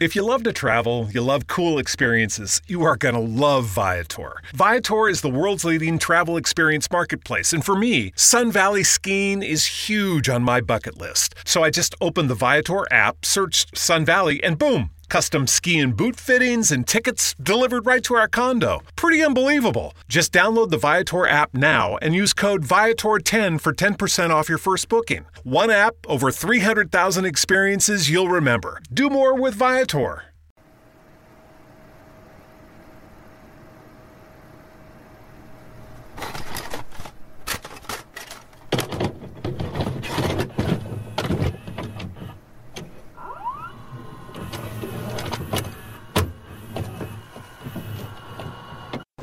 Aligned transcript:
If 0.00 0.16
you 0.16 0.24
love 0.24 0.42
to 0.42 0.52
travel, 0.52 1.08
you 1.12 1.20
love 1.20 1.46
cool 1.46 1.78
experiences, 1.78 2.60
you 2.66 2.82
are 2.82 2.96
going 2.96 3.14
to 3.14 3.20
love 3.20 3.66
Viator. 3.66 4.42
Viator 4.52 5.08
is 5.08 5.20
the 5.20 5.30
world's 5.30 5.64
leading 5.64 6.00
travel 6.00 6.36
experience 6.36 6.90
marketplace, 6.90 7.52
and 7.52 7.64
for 7.64 7.76
me, 7.76 8.12
Sun 8.16 8.50
Valley 8.50 8.82
skiing 8.82 9.40
is 9.40 9.64
huge 9.64 10.28
on 10.28 10.42
my 10.42 10.60
bucket 10.60 10.98
list. 10.98 11.36
So 11.46 11.62
I 11.62 11.70
just 11.70 11.94
opened 12.00 12.28
the 12.28 12.34
Viator 12.34 12.92
app, 12.92 13.24
searched 13.24 13.78
Sun 13.78 14.04
Valley, 14.04 14.42
and 14.42 14.58
boom! 14.58 14.90
Custom 15.08 15.46
ski 15.46 15.78
and 15.78 15.96
boot 15.96 16.16
fittings 16.16 16.70
and 16.70 16.86
tickets 16.86 17.34
delivered 17.42 17.86
right 17.86 18.02
to 18.04 18.14
our 18.14 18.28
condo. 18.28 18.80
Pretty 18.96 19.22
unbelievable. 19.22 19.94
Just 20.08 20.32
download 20.32 20.70
the 20.70 20.76
Viator 20.76 21.26
app 21.26 21.54
now 21.54 21.96
and 21.98 22.14
use 22.14 22.32
code 22.32 22.62
Viator10 22.64 23.60
for 23.60 23.72
10% 23.72 24.30
off 24.30 24.48
your 24.48 24.58
first 24.58 24.88
booking. 24.88 25.26
One 25.42 25.70
app, 25.70 25.94
over 26.06 26.30
300,000 26.30 27.24
experiences 27.24 28.10
you'll 28.10 28.28
remember. 28.28 28.80
Do 28.92 29.08
more 29.08 29.34
with 29.34 29.54
Viator. 29.54 30.24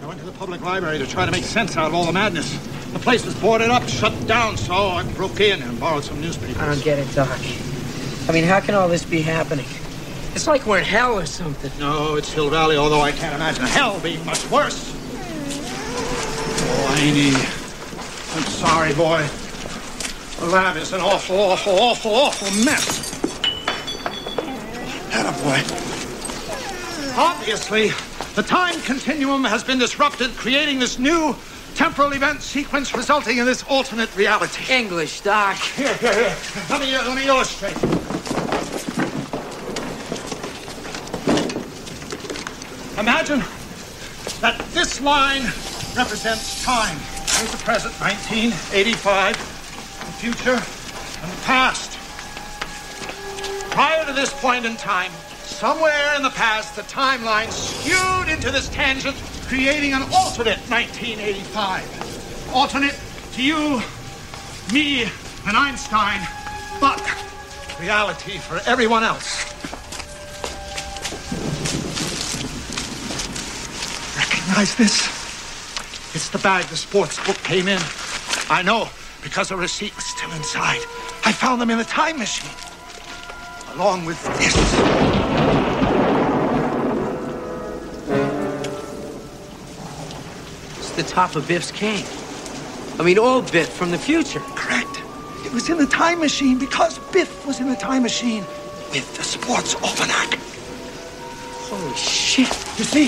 I 0.02 0.08
went 0.08 0.20
to 0.20 0.26
the 0.26 0.31
public 0.42 0.62
library 0.62 0.98
to 0.98 1.06
try 1.06 1.24
to 1.24 1.32
make 1.32 1.44
sense 1.44 1.78
out 1.78 1.86
of 1.86 1.94
all 1.94 2.04
the 2.04 2.12
madness. 2.12 2.52
The 2.94 2.98
place 2.98 3.24
was 3.24 3.36
boarded 3.36 3.70
up, 3.70 3.88
shut 3.88 4.26
down, 4.26 4.58
so 4.58 4.74
I 4.74 5.04
broke 5.14 5.40
in 5.40 5.62
and 5.62 5.80
borrowed 5.80 6.04
some 6.04 6.20
newspapers. 6.20 6.58
I 6.58 6.66
don't 6.66 6.84
get 6.84 6.98
it, 6.98 7.14
Doc. 7.14 7.40
I 8.28 8.32
mean, 8.32 8.46
how 8.46 8.60
can 8.60 8.74
all 8.74 8.88
this 8.88 9.06
be 9.06 9.22
happening? 9.22 9.68
It's 10.34 10.48
like 10.48 10.66
we're 10.66 10.80
in 10.80 10.84
hell 10.84 11.14
or 11.14 11.28
something. 11.28 11.72
No, 11.78 12.16
it's 12.16 12.34
Hill 12.34 12.50
Valley, 12.50 12.76
although 12.76 13.02
I 13.02 13.12
can't 13.12 13.36
imagine 13.36 13.66
hell 13.66 14.00
being 14.00 14.26
much 14.26 14.50
worse. 14.50 14.92
Oh, 16.64 16.98
Andy. 16.98 17.36
I'm 18.34 18.44
sorry, 18.50 18.96
boy. 18.96 19.24
The 20.40 20.48
lab 20.52 20.76
is 20.76 20.92
an 20.92 21.02
awful, 21.02 21.38
awful, 21.38 21.80
awful, 21.80 22.16
awful 22.16 22.66
mess. 22.66 23.14
Atta 25.14 25.44
boy. 25.44 25.62
Obviously, 27.16 27.92
the 28.36 28.44
time 28.44 28.80
continuum 28.82 29.44
has 29.44 29.64
been 29.64 29.78
disrupted, 29.78 30.32
creating 30.38 30.80
this 30.80 30.98
new 30.98 31.36
temporal 31.76 32.14
event 32.14 32.42
sequence 32.42 32.94
resulting 32.96 33.38
in 33.38 33.46
this 33.46 33.64
alternate 33.64 34.16
reality. 34.16 34.74
English, 34.74 35.22
Doc. 35.22 35.58
Here, 35.58 35.94
here, 35.96 36.14
here. 36.14 36.38
Let 36.70 36.82
me, 36.82 36.96
uh, 36.96 37.08
let 37.08 37.16
me 37.18 37.28
illustrate. 37.28 37.76
Imagine 42.98 43.44
that 44.40 44.60
this 44.74 45.02
line 45.02 45.44
represents 45.96 46.64
time. 46.64 46.98
Here's 47.38 47.52
the 47.52 47.58
present, 47.58 47.94
1985, 48.00 49.36
the 49.36 49.42
future, 50.20 50.52
and 50.52 51.32
the 51.32 51.42
past. 51.44 51.98
Prior 53.72 54.06
to 54.06 54.14
this 54.14 54.34
point 54.34 54.66
in 54.66 54.78
time, 54.78 55.12
somewhere 55.62 56.16
in 56.16 56.24
the 56.24 56.30
past, 56.32 56.76
the 56.76 56.82
timeline 56.82 57.48
skewed 57.52 58.28
into 58.28 58.50
this 58.50 58.68
tangent, 58.70 59.16
creating 59.46 59.94
an 59.94 60.02
alternate 60.12 60.58
1985. 60.72 62.50
Alternate 62.52 63.00
to 63.34 63.44
you, 63.44 63.80
me, 64.74 65.04
and 65.46 65.56
Einstein, 65.56 66.20
but 66.80 67.00
reality 67.80 68.40
for 68.40 68.60
everyone 68.66 69.04
else. 69.04 69.46
Recognize 74.18 74.74
this? 74.74 75.06
It's 76.16 76.30
the 76.30 76.40
bag 76.40 76.66
the 76.70 76.76
sports 76.76 77.24
book 77.24 77.38
came 77.44 77.68
in. 77.68 77.80
I 78.50 78.64
know, 78.64 78.90
because 79.22 79.50
the 79.50 79.58
receipt 79.58 79.96
was 79.96 80.06
still 80.06 80.32
inside. 80.32 80.82
I 81.24 81.32
found 81.32 81.62
them 81.62 81.70
in 81.70 81.78
the 81.78 81.84
time 81.84 82.18
machine, 82.18 82.50
along 83.76 84.06
with 84.06 84.20
this. 84.40 85.31
The 91.02 91.10
top 91.10 91.36
of 91.36 91.48
Biff's 91.48 91.72
cane. 91.72 92.06
I 93.00 93.04
mean, 93.04 93.18
old 93.18 93.52
Biff 93.52 93.70
from 93.70 93.90
the 93.90 93.98
future. 93.98 94.40
Correct. 94.56 95.02
It 95.46 95.52
was 95.52 95.70
in 95.70 95.78
the 95.78 95.88
time 95.88 96.20
machine 96.20 96.60
because 96.60 97.00
Biff 97.12 97.46
was 97.48 97.60
in 97.60 97.68
the 97.70 97.76
time 97.76 98.04
machine 98.04 98.44
with 98.92 99.16
the 99.18 99.24
sports 99.24 99.74
almanac. 99.76 100.38
Holy 101.70 101.96
shit. 101.96 102.50
You 102.78 102.86
see, 102.86 103.08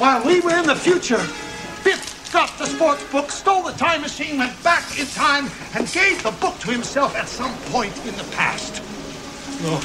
while 0.00 0.24
we 0.26 0.40
were 0.40 0.56
in 0.56 0.66
the 0.66 0.74
future, 0.74 1.22
Biff 1.84 2.30
got 2.32 2.50
the 2.58 2.66
sports 2.66 3.04
book, 3.12 3.30
stole 3.30 3.62
the 3.62 3.72
time 3.72 4.00
machine, 4.00 4.38
went 4.38 4.60
back 4.64 4.98
in 4.98 5.06
time, 5.06 5.48
and 5.74 5.86
gave 5.92 6.20
the 6.24 6.32
book 6.32 6.58
to 6.60 6.72
himself 6.72 7.14
at 7.14 7.28
some 7.28 7.54
point 7.70 7.96
in 8.04 8.16
the 8.16 8.26
past. 8.32 8.82
Look. 9.62 9.84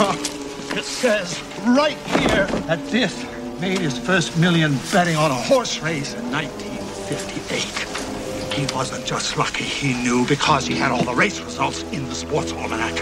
it 0.78 0.84
says 0.84 1.42
right 1.66 1.98
here 2.20 2.46
that 2.66 2.78
Biff 2.90 3.14
made 3.60 3.78
his 3.78 3.98
first 3.98 4.38
million 4.38 4.78
betting 4.92 5.16
on 5.16 5.32
a 5.32 5.34
horse 5.34 5.80
race 5.80 6.14
in 6.14 6.30
1958. 6.30 8.54
He 8.54 8.66
wasn't 8.74 9.04
just 9.04 9.36
lucky, 9.36 9.64
he 9.64 9.94
knew 9.94 10.24
because 10.26 10.66
he 10.66 10.76
had 10.76 10.92
all 10.92 11.02
the 11.02 11.14
race 11.14 11.40
results 11.40 11.82
in 11.92 12.08
the 12.08 12.14
sports 12.14 12.52
almanac. 12.52 12.94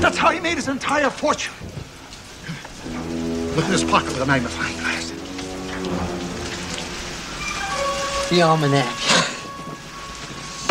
That's 0.00 0.16
how 0.16 0.30
he 0.30 0.40
made 0.40 0.56
his 0.56 0.68
entire 0.68 1.10
fortune. 1.10 1.52
Look 3.54 3.66
in 3.66 3.70
his 3.70 3.84
pocket 3.84 4.08
with 4.08 4.22
a 4.22 4.26
magnifying 4.26 4.76
glass. 4.78 5.10
The 8.30 8.40
almanac. 8.42 8.96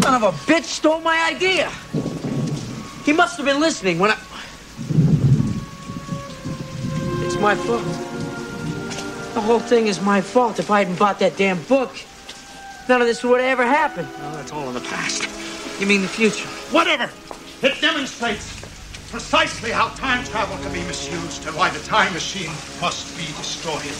Son 0.01 0.15
of 0.15 0.23
a 0.23 0.31
bitch 0.51 0.63
stole 0.63 0.99
my 1.01 1.29
idea. 1.31 1.69
He 3.05 3.13
must 3.13 3.37
have 3.37 3.45
been 3.45 3.59
listening 3.59 3.99
when 3.99 4.09
I. 4.11 4.17
It's 7.23 7.37
my 7.37 7.53
fault. 7.55 8.10
The 9.33 9.39
whole 9.39 9.59
thing 9.59 9.87
is 9.87 10.01
my 10.01 10.19
fault. 10.19 10.59
If 10.59 10.69
I 10.69 10.79
hadn't 10.79 10.99
bought 10.99 11.19
that 11.19 11.37
damn 11.37 11.63
book, 11.63 11.95
none 12.89 12.99
of 12.99 13.07
this 13.07 13.23
would 13.23 13.39
have 13.39 13.49
ever 13.59 13.63
happened. 13.63 14.09
Well, 14.19 14.35
that's 14.35 14.51
all 14.51 14.67
in 14.67 14.73
the 14.73 14.81
past. 14.81 15.23
You 15.79 15.87
mean 15.87 16.01
the 16.01 16.09
future? 16.09 16.47
Whatever. 16.69 17.09
It 17.61 17.79
demonstrates 17.79 18.59
precisely 19.09 19.71
how 19.71 19.87
time 19.89 20.25
travel 20.25 20.57
can 20.57 20.73
be 20.73 20.83
misused 20.83 21.47
and 21.47 21.55
why 21.55 21.69
the 21.69 21.79
time 21.79 22.11
machine 22.11 22.51
must 22.81 23.15
be 23.17 23.25
destroyed. 23.37 23.95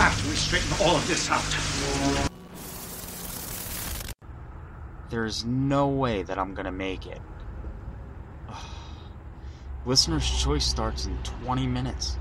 After 0.00 0.28
we 0.28 0.34
straighten 0.34 0.86
all 0.86 0.96
of 0.96 1.06
this 1.06 1.30
out. 1.30 1.44
There's 5.10 5.44
no 5.44 5.88
way 5.88 6.22
that 6.22 6.38
I'm 6.38 6.54
gonna 6.54 6.72
make 6.72 7.06
it. 7.06 7.20
Listener's 9.84 10.30
choice 10.42 10.64
starts 10.64 11.04
in 11.04 11.18
20 11.44 11.66
minutes, 11.66 12.16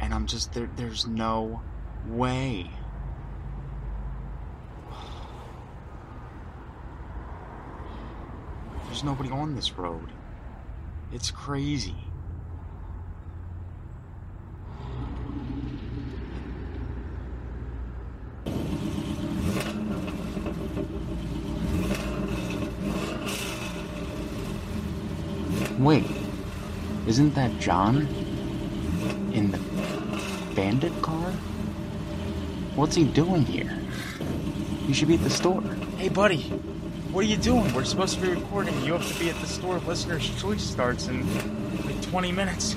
and 0.00 0.14
I'm 0.14 0.26
just 0.26 0.52
there. 0.54 0.68
There's 0.76 1.06
no 1.06 1.60
way. 2.08 2.70
There's 8.86 9.04
nobody 9.04 9.30
on 9.30 9.54
this 9.54 9.72
road. 9.78 10.08
It's 11.12 11.30
crazy. 11.30 11.94
Wait, 25.78 26.04
isn't 27.06 27.34
that 27.34 27.58
John? 27.58 28.06
In 29.32 29.50
the 29.50 29.69
bandit 30.54 30.92
car? 31.02 31.32
What's 32.74 32.96
he 32.96 33.04
doing 33.04 33.44
here? 33.44 33.78
You 34.86 34.94
should 34.94 35.08
be 35.08 35.14
at 35.14 35.22
the 35.22 35.30
store. 35.30 35.62
Hey, 35.96 36.08
buddy, 36.08 36.42
what 37.12 37.24
are 37.24 37.28
you 37.28 37.36
doing? 37.36 37.72
We're 37.74 37.84
supposed 37.84 38.14
to 38.16 38.20
be 38.20 38.28
recording. 38.28 38.80
You 38.84 38.94
have 38.94 39.06
to 39.06 39.18
be 39.18 39.30
at 39.30 39.36
the 39.40 39.46
store. 39.46 39.78
Listener's 39.80 40.28
Choice 40.40 40.62
starts 40.62 41.08
in 41.08 41.26
like 41.86 42.00
20 42.02 42.32
minutes. 42.32 42.74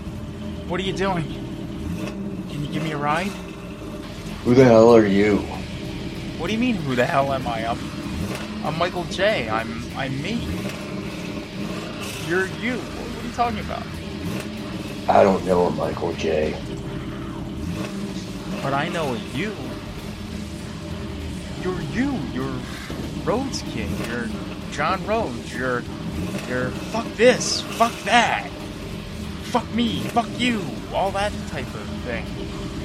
What 0.68 0.80
are 0.80 0.84
you 0.84 0.94
doing? 0.94 1.24
Can 2.50 2.66
you 2.66 2.72
give 2.72 2.84
me 2.84 2.92
a 2.92 2.98
ride? 2.98 3.32
Who 4.46 4.54
the 4.54 4.66
hell 4.66 4.96
are 4.96 5.06
you? 5.06 5.38
What 6.38 6.48
do 6.48 6.54
you 6.54 6.60
mean, 6.60 6.76
who 6.76 6.96
the 6.96 7.06
hell 7.06 7.32
am 7.32 7.48
I? 7.48 7.66
I'm, 7.66 7.80
I'm 8.66 8.78
Michael 8.78 9.06
J. 9.06 9.50
I'm, 9.50 9.84
I'm 9.96 10.22
me. 10.22 10.34
You're 12.28 12.48
you. 12.60 12.78
What 12.78 13.24
are 13.24 13.28
you 13.28 13.34
talking 13.34 13.60
about? 13.60 13.84
I 15.08 15.24
don't 15.24 15.46
know 15.46 15.68
a 15.68 15.72
Michael 15.72 16.14
J. 16.14 16.56
But 18.64 18.74
I 18.74 18.88
know 18.88 19.14
you. 19.36 19.54
You're 21.62 21.82
you. 21.92 22.18
You're 22.34 22.60
Rhodes 23.24 23.62
King. 23.74 23.96
You're 24.10 24.30
John 24.72 25.06
Rhodes. 25.06 25.54
You're, 25.54 25.84
you're 26.48 26.70
fuck 26.72 27.06
this. 27.14 27.62
Fuck 27.62 27.94
that. 28.06 28.50
fuck 29.54 29.72
me, 29.76 30.00
fuck 30.00 30.28
you, 30.40 30.66
all 30.92 31.12
that 31.12 31.32
type 31.50 31.68
of 31.76 31.88
thing. 32.06 32.26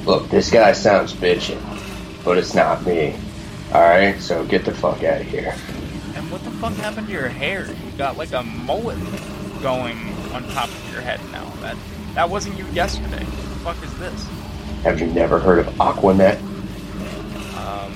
Look, 0.05 0.29
this 0.29 0.51
guy 0.51 0.73
sounds 0.73 1.15
bitchin', 1.15 1.59
but 2.23 2.37
it's 2.37 2.55
not 2.55 2.85
me. 2.85 3.17
Alright, 3.73 4.21
so 4.21 4.45
get 4.45 4.67
the 4.67 4.75
fuck 4.75 5.03
out 5.03 5.23
of 5.23 5.27
here. 5.27 5.55
And 6.15 6.31
what 6.31 6.45
the 6.45 6.51
fuck 6.51 6.75
happened 6.75 7.07
to 7.07 7.13
your 7.15 7.29
hair? 7.29 7.67
You 7.67 7.93
got 7.97 8.19
like 8.19 8.33
a 8.33 8.43
mullet 8.43 8.99
going 9.63 9.97
on 10.35 10.47
top 10.49 10.69
of 10.69 10.93
your 10.93 11.01
head 11.01 11.21
now. 11.33 11.49
That 11.63 11.77
that 12.15 12.29
wasn't 12.29 12.59
you 12.59 12.67
yesterday. 12.67 13.25
What 13.25 13.77
the 13.77 13.81
fuck 13.81 13.83
is 13.83 13.99
this? 13.99 14.38
Have 14.83 15.01
you 15.01 15.07
never 15.09 15.39
heard 15.41 15.59
of 15.59 15.67
Aquanet? 15.75 16.41
Um, 17.57 17.93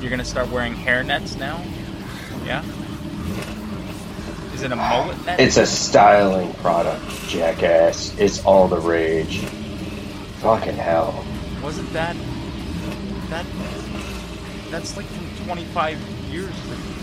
you're 0.00 0.10
gonna 0.10 0.24
start 0.24 0.50
wearing 0.50 0.74
hair 0.74 1.02
nets 1.02 1.36
now? 1.36 1.64
Yeah. 2.44 2.62
Is 4.52 4.62
it 4.62 4.70
a 4.70 4.76
mullet 4.76 5.24
net? 5.24 5.40
It's 5.40 5.56
a 5.56 5.66
styling 5.66 6.52
product, 6.54 7.04
jackass. 7.28 8.16
It's 8.18 8.44
all 8.44 8.68
the 8.68 8.78
rage. 8.78 9.40
Fucking 10.40 10.76
hell. 10.76 11.24
Wasn't 11.62 11.90
that 11.94 12.16
that 13.30 13.46
that's 14.70 14.96
like 14.96 15.06
from 15.06 15.44
25 15.46 15.98
years, 16.30 16.54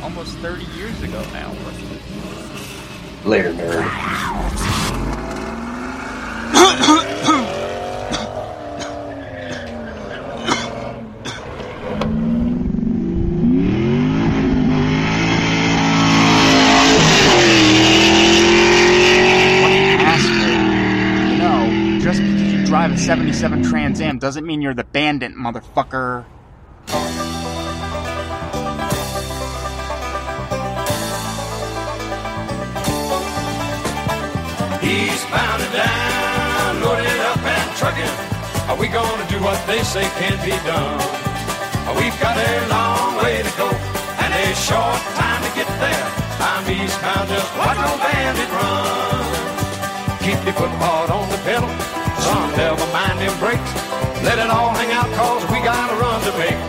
almost 0.03 0.37
30 0.37 0.63
years 0.77 1.01
ago 1.01 1.23
now. 1.33 1.51
Later, 3.25 3.51
nerd. 3.53 4.78
57 23.39 23.71
Trans 23.71 24.01
Am 24.01 24.19
doesn't 24.19 24.45
mean 24.45 24.61
you're 24.61 24.73
the 24.73 24.83
bandit, 24.83 25.31
motherfucker. 25.31 26.25
He's 34.83 35.23
bound 35.31 35.63
down, 35.71 36.83
loaded 36.83 37.19
up 37.31 37.39
and 37.39 37.77
trucking. 37.79 38.03
Are 38.67 38.75
we 38.75 38.89
gonna 38.89 39.25
do 39.29 39.39
what 39.41 39.65
they 39.67 39.83
say 39.83 40.03
can't 40.19 40.43
be 40.43 40.51
done? 40.67 40.99
We've 41.95 42.19
got 42.19 42.35
a 42.35 42.67
long 42.67 43.23
way 43.23 43.41
to 43.41 43.51
go 43.55 43.69
and 44.19 44.33
a 44.33 44.53
short 44.55 44.99
time 45.15 45.41
to 45.47 45.51
get 45.55 45.67
there. 45.79 46.07
I'm 46.43 46.69
eastbound, 46.69 47.29
just 47.29 47.57
watch 47.57 47.77
no 47.77 47.97
bandit 48.03 48.51
run. 48.51 50.19
Keep 50.19 50.43
your 50.43 50.53
foot 50.55 50.71
hard 50.83 51.09
on 51.09 51.29
the 51.29 51.37
pedal 51.37 51.88
son, 52.19 52.51
never 52.57 52.85
mind 52.91 53.17
them 53.19 53.35
brakes. 53.39 53.71
Let 54.23 54.37
it 54.39 54.49
all 54.51 54.71
hang 54.75 54.91
out, 54.91 55.09
cause 55.15 55.43
we 55.51 55.63
got 55.63 55.87
a 55.89 55.95
run 55.95 56.19
to 56.27 56.33
make. 56.35 56.59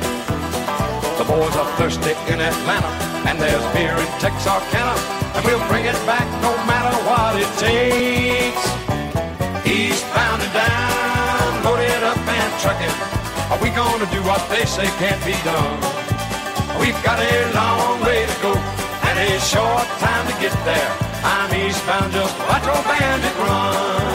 The 1.18 1.26
boys 1.26 1.54
are 1.60 1.68
thirsty 1.76 2.14
in 2.32 2.40
Atlanta, 2.40 2.92
and 3.28 3.36
there's 3.38 3.66
beer 3.74 3.92
in 3.92 4.10
Texarkana, 4.22 4.94
and 5.34 5.44
we'll 5.44 5.62
bring 5.68 5.84
it 5.84 5.98
back 6.06 6.26
no 6.40 6.52
matter 6.70 6.94
what 7.08 7.34
it 7.36 7.50
takes. 7.58 8.64
Eastbound 9.66 10.40
and 10.42 10.54
down, 10.54 11.50
loaded 11.64 12.02
up 12.02 12.18
and 12.18 12.50
trucking. 12.62 12.96
Are 13.50 13.60
we 13.62 13.70
gonna 13.70 14.06
do 14.14 14.22
what 14.22 14.42
they 14.48 14.64
say 14.64 14.86
can't 15.02 15.22
be 15.26 15.36
done? 15.44 15.78
We've 16.80 17.00
got 17.02 17.18
a 17.18 17.34
long 17.52 18.00
way 18.06 18.24
to 18.24 18.36
go 18.40 18.52
and 18.54 19.16
a 19.18 19.40
short 19.40 19.86
time 19.98 20.24
to 20.30 20.34
get 20.40 20.54
there. 20.64 20.90
I'm 21.22 21.52
eastbound, 21.52 22.12
just 22.12 22.38
watch 22.48 22.66
old 22.66 22.84
bandit 22.86 23.36
run. 23.36 24.09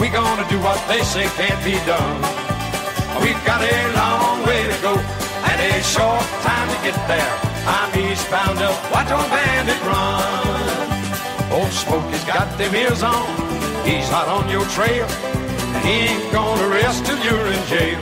Are 0.00 0.02
we 0.02 0.08
gonna 0.08 0.48
do 0.48 0.58
what 0.60 0.80
they 0.88 1.02
say 1.02 1.26
can't 1.36 1.62
be 1.62 1.76
done? 1.84 2.16
We've 3.20 3.44
got 3.44 3.60
a 3.60 3.76
long 3.92 4.46
way 4.48 4.64
to 4.64 4.76
go 4.80 4.96
and 4.96 5.60
a 5.60 5.82
short 5.84 6.24
time 6.40 6.68
to 6.72 6.78
get 6.80 6.96
there. 7.04 7.36
I'm 7.68 7.92
eastbound 8.00 8.60
up, 8.64 8.80
watch 8.90 9.12
old 9.12 9.28
bandit 9.28 9.76
run. 9.84 11.52
Old 11.52 11.70
Smokey's 11.70 12.24
got 12.24 12.48
them 12.56 12.74
ears 12.74 13.02
on, 13.02 13.28
he's 13.84 14.08
hot 14.08 14.26
on 14.28 14.48
your 14.48 14.64
trail, 14.72 15.06
he 15.84 16.08
ain't 16.08 16.32
gonna 16.32 16.68
rest 16.68 17.04
till 17.04 17.20
you're 17.20 17.48
in 17.52 17.62
jail. 17.68 18.00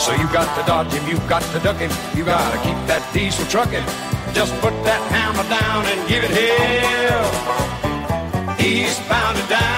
So 0.00 0.14
you 0.14 0.24
got 0.32 0.48
to 0.56 0.64
dodge 0.64 0.90
him, 0.90 1.06
you 1.06 1.18
got 1.28 1.42
to 1.52 1.58
duck 1.58 1.76
him, 1.76 1.92
you 2.16 2.24
gotta 2.24 2.56
keep 2.64 2.80
that 2.88 3.04
diesel 3.12 3.44
trucking. 3.52 3.84
Just 4.32 4.54
put 4.62 4.72
that 4.88 5.02
hammer 5.12 5.44
down 5.52 5.84
and 5.84 6.08
give 6.08 6.24
it 6.24 6.32
hell. 6.32 7.28
Eastbound 8.58 9.36
and 9.36 9.48
down, 9.50 9.77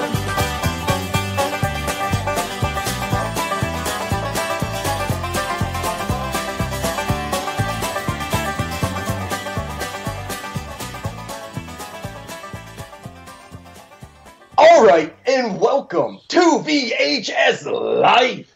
Welcome 15.91 16.19
to 16.27 16.39
VHS 16.39 17.65
Life! 18.01 18.53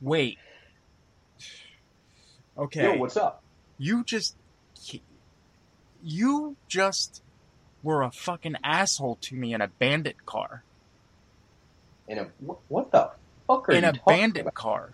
Wait. 0.00 0.38
Okay. 2.56 2.82
Yo, 2.82 2.96
what's 2.98 3.16
up? 3.16 3.42
You 3.78 4.04
just. 4.04 4.36
You 6.06 6.56
just 6.68 7.22
were 7.82 8.02
a 8.02 8.10
fucking 8.10 8.56
asshole 8.62 9.16
to 9.22 9.34
me 9.34 9.54
in 9.54 9.62
a 9.62 9.68
bandit 9.68 10.26
car. 10.26 10.62
In 12.06 12.18
a, 12.18 12.26
what 12.68 12.90
the 12.92 13.10
fuck 13.46 13.70
are 13.70 13.72
in 13.72 13.84
you 13.84 13.90
a 13.90 13.94
bandit 14.06 14.42
about? 14.42 14.54
car. 14.54 14.90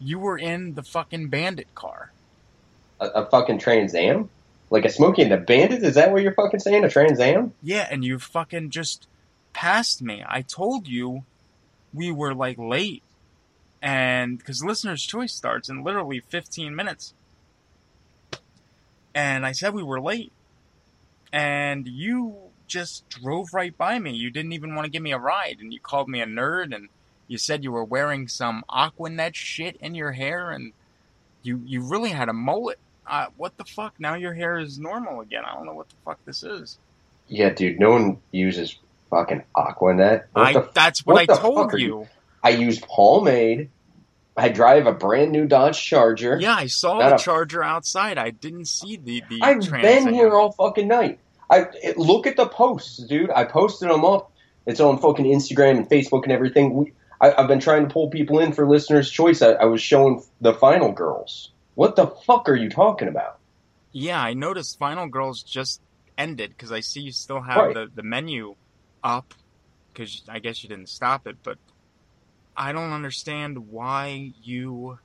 You 0.00 0.18
were 0.18 0.36
in 0.36 0.74
the 0.74 0.82
fucking 0.82 1.28
bandit 1.28 1.72
car. 1.76 2.10
A, 3.00 3.06
a 3.06 3.26
fucking 3.26 3.58
Trans 3.60 3.94
Am? 3.94 4.28
Like 4.70 4.84
a 4.84 4.90
Smokey 4.90 5.22
and 5.22 5.30
the 5.30 5.36
Bandit? 5.36 5.84
Is 5.84 5.94
that 5.94 6.10
what 6.10 6.22
you're 6.22 6.34
fucking 6.34 6.58
saying? 6.58 6.84
A 6.84 6.88
Trans 6.88 7.20
Am? 7.20 7.52
Yeah, 7.62 7.86
and 7.88 8.04
you 8.04 8.18
fucking 8.18 8.70
just 8.70 9.06
passed 9.54 10.02
me. 10.02 10.22
I 10.28 10.42
told 10.42 10.86
you 10.86 11.24
we 11.94 12.12
were 12.12 12.34
like 12.34 12.58
late. 12.58 13.02
And 13.80 14.36
because 14.38 14.62
listener's 14.64 15.02
choice 15.02 15.32
starts 15.32 15.68
in 15.68 15.84
literally 15.84 16.20
15 16.20 16.74
minutes. 16.74 17.14
And 19.14 19.46
I 19.46 19.52
said 19.52 19.72
we 19.72 19.82
were 19.82 20.00
late. 20.00 20.32
And 21.32 21.86
you 21.86 22.36
just 22.66 23.08
drove 23.08 23.54
right 23.54 23.76
by 23.76 23.98
me. 23.98 24.12
You 24.12 24.30
didn't 24.30 24.52
even 24.52 24.74
want 24.74 24.86
to 24.86 24.90
give 24.90 25.02
me 25.02 25.12
a 25.12 25.18
ride. 25.18 25.58
And 25.60 25.72
you 25.72 25.80
called 25.80 26.08
me 26.08 26.20
a 26.20 26.26
nerd. 26.26 26.74
And 26.74 26.88
you 27.28 27.38
said 27.38 27.64
you 27.64 27.72
were 27.72 27.84
wearing 27.84 28.28
some 28.28 28.64
Aquanet 28.68 29.34
shit 29.34 29.76
in 29.76 29.94
your 29.94 30.12
hair. 30.12 30.50
And 30.50 30.72
you, 31.42 31.62
you 31.64 31.82
really 31.82 32.10
had 32.10 32.28
a 32.28 32.32
mullet. 32.32 32.78
Uh, 33.06 33.26
what 33.36 33.56
the 33.58 33.64
fuck? 33.64 34.00
Now 34.00 34.14
your 34.14 34.32
hair 34.32 34.58
is 34.58 34.78
normal 34.78 35.20
again. 35.20 35.44
I 35.44 35.54
don't 35.54 35.66
know 35.66 35.74
what 35.74 35.90
the 35.90 35.96
fuck 36.04 36.18
this 36.24 36.42
is. 36.42 36.78
Yeah, 37.28 37.50
dude, 37.50 37.80
no 37.80 37.90
one 37.90 38.18
uses 38.32 38.78
fucking 39.14 39.42
Aquanet. 39.56 40.24
What 40.32 40.46
I 40.46 40.52
the 40.54 40.70
that's 40.74 41.04
what, 41.06 41.14
what 41.14 41.30
I 41.30 41.36
told 41.40 41.72
you. 41.74 41.78
you- 41.78 42.06
I 42.42 42.50
use 42.50 42.78
pomade. 42.80 43.70
I 44.36 44.48
drive 44.48 44.86
a 44.86 44.92
brand 44.92 45.30
new 45.32 45.46
Dodge 45.46 45.80
Charger. 45.80 46.36
Yeah, 46.40 46.54
I 46.56 46.66
saw 46.66 46.98
Not 46.98 47.08
the 47.10 47.14
a- 47.14 47.18
Charger 47.18 47.62
outside. 47.62 48.18
I 48.18 48.30
didn't 48.30 48.66
see 48.66 48.96
the 48.96 49.22
the. 49.28 49.40
I've 49.42 49.70
been 49.70 50.12
here 50.12 50.34
all 50.34 50.52
fucking 50.52 50.88
night. 50.88 51.20
I 51.48 51.66
it, 51.82 51.96
look 51.98 52.26
at 52.26 52.36
the 52.36 52.46
posts, 52.46 52.98
dude. 53.04 53.30
I 53.30 53.44
posted 53.44 53.88
them 53.90 54.04
up. 54.04 54.32
It's 54.66 54.80
on 54.80 54.98
fucking 54.98 55.24
Instagram 55.26 55.76
and 55.76 55.88
Facebook 55.88 56.24
and 56.24 56.32
everything. 56.32 56.74
We, 56.74 56.92
I, 57.20 57.32
I've 57.32 57.48
been 57.48 57.60
trying 57.60 57.86
to 57.86 57.92
pull 57.92 58.08
people 58.10 58.40
in 58.40 58.52
for 58.52 58.66
listeners' 58.66 59.10
choice. 59.10 59.40
I, 59.42 59.52
I 59.52 59.64
was 59.66 59.80
showing 59.80 60.22
the 60.40 60.52
final 60.54 60.90
girls. 60.90 61.50
What 61.76 61.96
the 61.96 62.06
fuck 62.08 62.48
are 62.48 62.56
you 62.56 62.70
talking 62.70 63.08
about? 63.08 63.38
Yeah, 63.92 64.20
I 64.20 64.34
noticed 64.34 64.78
Final 64.78 65.06
Girls 65.06 65.42
just 65.42 65.80
ended 66.18 66.50
because 66.50 66.72
I 66.72 66.80
see 66.80 67.00
you 67.02 67.12
still 67.12 67.40
have 67.40 67.56
Right. 67.56 67.74
the, 67.74 67.90
the 67.94 68.02
menu 68.02 68.54
up 69.04 69.34
because 69.94 70.24
I 70.28 70.40
guess 70.40 70.62
you 70.64 70.70
didn't 70.70 70.88
stop 70.90 71.26
it, 71.26 71.38
but 71.44 71.58
I 72.56 72.72
don't 72.72 72.92
understand 72.92 73.58
why 73.68 74.32
you 74.42 74.98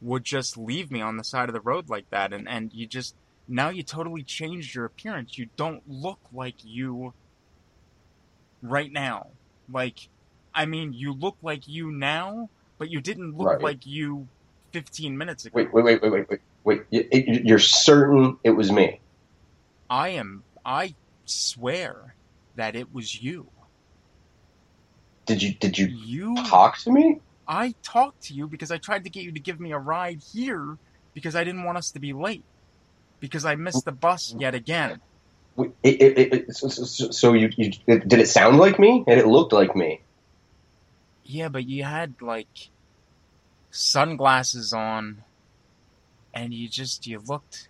would 0.00 0.24
just 0.24 0.58
leave 0.58 0.90
me 0.90 1.00
on 1.00 1.16
the 1.16 1.24
side 1.24 1.48
of 1.48 1.54
the 1.54 1.60
road 1.60 1.88
like 1.88 2.06
that 2.10 2.32
and, 2.32 2.48
and 2.48 2.72
you 2.74 2.86
just 2.86 3.16
now 3.48 3.70
you 3.70 3.82
totally 3.84 4.24
changed 4.24 4.74
your 4.74 4.84
appearance. 4.86 5.38
You 5.38 5.48
don't 5.56 5.82
look 5.86 6.20
like 6.32 6.56
you 6.62 7.14
right 8.62 8.90
now. 8.92 9.32
Like 9.70 9.98
I 10.54 10.66
mean, 10.66 10.92
you 10.92 11.14
look 11.14 11.38
like 11.42 11.66
you 11.66 11.90
now, 11.92 12.50
but 12.78 12.90
you 12.90 13.00
didn't 13.00 13.36
look 13.36 13.48
Right. 13.48 13.62
like 13.62 13.86
you 13.86 14.28
15 14.72 15.18
minutes 15.18 15.46
ago. 15.46 15.54
Wait, 15.54 15.72
wait, 15.72 15.84
wait, 15.84 16.02
wait, 16.02 16.12
wait, 16.12 16.28
wait. 16.30 16.40
Wait, 16.64 16.82
you're 17.44 17.58
certain 17.58 18.38
it 18.44 18.50
was 18.50 18.70
me? 18.72 19.00
I 19.90 20.10
am. 20.10 20.44
I 20.64 20.96
swear 21.24 22.11
that 22.56 22.76
it 22.76 22.92
was 22.92 23.22
you. 23.22 23.50
Did 25.26 25.42
you 25.42 25.54
did 25.54 25.78
you 25.78 25.86
You. 25.86 26.34
talk 26.46 26.78
to 26.78 26.90
me? 26.90 27.20
I 27.46 27.74
talked 27.84 28.24
to 28.24 28.34
you 28.34 28.48
because 28.48 28.70
I 28.70 28.78
tried 28.78 29.04
to 29.04 29.10
get 29.10 29.24
you 29.24 29.32
to 29.32 29.40
give 29.40 29.60
me 29.60 29.72
a 29.72 29.78
ride 29.78 30.20
here 30.32 30.76
because 31.14 31.36
I 31.36 31.44
didn't 31.44 31.64
want 31.64 31.78
us 31.78 31.90
to 31.92 32.00
be 32.00 32.12
late 32.12 32.44
because 33.20 33.44
I 33.44 33.54
missed 33.56 33.84
the 33.84 33.92
bus 33.92 34.34
yet 34.38 34.54
again. 34.54 35.00
It, 35.56 35.74
it, 35.82 36.34
it, 36.34 36.54
so, 36.54 36.68
so, 36.68 37.10
so 37.10 37.32
you, 37.34 37.50
you 37.56 37.72
did 37.86 38.14
it 38.14 38.28
sound 38.28 38.58
like 38.58 38.78
me 38.78 39.04
and 39.06 39.20
it 39.20 39.26
looked 39.26 39.52
like 39.52 39.76
me? 39.76 40.00
Yeah, 41.24 41.48
but 41.48 41.68
you 41.68 41.84
had 41.84 42.14
like 42.20 42.48
sunglasses 43.70 44.72
on, 44.72 45.24
and 46.34 46.54
you 46.54 46.68
just 46.68 47.06
you 47.06 47.20
looked. 47.26 47.68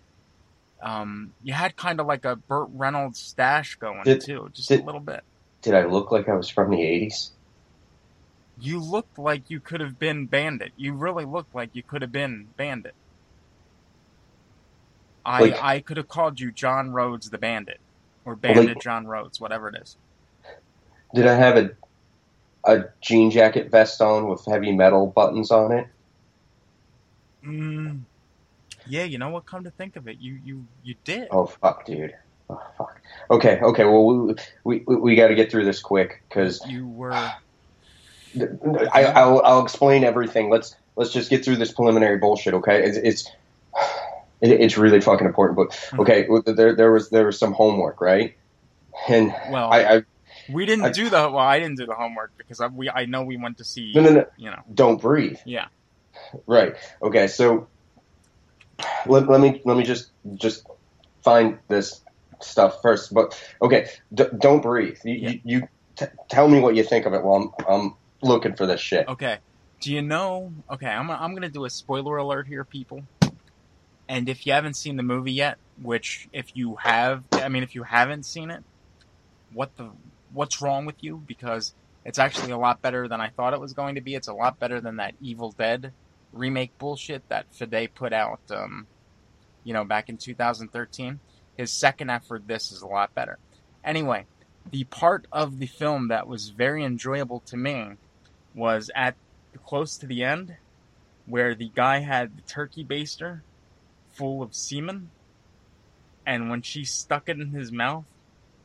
Um, 0.83 1.33
you 1.45 1.53
had 1.53 1.77
kind 1.77 2.01
of 2.01 2.07
like 2.07 2.25
a 2.25 2.35
Burt 2.37 2.69
Reynolds 2.73 3.21
stash 3.21 3.77
going 3.77 4.03
Did- 4.03 4.21
too, 4.21 4.51
just 4.53 4.69
did- 4.69 4.81
a 4.81 4.85
little 4.85 5.01
bit. 5.01 5.23
Did 5.63 5.75
I 5.75 5.85
look 5.85 6.11
like 6.11 6.29
I 6.29 6.35
was 6.35 6.49
from 6.49 6.71
the 6.71 6.79
'80s? 6.83 7.31
You 8.59 8.81
looked 8.81 9.17
like 9.19 9.49
you 9.49 9.61
could 9.61 9.81
have 9.81 9.99
been 9.99 10.27
Bandit. 10.27 10.73
You 10.77 10.93
really 10.93 11.25
looked 11.25 11.55
like 11.55 11.71
you 11.75 11.83
could 11.85 12.03
have 12.03 12.11
been 12.13 12.49
Bandit. 12.57 12.95
I 15.25 15.41
Like- 15.41 15.63
I 15.63 15.81
could 15.81 15.97
have 15.99 16.09
called 16.09 16.41
you 16.41 16.51
John 16.51 16.91
Rhodes 16.93 17.31
the 17.31 17.39
Bandit, 17.39 17.81
or 18.25 18.33
Like- 18.33 18.43
Bandit 18.43 18.81
John 18.81 19.07
Rhodes, 19.07 19.41
whatever 19.41 19.69
it 19.69 19.77
is. 19.81 19.97
Did 21.15 21.27
I 21.27 21.35
have 21.35 21.57
a 21.57 21.71
a 22.65 22.85
jean 23.01 23.31
jacket 23.31 23.71
vest 23.73 24.01
on 24.01 24.29
with 24.29 24.45
heavy 24.45 24.71
metal 24.73 25.07
buttons 25.09 25.51
on 25.51 25.73
it? 25.73 25.89
Mm, 27.45 28.03
yeah, 28.87 29.05
you 29.05 29.19
know 29.19 29.29
what? 29.31 29.47
Come 29.47 29.65
to 29.65 29.71
think 29.71 29.97
of 29.97 30.09
it, 30.09 30.19
you 30.21 30.39
you 30.45 30.67
you 30.83 30.95
did. 31.05 31.29
Oh 31.31 31.47
fuck, 31.47 31.85
dude. 31.87 32.15
Oh 32.51 32.61
fuck. 32.77 33.01
Okay, 33.31 33.61
okay. 33.61 33.85
Well, 33.85 34.35
we 34.65 34.83
we, 34.87 34.97
we, 34.97 35.15
got 35.17 35.29
to 35.29 35.35
get 35.35 35.51
through 35.51 35.65
this 35.65 35.81
quick 35.81 36.23
because 36.29 36.61
You 36.67 36.87
were 36.87 37.13
I 37.13 39.05
I'll, 39.05 39.41
I'll 39.43 39.63
explain 39.63 40.05
everything. 40.05 40.51
Let's 40.51 40.75
let's 40.97 41.13
just 41.13 41.31
get 41.31 41.45
through 41.45 41.57
this 41.57 41.73
preliminary 41.73 42.19
bullshit. 42.19 42.55
Okay, 42.55 42.83
it's 42.85 42.97
it's 42.97 43.31
it's 44.41 44.77
really 44.79 45.01
fucking 45.01 45.27
important. 45.27 45.57
But 45.57 45.71
Mm-hmm. 45.71 46.01
okay, 46.01 46.53
there 46.53 46.75
there 46.75 46.93
was 46.93 47.11
there 47.11 47.27
was 47.27 47.39
some 47.39 47.53
homework, 47.53 48.01
right? 48.01 48.37
And 49.09 49.35
well. 49.51 49.71
I, 49.73 49.85
I 49.97 50.03
we 50.51 50.67
didn't 50.67 50.87
I- 50.87 50.93
do 50.93 51.05
the 51.09 51.17
well. 51.31 51.39
I 51.39 51.59
didn't 51.59 51.77
do 51.79 51.87
the 51.87 51.95
homework 51.95 52.33
because 52.37 52.61
I, 52.61 52.67
we 52.67 52.91
I 52.91 53.05
know 53.07 53.23
we 53.23 53.37
went 53.37 53.59
to 53.59 53.65
see. 53.65 53.93
no 53.95 54.03
no 54.03 54.11
no. 54.11 54.27
You 54.37 54.51
know. 54.51 54.63
Don't 54.75 55.01
breathe. 55.01 55.39
Yeah. 55.47 55.67
Right. 56.47 56.75
Okay. 57.03 57.29
So 57.29 57.69
let, 59.07 59.29
let 59.29 59.41
me 59.41 59.61
let 59.65 59.77
me 59.77 59.85
just 59.85 60.13
just 60.35 60.65
find 61.25 61.59
this 61.69 62.01
stuff 62.41 62.79
first. 62.83 63.13
But 63.13 63.41
okay, 63.63 63.87
d- 64.13 64.25
don't 64.39 64.63
breathe. 64.63 64.97
You, 65.05 65.15
Yeah. 65.15 65.31
you, 65.31 65.41
you 65.45 65.63
t- 65.99 66.07
tell 66.31 66.49
me 66.49 66.61
what 66.61 66.75
you 66.77 66.85
think 66.85 67.07
of 67.07 67.15
it 67.15 67.23
while 67.23 67.55
I'm, 67.59 67.67
I'm 67.69 67.95
looking 68.23 68.57
for 68.57 68.67
this 68.67 68.81
shit. 68.81 69.09
Okay. 69.09 69.39
Do 69.83 69.93
you 69.93 70.03
know? 70.03 70.53
Okay, 70.73 70.87
I'm 70.87 71.11
I'm 71.11 71.35
gonna 71.35 71.49
do 71.49 71.65
a 71.65 71.71
spoiler 71.71 72.17
alert 72.17 72.47
here, 72.47 72.65
people. 72.65 73.03
And 74.09 74.29
if 74.29 74.47
you 74.47 74.53
haven't 74.53 74.77
seen 74.77 74.97
the 74.97 75.03
movie 75.03 75.33
yet, 75.33 75.59
which 75.81 76.29
if 76.33 76.55
you 76.55 76.77
have, 76.83 77.25
I 77.33 77.49
mean, 77.49 77.63
if 77.63 77.75
you 77.75 77.85
haven't 77.85 78.27
seen 78.27 78.51
it, 78.51 78.65
what 79.53 79.73
the 79.77 79.93
what's 80.33 80.61
wrong 80.61 80.85
with 80.87 80.97
you? 81.01 81.23
Because 81.27 81.75
it's 82.05 82.19
actually 82.19 82.53
a 82.53 82.59
lot 82.59 82.83
better 82.83 83.09
than 83.09 83.21
I 83.21 83.31
thought 83.31 83.55
it 83.55 83.61
was 83.61 83.73
going 83.73 83.95
to 83.97 84.01
be. 84.01 84.15
It's 84.15 84.29
a 84.29 84.35
lot 84.35 84.59
better 84.59 84.81
than 84.81 84.97
that 84.97 85.15
Evil 85.21 85.53
Dead 85.57 85.95
remake 86.33 86.77
bullshit 86.79 87.29
that 87.29 87.47
Fede 87.53 87.95
put 87.95 88.13
out, 88.13 88.41
um, 88.51 88.87
you 89.65 89.73
know, 89.73 89.85
back 89.85 90.09
in 90.09 90.17
2013. 90.17 91.21
His 91.57 91.73
second 91.73 92.11
effort, 92.11 92.47
this 92.47 92.73
is 92.73 92.83
a 92.83 92.87
lot 92.87 93.15
better. 93.15 93.39
Anyway, 93.85 94.27
the 94.71 94.85
part 94.85 95.27
of 95.33 95.59
the 95.59 95.67
film 95.67 96.09
that 96.09 96.27
was 96.27 96.51
very 96.51 96.85
enjoyable 96.85 97.41
to 97.47 97.57
me 97.57 97.93
was 98.55 98.91
at 98.95 99.17
close 99.65 99.99
to 99.99 100.07
the 100.07 100.25
end 100.25 100.57
where 101.27 101.55
the 101.55 101.71
guy 101.75 101.99
had 101.99 102.37
the 102.37 102.43
turkey 102.43 102.85
baster 102.85 103.41
full 104.13 104.43
of 104.43 104.55
semen 104.55 105.11
and 106.27 106.51
when 106.51 106.63
she 106.63 106.85
stuck 106.85 107.29
it 107.29 107.39
in 107.39 107.51
his 107.51 107.71
mouth 107.71 108.05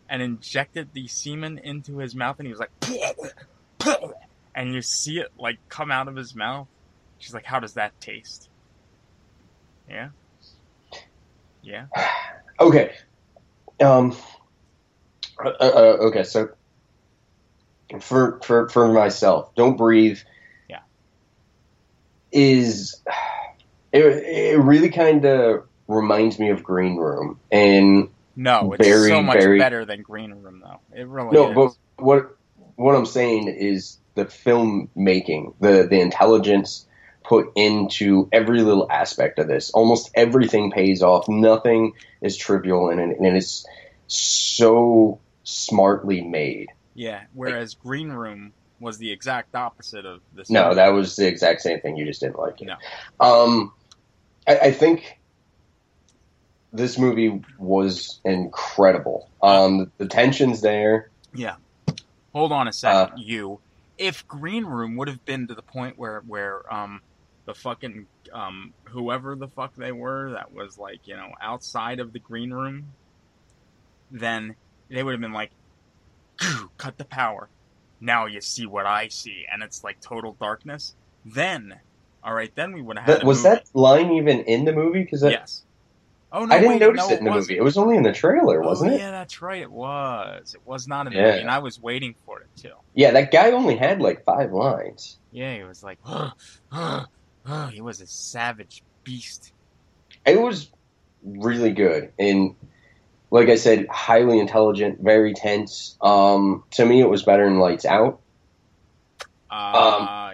and 0.10 0.22
injected 0.22 0.90
the 0.94 1.08
semen 1.08 1.58
into 1.58 1.98
his 1.98 2.16
mouth 2.16 2.38
and 2.40 2.48
he 2.48 2.54
was 2.54 2.60
like 2.60 2.72
and 4.56 4.74
you 4.74 4.82
see 4.82 5.20
it 5.20 5.32
like 5.38 5.58
come 5.70 5.92
out 5.92 6.08
of 6.08 6.16
his 6.16 6.36
mouth 6.36 6.68
she's 7.20 7.34
like 7.34 7.46
how 7.46 7.60
does 7.60 7.74
that 7.74 8.00
taste 8.02 8.50
yeah 9.90 10.10
yeah 11.62 11.86
Okay. 12.60 12.92
Um. 13.80 14.16
uh, 15.40 15.50
uh, 15.62 15.98
okay. 16.08 16.24
So 16.24 16.50
for 18.02 18.40
for 18.42 18.68
for 18.70 18.88
myself, 18.92 19.54
don't 19.54 19.78
breathe. 19.78 20.18
Yeah. 20.68 20.80
Is 22.32 23.00
it? 23.94 24.02
It 24.02 24.60
really 24.60 24.90
kind 24.90 25.24
of 25.24 25.68
reminds 25.88 26.40
me 26.40 26.50
of 26.50 26.64
Green 26.64 26.96
Room, 26.98 27.40
and 27.52 28.10
no 28.36 28.74
it's 28.74 28.88
Very, 28.88 29.10
so 29.10 29.22
much 29.22 29.38
very- 29.40 29.60
better 29.60 29.86
than 29.86 30.02
green 30.02 30.32
room 30.32 30.60
though 30.64 30.80
it 30.96 31.08
really 31.08 31.32
no, 31.32 31.50
is. 31.50 31.56
but 31.56 32.04
what 32.04 32.36
what 32.76 32.96
I'm 32.96 33.06
saying 33.06 33.50
is 33.50 34.00
the 34.16 34.26
filmmaking, 34.26 35.54
the 35.60 35.86
the 35.88 36.00
intelligence 36.02 36.87
put 37.28 37.52
into 37.56 38.30
every 38.32 38.62
little 38.62 38.90
aspect 38.92 39.38
of 39.40 39.48
this. 39.48 39.70
Almost 39.72 40.12
everything 40.16 40.72
pays 40.72 41.02
off. 41.02 41.28
Nothing 41.28 41.94
is 42.22 42.38
trivial, 42.38 42.90
and 42.90 43.00
and 43.00 43.38
it's 43.38 43.66
so 44.08 45.20
smartly 45.44 46.22
made. 46.22 46.68
yeah 46.96 47.24
whereas 47.34 47.74
green 47.76 48.10
room 48.10 48.54
was 48.80 48.98
the 48.98 49.12
exact 49.12 49.56
opposite 49.56 50.06
of 50.06 50.22
this 50.34 50.50
No, 50.50 50.66
movie. 50.66 50.76
that 50.76 50.90
was 50.90 51.16
the 51.16 51.28
exact 51.28 51.62
same 51.62 51.80
thing. 51.82 51.96
You 51.98 52.06
just 52.06 52.20
didn't 52.22 52.38
like 52.38 52.62
it. 52.62 52.66
No. 52.68 52.76
Um, 53.26 53.74
I, 54.48 54.58
I 54.58 54.72
think 54.72 55.20
this 56.72 56.98
movie 56.98 57.42
was 57.58 58.20
incredible. 58.24 59.30
Um, 59.42 59.92
the 59.98 60.06
tension's 60.08 60.62
there. 60.62 61.10
Yeah. 61.34 61.56
Hold 62.34 62.52
on 62.52 62.68
a 62.68 62.74
second, 62.74 63.14
Uh, 63.14 63.16
you. 63.18 63.60
If 63.98 64.28
Green 64.28 64.66
Room 64.66 64.96
would 64.98 65.08
have 65.08 65.26
been 65.26 65.48
to 65.48 65.56
the 65.56 65.64
point 65.64 65.98
where 65.98 66.22
where 66.28 66.62
um 66.72 67.02
the 67.48 67.56
fucking 67.56 68.06
um 68.34 68.74
whoever 68.90 69.36
the 69.36 69.48
fuck 69.48 69.74
they 69.76 69.92
were 69.92 70.32
that 70.34 70.52
was 70.54 70.78
like, 70.78 71.02
you 71.06 71.16
know, 71.16 71.30
outside 71.42 72.00
of 72.00 72.14
the 72.14 72.20
green 72.20 72.52
room, 72.52 72.94
then 74.12 74.56
they 74.90 75.02
would 75.02 75.14
have 75.14 75.22
been 75.22 75.34
like 75.34 75.52
cut 76.78 76.98
the 76.98 77.06
power. 77.06 77.50
Now 78.00 78.28
you 78.28 78.42
see 78.42 78.68
what 78.68 78.86
I 78.86 79.08
see 79.08 79.46
and 79.52 79.64
it's 79.64 79.84
like 79.84 79.98
total 80.02 80.38
darkness. 80.40 80.96
Then 81.26 81.74
all 82.24 82.34
right, 82.34 82.52
then 82.56 82.74
we 82.74 82.82
would 82.82 82.98
have 83.00 83.08
That, 83.08 83.24
was 83.26 83.44
movie. 83.44 83.56
that 83.56 83.64
line 83.74 84.12
even 84.12 84.42
in 84.42 84.66
the 84.66 84.74
movie? 84.74 85.04
Because 85.04 85.24
Yes. 85.24 85.64
Oh 86.32 86.44
no, 86.44 86.54
I 86.54 86.60
didn't 86.60 86.72
wait, 86.74 86.82
notice 86.82 87.08
no, 87.08 87.16
it 87.16 87.20
in 87.20 87.24
the 87.24 87.30
wasn't. 87.32 87.50
movie. 87.52 87.60
It 87.60 87.64
was 87.64 87.78
only 87.78 87.96
in 87.96 88.04
the 88.04 88.12
trailer, 88.12 88.62
wasn't 88.62 88.92
oh, 88.92 88.96
it? 88.96 89.00
Yeah, 89.00 89.12
that's 89.12 89.42
right. 89.42 89.62
It 89.62 89.72
was. 89.72 90.54
It 90.54 90.62
was 90.66 90.86
not 90.88 91.08
in 91.08 91.14
the 91.14 91.20
Yeah. 91.20 91.26
movie, 91.28 91.40
and 91.40 91.50
I 91.50 91.60
was 91.60 91.80
waiting 91.80 92.16
for 92.26 92.42
it 92.42 92.50
too. 92.60 92.74
Yeah, 92.94 93.12
that 93.12 93.32
guy 93.32 93.52
only 93.52 93.78
had 93.78 94.02
like 94.02 94.26
five 94.26 94.52
lines. 94.52 95.20
Yeah, 95.32 95.56
he 95.56 95.64
was 95.64 95.82
like, 95.82 96.00
he 97.72 97.82
was 97.82 98.02
a 98.02 98.08
savage 98.08 98.84
beast. 99.04 99.52
It 100.26 100.40
was 100.40 100.70
really 101.24 101.72
good 101.72 102.12
and, 102.20 102.56
like 103.32 103.50
I 103.50 103.56
said, 103.56 103.88
highly 103.88 104.40
intelligent, 104.40 105.00
very 105.02 105.34
tense. 105.34 105.98
Um, 106.02 106.64
to 106.72 106.86
me, 106.86 107.02
it 107.02 107.10
was 107.10 107.24
better 107.24 107.46
than 107.46 107.60
Lights 107.60 107.86
Out. 107.86 108.20
Uh, 109.50 110.34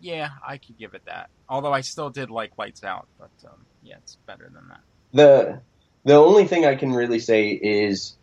yeah, 0.00 0.30
I 0.46 0.58
could 0.58 0.78
give 0.78 0.94
it 0.94 1.04
that. 1.06 1.30
Although 1.48 1.72
I 1.72 1.80
still 1.82 2.10
did 2.10 2.30
like 2.30 2.52
Lights 2.58 2.84
Out, 2.84 3.06
but 3.18 3.30
um, 3.46 3.64
yeah, 3.82 3.96
it's 3.98 4.16
better 4.26 4.50
than 4.52 4.68
that. 4.68 4.80
the 5.12 5.60
the 6.04 6.14
only 6.14 6.46
thing 6.46 6.64
I 6.64 6.76
can 6.76 6.92
really 6.92 7.18
say 7.18 7.50
is 7.50 8.16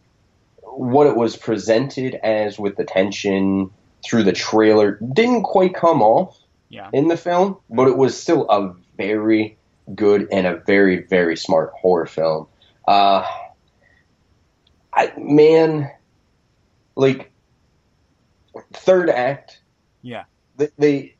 what 0.64 1.08
it 1.08 1.16
was 1.16 1.36
presented 1.36 2.16
as 2.16 2.58
with 2.58 2.76
the 2.76 2.84
tension 2.84 3.72
through 4.04 4.24
the 4.24 4.34
trailer 4.34 5.00
didn't 5.14 5.44
quite 5.44 5.74
come 5.74 6.02
off 6.02 6.37
Yeah. 6.70 6.90
in 6.94 7.08
the 7.08 7.18
film, 7.18 7.58
but 7.70 7.88
it 7.88 7.98
was 7.98 8.20
still 8.22 8.50
a 8.50 8.76
very 8.98 9.58
good 9.96 10.28
and 10.32 10.46
a 10.46 10.58
very 10.58 11.04
very 11.04 11.38
smart 11.38 11.72
horror 11.74 12.06
film. 12.06 12.48
Uh, 12.88 13.26
I 14.94 15.14
man, 15.18 15.92
like 16.96 17.32
third 18.74 19.10
act, 19.10 19.60
Yeah. 20.02 20.24
they, 20.58 20.70
they 20.78 21.16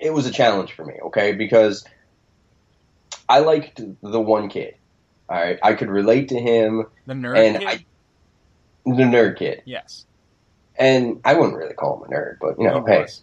it 0.00 0.12
was 0.12 0.26
a 0.26 0.30
challenge 0.32 0.72
for 0.72 0.84
me, 0.84 0.94
okay, 1.06 1.32
because 1.32 1.86
I 3.28 3.40
liked 3.40 3.80
the 4.02 4.20
one 4.20 4.48
kid. 4.48 4.74
All 5.28 5.36
right, 5.40 5.58
I 5.62 5.74
could 5.74 5.88
relate 5.88 6.30
to 6.30 6.40
him, 6.40 6.86
The 7.06 7.14
nerd 7.14 7.38
and 7.38 7.58
kid? 7.58 7.68
I, 7.68 7.84
the 8.84 9.04
nerd 9.04 9.36
kid, 9.36 9.62
yes. 9.64 10.04
and 10.76 11.20
I 11.24 11.34
wouldn't 11.34 11.56
really 11.56 11.74
call 11.74 12.02
him 12.02 12.10
a 12.10 12.14
nerd, 12.14 12.38
but 12.40 12.58
you 12.58 12.64
know, 12.66 12.84
he 12.84 12.92
hey, 12.92 13.02
was. 13.02 13.22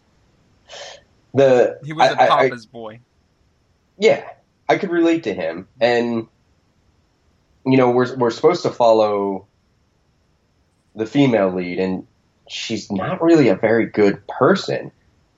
The 1.33 1.79
He 1.83 1.93
was 1.93 2.11
a 2.11 2.21
I- 2.21 2.25
I- 2.25 2.37
I- 2.39 2.49
papa's 2.49 2.65
boy. 2.65 2.99
yeah, 3.97 4.23
I 4.69 4.77
could 4.77 4.91
relate 4.91 5.23
to 5.23 5.33
him, 5.33 5.67
and 5.79 6.27
you 7.65 7.77
know, 7.77 7.91
we're 7.91 8.15
we're 8.17 8.31
supposed 8.31 8.63
to 8.63 8.69
follow 8.69 9.47
the 10.95 11.05
female 11.05 11.53
lead, 11.53 11.79
and 11.79 12.07
she's 12.47 12.91
not 12.91 13.21
really 13.21 13.49
a 13.49 13.55
very 13.55 13.85
good 13.85 14.25
person. 14.27 14.91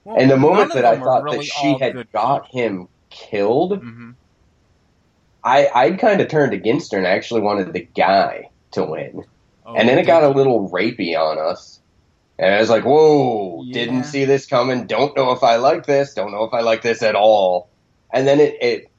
Well, 0.05 0.17
and 0.17 0.29
the 0.29 0.37
moment 0.37 0.73
that 0.73 0.85
I 0.85 0.97
thought 0.97 1.23
really 1.23 1.37
that 1.37 1.43
she 1.45 1.77
had 1.79 1.93
good 1.93 2.11
got 2.11 2.47
him 2.51 2.87
killed, 3.09 3.79
hmm 3.79 4.11
I 5.43 5.69
I 5.73 5.91
kind 5.91 6.21
of 6.21 6.27
turned 6.27 6.53
against 6.53 6.91
her 6.91 6.97
and 6.97 7.07
I 7.07 7.11
actually 7.11 7.41
wanted 7.41 7.73
the 7.73 7.87
guy 7.95 8.49
to 8.71 8.83
win. 8.83 9.23
Oh, 9.65 9.75
and 9.75 9.87
then 9.87 9.97
it 9.97 10.05
got 10.05 10.23
a 10.23 10.29
little 10.29 10.69
rapey 10.69 11.15
on 11.17 11.37
us. 11.37 11.78
And 12.39 12.55
I 12.55 12.59
was 12.59 12.69
like, 12.69 12.85
whoa, 12.85 13.63
Yeah. 13.63 13.73
didn't 13.73 14.05
see 14.05 14.23
this 14.23 14.45
coming. 14.45 14.87
Don't 14.87 15.15
know 15.15 15.31
if 15.31 15.43
I 15.43 15.57
like 15.57 15.85
this. 15.85 16.13
Don't 16.13 16.31
know 16.31 16.45
if 16.45 16.53
I 16.53 16.61
like 16.61 16.81
this 16.81 17.03
at 17.03 17.15
all. 17.15 17.69
And 18.13 18.25
then 18.25 18.39
it, 18.39 18.57
it, 18.61 18.91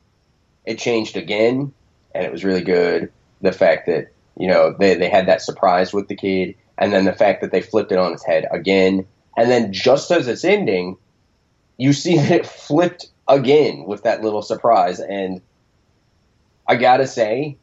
it 0.67 0.79
changed 0.79 1.17
again 1.17 1.73
and 2.15 2.25
it 2.25 2.31
was 2.31 2.45
really 2.45 2.61
good. 2.61 3.11
The 3.41 3.53
fact 3.53 3.87
that, 3.87 4.13
you 4.37 4.47
know, 4.47 4.77
they, 4.79 4.95
they 4.95 5.09
had 5.09 5.27
that 5.27 5.41
surprise 5.41 5.93
with 5.93 6.09
the 6.09 6.17
kid 6.17 6.55
and 6.77 6.93
then 6.93 7.07
the 7.07 7.15
fact 7.15 7.41
that 7.41 7.51
they 7.51 7.63
flipped 7.63 7.93
it 7.93 7.99
on 7.99 8.13
its 8.13 8.25
head 8.25 8.47
again. 8.51 9.07
And 9.39 9.51
then 9.51 9.73
just 9.73 10.11
as 10.11 10.29
it's 10.29 10.45
ending, 10.45 10.99
you 11.79 11.95
see 11.95 12.17
that 12.19 12.31
it 12.31 12.47
flipped 12.47 13.07
again 13.27 13.85
with 13.87 14.03
that 14.03 14.23
little 14.23 14.43
surprise. 14.43 15.01
And 15.01 15.41
I 16.69 16.77
gotta 16.77 17.07
say, 17.07 17.57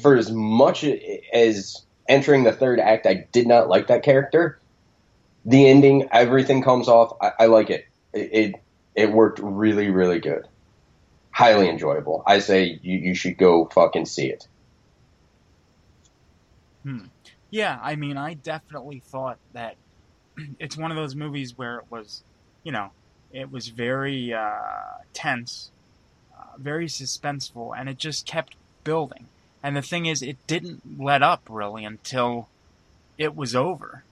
for 0.00 0.16
as 0.16 0.30
much 0.30 0.84
as 1.32 1.84
entering 2.08 2.44
the 2.44 2.52
third 2.52 2.78
act, 2.78 3.06
I 3.06 3.26
did 3.32 3.48
not 3.48 3.68
like 3.68 3.88
that 3.88 4.04
character. 4.04 4.60
The 5.44 5.68
ending, 5.68 6.08
everything 6.10 6.62
comes 6.62 6.88
off. 6.88 7.16
I, 7.20 7.32
I 7.40 7.46
like 7.46 7.70
it. 7.70 7.86
it. 8.12 8.30
It 8.32 8.54
it 8.94 9.12
worked 9.12 9.40
really, 9.40 9.90
really 9.90 10.20
good. 10.20 10.46
Highly 11.30 11.68
enjoyable. 11.68 12.22
I 12.26 12.38
say 12.38 12.78
you, 12.82 12.98
you 12.98 13.14
should 13.14 13.36
go 13.36 13.66
fucking 13.66 14.06
see 14.06 14.28
it. 14.28 14.46
Hmm. 16.84 17.06
Yeah, 17.50 17.78
I 17.82 17.96
mean, 17.96 18.16
I 18.16 18.34
definitely 18.34 19.02
thought 19.04 19.38
that 19.52 19.76
it's 20.58 20.76
one 20.76 20.90
of 20.90 20.96
those 20.96 21.16
movies 21.16 21.56
where 21.56 21.78
it 21.78 21.84
was, 21.90 22.22
you 22.62 22.72
know, 22.72 22.90
it 23.32 23.50
was 23.50 23.68
very 23.68 24.32
uh, 24.32 25.02
tense, 25.12 25.70
uh, 26.38 26.56
very 26.56 26.86
suspenseful, 26.86 27.76
and 27.76 27.88
it 27.88 27.98
just 27.98 28.26
kept 28.26 28.54
building. 28.84 29.26
And 29.62 29.76
the 29.76 29.82
thing 29.82 30.06
is, 30.06 30.22
it 30.22 30.36
didn't 30.46 31.00
let 31.00 31.22
up 31.22 31.42
really 31.48 31.84
until 31.84 32.48
it 33.18 33.34
was 33.34 33.56
over. 33.56 34.04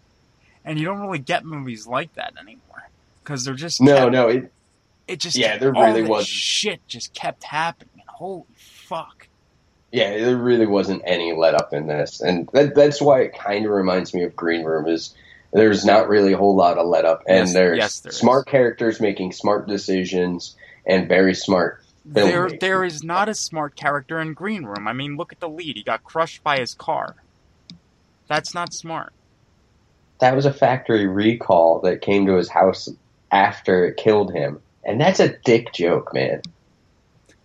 And 0.65 0.79
you 0.79 0.85
don't 0.85 1.01
really 1.01 1.19
get 1.19 1.45
movies 1.45 1.87
like 1.87 2.15
that 2.15 2.35
anymore 2.41 2.89
because 3.23 3.45
they're 3.45 3.55
just 3.55 3.81
No, 3.81 3.97
kept- 3.97 4.13
no, 4.13 4.29
it 4.29 4.53
It 5.09 5.19
just 5.21 5.37
Yeah, 5.37 5.59
there 5.59 5.73
really 5.73 6.03
wasn't. 6.05 6.29
shit 6.29 6.87
just 6.87 7.13
kept 7.15 7.43
happening. 7.45 7.91
And 7.95 8.09
holy 8.09 8.45
fuck! 8.57 9.27
yeah, 9.91 10.17
there 10.17 10.37
really 10.37 10.65
wasn't 10.67 11.03
any 11.05 11.33
let 11.35 11.55
up 11.55 11.75
in 11.75 11.87
this, 11.89 12.21
and 12.21 12.49
that, 12.53 12.75
that's 12.75 13.01
why 13.03 13.23
it 13.23 13.37
kind 13.37 13.67
of 13.67 13.73
reminds 13.73 14.15
me 14.15 14.23
of 14.23 14.35
Green 14.37 14.65
Room. 14.65 14.87
Is 14.89 15.15
there's 15.53 15.85
not 15.85 16.09
really 16.09 16.33
a 16.33 16.37
whole 16.39 16.55
lot 16.57 16.79
of 16.79 16.87
let 16.87 17.05
up, 17.05 17.25
and 17.27 17.47
Yes, 17.49 17.53
there's 17.53 17.79
yes, 17.79 18.01
there 18.01 18.11
is. 18.11 18.17
smart 18.17 18.47
characters 18.47 19.01
making 19.01 19.33
smart 19.33 19.67
decisions 19.69 20.57
and 20.87 21.09
very 21.09 21.35
smart 21.35 21.83
There, 22.07 22.49
there 22.51 22.83
is 22.85 23.03
not 23.05 23.29
a 23.29 23.35
smart 23.35 23.75
character 23.77 24.19
in 24.21 24.33
Green 24.35 24.65
Room. 24.65 24.89
I 24.89 24.93
mean, 24.93 25.17
look 25.17 25.33
at 25.33 25.41
the 25.41 25.49
lead. 25.49 25.77
He 25.77 25.83
got 25.83 26.03
crushed 26.05 26.43
by 26.43 26.59
his 26.59 26.75
car. 26.75 27.17
That's 28.29 28.55
not 28.55 28.73
smart. 28.73 29.13
That 30.23 30.35
was 30.37 30.47
a 30.47 30.53
factory 30.53 31.09
recall 31.09 31.81
that 31.81 32.01
came 32.01 32.27
to 32.27 32.37
his 32.37 32.49
house 32.49 32.89
after 33.33 33.87
it 33.87 33.97
killed 33.97 34.33
him. 34.33 34.61
And 34.85 35.01
that's 35.01 35.19
a 35.19 35.37
dick 35.45 35.73
joke, 35.73 36.15
man. 36.15 36.43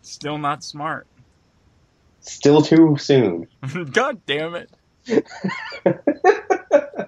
Still 0.04 0.38
not 0.38 0.64
smart. 0.64 1.08
Still 2.20 2.62
too 2.62 2.96
soon. 3.00 3.48
God 3.92 4.22
damn 4.28 4.54
it. 4.54 4.70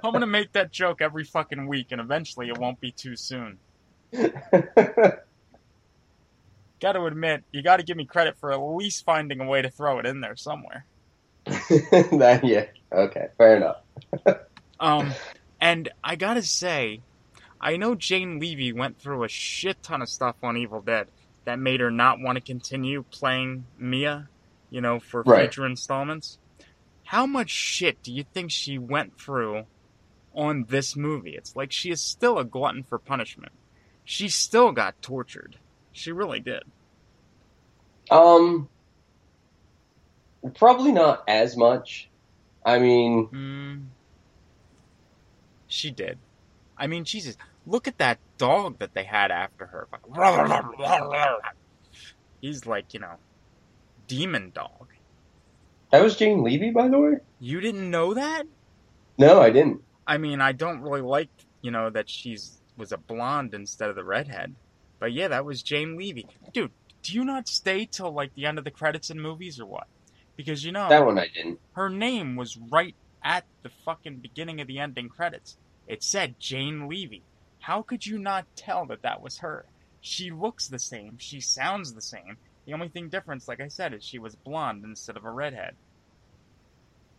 I'm 0.04 0.12
gonna 0.12 0.26
make 0.26 0.54
that 0.54 0.72
joke 0.72 1.02
every 1.02 1.24
fucking 1.24 1.68
week, 1.68 1.88
and 1.92 2.02
eventually 2.02 2.48
it 2.48 2.58
won't 2.58 2.80
be 2.80 2.92
too 2.92 3.16
soon. 3.16 3.60
Gotta 6.82 7.04
admit, 7.04 7.44
you 7.52 7.62
gotta 7.62 7.84
give 7.84 7.98
me 7.98 8.06
credit 8.06 8.38
for 8.40 8.52
at 8.52 8.58
least 8.58 9.04
finding 9.06 9.40
a 9.40 9.46
way 9.46 9.62
to 9.62 9.70
throw 9.70 10.00
it 10.00 10.08
in 10.08 10.22
there 10.22 10.36
somewhere. 10.36 10.88
that, 11.46 12.40
yeah, 12.44 12.66
okay, 12.92 13.28
fair 13.38 13.58
enough. 13.58 13.76
Um, 14.80 15.14
and 15.62 15.90
I 16.04 16.16
gotta 16.16 16.44
say, 16.44 17.04
I 17.62 17.78
know 17.78 17.96
Jane 17.96 18.40
Levy 18.40 18.74
went 18.74 19.02
through 19.02 19.24
a 19.24 19.30
shit 19.30 19.82
ton 19.84 20.02
of 20.02 20.10
stuff 20.10 20.38
on 20.44 20.58
Evil 20.58 20.82
Dead 20.82 21.10
that 21.46 21.60
made 21.60 21.80
her 21.82 21.92
not 21.92 22.20
want 22.20 22.38
to 22.38 22.44
continue 22.44 23.04
playing 23.12 23.68
Mia, 23.78 24.30
you 24.70 24.82
know, 24.82 25.00
for 25.00 25.26
Right. 25.26 25.54
future 25.54 25.66
installments. 25.66 26.40
How 27.06 27.26
much 27.26 27.50
shit 27.50 28.00
do 28.04 28.14
you 28.14 28.24
think 28.34 28.52
she 28.52 28.78
went 28.78 29.14
through 29.20 29.64
on 30.34 30.66
this 30.70 30.96
movie? 30.96 31.36
It's 31.36 31.56
like 31.56 31.72
she 31.72 31.92
is 31.92 32.04
still 32.04 32.38
a 32.38 32.46
glutton 32.46 32.84
for 32.84 33.00
punishment. 33.00 33.54
She 34.06 34.30
still 34.30 34.72
got 34.72 34.96
tortured. 35.02 35.58
She 35.92 36.12
really 36.12 36.40
did. 36.40 36.64
Um, 38.12 38.70
probably 40.56 40.92
not 40.92 41.24
as 41.28 41.58
much. 41.58 42.10
I 42.66 42.80
mean, 42.80 43.32
Mm, 43.34 43.90
she 45.70 45.90
did. 45.92 46.18
I 46.78 46.88
mean, 46.88 47.06
Jesus, 47.06 47.38
look 47.66 47.88
at 47.88 47.98
that 48.00 48.20
dog 48.38 48.80
that 48.80 48.94
they 48.94 49.04
had 49.06 49.32
after 49.32 49.66
her. 49.68 49.88
He's 52.42 52.66
like, 52.66 52.94
you 52.94 53.00
know, 53.00 53.16
demon 54.08 54.52
dog. 54.54 54.88
that 55.92 56.02
was 56.02 56.16
Jane 56.16 56.44
Levy, 56.44 56.72
by 56.72 56.88
the 56.88 57.00
way? 57.00 57.14
You 57.40 57.60
didn't 57.62 57.90
know 57.90 58.14
that? 58.14 58.44
No, 59.18 59.42
I 59.42 59.50
didn't. 59.50 59.82
I 60.08 60.18
mean, 60.18 60.42
I 60.42 60.52
don't 60.54 60.82
really 60.82 61.02
like, 61.02 61.30
you 61.62 61.72
know, 61.72 61.90
that 61.90 62.10
she's 62.10 62.58
was 62.78 62.92
a 62.94 62.98
blonde 62.98 63.54
instead 63.54 63.90
of 63.90 63.96
the 63.96 64.04
redhead. 64.06 64.56
But 65.00 65.12
yeah, 65.12 65.28
that 65.28 65.44
was 65.46 65.62
Jane 65.62 65.98
Levy. 65.98 66.26
Dude, 66.54 66.72
do 67.04 67.14
you 67.14 67.26
not 67.26 67.48
stay 67.50 67.86
till 67.86 68.12
like 68.12 68.34
the 68.36 68.46
end 68.46 68.58
of 68.58 68.64
the 68.64 68.72
credits 68.72 69.10
in 69.10 69.20
movies 69.20 69.60
or 69.60 69.66
what? 69.66 69.88
Because 70.38 70.64
you 70.64 70.72
know, 70.72 70.88
That 70.88 71.06
one 71.06 71.20
I 71.20 71.28
didn't. 71.28 71.60
her 71.74 71.90
name 71.90 72.38
was 72.38 72.58
right 72.58 72.96
at 73.24 73.46
the 73.64 73.70
fucking 73.86 74.20
beginning 74.22 74.62
of 74.62 74.68
the 74.68 74.80
ending 74.80 75.10
credits. 75.10 75.58
It 75.88 76.04
said 76.04 76.36
Jane 76.40 76.88
Levy. 76.88 77.24
How 77.60 77.82
could 77.82 78.06
you 78.06 78.18
not 78.18 78.46
tell 78.56 78.86
that 78.88 79.02
that 79.04 79.22
was 79.22 79.40
her? 79.40 79.66
She 80.02 80.32
looks 80.32 80.68
the 80.68 80.80
same. 80.80 81.18
She 81.20 81.42
sounds 81.42 81.94
the 81.94 82.02
same. 82.02 82.38
The 82.66 82.74
only 82.74 82.90
thing 82.90 83.10
difference, 83.10 83.48
like 83.48 83.60
I 83.60 83.68
said, 83.68 83.94
is 83.94 84.04
she 84.04 84.20
was 84.20 84.36
blonde 84.36 84.84
instead 84.86 85.18
of 85.18 85.26
a 85.26 85.32
redhead. 85.32 85.76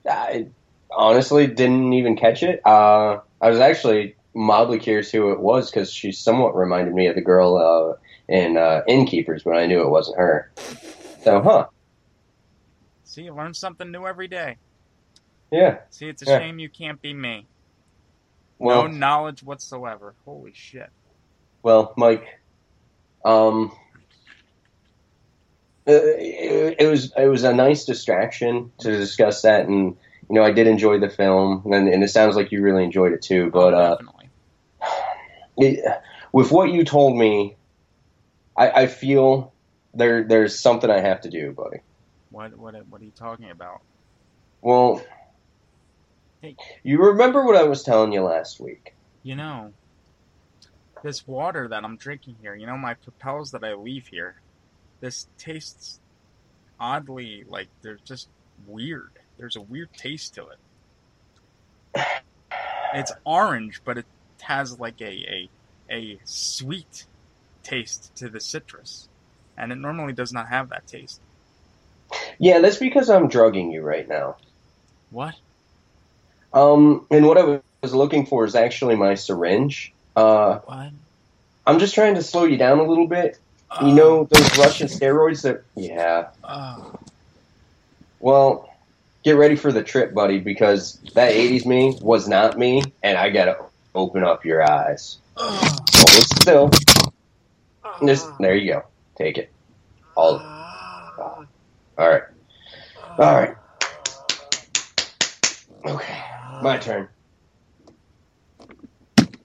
I 0.08 0.48
honestly 0.96 1.46
didn't 1.46 1.92
even 1.92 2.16
catch 2.16 2.42
it. 2.42 2.64
Uh, 2.64 3.18
I 3.40 3.50
was 3.50 3.58
actually 3.58 4.16
mildly 4.34 4.78
curious 4.78 5.10
who 5.10 5.32
it 5.32 5.40
was 5.40 5.70
because 5.70 5.92
she 5.92 6.12
somewhat 6.12 6.56
reminded 6.56 6.94
me 6.94 7.08
of 7.08 7.16
the 7.16 7.20
girl 7.20 7.56
uh, 7.56 8.32
in 8.32 8.56
uh, 8.56 8.82
Innkeepers, 8.88 9.42
but 9.42 9.56
I 9.56 9.66
knew 9.66 9.82
it 9.82 9.90
wasn't 9.90 10.18
her. 10.18 10.50
So, 11.22 11.42
huh? 11.42 11.66
See, 13.04 13.22
you 13.22 13.34
learn 13.34 13.54
something 13.54 13.90
new 13.90 14.06
every 14.06 14.28
day. 14.28 14.58
Yeah. 15.50 15.78
See, 15.90 16.08
it's 16.08 16.22
a 16.22 16.26
Yeah. 16.26 16.38
shame 16.38 16.58
you 16.58 16.68
can't 16.70 17.00
be 17.02 17.12
me. 17.14 17.48
Well, 18.58 18.82
no 18.82 18.88
knowledge 18.88 19.42
whatsoever. 19.42 20.14
Holy 20.24 20.52
shit. 20.54 20.90
well, 21.62 21.94
Mike. 21.96 22.26
Um, 23.24 23.72
uh, 25.88 25.92
it, 25.92 26.76
it 26.80 26.86
was 26.86 27.12
it 27.16 27.26
was 27.26 27.44
a 27.44 27.54
nice 27.54 27.84
distraction 27.84 28.72
to 28.80 28.96
discuss 28.96 29.42
that, 29.42 29.66
and 29.66 29.96
you 30.28 30.34
know 30.36 30.42
I 30.44 30.52
did 30.52 30.66
enjoy 30.66 30.98
the 31.00 31.10
film, 31.10 31.62
and, 31.72 31.88
and 31.88 32.02
it 32.04 32.08
sounds 32.08 32.36
like 32.36 32.52
you 32.52 32.62
really 32.62 32.84
enjoyed 32.84 33.12
it 33.12 33.22
too. 33.22 33.50
But 33.50 33.74
uh, 33.74 33.96
Definitely. 33.96 34.30
it, 35.56 35.84
with 36.32 36.52
what 36.52 36.70
you 36.70 36.84
told 36.84 37.16
me, 37.16 37.56
I, 38.56 38.70
I 38.82 38.86
feel 38.86 39.54
there 39.94 40.24
there's 40.24 40.58
something 40.60 40.90
I 40.90 41.00
have 41.00 41.22
to 41.22 41.30
do, 41.30 41.52
buddy. 41.52 41.78
What 42.30 42.56
what 42.56 42.74
what 42.88 43.00
are 43.00 43.04
you 43.04 43.12
talking 43.12 43.50
about? 43.50 43.80
Well, 44.62 45.02
Hey. 46.42 46.56
you 46.82 46.98
remember 46.98 47.44
what 47.44 47.56
I 47.56 47.64
was 47.64 47.82
telling 47.82 48.12
you 48.12 48.22
last 48.22 48.60
week? 48.60 48.94
You 49.22 49.36
know, 49.36 49.72
this 51.02 51.26
water 51.26 51.68
that 51.68 51.84
I'm 51.84 51.96
drinking 51.96 52.36
here, 52.40 52.54
you 52.54 52.66
know, 52.66 52.78
my 52.78 52.94
propels 52.94 53.50
that 53.50 53.64
I 53.64 53.74
leave 53.74 54.06
here, 54.10 54.36
this 55.00 55.26
tastes 55.38 56.00
oddly 56.78 57.44
like 57.46 57.68
they're 57.82 57.98
just 58.04 58.28
weird. 58.66 59.10
There's 59.38 59.56
a 59.56 59.60
weird 59.60 59.92
taste 59.92 60.34
to 60.34 60.46
it. 60.48 62.00
It's 62.94 63.12
orange, 63.24 63.82
but 63.84 63.98
it 63.98 64.06
has 64.42 64.78
like 64.78 65.00
a, 65.00 65.48
a, 65.90 65.94
a 65.94 66.20
sweet 66.24 67.06
taste 67.62 68.12
to 68.16 68.28
the 68.28 68.40
citrus. 68.40 69.08
And 69.56 69.72
it 69.72 69.76
normally 69.76 70.12
does 70.12 70.32
not 70.32 70.48
have 70.48 70.70
that 70.70 70.86
taste. 70.86 71.20
Yeah, 72.38 72.60
that's 72.60 72.78
because 72.78 73.10
I'm 73.10 73.28
drugging 73.28 73.70
you 73.70 73.82
right 73.82 74.08
now. 74.08 74.36
What? 75.10 75.34
Um, 76.52 77.06
and 77.10 77.26
what 77.26 77.38
I 77.38 77.60
was 77.82 77.94
looking 77.94 78.26
for 78.26 78.44
is 78.44 78.54
actually 78.54 78.96
my 78.96 79.14
syringe. 79.14 79.92
Uh, 80.16 80.58
What? 80.58 80.90
I'm 81.66 81.78
just 81.78 81.94
trying 81.94 82.14
to 82.16 82.22
slow 82.22 82.44
you 82.44 82.56
down 82.56 82.78
a 82.78 82.84
little 82.84 83.06
bit. 83.06 83.38
You 83.80 83.92
know 83.92 84.22
uh. 84.22 84.26
those 84.30 84.58
Russian 84.58 84.88
steroids 84.88 85.42
that? 85.42 85.62
Yeah. 85.76 86.28
Oh, 86.42 86.98
Well, 88.18 88.68
get 89.22 89.32
ready 89.32 89.54
for 89.54 89.70
the 89.70 89.82
trip, 89.82 90.12
buddy, 90.12 90.38
because 90.40 90.98
that 91.14 91.32
'80s 91.32 91.64
me 91.66 91.96
was 92.00 92.26
not 92.28 92.58
me, 92.58 92.82
and 93.02 93.16
I 93.16 93.30
gotta 93.30 93.58
open 93.94 94.24
up 94.24 94.44
your 94.44 94.68
eyes. 94.68 95.18
Uh. 95.36 95.76
Hold 95.94 96.26
still. 96.40 96.70
Just 98.04 98.26
there 98.38 98.56
you 98.56 98.72
go. 98.72 98.82
Take 99.16 99.38
it. 99.38 99.52
All. 100.16 100.36
it. 100.36 100.42
All 101.20 101.46
right. 101.98 102.22
All 103.18 103.34
right. 103.34 103.54
Okay. 105.84 106.24
My 106.62 106.76
turn. 106.78 107.08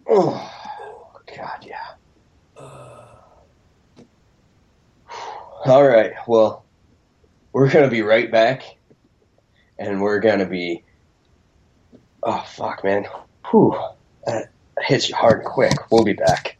Oh, 0.09 0.51
God, 1.35 1.65
yeah. 1.65 1.95
All 5.65 5.83
right. 5.83 6.11
Well, 6.27 6.65
we're 7.53 7.71
gonna 7.71 7.89
be 7.89 8.01
right 8.01 8.31
back, 8.31 8.63
and 9.79 10.01
we're 10.01 10.19
gonna 10.19 10.45
be. 10.45 10.83
Oh 12.21 12.43
fuck, 12.45 12.83
man. 12.83 13.05
Whew. 13.49 13.75
That 14.25 14.51
hits 14.81 15.09
you 15.09 15.15
hard 15.15 15.39
and 15.39 15.47
quick. 15.47 15.73
We'll 15.91 16.03
be 16.03 16.13
back. 16.13 16.54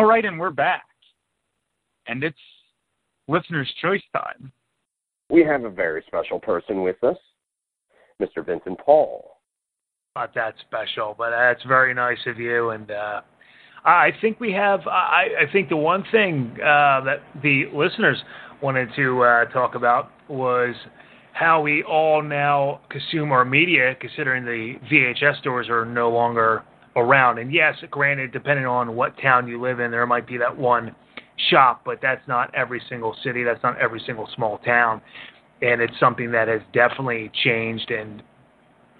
All 0.00 0.06
right, 0.06 0.24
and 0.24 0.40
we're 0.40 0.48
back. 0.48 0.86
And 2.06 2.24
it's 2.24 2.38
listener's 3.28 3.70
choice 3.82 4.00
time. 4.14 4.50
We 5.28 5.44
have 5.44 5.64
a 5.64 5.68
very 5.68 6.02
special 6.06 6.40
person 6.40 6.80
with 6.80 6.96
us, 7.04 7.18
Mr. 8.18 8.42
Vincent 8.46 8.78
Paul. 8.78 9.36
not 10.16 10.34
that 10.34 10.54
special, 10.66 11.14
but 11.18 11.32
that's 11.32 11.62
very 11.64 11.92
nice 11.92 12.16
of 12.26 12.38
you. 12.38 12.70
And 12.70 12.90
uh, 12.90 13.20
I 13.84 14.12
think 14.22 14.40
we 14.40 14.52
have. 14.52 14.86
I, 14.86 15.26
I 15.46 15.52
think 15.52 15.68
the 15.68 15.76
one 15.76 16.02
thing 16.10 16.52
uh, 16.54 17.04
that 17.04 17.18
the 17.42 17.64
listeners 17.74 18.16
wanted 18.62 18.88
to 18.96 19.20
uh, 19.22 19.44
talk 19.52 19.74
about 19.74 20.12
was 20.30 20.74
how 21.34 21.60
we 21.60 21.82
all 21.82 22.22
now 22.22 22.80
consume 22.88 23.32
our 23.32 23.44
media, 23.44 23.94
considering 24.00 24.46
the 24.46 24.76
VHS 24.90 25.40
stores 25.40 25.68
are 25.68 25.84
no 25.84 26.08
longer 26.08 26.64
around. 26.96 27.38
And 27.38 27.52
yes, 27.52 27.76
granted, 27.90 28.32
depending 28.32 28.66
on 28.66 28.96
what 28.96 29.16
town 29.20 29.46
you 29.46 29.60
live 29.60 29.80
in, 29.80 29.90
there 29.90 30.06
might 30.06 30.26
be 30.26 30.36
that 30.38 30.56
one 30.56 30.94
shop, 31.48 31.82
but 31.84 31.98
that's 32.02 32.26
not 32.28 32.54
every 32.54 32.82
single 32.88 33.16
city. 33.22 33.44
That's 33.44 33.62
not 33.62 33.78
every 33.78 34.02
single 34.04 34.28
small 34.34 34.58
town. 34.58 35.00
And 35.62 35.80
it's 35.80 35.98
something 36.00 36.30
that 36.32 36.48
has 36.48 36.60
definitely 36.72 37.30
changed. 37.44 37.90
And 37.90 38.22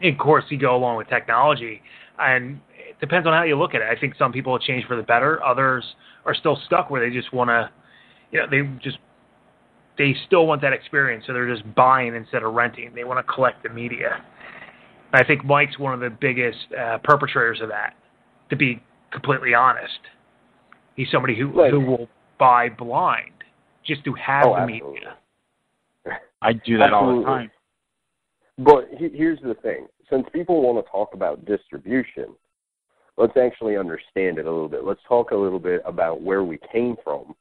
of 0.02 0.18
course, 0.18 0.44
you 0.50 0.58
go 0.58 0.76
along 0.76 0.96
with 0.96 1.08
technology. 1.08 1.82
And 2.18 2.60
it 2.72 2.98
depends 3.00 3.26
on 3.26 3.32
how 3.32 3.44
you 3.44 3.58
look 3.58 3.74
at 3.74 3.80
it. 3.80 3.88
I 3.90 3.98
think 3.98 4.14
some 4.18 4.32
people 4.32 4.52
have 4.52 4.62
changed 4.62 4.86
for 4.86 4.96
the 4.96 5.02
better. 5.02 5.42
Others 5.42 5.84
are 6.26 6.34
still 6.34 6.58
stuck 6.66 6.90
where 6.90 7.06
they 7.06 7.14
just 7.14 7.32
want 7.32 7.48
to, 7.48 7.70
you 8.30 8.40
know, 8.40 8.46
they 8.50 8.62
just 8.82 8.98
they 9.98 10.14
still 10.26 10.46
want 10.46 10.62
that 10.62 10.72
experience, 10.72 11.24
so 11.26 11.34
they're 11.34 11.52
just 11.52 11.74
buying 11.74 12.14
instead 12.14 12.42
of 12.42 12.54
renting. 12.54 12.90
They 12.94 13.04
want 13.04 13.24
to 13.24 13.32
collect 13.32 13.62
the 13.62 13.68
media. 13.68 14.24
I 15.12 15.24
think 15.24 15.44
Mike's 15.44 15.78
one 15.78 15.92
of 15.94 16.00
the 16.00 16.10
biggest 16.10 16.58
uh, 16.78 16.98
perpetrators 17.02 17.60
of 17.60 17.68
that. 17.68 17.94
To 18.50 18.56
be 18.56 18.82
completely 19.12 19.54
honest, 19.54 19.98
he's 20.96 21.10
somebody 21.10 21.36
who 21.36 21.48
Right. 21.48 21.70
who 21.70 21.80
will 21.80 22.08
buy 22.38 22.68
blind 22.68 23.32
just 23.84 24.04
to 24.04 24.12
have 24.14 24.46
Oh, 24.46 24.54
the 24.54 24.60
absolutely. 24.62 24.92
media. 24.94 25.16
I 26.42 26.52
do 26.52 26.78
that 26.78 26.92
all 26.92 27.18
the 27.18 27.24
time. 27.24 27.50
But 28.58 28.88
he- 28.98 29.08
here's 29.10 29.40
the 29.40 29.54
thing: 29.54 29.88
since 30.08 30.28
people 30.32 30.62
want 30.62 30.84
to 30.84 30.90
talk 30.90 31.14
about 31.14 31.44
distribution, 31.44 32.34
let's 33.16 33.36
actually 33.36 33.76
understand 33.76 34.38
it 34.38 34.46
a 34.46 34.50
little 34.50 34.68
bit. 34.68 34.84
Let's 34.84 35.02
talk 35.08 35.30
a 35.30 35.36
little 35.36 35.58
bit 35.58 35.82
about 35.84 36.20
where 36.22 36.44
we 36.44 36.58
came 36.72 36.96
from, 37.02 37.34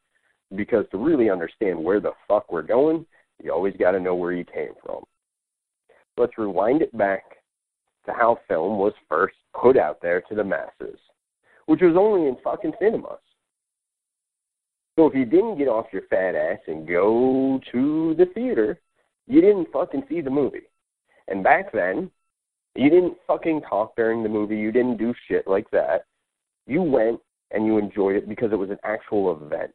because 0.56 0.86
to 0.92 0.98
really 0.98 1.30
understand 1.30 1.84
where 1.84 2.00
the 2.00 2.14
fuck 2.28 2.52
we're 2.52 2.62
going, 2.62 3.06
you 3.44 3.52
always 3.54 3.76
got 3.78 3.92
to 3.92 4.00
know 4.00 4.16
where 4.16 4.32
you 4.34 4.46
came 4.46 4.74
from. 4.86 5.04
Let's 6.18 6.38
rewind 6.38 6.82
it 6.82 6.96
back 6.98 7.24
to 8.06 8.14
how 8.14 8.40
film 8.48 8.78
was 8.78 8.94
first 9.08 9.36
put 9.60 9.78
out 9.78 10.02
there 10.02 10.22
to 10.22 10.36
the 10.36 10.44
masses, 10.44 11.00
which 11.66 11.82
was 11.82 11.96
only 11.98 12.28
in 12.28 12.38
fucking 12.44 12.74
cinemas. 12.80 13.20
So 14.98 15.08
if 15.08 15.16
you 15.16 15.26
didn't 15.26 15.58
get 15.58 15.68
off 15.68 15.86
your 15.94 16.02
fat 16.10 16.36
ass 16.36 16.60
and 16.68 16.88
go 16.88 17.60
to 17.72 18.16
the 18.18 18.26
theater, 18.34 18.80
you 19.28 19.42
didn't 19.42 19.72
fucking 19.72 20.04
see 20.10 20.22
the 20.22 20.30
movie. 20.30 20.68
And 21.28 21.44
back 21.44 21.72
then, 21.72 22.12
you 22.76 22.90
didn't 22.90 23.16
fucking 23.28 23.62
talk 23.62 23.96
during 23.96 24.24
the 24.24 24.30
movie. 24.30 24.58
You 24.58 24.72
didn't 24.72 24.98
do 24.98 25.14
shit 25.28 25.48
like 25.48 25.70
that. 25.72 26.06
You 26.68 26.82
went 26.82 27.20
and 27.52 27.66
you 27.66 27.78
enjoyed 27.78 28.16
it 28.16 28.28
because 28.28 28.52
it 28.52 28.58
was 28.58 28.70
an 28.70 28.80
actual 28.84 29.32
event. 29.42 29.72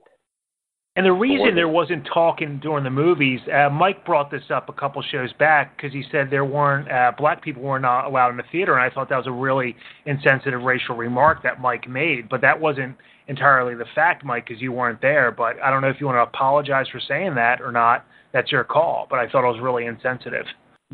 And 0.97 1.05
the 1.05 1.13
reason 1.13 1.57
there 1.57 1.67
wasn't 1.67 2.07
talking 2.13 2.61
during 2.61 2.85
the 2.85 2.91
movies, 2.91 3.41
uh, 3.53 3.69
Mike 3.69 4.07
brought 4.07 4.31
this 4.31 4.45
up 4.51 4.69
a 4.69 4.73
couple 4.73 5.03
shows 5.03 5.33
back 5.41 5.77
because 5.77 5.93
he 5.93 6.05
said 6.13 6.29
there 6.31 6.45
weren't 6.45 6.89
uh, 6.89 7.11
black 7.19 7.43
people 7.43 7.63
were 7.63 7.81
not 7.81 8.05
allowed 8.05 8.31
in 8.31 8.37
the 8.37 8.45
theater, 8.53 8.75
and 8.75 8.83
I 8.83 8.95
thought 8.95 9.09
that 9.09 9.17
was 9.17 9.27
a 9.27 9.33
really 9.33 9.75
insensitive 10.07 10.63
racial 10.63 10.95
remark 10.95 11.43
that 11.43 11.61
Mike 11.61 11.89
made. 11.89 12.29
But 12.29 12.43
that 12.43 12.61
wasn't 12.61 12.97
entirely 13.27 13.75
the 13.75 13.87
fact, 13.93 14.25
Mike, 14.25 14.47
because 14.47 14.63
you 14.63 14.71
weren't 14.71 15.01
there. 15.01 15.33
But 15.33 15.61
I 15.61 15.71
don't 15.71 15.83
know 15.83 15.89
if 15.89 15.97
you 15.99 16.07
want 16.07 16.17
to 16.17 16.23
apologize 16.23 16.87
for 16.93 17.01
saying 17.01 17.35
that 17.35 17.61
or 17.61 17.73
not. 17.73 18.07
That's 18.33 18.53
your 18.53 18.63
call. 18.63 19.09
But 19.11 19.19
I 19.19 19.29
thought 19.29 19.43
it 19.43 19.53
was 19.53 19.61
really 19.61 19.87
insensitive. 19.87 20.47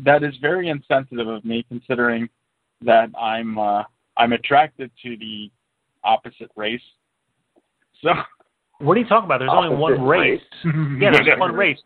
That 0.03 0.23
is 0.23 0.33
very 0.41 0.69
insensitive 0.69 1.27
of 1.27 1.45
me, 1.45 1.63
considering 1.69 2.27
that 2.83 3.09
I'm 3.15 3.59
uh, 3.59 3.83
I'm 4.17 4.33
attracted 4.33 4.89
to 5.03 5.15
the 5.15 5.51
opposite 6.03 6.49
race. 6.55 6.81
So 8.01 8.09
What 8.81 8.97
are 8.97 8.99
you 8.99 9.07
talking 9.07 9.25
about? 9.25 9.39
There's 9.39 9.51
only 9.53 9.75
one 9.75 10.01
race. 10.01 10.41
race. 10.63 10.73
yeah, 10.99 11.11
there's 11.11 11.39
one 11.39 11.53
race. 11.53 11.77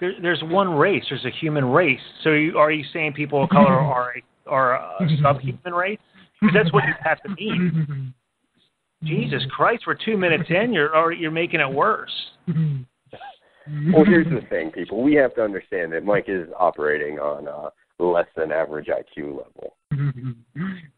There, 0.00 0.12
there's 0.20 0.42
one 0.44 0.70
race. 0.70 1.04
There's 1.08 1.24
a 1.24 1.30
human 1.40 1.64
race. 1.64 2.00
So 2.22 2.30
you, 2.30 2.58
are 2.58 2.70
you 2.70 2.84
saying 2.92 3.14
people 3.14 3.44
of 3.44 3.50
color 3.50 3.66
are 3.72 4.14
a, 4.16 4.50
are 4.50 4.74
a 4.76 5.08
subhuman 5.22 5.74
race? 5.74 5.98
Because 6.40 6.54
that's 6.54 6.72
what 6.72 6.84
you 6.84 6.94
have 7.02 7.20
to 7.22 7.28
mean. 7.30 8.14
Jesus 9.04 9.42
Christ, 9.50 9.84
we're 9.86 9.94
two 9.94 10.16
minutes 10.16 10.48
in. 10.48 10.72
You're 10.72 10.96
already, 10.96 11.20
you're 11.20 11.30
making 11.30 11.60
it 11.60 11.70
worse. 11.70 12.12
Well, 12.48 14.04
here's 14.04 14.26
the 14.26 14.40
thing, 14.48 14.70
people. 14.72 15.02
We 15.02 15.14
have 15.16 15.34
to 15.36 15.42
understand 15.42 15.92
that 15.92 16.04
Mike 16.04 16.24
is 16.26 16.48
operating 16.58 17.18
on 17.18 17.46
a 17.46 17.70
less 18.02 18.26
than 18.36 18.50
average 18.50 18.86
IQ 18.86 19.36
level. 19.36 19.76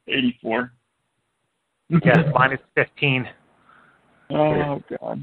84. 0.08 0.72
Yeah, 2.04 2.22
minus 2.32 2.60
fifteen. 2.74 3.26
Oh 4.32 4.82
God. 5.00 5.20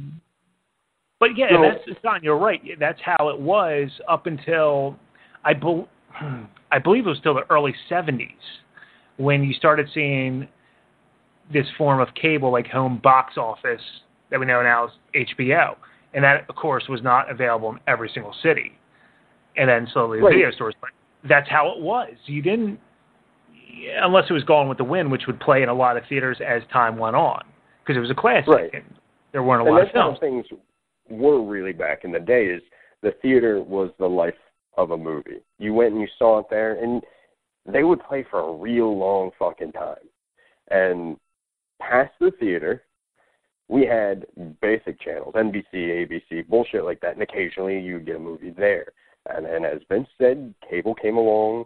But 1.20 1.36
yeah, 1.38 1.50
So- 1.50 1.62
that's 1.62 2.02
John. 2.02 2.20
You're 2.24 2.38
right. 2.38 2.62
That's 2.80 3.00
how 3.02 3.30
it 3.30 3.40
was 3.40 3.90
up 4.08 4.26
until 4.28 4.98
I 5.44 5.54
bel 5.54 5.88
I 6.72 6.80
believe 6.80 7.06
it 7.06 7.10
was 7.10 7.18
still 7.20 7.34
the 7.36 7.50
early 7.50 7.74
'70s 7.90 8.30
when 9.18 9.44
you 9.44 9.54
started 9.54 9.88
seeing 9.94 10.48
this 11.52 11.66
form 11.78 12.00
of 12.02 12.14
cable 12.14 12.52
like 12.52 12.68
home 12.68 13.00
box 13.02 13.38
office 13.38 13.82
that 14.30 14.40
we 14.40 14.46
know 14.46 14.62
now 14.62 14.86
as 14.86 14.92
HBO, 15.16 15.76
and 16.14 16.24
that 16.24 16.48
of 16.50 16.56
course 16.56 16.88
was 16.90 17.02
not 17.02 17.32
available 17.32 17.72
in 17.72 17.80
every 17.88 18.10
single 18.14 18.34
city. 18.44 18.74
And 19.56 19.68
then 19.70 19.88
slowly 19.92 20.20
the 20.20 20.26
Right. 20.26 20.34
video 20.36 20.52
stores. 20.52 20.76
But 20.80 20.92
that's 21.28 21.50
how 21.50 21.70
it 21.72 21.80
was. 21.80 22.14
You 22.26 22.42
didn't 22.42 22.80
unless 24.02 24.30
it 24.30 24.34
was 24.34 24.44
Gone 24.44 24.68
with 24.68 24.78
the 24.78 24.84
Wind, 24.84 25.12
which 25.12 25.28
would 25.28 25.40
play 25.40 25.64
in 25.64 25.70
a 25.70 25.74
lot 25.74 25.98
of 25.98 26.04
theaters 26.08 26.38
as 26.46 26.64
time 26.72 26.98
went 26.98 27.16
on 27.16 27.44
because 27.84 27.96
it 27.98 28.00
was 28.02 28.10
a 28.12 28.16
classic. 28.16 28.48
Right. 28.48 28.74
And 28.74 28.84
there 29.32 29.44
weren't 29.44 29.62
a 29.62 29.66
and 29.66 29.74
lot 29.74 29.82
of 29.82 29.88
that's 29.88 29.98
how 29.98 30.18
things 30.20 30.46
were 31.10 31.42
really 31.44 31.74
back 31.74 32.04
in 32.04 32.12
the 32.12 32.20
day. 32.20 32.46
Is 32.46 32.62
the 33.02 33.14
theater 33.22 33.62
was 33.62 33.92
the 34.00 34.08
life 34.08 34.34
of 34.78 34.92
a 34.92 34.98
movie. 34.98 35.42
You 35.58 35.74
went 35.74 35.94
and 35.94 36.02
you 36.02 36.08
saw 36.18 36.40
it 36.40 36.46
there, 36.50 36.82
and 36.84 37.02
they 37.66 37.84
would 37.84 38.04
play 38.04 38.26
for 38.30 38.40
a 38.40 38.54
real 38.54 38.98
long 38.98 39.32
fucking 39.38 39.72
time. 39.74 39.96
And 40.70 41.18
past 41.82 42.14
the 42.20 42.32
theater, 42.40 42.84
we 43.68 43.86
had 43.86 44.26
basic 44.62 45.00
channels, 45.02 45.34
NBC, 45.36 45.74
ABC, 45.74 46.48
bullshit 46.48 46.86
like 46.86 47.02
that, 47.02 47.14
and 47.14 47.22
occasionally 47.22 47.80
you'd 47.80 48.06
get 48.06 48.16
a 48.16 48.20
movie 48.20 48.52
there. 48.52 48.88
And 49.30 49.46
then, 49.46 49.66
as 49.66 49.82
Vince 49.90 50.08
said, 50.18 50.54
cable 50.70 50.96
came 50.96 51.18
along, 51.18 51.66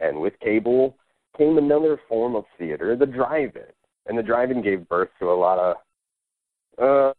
and 0.00 0.20
with 0.20 0.38
cable 0.40 0.96
came 1.36 1.58
another 1.58 1.98
form 2.08 2.36
of 2.36 2.44
theater, 2.58 2.96
the 2.96 3.06
drive-in. 3.06 3.62
And 4.06 4.16
the 4.16 4.22
drive-in 4.22 4.62
gave 4.62 4.88
birth 4.88 5.10
to 5.18 5.30
a 5.30 5.32
lot 5.32 5.58
of 5.58 5.76
uh, 6.80 7.12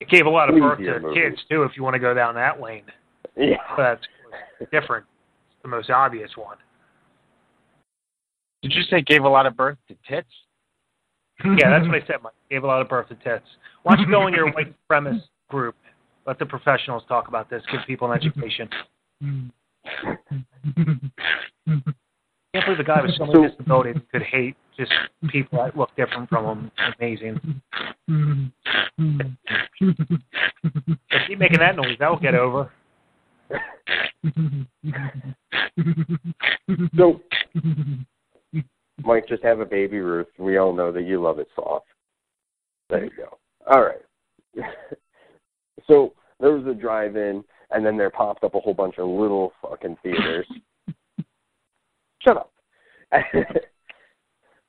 It 0.00 0.08
gave 0.08 0.26
a 0.26 0.30
lot 0.30 0.48
of 0.50 0.56
birth 0.56 0.78
to 0.78 1.00
movie. 1.00 1.14
kids 1.20 1.36
too, 1.50 1.62
if 1.62 1.72
you 1.76 1.82
want 1.82 1.94
to 1.94 2.00
go 2.00 2.12
down 2.14 2.34
that 2.34 2.60
lane. 2.60 2.84
yeah. 3.36 3.56
But 3.76 4.00
that's 4.58 4.70
different. 4.70 5.06
It's 5.52 5.62
the 5.62 5.68
most 5.68 5.90
obvious 5.90 6.30
one. 6.36 6.56
Did 8.62 8.72
you 8.74 8.82
say 8.90 9.00
gave 9.02 9.24
a 9.24 9.28
lot 9.28 9.46
of 9.46 9.56
birth 9.56 9.78
to 9.88 9.96
tits? 10.08 10.28
Yeah, 11.44 11.70
that's 11.70 11.86
what 11.86 11.96
I 11.96 12.00
said. 12.06 12.16
Mike. 12.22 12.32
Gave 12.50 12.62
a 12.64 12.66
lot 12.66 12.80
of 12.80 12.88
birth 12.88 13.08
to 13.08 13.14
tits. 13.16 13.46
Why 13.82 13.96
don't 13.96 14.04
you 14.06 14.10
go 14.12 14.26
in 14.26 14.34
your 14.34 14.50
white 14.52 14.72
supremacist 14.90 15.22
group? 15.50 15.74
Let 16.26 16.38
the 16.38 16.46
professionals 16.46 17.02
talk 17.08 17.26
about 17.28 17.50
this. 17.50 17.62
Give 17.72 17.80
people 17.86 18.10
an 18.12 18.16
education. 18.18 18.68
Can't 22.54 22.66
believe 22.66 22.80
a 22.80 22.84
guy 22.84 23.00
with 23.00 23.16
so 23.16 23.24
many 23.24 23.48
disabilities 23.48 23.96
could 24.10 24.22
hate 24.22 24.56
just 24.76 24.92
people 25.30 25.58
that 25.58 25.76
look 25.76 25.90
different 25.96 26.28
from 26.28 26.44
him. 26.44 26.70
Amazing. 26.98 27.40
If 29.80 31.28
keep 31.28 31.38
making 31.38 31.60
that 31.60 31.76
noise, 31.76 31.96
that'll 31.98 32.18
get 32.18 32.34
over. 32.34 32.70
So, 36.96 37.20
Mike, 39.02 39.26
just 39.28 39.42
have 39.42 39.60
a 39.60 39.64
baby 39.64 39.98
Ruth. 39.98 40.28
We 40.38 40.58
all 40.58 40.74
know 40.74 40.92
that 40.92 41.02
you 41.02 41.20
love 41.22 41.38
it 41.38 41.48
soft. 41.54 41.86
There 42.90 43.04
you 43.04 43.10
go. 43.16 43.38
All 43.70 43.82
right. 43.82 44.02
so 45.86 46.12
there 46.38 46.52
was 46.52 46.66
a 46.66 46.74
drive-in, 46.78 47.42
and 47.70 47.86
then 47.86 47.96
there 47.96 48.10
popped 48.10 48.44
up 48.44 48.54
a 48.54 48.60
whole 48.60 48.74
bunch 48.74 48.98
of 48.98 49.08
little 49.08 49.52
fucking 49.62 49.96
theaters. 50.02 50.46
Shut 52.24 52.36
up. 52.36 52.52
the 53.12 53.52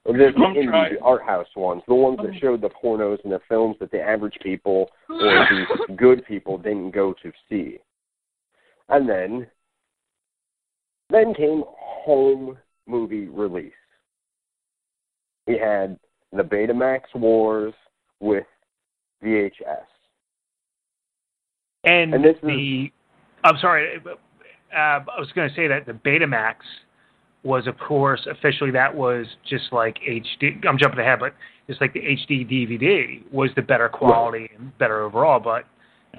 the 0.06 0.26
I'm 0.36 0.54
indie, 0.56 0.98
the 0.98 1.02
art 1.02 1.24
house 1.24 1.48
ones, 1.56 1.82
the 1.88 1.96
ones 1.96 2.20
that 2.24 2.38
showed 2.40 2.62
the 2.62 2.70
pornos 2.70 3.24
and 3.24 3.32
the 3.32 3.40
films 3.48 3.78
that 3.80 3.92
the 3.92 4.02
average 4.02 4.38
people 4.42 4.90
or 5.10 5.48
the 5.88 5.94
good 5.96 6.26
people 6.26 6.58
didn't 6.58 6.92
go 6.92 7.14
to 7.24 7.32
see. 7.50 7.80
And 8.90 9.08
then, 9.08 9.48
then 11.10 11.34
came 11.34 11.64
home 11.68 12.58
movie 12.86 13.28
release. 13.28 13.72
We 15.48 15.58
had 15.58 15.98
the 16.34 16.44
Betamax 16.44 17.02
Wars 17.16 17.74
with 18.20 18.46
VHS. 19.24 19.52
And, 21.86 22.14
And 22.14 22.24
this 22.24 22.36
is- 22.36 22.42
the, 22.42 22.92
I'm 23.44 23.58
sorry, 23.60 24.02
uh, 24.06 24.76
I 24.76 25.04
was 25.20 25.32
going 25.34 25.50
to 25.50 25.56
say 25.56 25.68
that 25.68 25.86
the 25.86 25.94
Betamax 25.94 26.56
was, 27.44 27.68
of 27.68 27.78
course, 27.78 28.26
officially 28.30 28.72
that 28.72 28.94
was 28.94 29.26
just 29.48 29.66
like 29.72 29.98
HD. 30.08 30.66
I'm 30.68 30.78
jumping 30.78 31.00
ahead, 31.00 31.20
but 31.20 31.34
just 31.68 31.82
like 31.82 31.94
the 31.94 32.00
HD 32.00 32.48
DVD 32.50 33.22
was 33.32 33.50
the 33.56 33.62
better 33.62 33.90
quality 33.90 34.50
and 34.58 34.78
better 34.78 35.04
overall. 35.04 35.40
But 35.40 35.66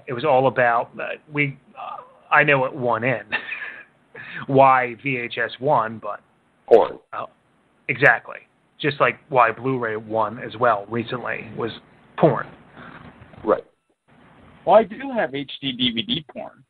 It 0.07 0.13
was 0.13 0.25
all 0.25 0.47
about 0.47 0.91
uh, 1.01 1.17
we. 1.33 1.59
Uh, 1.79 2.03
I 2.31 2.43
know 2.43 2.65
it 2.65 2.75
won 2.75 3.05
in 3.05 3.23
why 4.47 4.97
VHS 5.05 5.61
won, 5.61 5.99
but 5.99 6.21
porn. 6.67 6.99
Uh, 7.13 7.27
exactly, 7.89 8.39
just 8.81 9.01
like 9.01 9.19
why 9.29 9.53
Blu-ray 9.53 9.97
won 9.97 10.39
as 10.39 10.57
well 10.57 10.87
recently 10.89 11.49
was 11.57 11.71
porn. 12.19 12.47
Right. 13.45 13.65
Well, 14.67 14.77
I 14.77 14.85
do 14.85 14.97
have 15.15 15.31
HD 15.31 15.79
DVD 15.79 16.27
porn. 16.29 16.65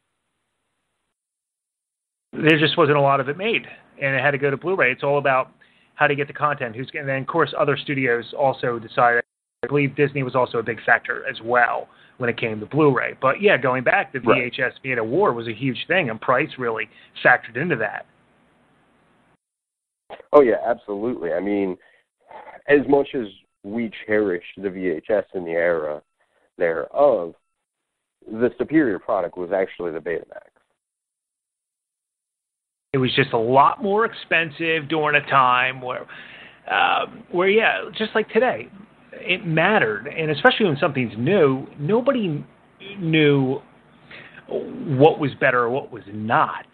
There 2.33 2.59
just 2.59 2.77
wasn't 2.77 2.99
a 2.99 3.01
lot 3.01 3.21
of 3.21 3.29
it 3.29 3.37
made, 3.37 3.67
and 4.01 4.15
it 4.15 4.23
had 4.23 4.33
to 4.33 4.39
go 4.39 4.51
to 4.51 4.57
Blu-ray. 4.57 4.93
It's 4.93 5.03
all 5.03 5.19
about 5.19 5.51
how 5.95 6.07
to 6.07 6.15
get 6.15 6.27
the 6.27 6.33
content. 6.33 6.75
Who's 6.77 6.91
and 6.95 7.09
then 7.09 7.23
of 7.23 7.27
course 7.27 7.55
other 7.59 7.77
studios 7.77 8.35
also 8.39 8.79
decided. 8.79 9.23
I 9.63 9.67
believe 9.67 9.97
Disney 9.97 10.23
was 10.23 10.35
also 10.35 10.59
a 10.59 10.63
big 10.63 10.83
factor 10.85 11.27
as 11.27 11.41
well 11.43 11.89
when 12.19 12.29
it 12.29 12.37
came 12.37 12.61
to 12.61 12.67
Blu-ray. 12.67 13.15
But 13.21 13.41
yeah, 13.41 13.57
going 13.57 13.83
back, 13.83 14.13
the 14.13 14.21
Right. 14.21 14.53
VHS 14.53 14.73
Beta 14.83 15.03
War 15.03 15.33
was 15.33 15.49
a 15.49 15.55
huge 15.55 15.87
thing, 15.89 16.11
and 16.11 16.21
price 16.21 16.51
really 16.59 16.89
factored 17.25 17.57
into 17.57 17.77
that. 17.77 18.05
Oh 20.33 20.43
yeah, 20.43 20.57
absolutely. 20.67 21.33
I 21.33 21.41
mean, 21.41 21.79
as 22.69 22.81
much 22.89 23.09
as 23.15 23.27
we 23.63 23.91
cherish 24.07 24.45
the 24.57 24.69
VHS 24.69 25.25
in 25.35 25.45
the 25.45 25.53
era 25.53 26.03
thereof, 26.59 27.35
the 28.31 28.51
superior 28.59 28.99
product 28.99 29.37
was 29.39 29.51
actually 29.53 29.93
the 29.93 29.99
Betamax. 29.99 30.54
It 32.95 32.99
was 32.99 33.13
just 33.17 33.33
a 33.33 33.39
lot 33.39 33.83
more 33.83 34.05
expensive 34.05 34.89
during 34.89 35.21
a 35.21 35.27
time 35.29 35.83
where, 35.83 36.07
um, 36.73 37.25
where 37.33 37.49
yeah, 37.49 37.91
just 37.99 38.15
like 38.15 38.29
today, 38.31 38.69
it 39.15 39.45
mattered, 39.45 40.07
and 40.07 40.31
especially 40.31 40.67
when 40.67 40.77
something's 40.77 41.13
new, 41.19 41.67
nobody 41.77 42.45
knew 43.01 43.61
what 44.47 45.19
was 45.19 45.33
better 45.41 45.65
or 45.65 45.71
what 45.71 45.91
was 45.91 46.05
not. 46.07 46.67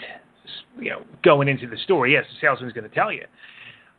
You 0.79 0.91
know, 0.91 1.03
going 1.25 1.49
into 1.49 1.67
the 1.67 1.79
store, 1.79 2.07
yes, 2.07 2.27
the 2.29 2.47
salesman's 2.47 2.75
going 2.75 2.87
to 2.87 2.95
tell 2.95 3.11
you, 3.11 3.25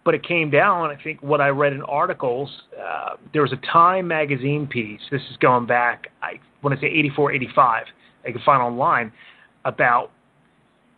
but 0.05 0.13
it 0.13 0.23
came 0.23 0.51
down. 0.51 0.91
I 0.91 1.01
think 1.03 1.23
what 1.23 1.41
I 1.41 1.47
read 1.47 1.73
in 1.73 1.81
articles, 1.81 2.51
uh, 2.79 3.15
there 3.33 3.41
was 3.41 3.51
a 3.51 3.65
Time 3.65 4.07
magazine 4.07 4.67
piece. 4.67 5.01
This 5.09 5.23
is 5.31 5.37
going 5.37 5.65
back, 5.65 6.09
I 6.21 6.33
want 6.61 6.79
to 6.79 6.85
say 6.85 6.91
84, 6.91 7.31
85. 7.31 7.85
I 8.27 8.31
can 8.31 8.41
find 8.45 8.61
online 8.61 9.11
about 9.65 10.11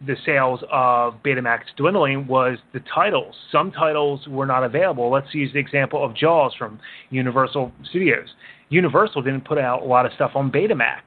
the 0.06 0.16
sales 0.26 0.60
of 0.72 1.16
Betamax 1.24 1.62
dwindling 1.78 2.28
was 2.28 2.58
the 2.74 2.82
titles. 2.94 3.36
Some 3.52 3.72
titles 3.72 4.28
were 4.28 4.46
not 4.46 4.64
available. 4.64 5.12
Let's 5.12 5.34
use 5.34 5.52
the 5.54 5.60
example 5.60 6.04
of 6.04 6.16
Jaws 6.16 6.54
from 6.58 6.80
Universal 7.10 7.72
Studios. 7.90 8.28
Universal 8.70 9.22
didn't 9.22 9.46
put 9.46 9.58
out 9.58 9.82
a 9.82 9.86
lot 9.86 10.06
of 10.06 10.14
stuff 10.14 10.32
on 10.36 10.52
Betamax. 10.52 11.04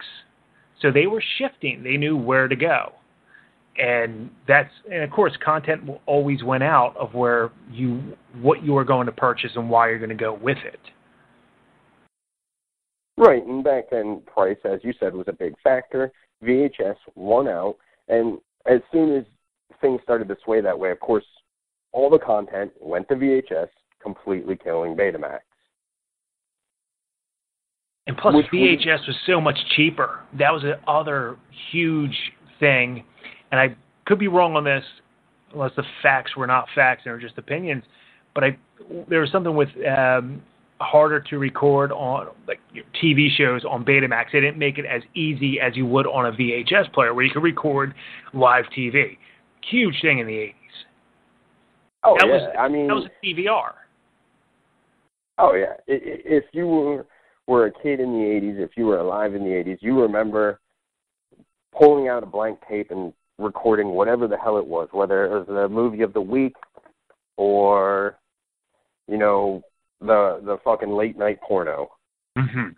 So 0.80 0.90
they 0.90 1.06
were 1.06 1.22
shifting. 1.38 1.82
They 1.82 1.96
knew 1.96 2.16
where 2.16 2.48
to 2.48 2.56
go. 2.56 2.92
And 3.78 4.30
that's 4.48 4.72
and 4.90 5.02
of 5.02 5.10
course 5.10 5.32
content 5.44 5.84
will 5.84 6.00
always 6.06 6.42
went 6.42 6.62
out 6.62 6.96
of 6.96 7.12
where 7.12 7.50
you 7.70 8.16
what 8.40 8.62
you 8.62 8.74
are 8.78 8.84
going 8.84 9.04
to 9.04 9.12
purchase 9.12 9.50
and 9.54 9.68
why 9.68 9.90
you're 9.90 9.98
going 9.98 10.08
to 10.08 10.14
go 10.14 10.32
with 10.32 10.56
it. 10.64 10.80
Right, 13.18 13.44
and 13.44 13.64
back 13.64 13.84
then, 13.90 14.22
price, 14.26 14.58
as 14.64 14.80
you 14.82 14.92
said, 15.00 15.14
was 15.14 15.26
a 15.28 15.32
big 15.32 15.54
factor. 15.62 16.12
VHS 16.44 16.96
won 17.14 17.48
out, 17.48 17.76
and 18.08 18.38
as 18.68 18.80
soon 18.92 19.16
as 19.16 19.24
things 19.80 20.00
started 20.02 20.28
to 20.28 20.36
sway 20.44 20.60
that 20.60 20.78
way, 20.78 20.90
of 20.90 21.00
course, 21.00 21.24
all 21.92 22.10
the 22.10 22.18
content 22.18 22.72
went 22.80 23.08
to 23.08 23.14
VHS, 23.14 23.68
completely 24.02 24.56
killing 24.56 24.96
Betamax. 24.96 25.40
And 28.06 28.16
plus, 28.16 28.34
Which 28.34 28.46
VHS 28.52 29.06
was 29.06 29.16
so 29.26 29.40
much 29.40 29.58
cheaper. 29.74 30.20
That 30.38 30.52
was 30.52 30.62
the 30.62 30.78
other 30.88 31.36
huge 31.72 32.16
thing. 32.60 33.04
And 33.50 33.60
I 33.60 33.74
could 34.04 34.18
be 34.18 34.28
wrong 34.28 34.54
on 34.54 34.62
this, 34.62 34.84
unless 35.52 35.72
the 35.76 35.82
facts 36.02 36.36
were 36.36 36.46
not 36.46 36.66
facts 36.74 37.02
and 37.04 37.12
are 37.12 37.18
just 37.18 37.36
opinions. 37.36 37.82
But 38.34 38.44
I, 38.44 38.58
there 39.08 39.20
was 39.20 39.32
something 39.32 39.56
with 39.56 39.70
um, 39.98 40.42
harder 40.80 41.20
to 41.20 41.38
record 41.38 41.90
on 41.92 42.28
like 42.46 42.60
TV 43.02 43.28
shows 43.36 43.64
on 43.64 43.84
Betamax. 43.84 44.26
They 44.32 44.40
didn't 44.40 44.58
make 44.58 44.78
it 44.78 44.84
as 44.84 45.02
easy 45.14 45.58
as 45.60 45.76
you 45.76 45.86
would 45.86 46.06
on 46.06 46.26
a 46.26 46.32
VHS 46.32 46.92
player, 46.92 47.14
where 47.14 47.24
you 47.24 47.30
could 47.30 47.42
record 47.42 47.94
live 48.34 48.64
TV. 48.76 49.16
Huge 49.70 49.94
thing 50.02 50.18
in 50.18 50.26
the 50.26 50.32
80s. 50.32 50.52
Oh 52.04 52.16
that 52.18 52.26
yeah, 52.26 52.32
was 52.32 52.54
I 52.58 52.68
mean, 52.68 52.86
that 52.88 52.94
was 52.94 53.06
a 53.06 53.26
DVR. 53.26 53.72
oh 55.38 55.54
yeah. 55.54 55.74
If 55.86 56.44
you 56.52 56.66
were 56.66 57.06
were 57.46 57.66
a 57.66 57.72
kid 57.72 58.00
in 58.00 58.12
the 58.12 58.18
'80s, 58.18 58.62
if 58.62 58.70
you 58.76 58.86
were 58.86 58.98
alive 58.98 59.34
in 59.34 59.42
the 59.42 59.50
'80s, 59.50 59.78
you 59.80 60.00
remember 60.00 60.60
pulling 61.76 62.08
out 62.08 62.22
a 62.22 62.26
blank 62.26 62.58
tape 62.68 62.90
and 62.90 63.12
recording 63.38 63.88
whatever 63.88 64.28
the 64.28 64.36
hell 64.36 64.58
it 64.58 64.66
was, 64.66 64.88
whether 64.92 65.24
it 65.26 65.30
was 65.30 65.46
the 65.48 65.68
movie 65.68 66.02
of 66.02 66.12
the 66.12 66.20
week 66.20 66.54
or 67.36 68.18
you 69.08 69.18
know 69.18 69.62
the 70.00 70.40
the 70.44 70.58
fucking 70.64 70.90
late 70.90 71.18
night 71.18 71.38
porno. 71.40 71.90
Mm-hmm. 72.38 72.68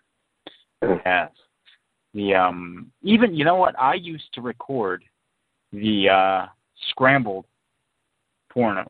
Yes. 1.04 1.32
The 2.14 2.34
um 2.34 2.92
even 3.02 3.34
you 3.34 3.44
know 3.44 3.56
what 3.56 3.78
I 3.78 3.94
used 3.94 4.32
to 4.34 4.40
record 4.40 5.04
the 5.72 6.08
uh 6.08 6.46
scrambled 6.90 7.46
pornos. 8.54 8.86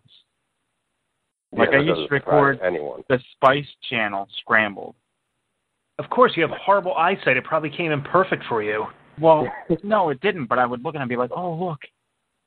Like 1.56 1.70
Yeah, 1.72 1.78
I 1.78 1.82
used 1.82 2.08
to 2.08 2.14
record 2.14 2.60
anyone. 2.62 3.02
the 3.08 3.18
Spice 3.32 3.66
Channel 3.88 4.28
scrambled. 4.40 4.94
Of 5.98 6.10
course, 6.10 6.32
you 6.36 6.42
have 6.42 6.52
horrible 6.60 6.94
eyesight. 6.94 7.36
It 7.38 7.44
probably 7.44 7.70
came 7.70 7.90
in 7.90 8.02
perfect 8.02 8.44
for 8.48 8.62
you. 8.62 8.86
Well, 9.18 9.48
no, 9.82 10.10
it 10.10 10.20
didn't. 10.20 10.46
But 10.46 10.58
I 10.58 10.66
would 10.66 10.84
look 10.84 10.94
and 10.94 11.02
I'd 11.02 11.08
be 11.08 11.16
like, 11.16 11.30
"Oh, 11.34 11.54
look, 11.54 11.80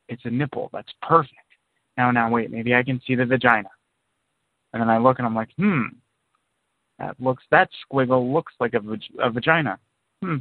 it's 0.07 0.23
a 0.25 0.29
nipple. 0.29 0.69
That's 0.71 0.91
perfect." 1.01 1.33
Now, 1.97 2.11
now, 2.11 2.29
wait, 2.29 2.51
maybe 2.51 2.73
I 2.75 2.83
can 2.83 3.01
see 3.05 3.15
the 3.15 3.25
vagina. 3.25 3.69
And 4.73 4.81
then 4.81 4.89
I 4.89 4.97
look 4.97 5.19
and 5.19 5.25
I'm 5.27 5.35
like, 5.35 5.49
"Hmm, 5.57 5.83
that 6.99 7.19
looks 7.19 7.43
that 7.51 7.69
squiggle 7.85 8.31
looks 8.31 8.53
like 8.59 8.73
a, 8.73 8.81
a 9.19 9.29
vagina." 9.29 9.79
Hmm. 10.21 10.37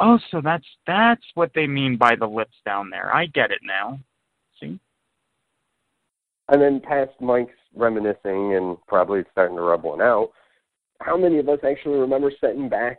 Oh, 0.00 0.18
so 0.30 0.40
that's 0.42 0.66
that's 0.86 1.24
what 1.34 1.52
they 1.54 1.66
mean 1.66 1.96
by 1.96 2.16
the 2.16 2.26
lips 2.26 2.56
down 2.64 2.90
there. 2.90 3.14
I 3.14 3.26
get 3.26 3.50
it 3.50 3.60
now. 3.62 4.00
See? 4.60 4.78
And 6.48 6.60
then 6.60 6.80
past 6.80 7.12
Mike's 7.20 7.52
reminiscing 7.74 8.54
and 8.56 8.76
probably 8.86 9.22
starting 9.32 9.56
to 9.56 9.62
rub 9.62 9.84
one 9.84 10.02
out, 10.02 10.30
how 11.00 11.16
many 11.16 11.38
of 11.38 11.48
us 11.48 11.58
actually 11.68 11.98
remember 11.98 12.32
sitting 12.40 12.68
back 12.68 12.98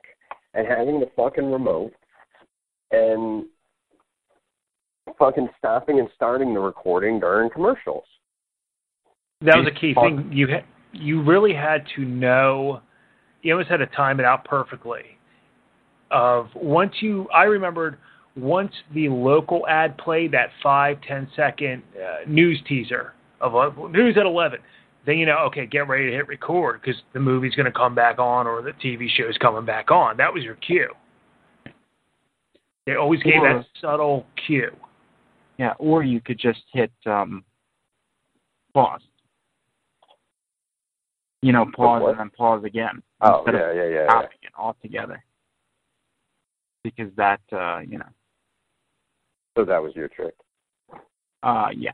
and 0.53 0.67
having 0.67 0.99
the 0.99 1.09
fucking 1.15 1.51
remote 1.51 1.93
and 2.91 3.45
fucking 5.19 5.49
stopping 5.57 5.99
and 5.99 6.09
starting 6.15 6.53
the 6.53 6.59
recording 6.59 7.19
during 7.19 7.49
commercials? 7.49 8.05
That 9.45 9.57
was 9.57 9.67
a 9.67 9.79
key 9.79 9.93
thing. 9.93 10.29
You 10.31 10.47
ha- 10.47 10.65
you 10.91 11.21
really 11.23 11.53
had 11.53 11.85
to 11.95 12.01
know. 12.05 12.81
You 13.41 13.53
always 13.53 13.67
had 13.67 13.77
to 13.77 13.85
time 13.87 14.19
it 14.19 14.25
out 14.25 14.45
perfectly. 14.45 15.03
Of 16.11 16.47
once 16.55 16.93
you, 17.01 17.27
I 17.33 17.43
remembered 17.43 17.97
once 18.35 18.71
the 18.93 19.09
local 19.09 19.67
ad 19.67 19.97
played 19.97 20.31
that 20.31 20.49
five 20.61 20.97
ten 21.07 21.27
second 21.35 21.83
uh, 21.95 22.27
news 22.27 22.61
teaser 22.67 23.13
of 23.41 23.55
uh, 23.55 23.69
news 23.87 24.17
at 24.17 24.25
eleven. 24.25 24.59
Then 25.05 25.17
you 25.17 25.25
know, 25.25 25.37
okay, 25.47 25.65
get 25.65 25.87
ready 25.87 26.09
to 26.09 26.11
hit 26.15 26.27
record 26.27 26.81
because 26.81 26.99
the 27.13 27.19
movie's 27.19 27.55
going 27.55 27.65
to 27.65 27.71
come 27.71 27.93
back 27.93 28.17
on 28.19 28.47
or 28.47 28.61
the 28.61 28.71
TV 28.71 29.07
show's 29.09 29.37
coming 29.37 29.65
back 29.65 29.91
on. 29.91 30.17
That 30.17 30.33
was 30.33 30.43
your 30.43 30.55
cue. 30.55 30.89
They 32.85 32.95
always 32.95 33.21
gave 33.23 33.41
Or- 33.41 33.53
that 33.59 33.65
subtle 33.81 34.25
cue. 34.45 34.75
Yeah, 35.57 35.73
or 35.79 36.03
you 36.03 36.19
could 36.21 36.37
just 36.39 36.61
hit 36.73 36.91
um 37.05 37.43
pause. 38.73 39.01
You 41.45 41.51
know, 41.51 41.67
pause 41.75 42.01
and 42.07 42.19
then 42.19 42.31
pause 42.31 42.63
again. 42.63 43.03
Oh, 43.21 43.43
instead 43.45 43.53
yeah, 43.53 43.69
of 43.69 43.75
yeah, 43.75 43.83
yeah, 43.83 43.89
yeah. 43.89 44.05
stopping 44.09 44.37
it 44.41 44.51
altogether. 44.57 45.23
Because 46.83 47.11
that 47.17 47.39
uh, 47.53 47.81
you 47.87 47.99
know, 47.99 48.09
So 49.55 49.63
that 49.63 49.77
was 49.79 49.95
your 49.95 50.07
trick. 50.07 50.33
uh 51.43 51.67
yeah. 51.77 51.91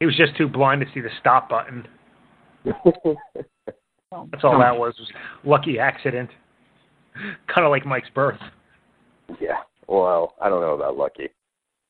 He 0.00 0.04
was 0.06 0.14
just 0.18 0.36
too 0.36 0.48
blind 0.48 0.82
to 0.82 0.86
see 0.92 1.00
the 1.00 1.08
stop 1.18 1.48
button. 1.48 1.88
That's 2.66 4.44
all 4.44 4.58
that 4.58 4.76
was. 4.78 4.94
Was 4.98 5.10
lucky 5.44 5.78
accident. 5.78 6.28
Kind 7.46 7.64
of 7.64 7.70
like 7.70 7.86
Mike's 7.86 8.10
birth. 8.14 8.38
yeah. 9.40 9.60
Well, 9.86 10.34
I 10.42 10.50
don't 10.50 10.60
know 10.60 10.74
about 10.74 10.94
lucky. 10.98 11.30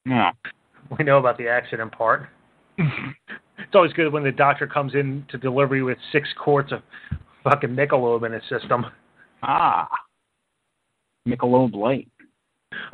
Yeah. 0.07 0.31
We 0.97 1.05
know 1.05 1.19
about 1.19 1.39
the 1.39 1.49
accident 1.49 1.91
part. 1.91 2.29
It's 3.69 3.75
always 3.75 3.93
good 3.93 4.11
when 4.11 4.25
the 4.25 4.33
doctor 4.33 4.67
comes 4.67 4.95
in 4.95 5.27
to 5.29 5.37
delivery 5.37 5.83
with 5.83 5.99
six 6.11 6.27
quarts 6.43 6.73
of 6.73 6.81
fucking 7.45 7.69
Michelob 7.69 8.25
in 8.25 8.33
his 8.33 8.43
system. 8.49 8.87
Ah. 9.43 9.87
Michelob 11.29 11.75
Light. 11.75 12.09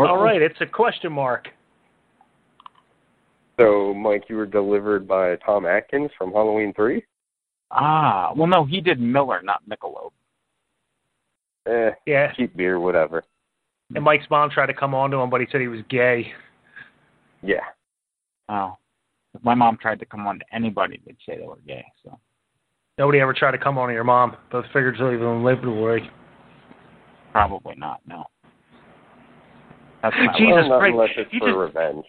All 0.01 0.21
right, 0.21 0.43
it's 0.43 0.61
a 0.61 0.67
question 0.67 1.13
mark. 1.13 1.47
So, 3.61 3.95
Mike, 3.95 4.25
you 4.29 4.35
were 4.35 4.47
delivered 4.47 5.07
by 5.07 5.37
Tom 5.37 5.65
Atkins 5.65 6.11
from 6.19 6.33
Halloween 6.33 6.73
3? 6.75 7.05
Ah, 7.71 8.33
well, 8.35 8.49
no, 8.49 8.65
he 8.65 8.81
did 8.81 8.99
Miller, 8.99 9.43
not 9.45 9.63
Michelob. 9.69 10.11
Eh, 11.69 11.93
Yeah. 12.05 12.33
cheap 12.33 12.57
beer, 12.57 12.81
whatever. 12.81 13.23
And 13.95 14.03
Mike's 14.03 14.29
mom 14.29 14.51
tried 14.51 14.67
to 14.67 14.75
come 14.75 14.93
on 14.93 15.13
to 15.13 15.19
him, 15.19 15.31
but 15.31 15.41
he 15.41 15.47
said 15.53 15.61
he 15.61 15.69
was 15.69 15.83
gay. 15.89 16.35
Yeah. 17.43 17.65
Oh. 18.49 18.77
If 19.35 19.43
my 19.45 19.55
mom 19.55 19.77
tried 19.81 19.99
to 20.01 20.07
come 20.07 20.27
on 20.27 20.39
to 20.39 20.45
anybody, 20.53 21.01
they'd 21.07 21.17
say 21.27 21.37
they 21.39 21.47
were 21.47 21.59
gay. 21.67 21.85
So 22.05 22.19
Nobody 22.99 23.19
ever 23.21 23.33
tried 23.35 23.51
to 23.53 23.59
come 23.59 23.77
on 23.77 23.89
to 23.89 23.95
your 23.95 24.05
mom, 24.05 24.37
both 24.53 24.65
figuratively 24.67 25.15
and 25.15 25.43
literally. 25.43 26.09
probably 27.33 27.75
not. 27.77 28.01
No. 28.07 28.25
That's 30.03 30.15
not 30.19 30.37
Jesus 30.37 30.53
well, 30.55 30.69
not 30.69 30.79
Christ. 30.79 30.93
unless 30.93 31.11
it's 31.17 31.33
You 31.33 31.41
for 31.41 31.47
just- 31.49 31.59
revenge. 31.59 32.05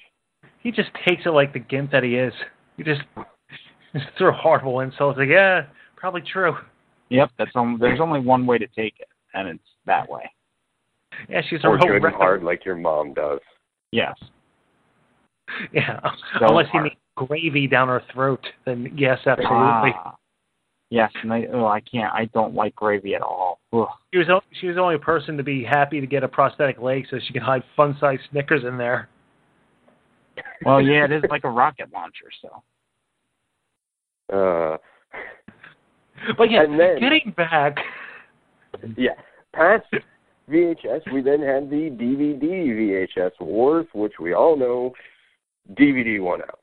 He 0.59 0.71
just 0.71 0.89
takes 1.07 1.23
it 1.25 1.29
like 1.29 1.53
the 1.53 1.59
gimp 1.59 1.91
that 1.91 2.03
he 2.03 2.15
is. 2.15 2.33
He 2.77 2.83
just, 2.83 3.01
just 3.93 4.05
throw 4.17 4.31
horrible 4.31 4.79
insults. 4.81 5.17
Like, 5.17 5.29
yeah, 5.29 5.63
probably 5.95 6.21
true. 6.21 6.55
Yep. 7.09 7.31
That's 7.37 7.51
only, 7.55 7.77
there's 7.79 7.99
only 7.99 8.19
one 8.19 8.45
way 8.47 8.57
to 8.57 8.65
take 8.67 8.95
it, 8.99 9.07
and 9.35 9.47
it's 9.47 9.63
that 9.85 10.09
way. 10.09 10.29
Yeah, 11.29 11.41
she's 11.47 11.63
a 11.63 11.67
Or 11.67 11.75
real 11.75 11.85
good 11.99 12.03
and 12.03 12.15
hard 12.15 12.43
like 12.43 12.65
your 12.65 12.75
mom 12.75 13.13
does. 13.13 13.39
Yes. 13.91 14.13
Yeah, 15.71 15.99
So 16.39 16.47
unless 16.47 16.65
you 16.73 16.79
hard. 16.79 16.83
mean 16.85 16.95
gravy 17.15 17.67
down 17.67 17.87
her 17.87 18.01
throat, 18.13 18.45
then 18.65 18.91
yes, 18.95 19.19
absolutely. 19.25 19.93
Ah. 19.95 20.15
Yes, 20.91 21.11
and 21.23 21.33
I, 21.33 21.47
oh, 21.51 21.65
I 21.65 21.79
can't. 21.81 22.13
I 22.13 22.25
don't 22.33 22.53
like 22.53 22.75
gravy 22.75 23.15
at 23.15 23.21
all. 23.21 23.59
Ugh. 23.73 23.87
She 24.13 24.19
was 24.19 24.29
o- 24.29 24.41
she 24.61 24.67
was 24.67 24.75
the 24.75 24.81
only 24.81 24.99
person 24.99 25.35
to 25.37 25.43
be 25.43 25.63
happy 25.63 25.99
to 25.99 26.05
get 26.07 26.23
a 26.23 26.27
prosthetic 26.27 26.79
leg 26.79 27.05
so 27.09 27.17
she 27.25 27.33
could 27.33 27.41
hide 27.41 27.63
fun-sized 27.75 28.21
Snickers 28.31 28.63
in 28.63 28.77
there. 28.77 29.09
Well, 30.65 30.79
yeah, 30.81 31.05
it 31.05 31.11
is 31.11 31.23
like 31.29 31.43
a 31.43 31.49
rocket 31.49 31.87
launcher. 31.91 32.29
So 32.41 32.61
Uh, 34.33 34.77
But 36.37 36.51
yeah, 36.51 36.65
then- 36.65 36.99
getting 36.99 37.33
back, 37.35 37.77
yeah. 38.95 39.13
Past 39.53 39.85
VHS, 40.49 41.11
we 41.13 41.21
then 41.21 41.41
had 41.41 41.69
the 41.69 41.89
DVD 41.89 42.69
VHS 43.17 43.31
wars, 43.39 43.87
which 43.93 44.13
we 44.19 44.33
all 44.33 44.55
know 44.55 44.93
DVD 45.73 46.19
won 46.19 46.41
out. 46.41 46.59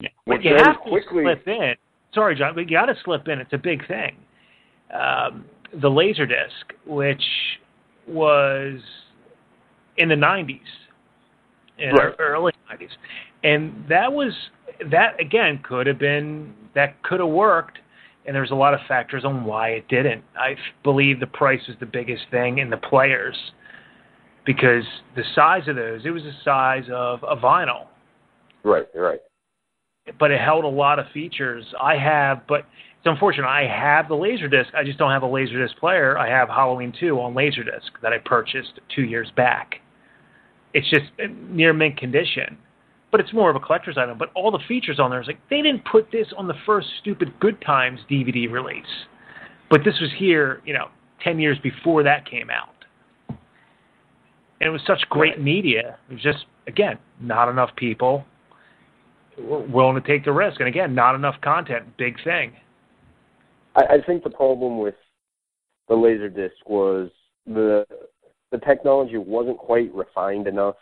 Yeah. 0.00 0.08
but 0.26 0.44
you 0.44 0.54
have 0.54 0.82
to 0.84 0.90
quickly, 0.90 1.24
slip 1.24 1.46
in. 1.48 1.74
Sorry, 2.14 2.36
John, 2.36 2.54
but 2.54 2.70
you 2.70 2.76
got 2.76 2.86
to 2.86 2.94
slip 3.04 3.28
in. 3.28 3.40
It's 3.40 3.52
a 3.52 3.58
big 3.58 3.86
thing. 3.88 4.16
Um, 4.92 5.44
the 5.72 5.88
Laserdisc, 5.88 6.72
which 6.86 7.22
was 8.06 8.80
in 9.96 10.08
the 10.08 10.14
'90s, 10.14 10.60
in 11.78 11.94
Right. 11.94 12.14
early 12.18 12.52
'90s, 12.70 12.90
and 13.44 13.84
that 13.88 14.12
was 14.12 14.32
that 14.90 15.20
again 15.20 15.58
could 15.62 15.86
have 15.86 15.98
been 15.98 16.54
that 16.74 17.02
could 17.02 17.20
have 17.20 17.28
worked. 17.28 17.78
And 18.26 18.36
there's 18.36 18.50
a 18.50 18.54
lot 18.54 18.74
of 18.74 18.80
factors 18.86 19.24
on 19.24 19.44
why 19.44 19.70
it 19.70 19.88
didn't. 19.88 20.22
I 20.38 20.54
believe 20.82 21.18
the 21.18 21.26
price 21.26 21.62
is 21.66 21.76
the 21.80 21.86
biggest 21.86 22.24
thing 22.30 22.58
in 22.58 22.68
the 22.68 22.76
players 22.76 23.34
because 24.44 24.84
the 25.16 25.24
size 25.34 25.66
of 25.66 25.76
those, 25.76 26.04
it 26.04 26.10
was 26.10 26.24
the 26.24 26.34
size 26.44 26.84
of 26.92 27.22
a 27.22 27.36
vinyl 27.36 27.86
right, 28.64 28.86
right. 28.94 29.20
But 30.18 30.30
it 30.30 30.40
held 30.40 30.64
a 30.64 30.68
lot 30.68 30.98
of 30.98 31.06
features. 31.12 31.64
I 31.80 31.96
have, 31.96 32.46
but 32.46 32.60
it's 32.98 33.06
unfortunate. 33.06 33.46
I 33.46 33.66
have 33.66 34.08
the 34.08 34.14
Laserdisc. 34.14 34.74
I 34.74 34.84
just 34.84 34.98
don't 34.98 35.10
have 35.10 35.22
a 35.22 35.26
Laserdisc 35.26 35.76
player. 35.78 36.18
I 36.18 36.28
have 36.28 36.48
Halloween 36.48 36.92
2 36.98 37.20
on 37.20 37.34
Laserdisc 37.34 37.90
that 38.02 38.12
I 38.12 38.18
purchased 38.18 38.80
two 38.94 39.02
years 39.02 39.30
back. 39.36 39.76
It's 40.74 40.88
just 40.90 41.06
near 41.48 41.72
mint 41.72 41.96
condition, 41.96 42.58
but 43.10 43.20
it's 43.20 43.32
more 43.32 43.50
of 43.50 43.56
a 43.56 43.60
collector's 43.60 43.96
item. 43.96 44.18
But 44.18 44.30
all 44.34 44.50
the 44.50 44.58
features 44.68 45.00
on 45.00 45.10
there 45.10 45.20
is 45.20 45.26
like 45.26 45.40
they 45.48 45.62
didn't 45.62 45.84
put 45.90 46.10
this 46.12 46.26
on 46.36 46.46
the 46.46 46.54
first 46.66 46.88
stupid 47.00 47.32
Good 47.40 47.60
Times 47.62 48.00
DVD 48.10 48.50
release, 48.50 48.84
but 49.70 49.80
this 49.84 49.98
was 50.00 50.10
here, 50.18 50.60
you 50.66 50.74
know, 50.74 50.88
ten 51.22 51.38
years 51.38 51.58
before 51.62 52.02
that 52.02 52.28
came 52.28 52.50
out. 52.50 52.74
And 54.60 54.68
it 54.68 54.70
was 54.70 54.82
such 54.86 55.00
great 55.08 55.40
media. 55.40 55.98
It 56.10 56.14
was 56.14 56.22
just 56.22 56.44
again 56.66 56.98
not 57.20 57.48
enough 57.48 57.70
people 57.76 58.24
willing 59.38 60.00
to 60.00 60.06
take 60.06 60.24
the 60.24 60.32
risk. 60.32 60.60
And 60.60 60.68
again, 60.68 60.94
not 60.94 61.14
enough 61.14 61.40
content. 61.42 61.96
Big 61.96 62.16
thing. 62.24 62.52
I, 63.76 63.82
I 63.82 64.02
think 64.06 64.24
the 64.24 64.30
problem 64.30 64.78
with 64.78 64.94
the 65.88 65.94
Laserdisc 65.94 66.50
was 66.66 67.10
the 67.46 67.86
the 68.50 68.58
technology 68.58 69.18
wasn't 69.18 69.58
quite 69.58 69.92
refined 69.94 70.46
enough, 70.46 70.76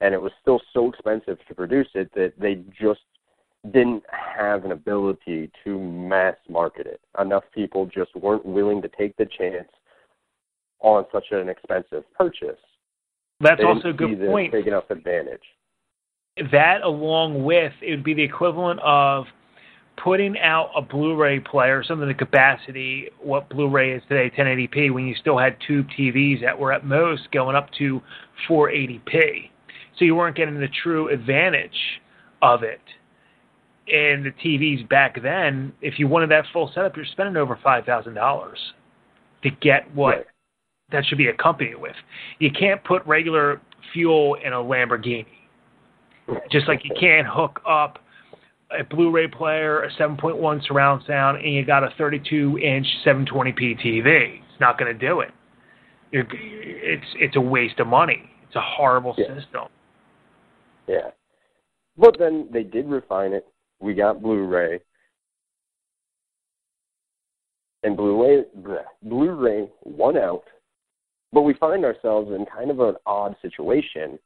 and 0.00 0.14
it 0.14 0.20
was 0.20 0.32
still 0.40 0.60
so 0.72 0.88
expensive 0.88 1.38
to 1.46 1.54
produce 1.54 1.88
it 1.94 2.10
that 2.14 2.32
they 2.38 2.62
just 2.80 3.00
didn't 3.66 4.02
have 4.10 4.64
an 4.64 4.72
ability 4.72 5.50
to 5.62 5.78
mass 5.78 6.36
market 6.48 6.86
it. 6.86 7.00
Enough 7.20 7.44
people 7.54 7.86
just 7.86 8.14
weren't 8.16 8.44
willing 8.44 8.82
to 8.82 8.88
take 8.98 9.16
the 9.16 9.26
chance 9.38 9.68
on 10.80 11.04
such 11.12 11.26
an 11.30 11.48
expensive 11.48 12.02
purchase. 12.18 12.58
That's 13.40 13.60
also 13.64 13.90
a 13.90 13.92
good 13.92 14.18
point. 14.20 14.52
Big 14.52 14.66
enough 14.66 14.90
advantage. 14.90 15.42
That, 16.50 16.82
along 16.82 17.44
with, 17.44 17.72
it 17.82 17.90
would 17.90 18.04
be 18.04 18.14
the 18.14 18.22
equivalent 18.22 18.80
of 18.80 19.26
putting 20.02 20.38
out 20.38 20.70
a 20.74 20.80
Blu-ray 20.80 21.40
player, 21.40 21.84
something 21.84 22.08
the 22.08 22.14
capacity 22.14 23.08
what 23.20 23.48
Blu-ray 23.50 23.92
is 23.92 24.02
today, 24.08 24.34
1080p, 24.36 24.92
when 24.92 25.06
you 25.06 25.14
still 25.14 25.38
had 25.38 25.56
tube 25.66 25.86
TVs 25.98 26.40
that 26.40 26.58
were 26.58 26.72
at 26.72 26.86
most 26.86 27.30
going 27.32 27.54
up 27.54 27.68
to 27.78 28.00
480p. 28.48 29.50
So 29.98 30.06
you 30.06 30.14
weren't 30.14 30.36
getting 30.36 30.58
the 30.58 30.68
true 30.82 31.08
advantage 31.08 32.00
of 32.40 32.62
it. 32.62 32.80
And 33.88 34.24
the 34.24 34.30
TVs 34.30 34.88
back 34.88 35.20
then, 35.22 35.72
if 35.82 35.98
you 35.98 36.08
wanted 36.08 36.30
that 36.30 36.44
full 36.52 36.70
setup, 36.74 36.96
you're 36.96 37.04
spending 37.04 37.36
over 37.36 37.58
five 37.62 37.84
thousand 37.84 38.14
dollars 38.14 38.58
to 39.42 39.50
get 39.50 39.92
what 39.94 40.16
Right. 40.16 40.26
that 40.92 41.04
should 41.04 41.18
be 41.18 41.26
accompanied 41.26 41.76
with. 41.76 41.96
You 42.38 42.50
can't 42.52 42.82
put 42.84 43.04
regular 43.06 43.60
fuel 43.92 44.34
in 44.34 44.52
a 44.52 44.56
Lamborghini. 44.56 45.26
Just 46.50 46.68
like 46.68 46.84
you 46.84 46.94
can't 46.98 47.26
hook 47.26 47.60
up 47.68 47.98
a 48.78 48.84
Blu-ray 48.84 49.28
player, 49.28 49.82
a 49.82 49.90
7.1 49.92 50.66
surround 50.66 51.02
sound, 51.06 51.38
and 51.38 51.52
you 51.52 51.64
got 51.64 51.84
a 51.84 51.88
32-inch 51.98 52.86
720p 53.04 53.84
TV. 53.84 54.38
It's 54.38 54.60
not 54.60 54.78
going 54.78 54.92
to 54.96 54.98
do 54.98 55.20
it. 55.20 55.30
You're, 56.10 56.26
it's 56.30 57.06
it's 57.16 57.36
a 57.36 57.40
waste 57.40 57.80
of 57.80 57.86
money. 57.86 58.30
It's 58.46 58.56
a 58.56 58.60
horrible 58.60 59.14
Yeah. 59.16 59.34
system. 59.34 59.68
Yeah. 60.86 61.10
But 61.96 62.16
then 62.18 62.48
they 62.52 62.62
did 62.62 62.86
refine 62.86 63.32
it. 63.32 63.46
We 63.80 63.94
got 63.94 64.22
Blu-ray. 64.22 64.80
And 67.82 67.96
Blu-ray, 67.96 68.44
bleh, 68.60 68.84
Blu-ray 69.02 69.68
won 69.84 70.16
out. 70.16 70.44
But 71.32 71.42
we 71.42 71.54
find 71.54 71.84
ourselves 71.84 72.30
in 72.30 72.44
kind 72.46 72.70
of 72.70 72.78
an 72.80 72.94
odd 73.06 73.34
situation 73.42 74.18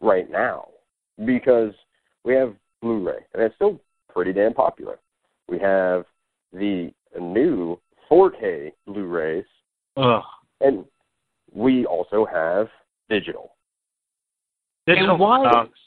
right 0.00 0.30
now 0.30 0.68
because 1.24 1.72
we 2.24 2.34
have 2.34 2.54
Blu-ray, 2.80 3.24
and 3.34 3.42
it's 3.42 3.54
still 3.54 3.80
pretty 4.08 4.32
damn 4.32 4.54
popular. 4.54 4.98
We 5.48 5.58
have 5.58 6.04
the 6.52 6.92
new 7.20 7.78
4K 8.10 8.72
Blu-rays, 8.86 9.44
ugh. 9.96 10.22
and 10.60 10.84
we 11.54 11.86
also 11.86 12.24
have 12.24 12.68
digital. 13.08 13.52
And 14.86 15.18
why? 15.18 15.50
sucks. 15.50 15.78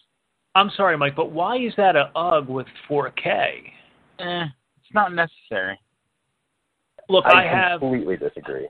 I'm 0.55 0.71
sorry, 0.77 0.97
Mike, 0.97 1.15
but 1.17 1.31
why 1.31 1.57
is 1.57 1.73
that 1.75 1.97
a 1.97 2.11
UGG 2.15 2.47
with 2.47 2.67
4K? 2.89 3.71
Eh, 4.19 4.45
it's 4.77 4.93
not 4.93 5.13
necessary. 5.13 5.77
Look, 7.09 7.25
I, 7.25 7.43
have 7.43 7.81
completely 7.81 8.17
disagree. 8.17 8.67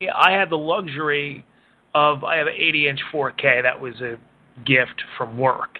yeah, 0.00 0.10
I 0.14 0.32
have 0.32 0.50
the 0.50 0.58
luxury 0.58 1.44
of 1.94 2.24
I 2.24 2.36
have 2.36 2.46
an 2.46 2.54
80 2.56 2.88
inch 2.88 3.00
4K 3.12 3.62
that 3.62 3.80
was 3.80 3.94
a 4.00 4.16
gift 4.64 5.02
from 5.16 5.38
work, 5.38 5.78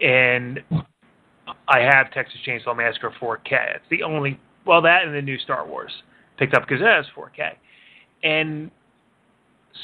and 0.00 0.60
I 1.68 1.80
have 1.80 2.12
Texas 2.12 2.38
Chainsaw 2.46 2.76
Massacre 2.76 3.12
4K. 3.20 3.76
It's 3.76 3.84
the 3.90 4.02
only 4.02 4.38
well 4.66 4.82
that 4.82 5.04
and 5.04 5.14
the 5.14 5.22
new 5.22 5.38
Star 5.38 5.66
Wars 5.66 5.92
picked 6.38 6.54
up 6.54 6.62
because 6.66 6.80
it 6.80 6.86
has 6.86 7.06
4K, 7.16 7.52
and 8.22 8.70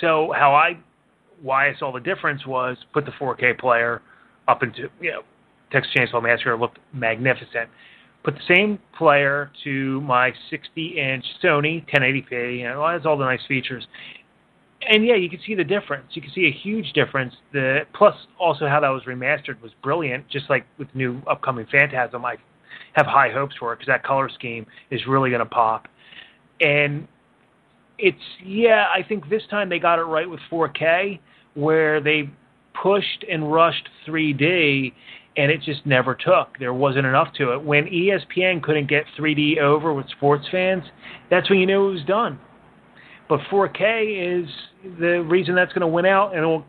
so 0.00 0.32
how 0.36 0.54
I 0.54 0.78
why 1.42 1.68
I 1.68 1.74
saw 1.78 1.92
the 1.92 2.00
difference 2.00 2.46
was 2.46 2.76
put 2.92 3.04
the 3.04 3.12
4K 3.12 3.58
player 3.58 4.02
up 4.48 4.62
into 4.62 4.88
you 5.00 5.12
know 5.12 5.22
Texas 5.72 5.92
Chainsaw 5.96 6.22
Massacre 6.22 6.56
looked 6.56 6.78
magnificent. 6.92 7.68
Put 8.22 8.34
the 8.34 8.54
same 8.54 8.78
player 8.98 9.50
to 9.64 10.00
my 10.02 10.30
60-inch 10.52 11.24
Sony 11.42 11.82
1080p. 11.90 12.58
You 12.58 12.64
know, 12.64 12.86
it 12.86 12.92
has 12.92 13.06
all 13.06 13.16
the 13.16 13.24
nice 13.24 13.40
features, 13.48 13.86
and 14.88 15.06
yeah, 15.06 15.14
you 15.14 15.28
can 15.28 15.40
see 15.46 15.54
the 15.54 15.64
difference. 15.64 16.06
You 16.12 16.22
can 16.22 16.30
see 16.32 16.46
a 16.46 16.52
huge 16.52 16.92
difference. 16.92 17.34
The 17.52 17.80
plus 17.94 18.14
also 18.38 18.66
how 18.66 18.80
that 18.80 18.88
was 18.88 19.02
remastered 19.06 19.60
was 19.60 19.72
brilliant. 19.82 20.28
Just 20.28 20.48
like 20.48 20.64
with 20.78 20.88
new 20.94 21.20
upcoming 21.30 21.66
Phantasm, 21.70 22.24
I 22.24 22.36
have 22.94 23.06
high 23.06 23.30
hopes 23.30 23.54
for 23.58 23.72
it 23.72 23.76
because 23.76 23.88
that 23.88 24.02
color 24.04 24.28
scheme 24.28 24.66
is 24.90 25.00
really 25.06 25.30
going 25.30 25.40
to 25.40 25.46
pop. 25.46 25.86
And 26.60 27.06
it's 27.98 28.18
yeah, 28.44 28.86
I 28.94 29.02
think 29.02 29.28
this 29.28 29.42
time 29.50 29.68
they 29.68 29.78
got 29.78 29.98
it 29.98 30.04
right 30.04 30.28
with 30.28 30.40
4K, 30.50 31.20
where 31.54 32.00
they 32.00 32.30
pushed 32.82 33.24
and 33.30 33.52
rushed 33.52 33.88
3D, 34.06 34.92
and 35.36 35.50
it 35.50 35.60
just 35.62 35.84
never 35.84 36.14
took. 36.14 36.58
There 36.58 36.72
wasn't 36.72 37.06
enough 37.06 37.32
to 37.34 37.52
it. 37.52 37.62
When 37.62 37.84
ESPN 37.84 38.62
couldn't 38.62 38.88
get 38.88 39.04
3D 39.18 39.58
over 39.58 39.92
with 39.92 40.08
sports 40.10 40.46
fans, 40.50 40.84
that's 41.30 41.50
when 41.50 41.58
you 41.58 41.66
knew 41.66 41.88
it 41.88 41.92
was 41.92 42.04
done. 42.04 42.40
But 43.30 43.38
4K 43.50 44.42
is 44.42 44.50
the 44.98 45.22
reason 45.22 45.54
that's 45.54 45.72
going 45.72 45.82
to 45.82 45.86
win 45.86 46.04
out, 46.04 46.30
and 46.30 46.38
it'll 46.38 46.64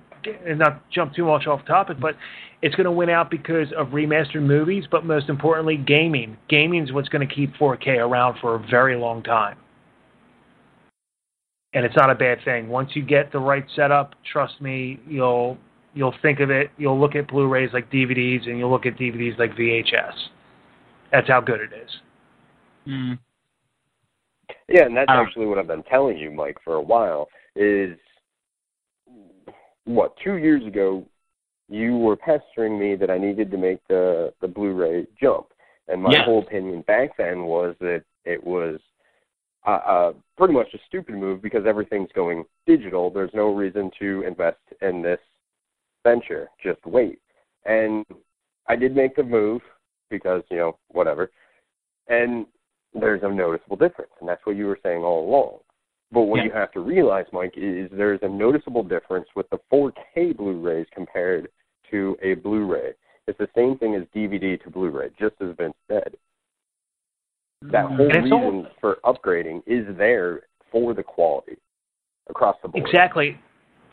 and 0.45 0.59
not 0.59 0.87
jump 0.91 1.15
too 1.15 1.25
much 1.25 1.47
off 1.47 1.65
topic, 1.65 1.97
but 1.99 2.15
it's 2.61 2.75
going 2.75 2.85
to 2.85 2.91
win 2.91 3.09
out 3.09 3.31
because 3.31 3.69
of 3.75 3.87
remastered 3.87 4.43
movies, 4.43 4.83
but 4.91 5.03
most 5.03 5.29
importantly, 5.29 5.75
gaming. 5.75 6.37
Gaming 6.47 6.83
is 6.83 6.93
what's 6.93 7.09
going 7.09 7.27
to 7.27 7.33
keep 7.33 7.51
4K 7.55 7.97
around 7.97 8.37
for 8.39 8.53
a 8.53 8.59
very 8.69 8.95
long 8.95 9.23
time. 9.23 9.57
And 11.73 11.83
it's 11.83 11.95
not 11.95 12.11
a 12.11 12.15
bad 12.15 12.37
thing. 12.45 12.69
Once 12.69 12.91
you 12.93 13.01
get 13.01 13.31
the 13.31 13.39
right 13.39 13.65
setup, 13.75 14.13
trust 14.31 14.61
me, 14.61 14.99
you'll 15.07 15.57
you'll 15.95 16.13
think 16.21 16.41
of 16.41 16.51
it. 16.51 16.69
You'll 16.77 16.99
look 16.99 17.15
at 17.15 17.27
Blu-rays 17.27 17.71
like 17.73 17.91
DVDs, 17.91 18.47
and 18.47 18.59
you'll 18.59 18.69
look 18.69 18.85
at 18.85 18.97
DVDs 18.97 19.39
like 19.39 19.55
VHS. 19.55 20.13
That's 21.11 21.27
how 21.27 21.41
good 21.41 21.59
it 21.59 21.71
is. 21.73 21.89
Mm. 22.87 23.19
Yeah, 24.67 24.85
and 24.85 24.95
that's 24.95 25.09
Um, 25.09 25.17
actually 25.17 25.45
what 25.47 25.57
I've 25.57 25.67
been 25.67 25.83
telling 25.83 26.17
you, 26.17 26.31
Mike, 26.31 26.57
for 26.63 26.75
a 26.75 26.81
while. 26.81 27.29
Is 27.55 27.97
what 29.85 30.15
two 30.23 30.35
years 30.35 30.65
ago, 30.65 31.05
you 31.69 31.97
were 31.97 32.15
pestering 32.15 32.79
me 32.79 32.95
that 32.95 33.09
I 33.09 33.17
needed 33.17 33.51
to 33.51 33.57
make 33.57 33.85
the 33.87 34.33
the 34.41 34.47
Blu-ray 34.47 35.07
jump, 35.19 35.47
and 35.87 36.01
my 36.01 36.11
Yeah. 36.13 36.23
whole 36.23 36.39
opinion 36.39 36.81
back 36.81 37.17
then 37.17 37.43
was 37.45 37.75
that 37.79 38.03
it 38.25 38.43
was 38.43 38.79
uh, 39.65 39.81
uh, 39.85 40.13
pretty 40.37 40.53
much 40.53 40.73
a 40.73 40.79
stupid 40.87 41.15
move 41.15 41.41
because 41.41 41.65
everything's 41.65 42.11
going 42.13 42.45
digital. 42.65 43.09
There's 43.09 43.33
no 43.33 43.53
reason 43.53 43.91
to 43.99 44.23
invest 44.23 44.57
in 44.81 45.01
this 45.01 45.19
venture. 46.03 46.49
Just 46.63 46.83
wait. 46.85 47.19
And 47.65 48.05
I 48.67 48.75
did 48.75 48.95
make 48.95 49.15
the 49.15 49.23
move 49.23 49.61
because 50.09 50.43
you 50.49 50.57
know 50.57 50.77
whatever, 50.89 51.31
and 52.07 52.45
there's 52.93 53.21
a 53.23 53.29
noticeable 53.29 53.77
difference, 53.77 54.11
and 54.19 54.27
that's 54.27 54.45
what 54.45 54.55
you 54.55 54.65
were 54.65 54.79
saying 54.83 55.03
all 55.03 55.27
along. 55.27 55.59
But 56.11 56.23
what 56.23 56.37
Yeah. 56.39 56.45
you 56.45 56.51
have 56.51 56.71
to 56.73 56.81
realize, 56.81 57.25
Mike, 57.31 57.53
is 57.55 57.89
there's 57.91 58.21
a 58.21 58.27
noticeable 58.29 58.83
difference 58.83 59.27
with 59.35 59.49
the 59.49 59.59
4K 59.69 60.33
Blu-rays 60.33 60.87
compared 60.91 61.49
to 61.89 62.17
a 62.21 62.33
Blu-ray. 62.35 62.93
It's 63.27 63.37
the 63.37 63.49
same 63.55 63.77
thing 63.77 63.95
as 63.95 64.03
DVD 64.13 64.57
to 64.57 64.69
Blu-ray, 64.69 65.11
just 65.17 65.35
as 65.41 65.55
Vince 65.55 65.75
said. 65.87 66.17
That 67.61 67.85
mm-hmm. 67.85 67.95
whole 67.95 68.05
And 68.07 68.15
it's 68.25 68.31
all- 68.31 68.51
reason 68.51 68.67
for 68.81 68.97
upgrading 69.05 69.63
is 69.67 69.95
there 69.95 70.41
for 70.71 70.93
the 70.93 71.03
quality 71.03 71.57
across 72.29 72.59
the 72.61 72.69
board. 72.69 72.85
Exactly. 72.85 73.39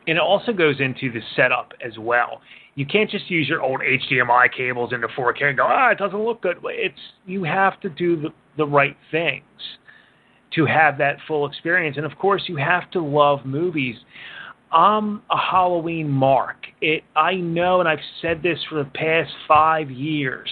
And 0.07 0.17
it 0.17 0.23
also 0.23 0.53
goes 0.53 0.81
into 0.81 1.13
the 1.13 1.21
setup 1.37 1.73
as 1.85 1.99
well. 1.99 2.41
You 2.79 2.87
can't 2.87 3.11
just 3.11 3.29
use 3.29 3.49
your 3.49 3.61
old 3.61 3.81
HDMI 3.81 4.53
cables 4.57 4.93
into 4.93 5.09
4K 5.09 5.43
and 5.43 5.57
go, 5.57 5.67
ah, 5.67 5.91
it 5.91 5.99
doesn't 5.99 6.23
look 6.23 6.43
good. 6.43 6.59
It's 6.63 6.95
you 7.27 7.43
have 7.43 7.81
to 7.81 7.89
do 7.89 8.15
the, 8.15 8.29
the 8.57 8.67
right 8.67 8.97
things 9.11 9.43
to 10.55 10.65
have 10.65 10.97
that 10.99 11.17
full 11.27 11.45
experience. 11.45 11.97
And 11.97 12.07
of 12.07 12.17
course, 12.17 12.45
you 12.47 12.55
have 12.55 12.89
to 12.93 13.05
love 13.05 13.45
movies. 13.45 13.97
I'm 14.71 15.23
a 15.29 15.37
Halloween 15.37 16.09
mark. 16.09 16.67
It 16.81 17.03
I 17.17 17.35
know, 17.35 17.81
and 17.81 17.89
I've 17.89 17.99
said 18.23 18.45
this 18.45 18.61
for 18.71 18.77
the 18.77 18.89
past 18.95 19.33
five 19.49 19.91
years, 19.91 20.49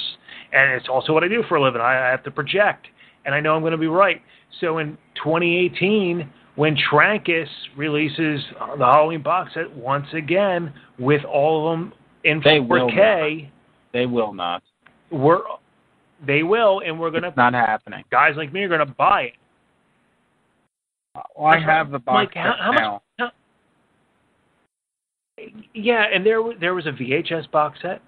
and 0.53 0.73
it's 0.73 0.89
also 0.89 1.13
what 1.13 1.23
I 1.23 1.29
do 1.29 1.45
for 1.49 1.59
a 1.59 1.63
living. 1.63 1.81
I, 1.81 2.09
I 2.09 2.11
have 2.11 2.25
to 2.25 2.33
project, 2.33 2.89
and 3.25 3.37
I 3.37 3.41
know 3.41 3.55
I'm 3.55 3.63
going 3.63 3.71
to 3.71 3.79
be 3.79 3.87
right. 3.87 4.21
So 4.61 4.79
in 4.79 4.99
2018, 5.23 6.29
when 6.57 6.77
Trancas 6.91 7.47
releases 7.77 8.41
the 8.79 8.85
Halloween 8.85 9.23
box 9.23 9.53
set 9.55 9.77
once 9.77 10.09
again 10.13 10.75
with 10.99 11.25
all 11.25 11.73
of 11.73 11.79
them 11.79 11.93
in 12.27 12.41
They 12.45 12.61
will 12.61 12.91
4K, 12.91 13.49
They 13.93 14.07
will 14.07 14.33
not. 14.35 14.63
we're 15.11 15.41
they 16.27 16.43
will, 16.43 16.81
and 16.81 16.99
we're 16.99 17.11
gonna 17.11 17.29
It's 17.29 17.37
not 17.37 17.53
happening. 17.55 18.03
guys 18.11 18.35
like 18.37 18.53
me 18.53 18.63
are 18.63 18.69
gonna 18.69 18.87
buy 18.87 19.23
it. 19.23 19.33
Well, 21.37 21.47
I 21.47 21.59
have 21.59 21.91
the 21.91 21.99
box 21.99 22.35
Mike, 22.35 22.45
how, 22.45 22.73
much? 22.73 23.03
How, 23.19 23.31
yeah, 25.75 26.05
and 26.13 26.25
there 26.25 26.41
there 26.59 26.75
was 26.75 26.87
a 26.87 26.93
VHS 26.93 27.51
box 27.51 27.79
set, 27.83 28.01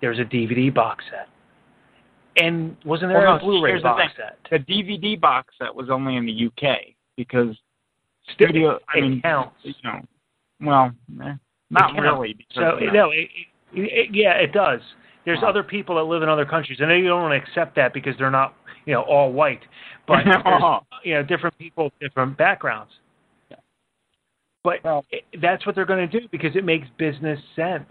there 0.00 0.10
was 0.10 0.18
a 0.20 0.24
DVD 0.24 0.72
box 0.72 1.04
set, 1.10 1.28
and 2.36 2.76
wasn't 2.84 3.10
there 3.10 3.18
Well, 3.22 3.34
a 3.36 3.38
no, 3.38 3.44
Blu-ray 3.44 3.76
the 3.78 3.82
box 3.82 4.02
thing. 4.16 4.26
set? 4.50 4.66
The 4.66 4.72
DVD 4.72 5.20
box 5.20 5.54
set 5.60 5.74
was 5.74 5.90
only 5.90 6.16
in 6.16 6.24
the 6.26 6.46
UK 6.46 6.94
because 7.16 7.56
studio. 8.32 8.78
I 8.94 8.98
it 8.98 9.00
mean, 9.02 9.22
counts. 9.22 9.56
you 9.62 9.74
know, 9.82 10.00
well, 10.60 10.92
eh, 11.24 11.34
not 11.70 11.94
really. 11.94 12.36
So 12.54 12.78
you 12.78 12.86
know, 12.88 12.92
no, 12.92 13.10
it, 13.10 13.28
it, 13.72 14.10
yeah, 14.12 14.34
it 14.34 14.52
does. 14.52 14.80
There's 15.24 15.40
Wow. 15.42 15.48
other 15.48 15.62
people 15.62 15.96
that 15.96 16.04
live 16.04 16.22
in 16.22 16.28
other 16.28 16.44
countries. 16.44 16.80
and 16.80 16.90
they 16.90 17.00
don't 17.00 17.22
want 17.22 17.32
to 17.32 17.50
accept 17.50 17.74
that 17.76 17.94
because 17.94 18.14
they're 18.18 18.30
not, 18.30 18.54
you 18.84 18.92
know, 18.92 19.02
all 19.02 19.32
white, 19.32 19.62
but 20.06 20.18
there's, 20.24 20.62
you 21.02 21.14
know, 21.14 21.22
different 21.22 21.56
people, 21.58 21.90
different 22.00 22.36
backgrounds. 22.36 22.92
But 24.62 24.82
Well- 24.84 25.04
it, 25.10 25.24
that's 25.40 25.64
what 25.66 25.74
they're 25.74 25.84
going 25.86 26.08
to 26.08 26.20
do 26.20 26.26
because 26.30 26.56
it 26.56 26.64
makes 26.64 26.86
business 26.98 27.40
sense. 27.56 27.88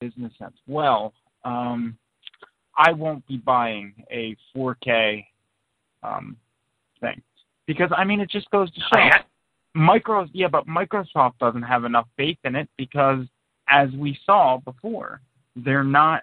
business 0.00 0.32
sense. 0.38 0.56
Well, 0.66 1.12
um, 1.44 1.96
I 2.76 2.92
won't 2.92 3.26
be 3.26 3.36
buying 3.36 3.94
a 4.10 4.36
4K 4.56 5.24
um, 6.02 6.36
thing 7.00 7.22
because 7.66 7.90
I 7.96 8.04
mean 8.04 8.20
it 8.20 8.30
just 8.30 8.50
goes 8.50 8.70
to 8.72 8.80
show. 8.80 8.98
I 8.98 9.20
ha- 9.74 9.80
Micro, 9.80 10.26
yeah, 10.32 10.48
but 10.48 10.66
Microsoft 10.66 11.38
doesn't 11.38 11.62
have 11.62 11.84
enough 11.84 12.06
faith 12.16 12.38
in 12.44 12.54
it 12.56 12.68
because, 12.76 13.26
as 13.68 13.90
we 13.92 14.18
saw 14.24 14.58
before, 14.58 15.20
they're 15.56 15.84
not 15.84 16.22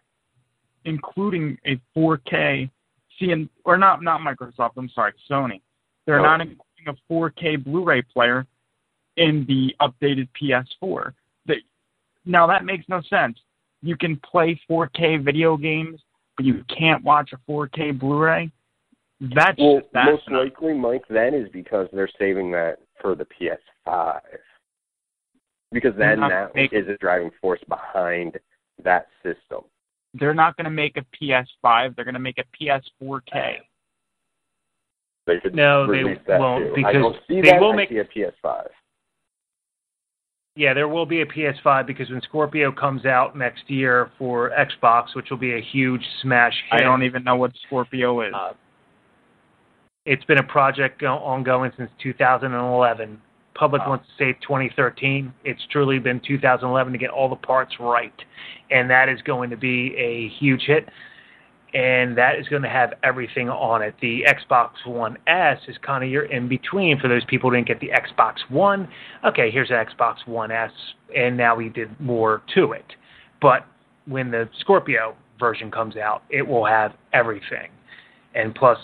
including 0.86 1.58
a 1.66 1.80
4K. 1.98 2.70
See, 3.20 3.50
or 3.66 3.78
not 3.78 4.02
not 4.02 4.22
Microsoft. 4.22 4.72
I'm 4.78 4.90
sorry, 4.90 5.14
Sony. 5.30 5.62
They're 6.06 6.20
Oh. 6.20 6.24
not 6.24 6.42
including 6.42 6.88
a 6.88 6.94
4K 7.14 7.58
Blu-ray 7.58 8.02
player 8.04 8.48
in 9.18 9.46
the 9.46 9.76
updated 9.82 10.30
PS4. 10.34 11.14
They, 11.46 11.62
now 12.26 12.48
that 12.48 12.64
makes 12.66 12.88
no 12.88 13.02
sense. 13.02 13.38
You 13.82 13.96
can 13.98 14.16
play 14.18 14.60
4K 14.70 15.18
video 15.18 15.58
games, 15.58 16.02
but 16.38 16.46
you 16.46 16.64
can't 16.70 17.04
watch 17.04 17.34
a 17.34 17.38
4K 17.52 17.92
Blu-ray. 17.92 18.50
That's 19.22 19.58
Well, 19.60 19.82
that's 19.94 20.10
most 20.12 20.30
not- 20.30 20.44
likely, 20.44 20.74
Mike, 20.74 21.06
that 21.10 21.34
is 21.34 21.50
because 21.50 21.90
they're 21.92 22.08
saving 22.18 22.52
that 22.52 22.80
for 23.02 23.16
the 23.16 23.26
PS5. 23.26 24.20
Because 25.72 25.94
then 25.98 26.20
that 26.22 26.54
make- 26.56 26.74
is 26.74 26.88
a 26.88 26.98
driving 26.98 27.32
force 27.42 27.62
behind 27.68 28.38
that 28.84 29.08
system. 29.24 29.62
they're 30.16 30.34
not 30.34 30.58
going 30.58 30.66
to 30.66 30.72
make 30.72 30.98
a 30.98 31.06
PS5. 31.16 31.96
They're 31.96 32.06
going 32.06 32.14
to 32.16 32.20
make 32.20 32.40
a 32.40 32.46
PS4K. 32.60 33.58
They 35.28 35.40
should 35.42 35.54
No, 35.54 35.86
they 35.86 36.04
won't, 36.04 36.26
too. 36.26 36.32
I 36.32 36.92
because 36.94 37.16
they 37.30 37.42
that. 37.42 37.62
will 37.62 37.74
I 37.74 37.76
make- 37.76 37.92
a 37.92 38.04
PS5. 38.06 38.68
Yeah, 40.56 40.74
there 40.74 40.88
will 40.88 41.06
be 41.06 41.22
a 41.22 41.26
PS5 41.26 41.86
because 41.86 42.10
when 42.10 42.22
Scorpio 42.22 42.72
comes 42.72 43.06
out 43.06 43.38
next 43.38 43.70
year 43.70 44.10
for 44.18 44.50
Xbox, 44.52 45.16
which 45.16 45.30
will 45.30 45.38
be 45.38 45.54
a 45.54 45.62
huge 45.62 46.04
smash 46.22 46.54
hit. 46.72 46.82
I 46.82 46.84
don't 46.84 47.04
even 47.04 47.24
know 47.24 47.36
what 47.36 47.52
Scorpio 47.68 48.22
is. 48.22 48.34
Uh, 48.36 48.54
it's 50.10 50.26
been 50.26 50.40
a 50.40 50.44
project 50.44 51.04
ongoing 51.04 51.72
since 51.78 51.92
2011. 52.02 53.22
Public 53.54 53.84
Oh. 53.86 53.90
wants 53.92 54.08
to 54.08 54.14
say 54.16 54.34
2013. 54.42 55.32
It's 55.44 55.64
truly 55.68 56.00
been 56.00 56.20
2011 56.22 56.94
to 56.94 56.98
get 56.98 57.12
all 57.12 57.30
the 57.30 57.36
parts 57.36 57.80
right, 57.80 58.14
and 58.72 58.90
that 58.90 59.08
is 59.08 59.22
going 59.22 59.52
to 59.52 59.58
be 59.58 59.96
a 59.98 60.28
huge 60.30 60.64
hit. 60.64 60.90
And 61.76 62.18
that 62.18 62.40
is 62.40 62.48
going 62.48 62.64
to 62.64 62.70
have 62.70 62.96
everything 63.04 63.48
on 63.52 63.84
it. 63.84 63.94
The 64.02 64.26
Xbox 64.28 64.84
One 64.88 65.16
S 65.28 65.60
is 65.68 65.78
kind 65.78 66.04
of 66.04 66.10
your 66.10 66.24
in 66.24 66.48
between 66.48 67.00
for 67.00 67.08
those 67.08 67.24
people 67.26 67.52
who 67.52 67.58
didn't 67.58 67.68
get 67.68 67.80
the 67.80 67.92
Xbox 67.92 68.38
One. 68.50 68.88
Okay, 69.24 69.52
here's 69.52 69.68
the 69.68 69.76
Xbox 69.76 70.26
One 70.26 70.50
S, 70.50 70.72
and 71.16 71.38
now 71.38 71.56
we 71.56 71.70
did 71.70 71.90
more 72.00 72.42
to 72.56 72.72
it. 72.72 72.96
But 73.40 73.68
when 74.08 74.32
the 74.32 74.50
Scorpio 74.62 75.16
version 75.40 75.70
comes 75.70 75.96
out, 75.96 76.24
it 76.32 76.42
will 76.48 76.66
have 76.66 76.94
everything. 77.14 77.70
And 78.34 78.56
plus, 78.56 78.80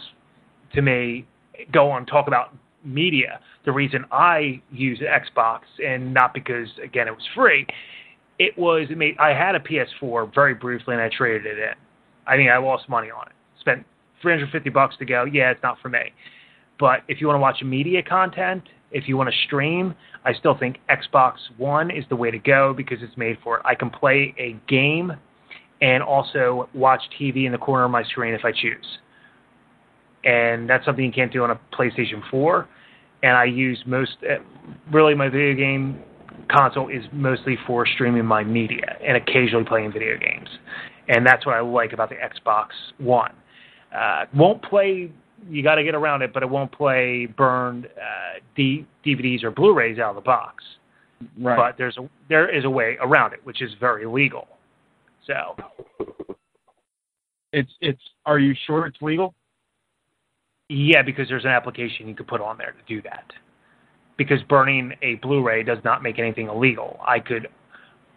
to 0.75 0.81
me, 0.81 1.25
go 1.71 1.89
on 1.89 2.05
talk 2.05 2.27
about 2.27 2.53
media. 2.83 3.39
The 3.65 3.71
reason 3.71 4.05
I 4.11 4.61
use 4.71 4.99
Xbox 4.99 5.61
and 5.83 6.13
not 6.13 6.33
because 6.33 6.67
again 6.83 7.07
it 7.07 7.11
was 7.11 7.27
free, 7.33 7.65
it 8.37 8.57
was 8.57 8.87
it 8.89 8.97
made 8.97 9.17
I 9.17 9.29
had 9.29 9.55
a 9.55 9.59
PS4 9.59 10.33
very 10.33 10.53
briefly 10.53 10.93
and 10.93 11.01
I 11.01 11.09
traded 11.09 11.45
it 11.45 11.57
in. 11.57 11.73
I 12.27 12.37
mean 12.37 12.49
I 12.49 12.57
lost 12.57 12.87
money 12.87 13.09
on 13.09 13.27
it. 13.27 13.33
Spent 13.59 13.83
350 14.21 14.69
bucks 14.69 14.95
to 14.97 15.05
go. 15.05 15.25
Yeah, 15.25 15.51
it's 15.51 15.63
not 15.63 15.77
for 15.81 15.89
me. 15.89 16.13
But 16.79 17.01
if 17.07 17.21
you 17.21 17.27
want 17.27 17.37
to 17.37 17.41
watch 17.41 17.63
media 17.63 18.03
content, 18.03 18.63
if 18.91 19.07
you 19.07 19.17
want 19.17 19.29
to 19.29 19.35
stream, 19.47 19.95
I 20.25 20.33
still 20.33 20.57
think 20.57 20.77
Xbox 20.89 21.35
One 21.57 21.89
is 21.89 22.03
the 22.09 22.15
way 22.15 22.29
to 22.31 22.39
go 22.39 22.73
because 22.75 22.99
it's 23.01 23.17
made 23.17 23.37
for 23.43 23.57
it. 23.57 23.61
I 23.65 23.75
can 23.75 23.89
play 23.89 24.35
a 24.37 24.59
game 24.67 25.13
and 25.81 26.03
also 26.03 26.69
watch 26.73 27.01
TV 27.19 27.45
in 27.45 27.51
the 27.51 27.57
corner 27.57 27.85
of 27.85 27.91
my 27.91 28.03
screen 28.03 28.33
if 28.33 28.45
I 28.45 28.51
choose 28.51 28.99
and 30.25 30.69
that's 30.69 30.85
something 30.85 31.05
you 31.05 31.11
can't 31.11 31.31
do 31.31 31.43
on 31.43 31.51
a 31.51 31.59
PlayStation 31.73 32.21
4. 32.29 32.67
And 33.23 33.37
I 33.37 33.45
use 33.45 33.81
most, 33.85 34.17
uh, 34.23 34.35
really, 34.91 35.15
my 35.15 35.29
video 35.29 35.55
game 35.55 35.99
console 36.51 36.89
is 36.89 37.03
mostly 37.11 37.57
for 37.65 37.85
streaming 37.85 38.25
my 38.25 38.43
media 38.43 38.97
and 39.03 39.17
occasionally 39.17 39.65
playing 39.65 39.91
video 39.93 40.17
games. 40.17 40.49
And 41.07 41.25
that's 41.25 41.45
what 41.45 41.55
I 41.55 41.61
like 41.61 41.93
about 41.93 42.09
the 42.09 42.15
Xbox 42.15 42.67
One. 42.97 43.31
Uh, 43.95 44.25
won't 44.33 44.61
play 44.63 45.11
you 45.49 45.63
got 45.63 45.75
to 45.75 45.83
get 45.83 45.95
around 45.95 46.21
it, 46.21 46.33
but 46.33 46.43
it 46.43 46.49
won't 46.49 46.71
play 46.71 47.27
burned 47.27 47.85
uh, 47.85 48.39
D- 48.55 48.85
DVDs 49.05 49.43
or 49.43 49.51
Blu-rays 49.51 49.99
out 49.99 50.09
of 50.09 50.15
the 50.15 50.21
box. 50.21 50.63
Right. 51.39 51.55
But 51.55 51.77
there's 51.77 51.97
a 51.97 52.09
there 52.29 52.53
is 52.53 52.65
a 52.65 52.69
way 52.69 52.97
around 52.99 53.33
it, 53.33 53.39
which 53.43 53.61
is 53.61 53.71
very 53.79 54.05
legal. 54.05 54.47
So 55.25 55.55
it's 57.53 57.71
it's. 57.79 58.01
Are 58.25 58.37
you 58.37 58.53
sure 58.67 58.85
it's 58.85 59.01
legal? 59.01 59.33
Yeah, 60.69 61.01
because 61.01 61.27
there's 61.29 61.45
an 61.45 61.51
application 61.51 62.07
you 62.07 62.15
could 62.15 62.27
put 62.27 62.41
on 62.41 62.57
there 62.57 62.71
to 62.71 62.93
do 62.93 63.01
that. 63.03 63.25
Because 64.17 64.41
burning 64.43 64.93
a 65.01 65.15
Blu-ray 65.15 65.63
does 65.63 65.79
not 65.83 66.01
make 66.01 66.19
anything 66.19 66.47
illegal. 66.47 66.99
I 67.05 67.19
could, 67.19 67.47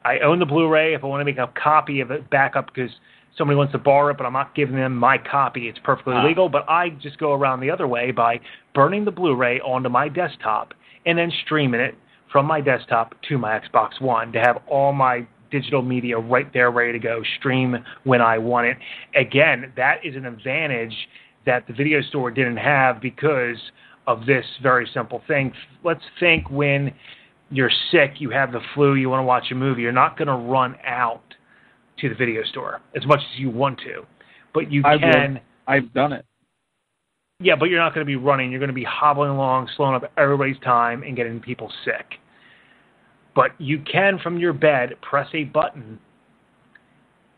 I 0.04 0.20
own 0.20 0.38
the 0.38 0.46
Blu-ray. 0.46 0.94
If 0.94 1.04
I 1.04 1.06
want 1.08 1.20
to 1.20 1.24
make 1.24 1.38
a 1.38 1.52
copy 1.60 2.00
of 2.00 2.10
it 2.10 2.30
back 2.30 2.56
up 2.56 2.70
because 2.72 2.90
somebody 3.36 3.56
wants 3.56 3.72
to 3.72 3.78
borrow 3.78 4.10
it, 4.10 4.16
but 4.16 4.24
I'm 4.24 4.32
not 4.32 4.54
giving 4.54 4.76
them 4.76 4.96
my 4.96 5.18
copy, 5.18 5.68
it's 5.68 5.78
perfectly 5.80 6.14
Ah. 6.14 6.24
legal. 6.24 6.48
But 6.48 6.68
I 6.68 6.90
just 6.90 7.18
go 7.18 7.34
around 7.34 7.60
the 7.60 7.70
other 7.70 7.86
way 7.86 8.12
by 8.12 8.40
burning 8.74 9.04
the 9.04 9.10
Blu-ray 9.10 9.60
onto 9.60 9.88
my 9.88 10.08
desktop 10.08 10.72
and 11.04 11.18
then 11.18 11.32
streaming 11.44 11.80
it 11.80 11.96
from 12.32 12.46
my 12.46 12.60
desktop 12.60 13.14
to 13.28 13.38
my 13.38 13.58
Xbox 13.58 14.00
One 14.00 14.32
to 14.32 14.40
have 14.40 14.62
all 14.68 14.92
my 14.92 15.26
digital 15.50 15.82
media 15.82 16.18
right 16.18 16.52
there 16.52 16.70
ready 16.70 16.92
to 16.92 16.98
go, 16.98 17.22
stream 17.38 17.76
when 18.04 18.20
I 18.20 18.38
want 18.38 18.66
it. 18.66 18.76
Again, 19.14 19.72
that 19.76 20.04
is 20.04 20.14
an 20.14 20.26
advantage 20.26 20.94
that 21.48 21.66
the 21.66 21.72
video 21.72 22.02
store 22.02 22.30
didn't 22.30 22.58
have 22.58 23.00
because 23.00 23.56
of 24.06 24.26
this 24.26 24.44
very 24.62 24.88
simple 24.92 25.22
thing. 25.26 25.50
Let's 25.82 26.02
think 26.20 26.50
when 26.50 26.92
you're 27.50 27.70
sick, 27.90 28.16
you 28.18 28.28
have 28.28 28.52
the 28.52 28.60
flu, 28.74 28.96
you 28.96 29.08
want 29.08 29.20
to 29.20 29.24
watch 29.24 29.44
a 29.50 29.54
movie, 29.54 29.80
you're 29.80 29.90
not 29.90 30.18
going 30.18 30.28
to 30.28 30.34
run 30.34 30.76
out 30.86 31.22
to 32.00 32.10
the 32.10 32.14
video 32.14 32.42
store 32.44 32.82
as 32.94 33.06
much 33.06 33.20
as 33.20 33.40
you 33.40 33.48
want 33.48 33.78
to. 33.78 34.04
But 34.52 34.70
you 34.70 34.82
I 34.84 34.98
can 34.98 35.40
I've 35.66 35.92
done 35.94 36.12
it. 36.12 36.26
yeah, 37.40 37.56
but 37.56 37.70
you're 37.70 37.80
not 37.80 37.94
going 37.94 38.06
to 38.06 38.08
be 38.08 38.16
running. 38.16 38.50
You're 38.50 38.60
going 38.60 38.68
to 38.68 38.74
be 38.74 38.84
hobbling 38.84 39.30
along, 39.30 39.70
slowing 39.74 39.94
up 39.94 40.10
everybody's 40.18 40.58
time 40.62 41.02
and 41.02 41.16
getting 41.16 41.40
people 41.40 41.72
sick. 41.82 42.18
But 43.34 43.52
you 43.58 43.82
can, 43.90 44.18
from 44.18 44.38
your 44.38 44.52
bed, 44.52 44.96
press 45.00 45.28
a 45.32 45.44
button 45.44 45.98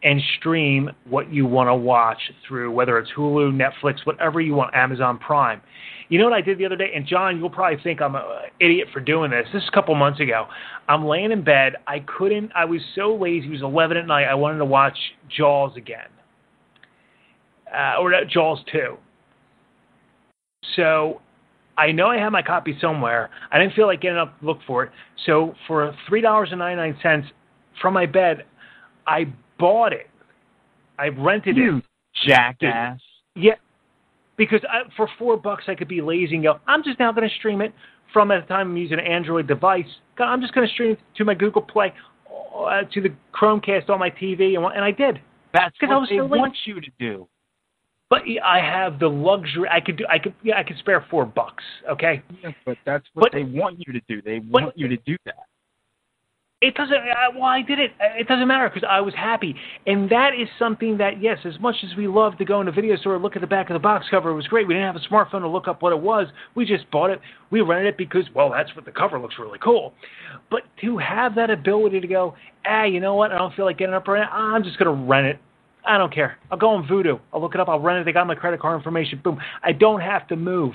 and 0.02 0.20
stream 0.38 0.90
what 1.08 1.32
you 1.32 1.46
want 1.46 1.68
to 1.68 1.74
watch 1.74 2.18
through, 2.46 2.70
whether 2.72 2.98
it's 2.98 3.10
Hulu, 3.16 3.52
Netflix, 3.52 4.06
whatever 4.06 4.40
you 4.40 4.54
want, 4.54 4.74
Amazon 4.74 5.18
Prime. 5.18 5.60
You 6.08 6.18
know 6.18 6.24
what 6.24 6.32
I 6.32 6.40
did 6.40 6.58
the 6.58 6.66
other 6.66 6.76
day? 6.76 6.90
And 6.94 7.06
John, 7.06 7.38
you'll 7.38 7.50
probably 7.50 7.80
think 7.82 8.00
I'm 8.00 8.16
an 8.16 8.22
idiot 8.60 8.88
for 8.92 9.00
doing 9.00 9.30
this. 9.30 9.46
This 9.52 9.62
is 9.62 9.68
a 9.68 9.72
couple 9.72 9.94
months 9.94 10.18
ago. 10.20 10.46
I'm 10.88 11.06
laying 11.06 11.30
in 11.30 11.44
bed. 11.44 11.74
I 11.86 12.00
couldn't, 12.00 12.50
I 12.54 12.64
was 12.64 12.80
so 12.94 13.14
lazy. 13.14 13.46
It 13.46 13.50
was 13.50 13.62
11 13.62 13.96
at 13.96 14.06
night. 14.06 14.24
I 14.24 14.34
wanted 14.34 14.58
to 14.58 14.64
watch 14.64 14.96
Jaws 15.28 15.76
again. 15.76 16.08
Uh, 17.72 18.00
or 18.00 18.12
uh, 18.12 18.24
Jaws 18.28 18.58
2. 18.72 18.96
So 20.74 21.20
I 21.78 21.92
know 21.92 22.08
I 22.08 22.18
have 22.18 22.32
my 22.32 22.42
copy 22.42 22.76
somewhere. 22.80 23.30
I 23.52 23.58
didn't 23.58 23.74
feel 23.74 23.86
like 23.86 24.00
getting 24.00 24.18
up 24.18 24.38
to 24.40 24.46
look 24.46 24.58
for 24.66 24.84
it. 24.84 24.90
So 25.26 25.54
for 25.66 25.94
three 26.08 26.20
dollars 26.20 26.48
and 26.50 26.58
ninety 26.58 26.76
nine 26.76 26.98
cents 27.02 27.28
from 27.80 27.94
my 27.94 28.06
bed, 28.06 28.44
I 29.06 29.32
bought 29.60 29.92
it. 29.92 30.08
I 30.98 31.08
rented 31.08 31.56
You 31.56 31.78
it. 31.78 31.84
jackass. 32.26 32.98
Yeah, 33.36 33.54
because 34.36 34.60
I, 34.68 34.82
for 34.96 35.08
four 35.18 35.36
bucks 35.36 35.64
I 35.68 35.74
could 35.76 35.88
be 35.88 36.00
lazy 36.02 36.34
and 36.34 36.42
go. 36.44 36.58
I'm 36.66 36.82
just 36.82 36.98
now 36.98 37.12
going 37.12 37.28
to 37.28 37.34
stream 37.36 37.60
it 37.60 37.72
from 38.12 38.30
at 38.32 38.42
the 38.42 38.48
time 38.48 38.70
I'm 38.70 38.76
using 38.76 38.98
an 38.98 39.06
Android 39.06 39.46
device. 39.46 39.86
I'm 40.18 40.40
just 40.40 40.52
going 40.52 40.66
to 40.66 40.72
stream 40.74 40.92
it 40.92 40.98
to 41.16 41.24
my 41.24 41.34
Google 41.34 41.62
Play, 41.62 41.92
uh, 42.56 42.82
to 42.92 43.00
the 43.00 43.10
Chromecast 43.32 43.88
on 43.88 43.98
my 44.00 44.10
TV, 44.10 44.56
and, 44.56 44.64
and 44.66 44.84
I 44.84 44.90
did. 44.90 45.20
That's 45.54 45.76
'Cause 45.78 45.88
I 45.90 45.94
what 45.94 46.00
was 46.02 46.08
they 46.10 46.20
want 46.20 46.56
you 46.64 46.80
to 46.80 46.90
do. 46.98 47.26
But 48.10 48.22
I 48.44 48.58
have 48.58 48.98
the 48.98 49.08
luxury. 49.08 49.68
I 49.70 49.80
could 49.80 49.96
do. 49.96 50.04
I 50.10 50.18
could. 50.18 50.34
Yeah, 50.42 50.58
I 50.58 50.64
could 50.64 50.76
spare 50.78 51.06
four 51.10 51.24
bucks. 51.24 51.62
Okay. 51.88 52.22
Yeah, 52.42 52.50
but 52.66 52.76
that's 52.84 53.06
what 53.14 53.30
But- 53.30 53.32
they 53.32 53.44
want 53.44 53.78
you 53.86 53.92
to 53.92 54.00
do. 54.08 54.20
They 54.20 54.40
want 54.40 54.76
you 54.76 54.88
to 54.88 54.96
do 55.06 55.16
that. 55.26 55.44
It 56.62 56.74
doesn't. 56.74 56.94
I, 56.94 57.30
well, 57.32 57.44
I 57.44 57.62
did 57.62 57.78
it. 57.78 57.92
It 57.98 58.28
doesn't 58.28 58.46
matter 58.46 58.68
because 58.68 58.86
I 58.86 59.00
was 59.00 59.14
happy, 59.14 59.54
and 59.86 60.10
that 60.10 60.32
is 60.38 60.46
something 60.58 60.98
that 60.98 61.22
yes, 61.22 61.38
as 61.46 61.58
much 61.58 61.76
as 61.82 61.96
we 61.96 62.06
love 62.06 62.36
to 62.36 62.44
go 62.44 62.60
in 62.60 62.66
the 62.66 62.72
video 62.72 62.96
store 62.96 63.18
look 63.18 63.34
at 63.34 63.40
the 63.40 63.48
back 63.48 63.70
of 63.70 63.74
the 63.74 63.80
box 63.80 64.04
cover, 64.10 64.28
it 64.28 64.34
was 64.34 64.46
great. 64.46 64.68
We 64.68 64.74
didn't 64.74 64.92
have 64.92 65.02
a 65.02 65.08
smartphone 65.08 65.40
to 65.40 65.48
look 65.48 65.68
up 65.68 65.80
what 65.80 65.94
it 65.94 66.00
was. 66.00 66.26
We 66.54 66.66
just 66.66 66.90
bought 66.90 67.08
it. 67.08 67.18
We 67.50 67.62
rented 67.62 67.86
it 67.86 67.96
because 67.96 68.24
well, 68.34 68.50
that's 68.50 68.76
what 68.76 68.84
the 68.84 68.90
cover 68.90 69.18
looks 69.18 69.36
really 69.38 69.58
cool. 69.58 69.94
But 70.50 70.64
to 70.82 70.98
have 70.98 71.34
that 71.36 71.48
ability 71.48 71.98
to 71.98 72.06
go, 72.06 72.34
ah, 72.66 72.84
you 72.84 73.00
know 73.00 73.14
what? 73.14 73.32
I 73.32 73.38
don't 73.38 73.54
feel 73.54 73.64
like 73.64 73.78
getting 73.78 73.94
up 73.94 74.06
right 74.06 74.20
now. 74.20 74.30
I'm 74.30 74.62
just 74.62 74.78
gonna 74.78 74.92
rent 74.92 75.28
it. 75.28 75.38
I 75.86 75.96
don't 75.96 76.12
care. 76.12 76.36
I'll 76.50 76.58
go 76.58 76.68
on 76.68 76.86
Vudu. 76.86 77.18
I'll 77.32 77.40
look 77.40 77.54
it 77.54 77.60
up. 77.62 77.70
I'll 77.70 77.80
rent 77.80 78.00
it. 78.00 78.04
They 78.04 78.12
got 78.12 78.26
my 78.26 78.34
credit 78.34 78.60
card 78.60 78.76
information. 78.76 79.18
Boom. 79.24 79.38
I 79.62 79.72
don't 79.72 80.02
have 80.02 80.28
to 80.28 80.36
move 80.36 80.74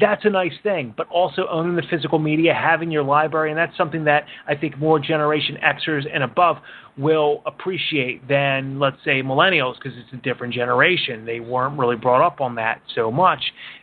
that's 0.00 0.24
a 0.24 0.30
nice 0.30 0.52
thing. 0.62 0.94
But 0.96 1.08
also 1.08 1.46
owning 1.50 1.76
the 1.76 1.82
physical 1.90 2.18
media, 2.18 2.54
having 2.54 2.90
your 2.90 3.02
library, 3.02 3.50
and 3.50 3.58
that's 3.58 3.76
something 3.76 4.04
that 4.04 4.24
I 4.46 4.54
think 4.54 4.78
more 4.78 4.98
Generation 4.98 5.56
Xers 5.62 6.02
and 6.12 6.22
above 6.22 6.58
will 6.96 7.42
appreciate 7.46 8.26
than, 8.28 8.78
let's 8.78 8.96
say, 9.04 9.22
millennials, 9.22 9.74
because 9.74 9.96
it's 9.96 10.12
a 10.12 10.16
different 10.16 10.54
generation. 10.54 11.24
They 11.24 11.40
weren't 11.40 11.78
really 11.78 11.96
brought 11.96 12.26
up 12.26 12.40
on 12.40 12.56
that 12.56 12.80
so 12.94 13.10
much. 13.10 13.40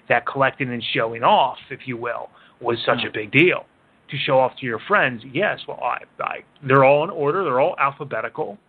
That 0.10 0.26
collecting 0.28 0.72
and 0.72 0.84
showing 0.93 1.24
off, 1.24 1.58
if 1.70 1.82
you 1.86 1.97
will, 1.97 2.30
was 2.62 2.78
such 2.86 3.03
a 3.06 3.10
mm. 3.10 3.14
big 3.14 3.32
deal. 3.32 3.66
To 4.12 4.18
show 4.18 4.38
off 4.38 4.51
to 4.60 4.66
your 4.68 4.80
friends, 4.88 5.24
yes, 5.34 5.60
well, 5.68 5.80
I, 5.82 5.97
I, 6.24 6.38
they're 6.66 6.84
all 6.84 7.03
in 7.03 7.10
order, 7.10 7.43
they're 7.43 7.60
all 7.60 7.76
alphabetical. 7.80 8.60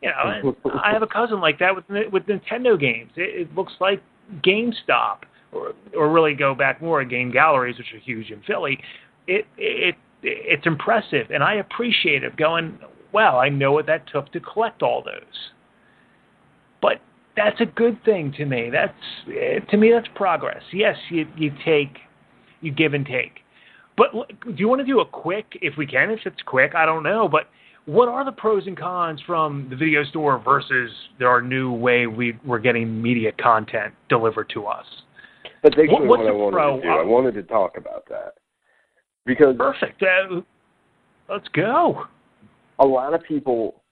You 0.00 0.10
know, 0.10 0.54
I 0.84 0.92
have 0.92 1.02
a 1.02 1.08
cousin 1.08 1.40
like 1.40 1.58
that 1.58 1.74
with 1.74 1.84
with 2.12 2.22
Nintendo 2.26 2.78
games. 2.78 3.10
It, 3.16 3.48
it 3.48 3.54
looks 3.56 3.72
like 3.80 4.00
GameStop 4.46 5.22
or 5.54 5.72
or 5.96 6.12
really 6.12 6.34
go 6.34 6.54
back 6.54 6.82
more 6.82 7.00
at 7.00 7.08
game 7.08 7.30
galleries, 7.30 7.78
which 7.78 7.92
are 7.94 7.98
huge 7.98 8.30
in 8.30 8.42
Philly, 8.42 8.78
it 9.26 9.46
it 9.56 9.94
it's 10.22 10.66
impressive, 10.66 11.30
and 11.30 11.42
I 11.42 11.54
appreciate 11.54 12.24
it. 12.24 12.36
Going, 12.36 12.78
well, 13.12 13.38
I 13.38 13.48
know 13.48 13.72
what 13.72 13.86
that 13.86 14.06
took 14.12 14.32
to 14.32 14.40
collect 14.40 14.82
all 14.82 15.02
those, 15.02 15.52
but 16.82 17.00
that's 17.36 17.60
a 17.60 17.66
good 17.66 18.02
thing 18.04 18.32
to 18.36 18.44
me. 18.44 18.70
That's 18.70 19.68
to 19.70 19.76
me 19.76 19.90
that's 19.92 20.08
progress. 20.14 20.62
Yes, 20.72 20.96
you 21.10 21.26
you 21.36 21.52
take, 21.64 21.98
you 22.60 22.72
give 22.72 22.94
and 22.94 23.06
take, 23.06 23.40
but 23.96 24.12
do 24.44 24.54
you 24.56 24.68
want 24.68 24.80
to 24.80 24.86
do 24.86 25.00
a 25.00 25.06
quick, 25.06 25.46
if 25.62 25.76
we 25.78 25.86
can, 25.86 26.10
if 26.10 26.20
it's 26.26 26.42
quick? 26.44 26.74
I 26.74 26.84
don't 26.84 27.02
know, 27.02 27.28
but. 27.28 27.48
What 27.86 28.08
are 28.08 28.24
the 28.24 28.32
pros 28.32 28.66
and 28.66 28.78
cons 28.78 29.20
from 29.26 29.66
the 29.68 29.76
video 29.76 30.04
store 30.04 30.38
versus 30.38 30.90
our 31.20 31.42
new 31.42 31.70
way 31.70 32.06
we, 32.06 32.32
we're 32.42 32.58
getting 32.58 33.02
media 33.02 33.30
content 33.32 33.92
delivered 34.08 34.48
to 34.54 34.64
us? 34.64 34.86
That's 35.64 35.78
actually 35.78 36.06
What- 36.06 36.18
what, 36.18 36.26
I 36.26 36.30
wanted 36.30 36.56
pro 36.56 36.76
to 36.76 36.82
do. 36.82 36.88
I 36.88 37.02
wanted 37.02 37.34
to 37.34 37.42
talk 37.42 37.78
about 37.78 38.04
that 38.10 38.34
because 39.24 39.56
Perfect. 39.56 40.02
Uh, 40.02 40.42
let's 41.26 41.48
go. 41.48 42.06
a 42.78 42.86
lot 42.86 43.14
of 43.14 43.22
people, 43.22 43.82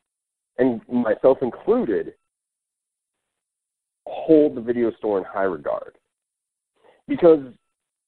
and 0.58 0.86
myself 0.86 1.38
included, 1.40 2.14
hold 4.06 4.54
the 4.54 4.60
video 4.60 4.90
store 4.92 5.16
in 5.16 5.24
high 5.24 5.44
regard 5.44 5.96
because 7.08 7.40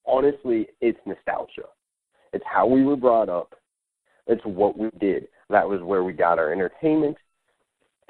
honestly, 0.05 0.69
it's 0.83 0.99
nostalgia. 1.07 1.69
It's 2.35 2.45
how 2.45 2.67
we 2.67 2.85
were 2.85 2.97
brought 2.97 3.31
up. 3.31 3.55
It's 4.27 4.45
what 4.45 4.77
we 4.77 4.91
did. 5.01 5.29
That 5.49 5.67
was 5.67 5.81
where 5.83 6.05
we 6.05 6.13
got 6.13 6.39
our 6.39 6.53
entertainment, 6.53 7.17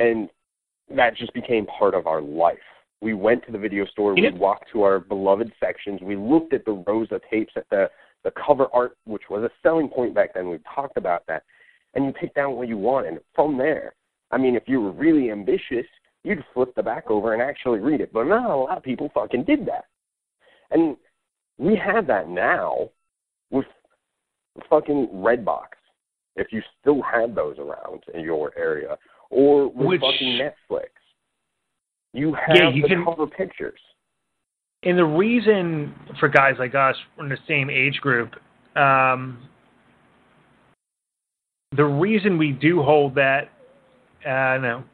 and 0.01 0.29
that 0.91 1.15
just 1.15 1.33
became 1.33 1.67
part 1.67 1.95
of 1.95 2.09
our 2.09 2.21
life. 2.21 2.59
We 3.05 3.13
went 3.13 3.45
to 3.45 3.53
the 3.53 3.59
video 3.59 3.85
store. 3.85 4.15
We 4.15 4.31
walked 4.31 4.73
to 4.73 4.83
our 4.83 4.99
beloved 4.99 5.53
sections. 5.61 6.01
We 6.01 6.17
looked 6.17 6.55
at 6.55 6.65
the 6.65 6.83
rows 6.87 7.09
of 7.11 7.21
tapes 7.31 7.53
at 7.55 7.69
the 7.71 7.91
the 8.25 8.31
cover 8.31 8.69
art, 8.73 8.97
which 9.05 9.25
was 9.29 9.43
a 9.43 9.51
selling 9.63 9.89
point 9.89 10.15
back 10.15 10.33
then. 10.33 10.49
We 10.49 10.59
talked 10.75 10.97
about 10.97 11.27
that, 11.27 11.43
and 11.93 12.07
you 12.07 12.13
picked 12.13 12.39
out 12.39 12.57
what 12.57 12.67
you 12.67 12.79
wanted. 12.79 13.21
From 13.35 13.59
there, 13.59 13.95
I 14.31 14.39
mean, 14.39 14.57
if 14.57 14.63
you 14.67 14.81
were 14.81 14.93
really 14.93 15.31
ambitious, 15.31 15.85
you'd 16.23 16.43
flip 16.55 16.75
the 16.75 16.83
back 16.83 17.11
over 17.11 17.35
and 17.35 17.43
actually 17.43 17.81
read 17.81 18.01
it. 18.01 18.11
But 18.11 18.25
not 18.25 18.49
a 18.49 18.57
lot 18.57 18.79
of 18.79 18.83
people 18.83 19.11
fucking 19.13 19.45
did 19.45 19.67
that, 19.67 19.85
and 20.71 20.97
we 21.59 21.77
have 21.77 22.07
that 22.07 22.31
now 22.31 22.89
with 23.51 23.67
fucking 24.71 25.09
Redbox. 25.13 25.67
If 26.37 26.47
you 26.53 26.63
still 26.81 27.03
have 27.03 27.35
those 27.35 27.59
around 27.59 28.05
in 28.15 28.23
your 28.23 28.51
area, 28.57 28.97
or 29.29 29.69
with 29.69 29.87
Which- 29.87 30.01
fucking 30.01 30.41
Netflix, 30.41 30.87
you 32.15 32.33
have 32.35 32.57
Yeah, 32.57 32.69
you 32.71 32.83
the 32.83 32.89
can- 32.89 33.05
cover 33.05 33.27
pictures. 33.27 33.81
And 34.85 34.99
the 34.99 35.05
reason 35.05 35.95
for 36.21 36.29
guys 36.29 36.57
like 36.59 36.75
us 36.75 36.97
in 37.19 37.29
the 37.29 37.39
same 37.49 37.71
age 37.71 38.01
group, 38.01 38.35
um, 38.77 39.39
the 41.77 41.85
reason 41.85 42.39
we 42.39 42.53
do 42.53 42.83
hold 42.83 43.15
that 43.17 43.51
uh, 44.27 44.57
no, 44.59 44.85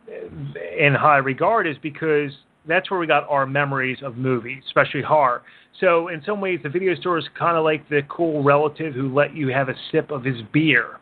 in 0.77 0.93
high 0.95 1.19
regard 1.19 1.67
is 1.67 1.77
because 1.83 2.33
that's 2.67 2.91
where 2.91 2.99
we 2.99 3.07
got 3.07 3.29
our 3.29 3.47
memories 3.47 3.99
of 4.03 4.17
movies, 4.17 4.63
especially 4.67 5.03
horror. 5.03 5.43
So 5.79 6.09
in 6.09 6.21
some 6.25 6.41
ways, 6.41 6.59
the 6.65 6.69
video 6.69 6.95
store 6.97 7.17
is 7.19 7.25
kind 7.39 7.57
of 7.57 7.63
like 7.65 7.89
the 7.89 8.03
cool 8.09 8.43
relative 8.43 8.93
who 8.93 9.13
let 9.15 9.35
you 9.35 9.49
have 9.49 9.69
a 9.69 9.75
sip 9.93 10.11
of 10.11 10.25
his 10.25 10.37
beer 10.53 10.99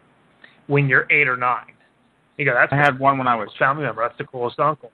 when 0.66 0.88
you're 0.88 1.06
eight 1.10 1.26
or 1.26 1.36
nine. 1.38 1.72
You 2.36 2.44
go, 2.44 2.52
that's 2.54 2.72
I 2.72 2.76
had 2.76 2.98
one 2.98 3.16
when 3.16 3.26
I 3.26 3.34
was 3.34 3.48
family 3.58 3.84
member. 3.84 4.02
That's 4.02 4.18
the 4.18 4.24
coolest 4.24 4.58
uncle. 4.60 4.92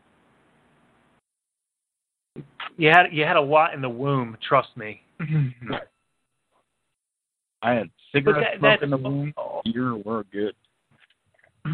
You 2.76 2.88
had 2.88 3.06
you 3.12 3.24
had 3.24 3.36
a 3.36 3.40
lot 3.40 3.74
in 3.74 3.80
the 3.80 3.88
womb. 3.88 4.36
Trust 4.46 4.76
me. 4.76 5.02
I 7.62 7.72
had 7.72 7.90
cigarette 8.12 8.60
that- 8.60 8.80
smoke 8.80 8.82
in 8.82 8.90
the 8.90 8.96
womb. 8.96 9.32
Beer 9.64 9.96
were 9.96 10.24
good. 10.32 10.54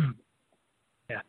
yeah. 1.10 1.20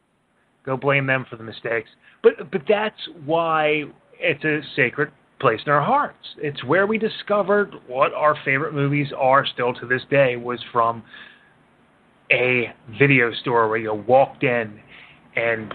Go 0.66 0.78
blame 0.78 1.08
them 1.08 1.26
for 1.30 1.36
the 1.38 1.44
mistakes. 1.44 1.90
But 2.22 2.52
but 2.52 2.62
that's 2.68 3.00
why 3.26 3.86
it's 4.20 4.44
a 4.44 4.62
sacred 4.76 5.12
place 5.40 5.60
in 5.66 5.72
our 5.72 5.82
hearts. 5.82 6.36
It's 6.38 6.64
where 6.64 6.86
we 6.86 6.98
discovered 6.98 7.74
what 7.88 8.14
our 8.14 8.36
favorite 8.46 8.74
movies 8.74 9.08
are 9.18 9.46
still 9.46 9.74
to 9.74 9.88
this 9.88 10.04
day 10.10 10.36
was 10.36 10.60
from 10.72 11.04
a 12.32 12.74
video 13.00 13.34
store 13.42 13.68
where 13.68 13.80
you 13.80 13.94
walked 13.94 14.44
in 14.44 14.80
and 15.36 15.74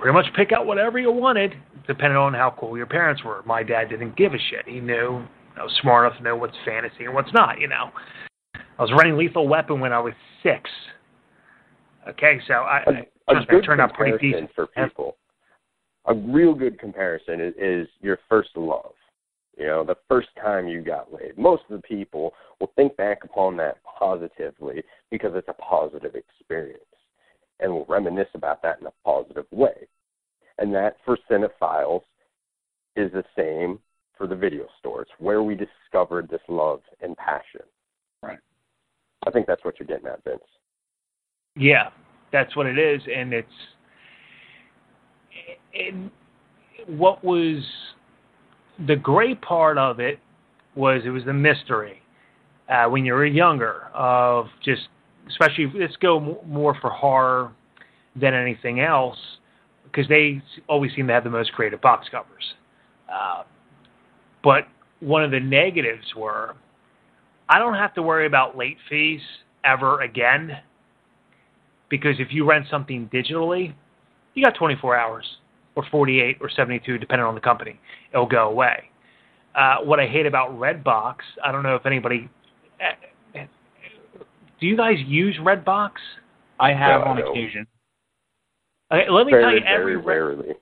pretty 0.00 0.14
much 0.14 0.26
pick 0.34 0.52
out 0.52 0.66
whatever 0.66 0.98
you 0.98 1.12
wanted, 1.12 1.54
depending 1.88 2.18
on 2.18 2.34
how 2.34 2.54
cool 2.56 2.76
your 2.76 2.86
parents 2.86 3.24
were. 3.24 3.42
My 3.44 3.64
dad 3.64 3.88
didn't 3.88 4.16
give 4.16 4.34
a 4.34 4.38
shit. 4.50 4.68
He 4.68 4.78
knew 4.78 5.24
I 5.58 5.64
was 5.64 5.72
smart 5.80 6.06
enough 6.06 6.18
to 6.18 6.22
know 6.22 6.36
what's 6.36 6.56
fantasy 6.64 7.06
and 7.06 7.14
what's 7.14 7.32
not, 7.32 7.58
you 7.58 7.66
know. 7.66 7.90
I 8.54 8.82
was 8.82 8.92
renting 8.96 9.16
Lethal 9.16 9.48
Weapon 9.48 9.80
when 9.80 9.92
I 9.92 9.98
was 9.98 10.12
six. 10.42 10.70
Okay, 12.08 12.38
so 12.46 12.54
I, 12.54 12.84
I, 12.86 13.32
a 13.32 13.38
I 13.38 13.44
good 13.46 13.64
turned 13.64 13.80
out 13.80 13.94
pretty 13.94 14.16
decent. 14.18 14.50
for 14.54 14.68
people. 14.68 15.16
A 16.06 16.14
real 16.14 16.54
good 16.54 16.78
comparison 16.78 17.40
is, 17.40 17.54
is 17.58 17.88
your 18.00 18.18
first 18.28 18.50
love. 18.54 18.92
You 19.58 19.66
know, 19.66 19.84
the 19.84 19.96
first 20.08 20.28
time 20.40 20.68
you 20.68 20.82
got 20.82 21.12
laid. 21.12 21.36
Most 21.36 21.64
of 21.68 21.80
the 21.80 21.82
people 21.82 22.32
will 22.60 22.70
think 22.76 22.96
back 22.96 23.24
upon 23.24 23.56
that 23.56 23.78
positively 23.82 24.84
because 25.10 25.32
it's 25.34 25.48
a 25.48 25.54
positive 25.54 26.14
experience 26.14 26.82
and 27.58 27.72
will 27.72 27.84
reminisce 27.86 28.28
about 28.34 28.62
that 28.62 28.80
in 28.80 28.86
a 28.86 28.92
positive 29.04 29.46
way. 29.50 29.88
And 30.58 30.74
that 30.74 30.96
for 31.04 31.18
cinephiles 31.30 32.02
is 32.96 33.10
the 33.12 33.24
same 33.36 33.78
for 34.16 34.26
the 34.26 34.34
video 34.34 34.66
stores, 34.78 35.06
where 35.18 35.42
we 35.42 35.54
discovered 35.54 36.28
this 36.28 36.40
love 36.48 36.80
and 37.00 37.16
passion. 37.16 37.60
Right. 38.22 38.38
I 39.26 39.30
think 39.30 39.46
that's 39.46 39.64
what 39.64 39.78
you're 39.78 39.86
getting 39.86 40.08
at, 40.08 40.24
Vince. 40.24 40.40
Yeah, 41.54 41.90
that's 42.32 42.56
what 42.56 42.66
it 42.66 42.78
is, 42.78 43.00
and 43.14 43.32
it's 43.32 43.48
and 45.74 46.10
what 46.86 47.24
was 47.24 47.62
the 48.86 48.96
great 48.96 49.40
part 49.42 49.78
of 49.78 50.00
it 50.00 50.18
was 50.74 51.02
it 51.04 51.10
was 51.10 51.24
the 51.24 51.32
mystery 51.32 52.00
uh, 52.68 52.86
when 52.86 53.04
you 53.04 53.12
were 53.12 53.26
younger 53.26 53.88
of 53.94 54.46
just 54.64 54.82
especially 55.28 55.70
let's 55.74 55.96
go 55.96 56.40
more 56.46 56.76
for 56.80 56.90
horror 56.90 57.52
than 58.14 58.34
anything 58.34 58.80
else 58.80 59.18
because 59.90 60.08
they 60.08 60.42
always 60.68 60.90
seem 60.94 61.06
to 61.08 61.12
have 61.12 61.24
the 61.24 61.30
most 61.30 61.52
creative 61.52 61.80
box 61.80 62.08
covers. 62.10 62.54
Uh, 63.12 63.42
but 64.42 64.64
one 65.00 65.24
of 65.24 65.30
the 65.30 65.40
negatives 65.40 66.14
were 66.16 66.54
I 67.48 67.58
don't 67.58 67.74
have 67.74 67.94
to 67.94 68.02
worry 68.02 68.26
about 68.26 68.56
late 68.56 68.76
fees 68.88 69.20
ever 69.64 70.02
again 70.02 70.58
because 71.88 72.16
if 72.18 72.28
you 72.30 72.44
rent 72.48 72.66
something 72.70 73.08
digitally, 73.12 73.74
you 74.34 74.44
got 74.44 74.54
24 74.54 74.96
hours 74.96 75.24
or 75.74 75.84
48 75.90 76.38
or 76.40 76.50
72, 76.50 76.98
depending 76.98 77.26
on 77.26 77.34
the 77.34 77.40
company. 77.40 77.78
It'll 78.12 78.26
go 78.26 78.48
away. 78.50 78.90
Uh, 79.54 79.76
what 79.78 79.98
I 79.98 80.06
hate 80.06 80.26
about 80.26 80.50
Redbox, 80.50 81.16
I 81.42 81.50
don't 81.50 81.62
know 81.62 81.74
if 81.74 81.86
anybody. 81.86 82.28
Uh, 82.80 83.40
do 84.60 84.66
you 84.66 84.76
guys 84.76 84.96
use 85.06 85.36
Redbox? 85.40 85.92
I 86.60 86.72
have 86.72 87.00
No, 87.00 87.06
I 87.06 87.10
on 87.10 87.16
don't. 87.16 87.30
occasion. 87.30 87.66
Okay, 88.92 89.10
let 89.10 89.26
me 89.26 89.32
very, 89.32 89.42
tell 89.42 89.52
you, 89.52 89.60
very 89.60 89.80
every 89.80 89.96
rarely. 89.96 90.54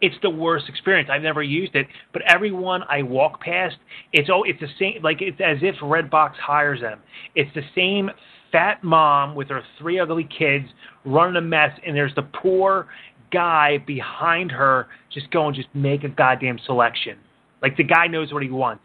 it's 0.00 0.16
the 0.22 0.30
worst 0.30 0.68
experience. 0.68 1.10
I've 1.12 1.22
never 1.22 1.42
used 1.42 1.74
it, 1.74 1.86
but 2.12 2.22
everyone 2.22 2.82
I 2.88 3.02
walk 3.02 3.40
past, 3.40 3.76
it's 4.12 4.30
all 4.30 4.44
it's 4.46 4.60
the 4.60 4.68
same. 4.78 5.02
Like 5.02 5.20
it's 5.20 5.40
as 5.40 5.58
if 5.60 5.76
Redbox 5.76 6.34
hires 6.36 6.80
them. 6.80 7.00
It's 7.34 7.50
the 7.54 7.62
same 7.74 8.10
fat 8.50 8.82
mom 8.82 9.34
with 9.34 9.48
her 9.48 9.62
three 9.78 9.98
ugly 9.98 10.28
kids 10.36 10.66
running 11.04 11.36
a 11.36 11.40
mess, 11.40 11.70
and 11.86 11.94
there's 11.94 12.14
the 12.14 12.22
poor 12.22 12.88
guy 13.30 13.78
behind 13.86 14.50
her 14.52 14.86
just 15.12 15.30
going, 15.30 15.54
just 15.54 15.68
make 15.74 16.04
a 16.04 16.08
goddamn 16.08 16.58
selection. 16.64 17.18
Like 17.60 17.76
the 17.76 17.84
guy 17.84 18.06
knows 18.06 18.32
what 18.32 18.42
he 18.42 18.50
wants, 18.50 18.84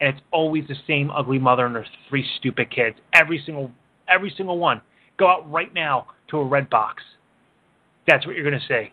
and 0.00 0.14
it's 0.14 0.24
always 0.32 0.64
the 0.68 0.76
same 0.86 1.10
ugly 1.10 1.38
mother 1.38 1.66
and 1.66 1.74
her 1.74 1.84
three 2.08 2.24
stupid 2.38 2.70
kids. 2.70 2.96
Every 3.12 3.42
single, 3.44 3.70
every 4.08 4.32
single 4.34 4.58
one. 4.58 4.80
Go 5.18 5.28
out 5.28 5.50
right 5.50 5.72
now 5.74 6.06
to 6.28 6.38
a 6.38 6.44
Redbox. 6.44 6.94
That's 8.06 8.26
what 8.26 8.36
you're 8.36 8.44
gonna 8.44 8.62
say. 8.68 8.92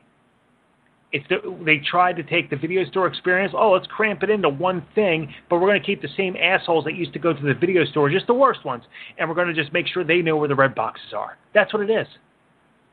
It's 1.12 1.26
the, 1.30 1.38
they 1.64 1.78
tried 1.78 2.16
to 2.16 2.24
take 2.24 2.50
the 2.50 2.56
video 2.56 2.84
store 2.86 3.06
experience. 3.06 3.54
Oh, 3.56 3.70
let's 3.72 3.86
cramp 3.86 4.24
it 4.24 4.32
into 4.32 4.50
one 4.50 4.84
thing, 4.96 5.32
but 5.48 5.58
we're 5.58 5.68
going 5.68 5.80
to 5.80 5.86
keep 5.86 6.02
the 6.02 6.08
same 6.18 6.36
assholes 6.36 6.86
that 6.86 6.96
used 6.96 7.14
to 7.14 7.20
go 7.20 7.34
to 7.34 7.40
the 7.40 7.54
video 7.54 7.86
store, 7.86 8.10
just 8.10 8.26
the 8.26 8.34
worst 8.34 8.66
ones, 8.66 8.84
and 9.20 9.30
we're 9.30 9.36
going 9.36 9.48
to 9.48 9.54
just 9.54 9.72
make 9.74 9.86
sure 9.86 10.04
they 10.04 10.24
know 10.24 10.38
where 10.38 10.48
the 10.48 10.56
red 10.56 10.74
boxes 10.74 11.14
are. 11.16 11.38
That's 11.54 11.72
what 11.72 11.88
it 11.88 11.92
is. 11.92 12.08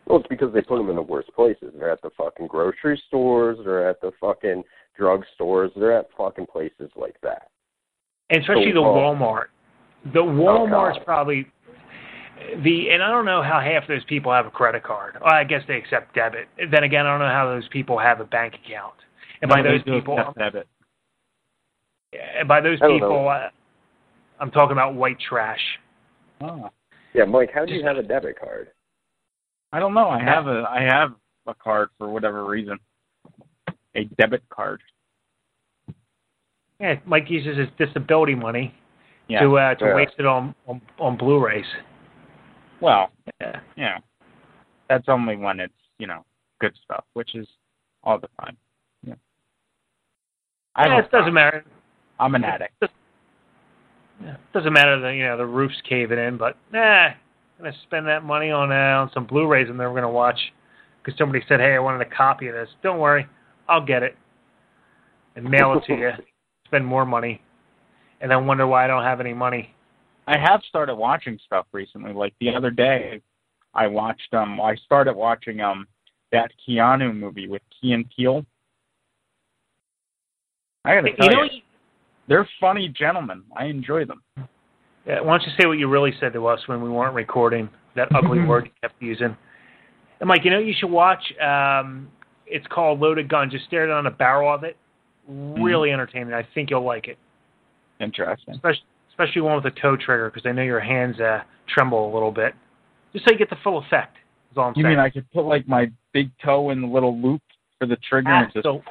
Well, 0.07 0.19
it's 0.19 0.29
because 0.29 0.53
they 0.53 0.61
put 0.61 0.77
them 0.77 0.91
in 0.91 0.97
the 0.97 1.03
worst 1.03 1.31
places. 1.35 1.73
They're 1.79 1.91
at 1.91 2.03
the 2.03 2.11
fucking 2.19 2.49
grocery 2.49 3.03
stores. 3.09 3.57
They're 3.65 3.89
at 3.89 4.03
the 4.03 4.13
fucking 4.21 4.65
drug 4.99 5.25
stores. 5.35 5.71
They're 5.75 5.97
at 5.97 6.09
fucking 6.19 6.47
places 6.53 6.91
like 6.97 7.17
that. 7.23 7.49
And 8.29 8.43
especially 8.43 8.73
the 8.73 8.81
So, 8.81 8.85
uh, 8.85 8.97
Walmart. 8.97 9.45
The 10.13 10.21
Walmart's 10.21 10.99
God. 10.99 11.07
probably 11.07 11.47
the, 12.63 12.91
and 12.91 13.03
I 13.03 13.09
don't 13.11 13.25
know 13.25 13.43
how 13.43 13.61
half 13.61 13.87
those 13.89 14.05
people 14.05 14.33
have 14.33 14.47
a 14.47 14.51
credit 14.51 14.83
card. 14.83 15.17
Well, 15.21 15.33
I 15.33 15.45
guess 15.45 15.63
they 15.69 15.77
accept 15.77 16.15
debit. 16.15 16.49
Then 16.71 16.85
again, 16.85 17.07
I 17.07 17.11
don't 17.11 17.21
know 17.21 17.33
how 17.33 17.47
those 17.47 17.69
people 17.69 17.99
have 17.99 18.21
a 18.21 18.25
bank 18.25 18.55
account. 18.65 18.95
And 19.43 19.49
by 19.49 19.63
No, 19.63 19.71
they 19.73 19.79
those 19.79 19.85
people, 20.01 20.19
accept 20.19 20.39
debit. 20.39 20.69
and 22.39 22.49
by 22.49 22.61
those 22.61 22.79
I 22.83 22.87
don't 22.89 23.01
know. 23.01 23.07
people, 23.09 23.29
uh, 23.29 23.49
I'm 24.41 24.51
talking 24.51 24.73
about 24.73 24.95
white 24.95 25.19
trash. 25.21 25.61
Oh. 26.41 26.71
Yeah, 27.15 27.25
Mike, 27.25 27.51
how 27.55 27.65
do 27.65 27.73
you 27.75 27.85
have 27.85 27.97
a 27.97 28.03
debit 28.03 28.39
card? 28.39 28.69
I 29.73 29.81
don't 29.81 29.95
know. 29.95 30.09
I 30.09 30.23
have 30.23 30.47
a 30.47 30.65
I 30.69 30.83
have 30.83 31.13
a 31.47 31.55
card 31.55 31.91
for 31.99 32.09
whatever 32.09 32.45
reason. 32.45 32.79
A 33.95 34.05
debit 34.19 34.43
card. 34.49 34.81
Yeah, 36.81 36.97
Mike 37.05 37.29
uses 37.29 37.59
his 37.59 37.69
disability 37.79 38.35
money 38.35 38.75
Yeah. 39.29 39.41
to 39.41 39.59
uh, 39.59 39.75
to 39.77 39.85
Yeah. 39.87 39.95
waste 39.95 40.15
it 40.19 40.27
on 40.27 40.55
on, 40.67 40.81
on 40.99 41.17
Blu-rays. 41.17 41.67
Well, 42.81 43.11
Yeah. 43.77 43.99
That's 44.89 45.09
only 45.09 45.37
when 45.37 45.61
it's, 45.61 45.73
you 45.99 46.07
know, 46.07 46.25
good 46.61 46.73
stuff, 46.85 47.05
which 47.15 47.35
is 47.35 47.47
all 48.03 48.19
the 48.19 48.29
time. 48.41 48.57
Yeah. 49.05 49.15
I 50.75 50.87
Yeah, 50.87 50.99
it 50.99 51.11
doesn't 51.11 51.33
matter. 51.33 51.65
I'm 52.19 52.35
an 52.35 52.45
addict. 52.45 52.75
Yeah, 54.23 54.37
doesn't 54.53 54.73
matter 54.73 55.01
that 55.01 55.13
you 55.13 55.25
know 55.25 55.39
the 55.39 55.47
roof's 55.47 55.81
caving 55.89 56.19
in, 56.19 56.37
but 56.37 56.57
nah, 56.73 57.07
I'm 57.07 57.15
gonna 57.59 57.73
spend 57.85 58.07
that 58.09 58.23
money 58.23 58.51
on 58.51 58.71
uh, 58.71 59.01
on 59.01 59.11
some 59.15 59.27
Blu-rays 59.27 59.71
and 59.71 59.81
then 59.81 59.89
we're 59.89 59.95
gonna 59.95 60.13
watch 60.13 60.39
because 61.03 61.17
somebody 61.17 61.43
said, 61.49 61.61
hey, 61.61 61.75
I 61.75 61.79
wanted 61.79 62.07
a 62.07 62.11
copy 62.15 62.49
of 62.49 62.55
this. 62.55 62.69
Don't 62.83 62.99
worry, 62.99 63.27
I'll 63.69 63.85
get 63.85 64.03
it 64.03 64.17
and 65.37 65.45
mail 65.49 65.75
it 65.75 65.87
to 65.87 65.99
you. 65.99 66.11
Spend 66.67 66.87
more 66.87 67.07
money, 67.07 67.41
and 68.21 68.31
then 68.31 68.47
wonder 68.47 68.67
why 68.67 68.85
I 68.85 68.87
don't 68.87 69.03
have 69.03 69.21
any 69.21 69.33
money. 69.33 69.75
I 70.27 70.39
have 70.39 70.61
started 70.69 70.95
watching 70.95 71.39
stuff 71.45 71.67
recently. 71.73 72.13
Like 72.13 72.35
the 72.41 72.51
other 72.55 72.71
day, 72.71 73.21
I 73.75 73.87
watched 73.87 74.33
um 74.33 74.61
I 74.61 74.77
started 74.77 75.15
watching 75.15 75.61
um 75.61 75.87
that 76.33 76.51
Keanu 76.67 77.17
movie 77.17 77.49
with 77.49 77.63
Key 77.81 77.93
and 77.93 78.05
Peele. 78.15 78.45
I 80.85 80.95
gotta 80.95 81.11
You 81.11 81.17
tell 81.17 81.31
know, 81.31 81.43
you, 81.45 81.61
they're 82.29 82.49
funny 82.61 82.89
gentlemen. 82.89 83.43
I 83.57 83.67
enjoy 83.67 84.05
them. 84.05 84.23
Yeah, 85.07 85.21
why 85.21 85.39
don't 85.39 85.43
you 85.43 85.53
say 85.59 85.67
what 85.67 85.79
you 85.79 85.89
really 85.89 86.13
said 86.21 86.33
to 86.35 86.47
us 86.47 86.61
when 86.67 86.83
we 86.83 86.89
weren't 86.91 87.15
recording? 87.15 87.69
That 87.97 88.09
ugly 88.15 88.41
word 88.41 88.67
you 88.67 88.71
kept 88.81 89.01
using. 89.03 89.37
I'm 90.21 90.29
like, 90.29 90.45
you 90.45 90.51
know 90.51 90.59
you 90.59 90.75
should 90.79 90.91
watch? 90.91 91.23
Um, 91.41 92.09
it's 92.47 92.67
called 92.69 93.01
Loaded 93.01 93.29
Gun. 93.29 93.51
Just 93.51 93.65
stare 93.65 93.87
down 93.87 94.05
the 94.05 94.11
barrel 94.11 94.53
of 94.55 94.65
it. 94.65 94.77
Really 95.27 95.91
entertaining. 95.91 96.35
I 96.35 96.47
think 96.55 96.71
you'll 96.71 96.85
like 96.85 97.09
it, 97.09 97.19
Interesting. 98.01 98.55
especially 98.55 98.83
especially 99.21 99.43
one 99.43 99.57
with 99.63 99.67
a 99.67 99.81
toe 99.81 99.97
trigger 99.97 100.31
because 100.31 100.49
I 100.49 100.53
know 100.53 100.63
your 100.63 100.81
hands 100.81 101.19
uh, 101.21 101.41
tremble 101.69 102.11
a 102.11 102.13
little 102.13 102.33
bit. 102.33 102.55
Just 103.13 103.25
so 103.27 103.33
you 103.33 103.39
get 103.39 103.51
the 103.51 103.57
full 103.63 103.79
effect. 103.79 104.17
Is 104.53 104.59
all 104.59 104.65
I'm 104.69 104.73
You 104.77 104.83
saying. 104.85 104.97
mean 104.97 105.05
I 105.05 105.11
could 105.11 105.31
put 105.33 105.43
like 105.45 105.69
my 105.69 105.91
big 106.13 106.31
toe 106.45 106.71
in 106.71 106.81
the 106.81 106.87
little 106.89 107.17
loop 107.21 107.43
for 107.79 107.87
the 107.87 107.97
trigger 108.09 108.31
and 108.31 108.53
just 108.53 108.67
Absol- 108.67 108.83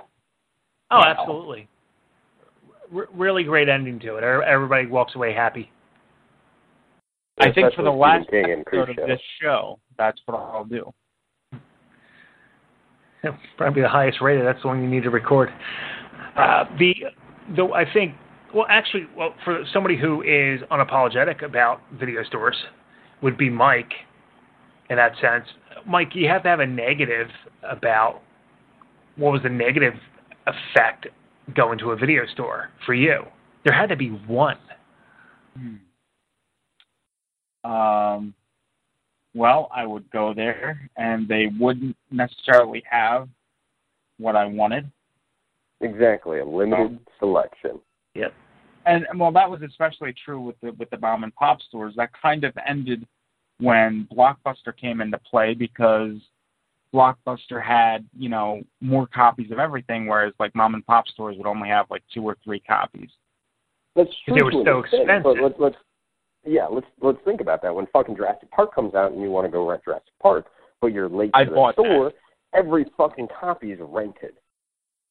Oh, 0.92 1.02
absolutely. 1.06 1.68
R- 2.96 3.08
really 3.14 3.44
great 3.44 3.70
ending 3.70 4.00
to 4.00 4.16
it. 4.16 4.24
Er- 4.24 4.44
Everybody 4.44 4.88
walks 4.88 5.16
away 5.16 5.34
happy. 5.34 5.70
I 7.40 7.52
think 7.52 7.74
for 7.74 7.84
the 7.84 7.92
last 7.92 8.28
Stephen 8.28 8.46
King 8.46 8.64
episode 8.82 8.90
of 8.90 8.96
Creepshow. 8.98 9.08
this 9.08 9.22
show, 9.42 9.80
that's 9.98 10.20
what 10.26 10.36
I'll 10.38 10.66
do. 10.66 10.92
Probably 13.58 13.82
the 13.82 13.88
highest 13.90 14.20
rated. 14.22 14.46
That's 14.46 14.62
the 14.62 14.68
one 14.68 14.82
you 14.82 14.90
need 14.90 15.04
to 15.04 15.10
record. 15.10 15.50
Uh, 16.36 16.66
the, 16.78 16.94
the 17.56 17.66
I 17.66 17.86
think, 17.94 18.16
well, 18.54 18.66
actually, 18.70 19.08
well, 19.16 19.34
for 19.44 19.64
somebody 19.72 19.98
who 19.98 20.22
is 20.22 20.62
unapologetic 20.72 21.44
about 21.44 21.82
video 21.94 22.24
stores, 22.24 22.56
would 23.22 23.38
be 23.38 23.50
Mike. 23.50 23.92
In 24.90 24.96
that 24.96 25.12
sense, 25.22 25.46
Mike, 25.86 26.10
you 26.14 26.28
have 26.28 26.44
to 26.44 26.50
have 26.50 26.60
a 26.60 26.66
negative 26.66 27.28
about 27.64 28.22
what 29.18 29.32
was 29.32 29.44
the 29.44 29.50
negative 29.50 29.94
effect 30.48 31.08
going 31.56 31.78
to 31.80 31.92
a 31.92 31.96
video 31.96 32.26
store 32.34 32.70
for 32.86 32.94
you? 32.94 33.24
There 33.66 33.74
had 33.74 33.90
to 33.90 33.96
be 33.96 34.10
one. 34.10 34.58
Um, 37.64 38.34
well, 39.36 39.70
I 39.76 39.86
would 39.86 40.10
go 40.12 40.34
there, 40.34 40.90
and 40.98 41.28
they 41.28 41.48
wouldn't 41.60 41.96
necessarily 42.10 42.84
have 42.90 43.28
what 44.18 44.36
I 44.36 44.46
wanted. 44.46 44.90
Exactly, 45.82 46.40
a 46.40 46.46
limited 46.46 47.00
selection. 47.20 47.80
Yep. 48.20 48.34
And 48.86 49.06
well, 49.16 49.32
that 49.32 49.50
was 49.50 49.62
especially 49.62 50.14
true 50.26 50.42
with 50.42 50.60
the 50.62 50.72
with 50.74 50.90
the 50.90 50.98
mom 50.98 51.24
and 51.24 51.34
pop 51.36 51.62
stores. 51.62 51.94
That 51.98 52.10
kind 52.20 52.44
of 52.44 52.54
ended 52.68 53.06
when 53.60 54.08
Blockbuster 54.12 54.76
came 54.80 55.02
into 55.02 55.18
play 55.20 55.54
because 55.54 56.16
Blockbuster 56.94 57.64
had 57.64 58.06
you 58.18 58.30
know 58.30 58.62
more 58.82 59.08
copies 59.08 59.52
of 59.52 59.60
everything, 59.60 60.08
whereas 60.08 60.34
like 60.40 60.56
mom 60.56 60.74
and 60.74 60.86
pop 60.86 61.08
stores 61.08 61.38
would 61.38 61.48
only 61.48 61.70
have 61.70 61.86
like 61.90 62.04
two 62.14 62.24
or 62.24 62.38
three 62.44 62.60
copies. 62.60 63.10
That's 63.96 64.10
true. 64.26 64.36
They 64.36 64.44
were 64.44 64.52
to 64.52 64.64
so 64.66 64.80
expensive. 64.80 65.24
But 65.24 65.42
let's, 65.42 65.56
let's 65.60 65.76
yeah, 66.46 66.66
let's 66.66 66.88
let's 67.02 67.20
think 67.26 67.42
about 67.42 67.62
that. 67.62 67.76
When 67.76 67.86
fucking 67.88 68.16
Jurassic 68.16 68.50
Park 68.52 68.74
comes 68.74 68.96
out 68.96 69.12
and 69.12 69.22
you 69.22 69.30
want 69.30 69.46
to 69.46 69.52
go 69.52 69.70
rent 69.70 69.84
Jurassic 69.84 70.14
Park, 70.22 70.48
but 70.82 70.88
you're 70.88 71.10
late 71.10 71.32
I 71.34 71.44
to 71.44 71.50
the 71.50 71.56
bought 71.56 71.76
that. 71.76 71.84
store, 71.84 72.14
every 72.56 72.86
fucking 72.98 73.28
copy 73.40 73.72
is 73.72 73.80
rented. 73.82 74.34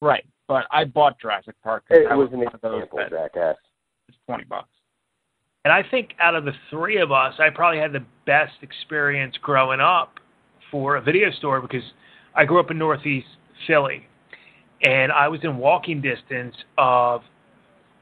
Right, 0.00 0.24
but 0.48 0.64
I 0.72 0.84
bought 0.84 1.20
Jurassic 1.20 1.54
Park. 1.62 1.84
It 1.90 2.08
that 2.08 2.16
was 2.16 2.30
was 2.30 2.32
an 2.32 2.38
one 2.40 2.54
of 2.54 2.60
those 2.60 2.82
example, 2.82 2.98
that 2.98 3.10
jackass. 3.10 3.56
it's 4.08 4.18
twenty 4.26 4.44
bucks. 4.44 4.68
And 5.64 5.72
I 5.72 5.82
think 5.88 6.14
out 6.18 6.34
of 6.34 6.44
the 6.44 6.52
three 6.70 6.96
of 6.98 7.12
us, 7.12 7.34
I 7.38 7.50
probably 7.50 7.78
had 7.78 7.92
the 7.92 8.04
best 8.26 8.54
experience 8.62 9.36
growing 9.42 9.80
up 9.80 10.14
for 10.70 10.96
a 10.96 11.02
video 11.02 11.30
store 11.30 11.60
because 11.60 11.82
I 12.34 12.44
grew 12.44 12.58
up 12.58 12.70
in 12.70 12.78
Northeast 12.78 13.26
Philly, 13.66 14.06
and 14.82 15.12
I 15.12 15.28
was 15.28 15.40
in 15.42 15.58
walking 15.58 16.00
distance 16.00 16.54
of, 16.78 17.20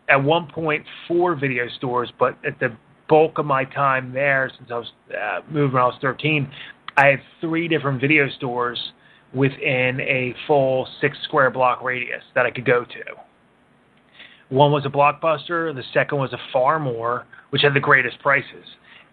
at 0.08 0.22
one 0.22 0.46
point, 0.46 0.84
four 1.08 1.34
video 1.34 1.66
stores. 1.76 2.12
But 2.18 2.38
at 2.46 2.60
the 2.60 2.76
bulk 3.08 3.38
of 3.38 3.46
my 3.46 3.64
time 3.64 4.12
there, 4.12 4.50
since 4.56 4.70
I 4.70 4.78
was 4.78 4.92
uh, 5.10 5.40
moved 5.50 5.74
when 5.74 5.82
I 5.82 5.86
was 5.86 5.98
13, 6.00 6.48
I 6.96 7.06
had 7.06 7.20
three 7.40 7.66
different 7.66 8.00
video 8.00 8.28
stores 8.36 8.78
within 9.36 10.00
a 10.00 10.34
full 10.46 10.88
six 11.00 11.16
square 11.24 11.50
block 11.50 11.82
radius 11.82 12.22
that 12.34 12.46
I 12.46 12.50
could 12.50 12.64
go 12.64 12.84
to. 12.84 13.04
One 14.48 14.72
was 14.72 14.86
a 14.86 14.88
Blockbuster. 14.88 15.74
The 15.74 15.82
second 15.92 16.18
was 16.18 16.32
a 16.32 16.38
Farmore, 16.56 17.24
which 17.50 17.62
had 17.62 17.74
the 17.74 17.80
greatest 17.80 18.18
prices. 18.20 18.64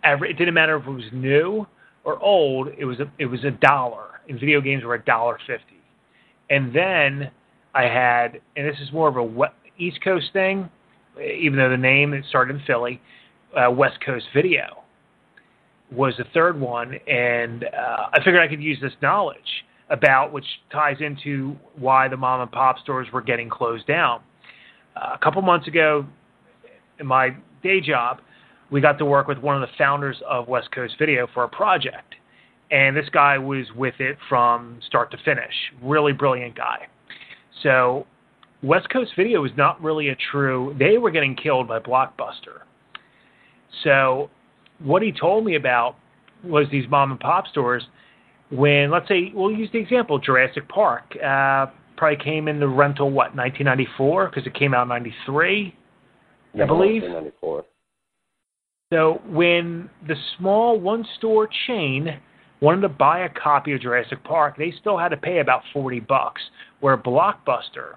Every, 0.04 0.30
it 0.30 0.38
didn't 0.38 0.54
matter 0.54 0.78
if 0.78 0.88
it 0.88 0.92
was 0.92 1.04
new 1.12 1.68
or 2.06 2.22
old. 2.24 2.70
It 2.78 2.86
was 2.86 3.00
a, 3.00 3.12
it 3.20 3.26
was 3.26 3.44
a 3.44 3.52
dollar, 3.52 4.22
and 4.30 4.40
video 4.40 4.62
games 4.62 4.84
were 4.84 4.96
a 4.96 5.04
dollar 5.04 5.38
fifty. 5.46 5.82
And 6.50 6.74
then 6.74 7.30
I 7.74 7.84
had, 7.84 8.40
and 8.56 8.68
this 8.68 8.78
is 8.82 8.94
more 8.94 9.10
of 9.10 9.18
a 9.18 9.52
East 9.78 10.00
Coast 10.04 10.28
thing, 10.32 10.70
even 11.20 11.58
though 11.58 11.70
the 11.70 11.78
name 11.78 12.14
it 12.14 12.24
started 12.30 12.56
in 12.56 12.62
Philly. 12.66 13.02
Uh, 13.56 13.72
West 13.72 13.98
Coast 14.06 14.26
Video 14.34 14.84
was 15.92 16.14
the 16.18 16.26
third 16.34 16.60
one, 16.60 16.94
and 17.08 17.66
uh, 17.66 18.08
I 18.14 18.18
figured 18.18 18.42
I 18.42 18.48
could 18.48 18.62
use 18.62 18.80
this 18.82 18.94
knowledge 19.02 19.38
about 19.94 20.34
which 20.34 20.46
ties 20.72 20.98
into 21.00 21.56
why 21.78 22.08
the 22.08 22.18
mom 22.18 22.42
and 22.42 22.52
pop 22.52 22.80
stores 22.80 23.08
were 23.14 23.22
getting 23.22 23.48
closed 23.48 23.86
down. 23.88 24.22
Uh, 24.98 25.12
a 25.14 25.18
couple 25.20 25.42
months 25.42 25.68
ago, 25.68 26.06
in 27.00 27.06
my 27.06 27.30
day 27.62 27.80
job, 27.80 28.20
we 28.72 28.82
got 28.82 28.98
to 28.98 29.06
work 29.06 29.28
with 29.28 29.38
one 29.38 29.56
of 29.56 29.62
the 29.62 29.74
founders 29.78 30.18
of 30.28 30.48
West 30.48 30.72
Coast 30.72 30.96
Video 30.98 31.28
for 31.34 31.44
a 31.44 31.48
project. 31.48 32.16
And 32.72 32.98
this 32.98 33.08
guy 33.10 33.38
was 33.38 33.68
with 33.76 33.94
it 34.00 34.18
from 34.28 34.80
start 34.88 35.12
to 35.12 35.18
finish. 35.24 35.54
Really 35.82 36.12
brilliant 36.12 36.56
guy. 36.56 36.88
So, 37.62 38.08
West 38.64 38.90
Coast 38.90 39.12
Video 39.16 39.42
was 39.42 39.52
not 39.58 39.82
really 39.82 40.10
a 40.10 40.16
true, 40.32 40.76
they 40.80 40.98
were 40.98 41.12
getting 41.12 41.36
killed 41.36 41.68
by 41.68 41.80
Blockbuster. 41.80 42.62
So, 43.84 44.32
what 44.80 45.04
he 45.04 45.12
told 45.12 45.46
me 45.46 45.56
about 45.56 45.98
was 46.44 46.66
these 46.72 46.90
mom 46.90 47.12
and 47.12 47.20
pop 47.20 47.46
stores. 47.48 47.84
When, 48.56 48.92
let's 48.92 49.08
say, 49.08 49.32
we'll 49.34 49.52
use 49.52 49.70
the 49.72 49.80
example 49.80 50.20
Jurassic 50.20 50.68
Park. 50.70 51.16
Uh, 51.16 51.68
probably 51.98 52.24
came 52.24 52.48
in 52.48 52.60
the 52.60 52.68
rental, 52.68 53.08
what, 53.08 53.36
1994? 53.36 54.30
Because 54.30 54.46
it 54.46 54.54
came 54.54 54.74
out 54.74 54.84
in 54.84 54.90
93. 54.90 55.76
I 56.54 56.66
believe. 56.66 57.02
1994. 57.02 57.66
So 58.94 59.22
when 59.28 59.90
the 60.08 60.16
small 60.38 60.80
one 60.80 61.04
store 61.18 61.50
chain 61.66 62.20
wanted 62.62 62.82
to 62.82 62.90
buy 62.90 63.22
a 63.22 63.30
copy 63.30 63.74
of 63.74 63.82
Jurassic 63.82 64.24
Park, 64.24 64.56
they 64.58 64.72
still 64.80 65.00
had 65.00 65.10
to 65.10 65.18
pay 65.18 65.40
about 65.40 65.64
40 65.74 66.02
bucks, 66.02 66.42
where 66.80 66.96
Blockbuster 66.96 67.96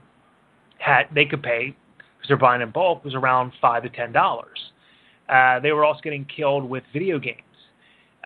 had 0.78 1.04
they 1.14 1.26
could 1.26 1.42
pay 1.42 1.76
because 1.98 2.28
they're 2.28 2.36
buying 2.36 2.62
in 2.62 2.70
bulk 2.70 3.04
was 3.04 3.14
around 3.14 3.52
5 3.61 3.82
to 3.82 3.90
10 3.90 4.12
dollars. 4.12 4.59
Uh, 5.28 5.61
they 5.61 5.72
were 5.72 5.84
also 5.84 6.00
getting 6.02 6.24
killed 6.24 6.68
with 6.68 6.84
video 6.92 7.18
games. 7.18 7.42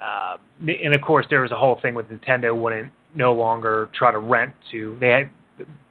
Uh, 0.00 0.38
and 0.66 0.94
of 0.94 1.00
course, 1.02 1.26
there 1.30 1.42
was 1.42 1.52
a 1.52 1.56
whole 1.56 1.78
thing 1.80 1.94
with 1.94 2.06
Nintendo 2.08 2.56
wouldn't 2.56 2.90
no 3.14 3.32
longer 3.32 3.90
try 3.94 4.10
to 4.10 4.18
rent 4.18 4.52
to. 4.70 4.96
They 5.00 5.08
had 5.08 5.30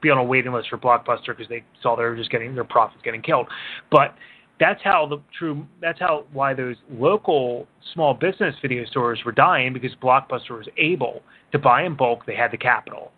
be 0.01 0.09
on 0.09 0.17
a 0.17 0.23
waiting 0.23 0.51
list 0.51 0.69
for 0.69 0.77
Blockbuster 0.77 1.27
because 1.27 1.47
they 1.47 1.63
saw 1.81 1.95
they 1.95 2.03
were 2.03 2.15
just 2.15 2.31
getting 2.31 2.55
their 2.55 2.63
profits 2.63 3.01
getting 3.03 3.21
killed. 3.21 3.47
But 3.91 4.15
that's 4.59 4.81
how 4.83 5.05
the 5.07 5.21
true. 5.37 5.65
That's 5.81 5.99
how 5.99 6.25
why 6.33 6.53
those 6.53 6.75
local 6.91 7.67
small 7.93 8.13
business 8.13 8.55
video 8.61 8.85
stores 8.85 9.19
were 9.25 9.31
dying 9.31 9.73
because 9.73 9.91
Blockbuster 10.01 10.57
was 10.57 10.67
able 10.77 11.21
to 11.51 11.59
buy 11.59 11.83
in 11.83 11.95
bulk. 11.95 12.25
They 12.25 12.35
had 12.35 12.51
the 12.51 12.57
capital, 12.57 13.11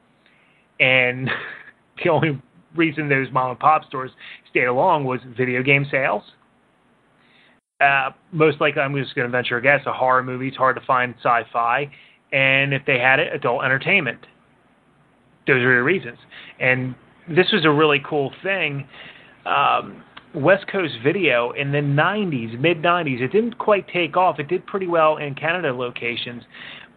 and 0.80 1.30
the 2.04 2.10
only 2.10 2.42
reason 2.76 3.10
those 3.10 3.28
mom 3.32 3.52
and 3.52 3.60
pop 3.60 3.86
stores 3.86 4.12
stayed 4.50 4.66
along 4.66 5.06
was 5.06 5.20
video 5.38 5.64
game 5.64 5.86
sales. 5.89 6.24
Uh, 7.82 8.12
most 8.32 8.62
likely, 8.62 8.82
I'm 8.82 8.96
just 8.96 9.16
going 9.16 9.28
to 9.28 9.32
venture 9.32 9.58
a 9.58 9.62
guess. 9.62 9.82
A 9.86 9.94
horror 9.94 10.24
movie. 10.24 10.50
It's 10.50 10.58
hard 10.58 10.76
to 10.76 10.86
find 10.86 11.16
sci-fi, 11.18 11.90
and 12.32 12.74
if 12.74 12.84
they 12.86 13.00
had 13.00 13.20
it, 13.20 13.34
adult 13.34 13.64
entertainment 13.64 14.26
those 15.48 15.58
are 15.58 15.74
your 15.74 15.84
reasons. 15.84 16.18
And 16.60 16.96
this 17.28 17.52
was 17.52 17.66
a 17.66 17.70
really 17.70 18.02
cool 18.08 18.32
thing. 18.44 18.88
Um, 19.46 20.04
West 20.34 20.66
Coast 20.72 20.94
Video 21.04 21.52
in 21.52 21.72
the 21.72 21.80
90s, 21.80 22.60
mid 22.60 22.78
90s, 22.78 23.22
it 23.22 23.32
didn't 23.32 23.58
quite 23.58 23.88
take 23.90 24.16
off. 24.16 24.40
It 24.40 24.48
did 24.48 24.66
pretty 24.66 24.88
well 24.88 25.18
in 25.18 25.36
Canada 25.36 25.74
locations. 25.74 26.44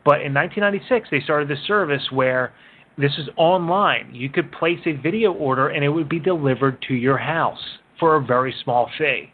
But 0.05 0.21
in 0.21 0.35
1996, 0.35 1.09
they 1.11 1.21
started 1.21 1.49
this 1.49 1.65
service 1.67 2.03
where 2.13 2.53
this 2.97 3.13
is 3.19 3.29
online. 3.37 4.15
You 4.15 4.29
could 4.29 4.53
place 4.53 4.79
a 4.87 4.93
video 4.93 5.33
order 5.33 5.69
and 5.69 5.83
it 5.83 5.89
would 5.89 6.09
be 6.09 6.21
delivered 6.21 6.81
to 6.89 6.95
your 6.95 7.19
house 7.19 7.79
for 7.99 8.17
a 8.17 8.25
very 8.25 8.55
small 8.63 8.89
fee. 8.99 9.31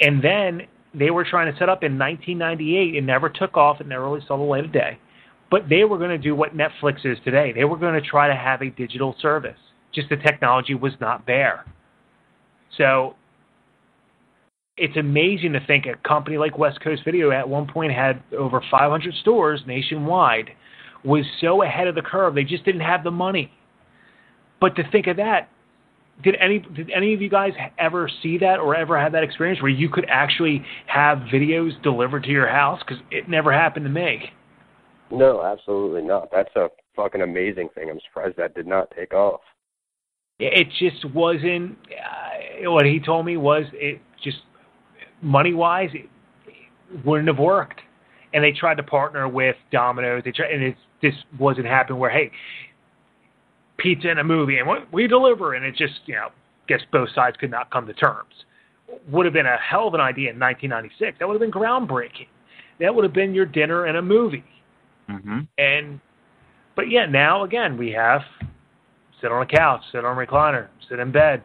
And 0.00 0.22
then 0.22 0.62
they 0.94 1.10
were 1.10 1.24
trying 1.24 1.52
to 1.52 1.58
set 1.58 1.68
up 1.68 1.82
in 1.82 1.98
1998. 1.98 2.94
It 2.94 3.04
never 3.04 3.28
took 3.28 3.56
off. 3.56 3.80
It 3.80 3.86
never 3.86 4.04
really 4.04 4.24
saw 4.26 4.36
the 4.36 4.42
light 4.42 4.64
of 4.64 4.72
day. 4.72 4.98
But 5.50 5.68
they 5.68 5.84
were 5.84 5.98
going 5.98 6.10
to 6.10 6.18
do 6.18 6.34
what 6.34 6.56
Netflix 6.56 7.04
is 7.04 7.18
today. 7.24 7.52
They 7.52 7.64
were 7.64 7.76
going 7.76 8.00
to 8.00 8.06
try 8.06 8.28
to 8.28 8.34
have 8.34 8.62
a 8.62 8.70
digital 8.70 9.14
service. 9.20 9.58
Just 9.92 10.08
the 10.08 10.16
technology 10.16 10.74
was 10.74 10.92
not 11.00 11.26
there. 11.26 11.64
So 12.78 13.16
it's 14.76 14.96
amazing 14.96 15.52
to 15.52 15.66
think 15.66 15.86
a 15.86 15.96
company 16.08 16.38
like 16.38 16.56
West 16.56 16.80
Coast 16.80 17.02
Video 17.04 17.30
at 17.32 17.48
one 17.48 17.66
point 17.66 17.92
had 17.92 18.22
over 18.36 18.62
500 18.70 19.14
stores 19.16 19.60
nationwide 19.66 20.50
was 21.04 21.24
so 21.40 21.62
ahead 21.62 21.86
of 21.86 21.94
the 21.94 22.02
curve. 22.02 22.34
They 22.34 22.44
just 22.44 22.64
didn't 22.64 22.82
have 22.82 23.04
the 23.04 23.10
money. 23.10 23.50
But 24.60 24.76
to 24.76 24.90
think 24.90 25.06
of 25.06 25.16
that, 25.16 25.48
did 26.22 26.36
any 26.40 26.58
did 26.58 26.90
any 26.90 27.14
of 27.14 27.22
you 27.22 27.28
guys 27.28 27.52
ever 27.78 28.10
see 28.22 28.38
that 28.38 28.58
or 28.58 28.74
ever 28.74 28.98
have 28.98 29.12
that 29.12 29.22
experience 29.22 29.60
where 29.62 29.70
you 29.70 29.88
could 29.88 30.06
actually 30.08 30.64
have 30.86 31.18
videos 31.32 31.80
delivered 31.82 32.24
to 32.24 32.30
your 32.30 32.48
house? 32.48 32.80
Because 32.86 33.02
it 33.10 33.28
never 33.28 33.52
happened 33.52 33.86
to 33.86 33.90
me. 33.90 34.30
No, 35.10 35.42
absolutely 35.42 36.02
not. 36.02 36.28
That's 36.30 36.54
a 36.56 36.68
fucking 36.94 37.22
amazing 37.22 37.68
thing. 37.74 37.90
I'm 37.90 38.00
surprised 38.08 38.36
that 38.36 38.54
did 38.54 38.66
not 38.66 38.92
take 38.96 39.12
off. 39.12 39.40
It 40.38 40.68
just 40.78 41.04
wasn't. 41.14 41.76
Uh, 41.90 42.70
what 42.70 42.86
he 42.86 43.00
told 43.00 43.26
me 43.26 43.36
was 43.36 43.64
it 43.72 44.00
just 44.22 44.38
money 45.22 45.52
wise, 45.52 45.90
it, 45.92 46.08
it 46.46 47.04
wouldn't 47.04 47.28
have 47.28 47.38
worked. 47.38 47.80
And 48.32 48.44
they 48.44 48.52
tried 48.52 48.76
to 48.76 48.82
partner 48.82 49.28
with 49.28 49.56
Domino's. 49.72 50.22
They 50.24 50.32
tried, 50.32 50.52
and 50.52 50.62
it 50.62 50.76
just 51.02 51.18
wasn't 51.38 51.66
happening. 51.66 51.98
Where 51.98 52.10
hey, 52.10 52.30
pizza 53.80 54.08
and 54.08 54.18
a 54.18 54.24
movie, 54.24 54.58
and 54.58 54.66
what 54.66 54.92
we 54.92 55.06
deliver, 55.06 55.54
and 55.54 55.64
it 55.64 55.74
just 55.76 56.00
you 56.06 56.14
know, 56.14 56.28
guess 56.68 56.80
both 56.92 57.08
sides 57.14 57.36
could 57.38 57.50
not 57.50 57.70
come 57.70 57.86
to 57.86 57.94
terms. 57.94 58.32
Would 59.08 59.24
have 59.24 59.32
been 59.32 59.46
a 59.46 59.56
hell 59.56 59.88
of 59.88 59.94
an 59.94 60.00
idea 60.00 60.30
in 60.30 60.38
1996. 60.38 61.18
That 61.18 61.28
would 61.28 61.34
have 61.34 61.40
been 61.40 61.50
groundbreaking. 61.50 62.26
That 62.80 62.94
would 62.94 63.04
have 63.04 63.12
been 63.12 63.34
your 63.34 63.46
dinner 63.46 63.86
and 63.86 63.96
a 63.96 64.02
movie. 64.02 64.44
Mm-hmm. 65.08 65.40
And 65.58 66.00
but 66.76 66.90
yeah, 66.90 67.06
now 67.06 67.44
again 67.44 67.76
we 67.76 67.90
have 67.92 68.22
sit 69.20 69.30
on 69.30 69.42
a 69.42 69.46
couch, 69.46 69.82
sit 69.92 70.04
on 70.04 70.16
a 70.16 70.26
recliner, 70.26 70.68
sit 70.88 70.98
in 70.98 71.12
bed, 71.12 71.42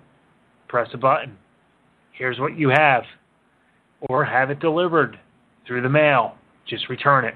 press 0.68 0.88
a 0.94 0.98
button. 0.98 1.38
Here's 2.14 2.40
what 2.40 2.58
you 2.58 2.70
have. 2.70 3.04
Or 4.10 4.24
have 4.24 4.50
it 4.50 4.60
delivered 4.60 5.20
through 5.66 5.82
the 5.82 5.90
mail. 5.90 6.36
Just 6.68 6.90
return 6.90 7.26
it. 7.26 7.36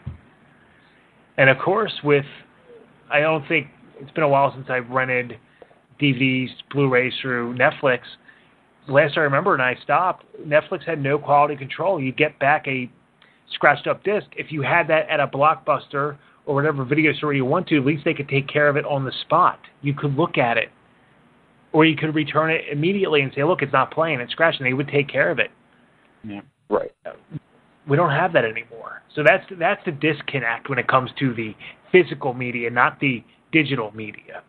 And 1.38 1.50
of 1.50 1.58
course 1.58 1.94
with 2.04 2.26
I 3.12 3.20
don't 3.20 3.48
think 3.48 3.68
it's 4.00 4.12
been 4.12 4.24
a 4.24 4.30
while 4.30 4.54
since 4.54 4.68
I've 4.70 4.90
rented 4.90 5.38
DVDs, 6.02 6.50
Blu-rays 6.72 7.14
through 7.22 7.56
Netflix. 7.56 8.00
Last 8.88 9.18
I 9.18 9.22
remember, 9.22 9.54
and 9.54 9.62
I 9.62 9.76
stopped. 9.84 10.26
Netflix 10.46 10.84
had 10.84 11.02
no 11.02 11.20
quality 11.20 11.56
control. 11.56 12.02
You 12.02 12.12
get 12.12 12.40
back 12.40 12.68
a 12.68 12.90
scratched 13.54 13.88
up 13.88 14.04
disc. 14.04 14.28
If 14.36 14.52
you 14.52 14.62
had 14.62 14.88
that 14.88 15.10
at 15.10 15.20
a 15.20 15.28
blockbuster 15.28 16.18
or 16.46 16.56
whatever 16.56 16.84
video 16.84 17.14
store 17.14 17.34
you 17.34 17.46
want 17.46 17.68
to, 17.68 17.78
at 17.78 17.86
least 17.86 18.06
they 18.06 18.14
could 18.14 18.30
take 18.30 18.48
care 18.48 18.68
of 18.68 18.78
it 18.78 18.86
on 18.86 19.06
the 19.06 19.12
spot. 19.22 19.60
You 19.82 19.94
could 19.94 20.16
look 20.16 20.38
at 20.38 20.58
it, 20.58 20.70
or 21.74 21.86
you 21.86 21.96
could 21.96 22.16
return 22.16 22.50
it 22.50 22.62
immediately 22.72 23.22
and 23.22 23.32
say, 23.36 23.44
"Look, 23.44 23.62
it's 23.62 23.74
not 23.74 23.92
playing; 23.92 24.20
it's 24.22 24.32
scratching." 24.32 24.64
They 24.64 24.74
would 24.74 24.88
take 24.88 25.08
care 25.08 25.30
of 25.30 25.40
it. 25.40 25.52
Yeah. 26.24 26.42
Right. 26.70 26.92
We 27.88 27.98
don't 27.98 28.12
have 28.12 28.34
that 28.34 28.46
anymore. 28.46 29.04
So 29.16 29.24
that's 29.24 29.46
that's 29.60 29.84
the 29.86 29.92
disconnect 29.92 30.70
when 30.70 30.80
it 30.80 30.88
comes 30.88 31.12
to 31.20 31.34
the 31.34 31.56
physical 31.92 32.34
media, 32.34 32.70
not 32.70 33.00
the 33.00 33.24
digital 33.52 33.92
media. 33.96 34.44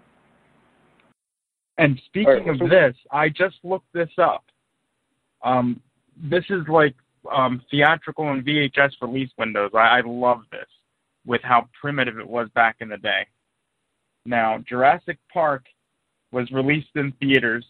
And 1.78 2.00
speaking 2.06 2.28
All 2.28 2.40
right, 2.40 2.48
of 2.50 2.58
so- 2.58 2.68
this, 2.68 2.96
I 3.10 3.28
just 3.28 3.56
looked 3.62 3.92
this 3.92 4.10
up. 4.18 4.44
Um, 5.42 5.80
this 6.22 6.44
is 6.50 6.62
like 6.68 6.94
um, 7.32 7.62
theatrical 7.70 8.30
and 8.30 8.44
VHS 8.44 8.92
release 9.00 9.30
windows. 9.38 9.70
I, 9.74 9.98
I 9.98 10.00
love 10.04 10.42
this 10.52 10.66
with 11.24 11.40
how 11.42 11.68
primitive 11.80 12.18
it 12.18 12.28
was 12.28 12.48
back 12.54 12.76
in 12.80 12.88
the 12.88 12.98
day. 12.98 13.26
Now, 14.26 14.58
Jurassic 14.68 15.18
Park 15.32 15.64
was 16.32 16.50
released 16.50 16.90
in 16.94 17.12
theaters 17.20 17.64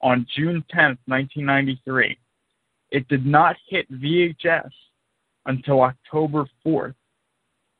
on 0.00 0.26
June 0.36 0.64
10th, 0.74 0.98
1993. 1.06 2.18
It 2.90 3.08
did 3.08 3.24
not 3.24 3.56
hit 3.68 3.90
VHS 3.90 4.70
until 5.46 5.82
October 5.82 6.46
4th, 6.66 6.94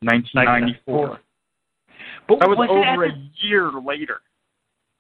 1994. 0.01 1.21
But 2.29 2.41
That 2.41 2.49
was 2.49 2.59
was 2.59 2.69
over 2.71 3.05
a 3.07 3.31
year 3.43 3.71
later. 3.73 4.21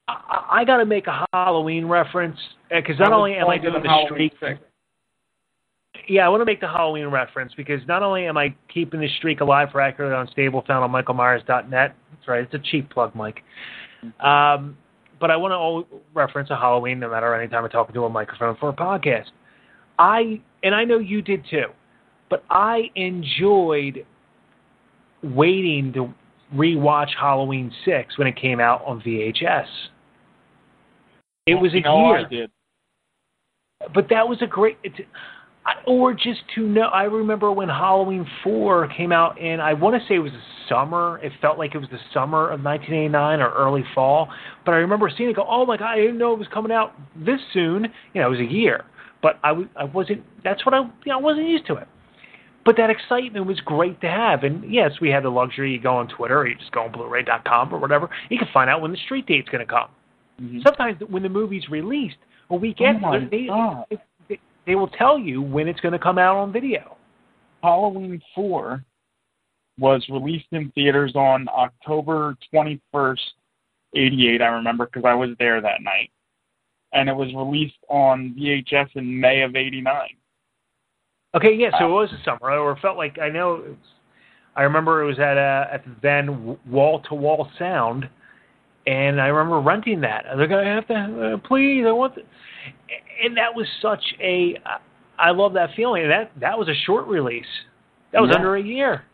I, 0.08 0.46
I 0.50 0.64
got 0.64 0.78
to 0.78 0.86
make 0.86 1.06
a 1.06 1.26
Halloween 1.32 1.86
reference 1.86 2.38
because 2.70 2.98
not 2.98 3.12
only 3.12 3.34
am 3.34 3.48
I 3.48 3.58
doing 3.58 3.82
the 3.82 3.88
Halloween 3.88 4.30
streak. 4.34 4.58
six. 4.58 4.60
Yeah, 6.08 6.26
I 6.26 6.28
want 6.28 6.40
to 6.42 6.44
make 6.44 6.60
the 6.60 6.68
Halloween 6.68 7.06
reference 7.06 7.52
because 7.56 7.80
not 7.86 8.02
only 8.02 8.26
am 8.26 8.36
I 8.36 8.54
keeping 8.72 9.00
the 9.00 9.08
streak 9.18 9.40
alive 9.40 9.68
for 9.72 9.80
Accurately 9.80 10.16
Unstable, 10.16 10.62
found 10.66 10.84
on 10.84 10.90
MichaelMyers.net. 10.90 11.70
That's 11.70 12.28
right, 12.28 12.42
it's 12.42 12.52
a 12.52 12.58
cheap 12.58 12.90
plug, 12.90 13.14
Mike. 13.14 13.42
Um, 14.20 14.76
but 15.20 15.30
I 15.30 15.36
want 15.36 15.88
to 15.88 16.00
reference 16.12 16.50
a 16.50 16.56
Halloween 16.56 17.00
no 17.00 17.10
matter 17.10 17.34
any 17.34 17.48
time 17.48 17.64
I 17.64 17.68
talk 17.68 17.86
talking 17.86 17.94
to 17.94 18.04
a 18.04 18.10
microphone 18.10 18.56
for 18.56 18.68
a 18.68 18.72
podcast. 18.72 19.30
I 19.98 20.42
and 20.62 20.74
I 20.74 20.84
know 20.84 20.98
you 20.98 21.22
did 21.22 21.44
too, 21.48 21.66
but 22.28 22.44
I 22.50 22.90
enjoyed 22.96 24.04
waiting 25.22 25.92
to 25.94 26.12
rewatch 26.54 27.10
Halloween 27.18 27.72
Six 27.84 28.18
when 28.18 28.26
it 28.26 28.36
came 28.36 28.60
out 28.60 28.82
on 28.84 29.00
VHS. 29.00 29.66
It 31.46 31.54
was 31.54 31.72
a 31.74 31.80
know, 31.80 32.08
year 32.08 32.18
I 32.18 32.28
did. 32.28 32.50
but 33.94 34.08
that 34.10 34.26
was 34.28 34.40
a 34.42 34.46
great 34.46 34.78
or 35.86 36.12
just 36.12 36.40
to 36.54 36.66
know 36.66 36.88
i 36.88 37.04
remember 37.04 37.50
when 37.52 37.68
halloween 37.68 38.26
4 38.42 38.88
came 38.96 39.12
out 39.12 39.40
and 39.40 39.60
i 39.62 39.72
want 39.72 40.00
to 40.00 40.08
say 40.08 40.16
it 40.16 40.20
was 40.20 40.32
the 40.32 40.40
summer 40.68 41.18
it 41.22 41.32
felt 41.40 41.58
like 41.58 41.74
it 41.74 41.78
was 41.78 41.88
the 41.90 41.98
summer 42.12 42.50
of 42.50 42.62
1989 42.62 43.40
or 43.40 43.50
early 43.52 43.84
fall 43.94 44.28
but 44.64 44.72
i 44.72 44.76
remember 44.76 45.10
seeing 45.14 45.30
it 45.30 45.36
go 45.36 45.46
oh 45.48 45.64
my 45.66 45.76
god 45.76 45.92
i 45.92 45.96
didn't 45.96 46.18
know 46.18 46.32
it 46.32 46.38
was 46.38 46.48
coming 46.52 46.72
out 46.72 46.92
this 47.16 47.40
soon 47.52 47.84
you 48.12 48.20
know 48.20 48.26
it 48.26 48.30
was 48.30 48.40
a 48.40 48.52
year 48.52 48.84
but 49.22 49.38
i 49.42 49.52
i 49.76 49.84
wasn't 49.84 50.22
that's 50.42 50.64
what 50.66 50.74
i 50.74 50.80
you 50.80 50.90
know 51.06 51.18
i 51.18 51.20
wasn't 51.20 51.46
used 51.46 51.66
to 51.66 51.74
it 51.74 51.88
but 52.64 52.76
that 52.76 52.90
excitement 52.90 53.46
was 53.46 53.60
great 53.60 54.00
to 54.00 54.08
have 54.08 54.44
and 54.44 54.72
yes 54.72 54.92
we 55.00 55.08
had 55.08 55.24
the 55.24 55.28
luxury 55.28 55.72
you 55.72 55.80
go 55.80 55.96
on 55.96 56.08
twitter 56.08 56.38
or 56.38 56.48
you 56.48 56.54
just 56.56 56.72
go 56.72 56.82
on 56.82 56.92
blu-ray.com 56.92 57.72
or 57.72 57.78
whatever 57.78 58.08
you 58.30 58.38
can 58.38 58.48
find 58.52 58.70
out 58.70 58.80
when 58.80 58.90
the 58.90 58.98
street 59.04 59.26
date's 59.26 59.48
going 59.48 59.64
to 59.64 59.70
come 59.70 59.88
mm-hmm. 60.40 60.60
sometimes 60.64 61.00
when 61.08 61.22
the 61.22 61.28
movie's 61.28 61.68
released 61.68 62.16
a 62.50 62.56
week 62.56 62.76
Oh 62.80 62.86
after 62.86 63.00
my 63.00 63.18
they, 63.18 63.48
they 63.90 63.98
they 64.66 64.74
will 64.74 64.88
tell 64.88 65.18
you 65.18 65.42
when 65.42 65.68
it's 65.68 65.80
going 65.80 65.92
to 65.92 65.98
come 65.98 66.18
out 66.18 66.36
on 66.36 66.52
video. 66.52 66.96
Halloween 67.62 68.20
4 68.34 68.84
was 69.78 70.04
released 70.08 70.46
in 70.52 70.70
theaters 70.72 71.14
on 71.14 71.48
October 71.48 72.36
21st, 72.54 73.18
88, 73.94 74.42
I 74.42 74.46
remember, 74.46 74.86
because 74.86 75.04
I 75.06 75.14
was 75.14 75.30
there 75.38 75.60
that 75.60 75.82
night. 75.82 76.10
And 76.92 77.08
it 77.08 77.16
was 77.16 77.34
released 77.34 77.78
on 77.88 78.36
VHS 78.38 78.90
in 78.94 79.18
May 79.18 79.42
of 79.42 79.56
89. 79.56 79.94
Okay, 81.34 81.52
yeah, 81.54 81.70
so 81.78 81.86
it 81.86 81.90
was 81.90 82.10
a 82.12 82.22
summer, 82.24 82.56
or 82.56 82.72
it 82.72 82.78
felt 82.80 82.96
like 82.96 83.18
I 83.18 83.28
know. 83.28 83.54
Was, 83.54 83.76
I 84.56 84.62
remember 84.62 85.02
it 85.02 85.06
was 85.06 85.18
at 85.18 85.36
uh, 85.36 85.66
at 85.72 85.84
the 85.84 85.96
then 86.00 86.56
wall 86.70 87.00
to 87.08 87.14
wall 87.14 87.48
sound, 87.58 88.08
and 88.86 89.20
I 89.20 89.26
remember 89.26 89.60
renting 89.60 90.00
that. 90.02 90.24
They're 90.36 90.46
gonna 90.46 90.64
have 90.64 90.86
to 90.88 91.34
uh, 91.34 91.36
please, 91.48 91.84
I 91.86 91.90
want, 91.90 92.14
the, 92.14 92.22
and 93.24 93.36
that 93.36 93.54
was 93.54 93.66
such 93.82 94.04
a. 94.20 94.56
I 95.18 95.30
love 95.30 95.54
that 95.54 95.70
feeling. 95.74 96.08
That 96.08 96.30
that 96.40 96.56
was 96.56 96.68
a 96.68 96.74
short 96.86 97.06
release. 97.08 97.44
That 98.12 98.22
was 98.22 98.30
Yeah. 98.30 98.36
under 98.36 98.54
a 98.54 98.62
year, 98.62 99.04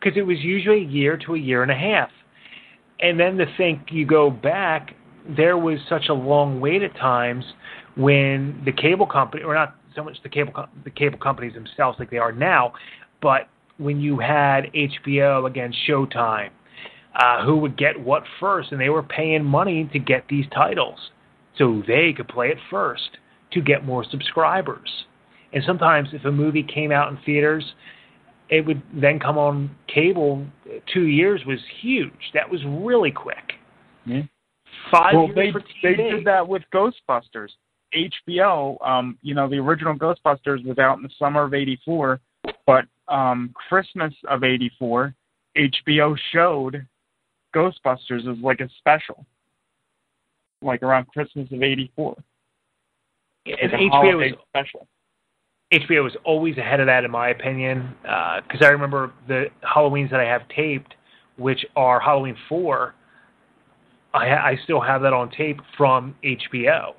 because 0.00 0.16
it 0.16 0.22
was 0.22 0.38
usually 0.40 0.78
a 0.78 0.88
year 0.88 1.16
to 1.26 1.36
a 1.36 1.38
year 1.38 1.62
and 1.62 1.70
a 1.70 1.76
half, 1.76 2.10
and 2.98 3.20
then 3.20 3.36
to 3.38 3.46
think 3.56 3.92
you 3.92 4.04
go 4.04 4.30
back, 4.30 4.94
there 5.36 5.56
was 5.56 5.78
such 5.88 6.08
a 6.08 6.14
long 6.14 6.60
wait 6.60 6.82
at 6.82 6.96
times 6.96 7.44
when 7.94 8.60
the 8.64 8.72
cable 8.72 9.06
company, 9.06 9.44
or 9.44 9.54
not 9.54 9.76
so 9.96 10.04
much 10.04 10.16
the 10.22 10.28
cable 10.28 10.52
co- 10.52 10.68
the 10.84 10.90
cable 10.90 11.18
companies 11.18 11.54
themselves 11.54 11.98
like 11.98 12.10
they 12.10 12.18
are 12.18 12.32
now, 12.32 12.72
but 13.20 13.48
when 13.78 14.00
you 14.00 14.18
had 14.18 14.70
HBO 14.74 15.46
against 15.46 15.76
Showtime, 15.88 16.50
uh, 17.14 17.44
who 17.44 17.56
would 17.56 17.76
get 17.76 17.98
what 17.98 18.22
first, 18.38 18.72
and 18.72 18.80
they 18.80 18.88
were 18.88 19.02
paying 19.02 19.44
money 19.44 19.88
to 19.92 19.98
get 19.98 20.24
these 20.28 20.44
titles, 20.54 20.98
so 21.58 21.82
they 21.86 22.12
could 22.12 22.28
play 22.28 22.48
it 22.48 22.58
first 22.70 23.18
to 23.52 23.60
get 23.60 23.84
more 23.84 24.04
subscribers. 24.10 25.06
And 25.52 25.62
sometimes, 25.66 26.10
if 26.12 26.24
a 26.24 26.32
movie 26.32 26.62
came 26.62 26.92
out 26.92 27.10
in 27.10 27.18
theaters, 27.24 27.64
it 28.48 28.66
would 28.66 28.82
then 28.92 29.18
come 29.18 29.38
on 29.38 29.70
cable. 29.92 30.46
Two 30.92 31.06
years 31.06 31.40
was 31.46 31.58
huge. 31.80 32.12
That 32.34 32.50
was 32.50 32.60
really 32.66 33.10
quick. 33.10 33.54
Yeah. 34.04 34.22
Five 34.90 35.14
well, 35.14 35.26
years 35.26 35.36
they, 35.36 35.52
for 35.52 35.62
they 35.82 35.94
did 35.94 36.24
that 36.26 36.46
with 36.46 36.62
Ghostbusters. 36.72 37.48
HBO, 37.94 38.84
um, 38.86 39.18
you 39.22 39.34
know, 39.34 39.48
the 39.48 39.58
original 39.58 39.94
Ghostbusters 39.94 40.64
was 40.64 40.78
out 40.78 40.96
in 40.96 41.02
the 41.02 41.10
summer 41.18 41.44
of 41.44 41.54
84, 41.54 42.20
but 42.66 42.84
um, 43.08 43.54
Christmas 43.68 44.12
of 44.28 44.44
84, 44.44 45.14
HBO 45.56 46.16
showed 46.32 46.86
Ghostbusters 47.54 48.30
as 48.30 48.38
like 48.42 48.60
a 48.60 48.68
special, 48.78 49.24
like 50.62 50.82
around 50.82 51.06
Christmas 51.08 51.50
of 51.52 51.62
84. 51.62 52.16
It's 53.46 53.72
a 53.72 53.76
HBO 53.76 54.16
was 54.16 54.32
special. 54.48 54.86
HBO 55.72 56.04
was 56.04 56.16
always 56.24 56.56
ahead 56.58 56.80
of 56.80 56.86
that, 56.86 57.04
in 57.04 57.10
my 57.10 57.30
opinion, 57.30 57.94
because 58.02 58.62
I 58.62 58.68
remember 58.68 59.12
the 59.26 59.46
Halloweens 59.64 60.10
that 60.10 60.20
I 60.20 60.24
have 60.24 60.42
taped, 60.48 60.94
which 61.36 61.64
are 61.74 61.98
Halloween 61.98 62.36
four. 62.48 62.94
I 64.14 64.28
I 64.28 64.58
still 64.64 64.80
have 64.80 65.02
that 65.02 65.12
on 65.12 65.30
tape 65.30 65.60
from 65.76 66.14
HBO, 66.24 66.94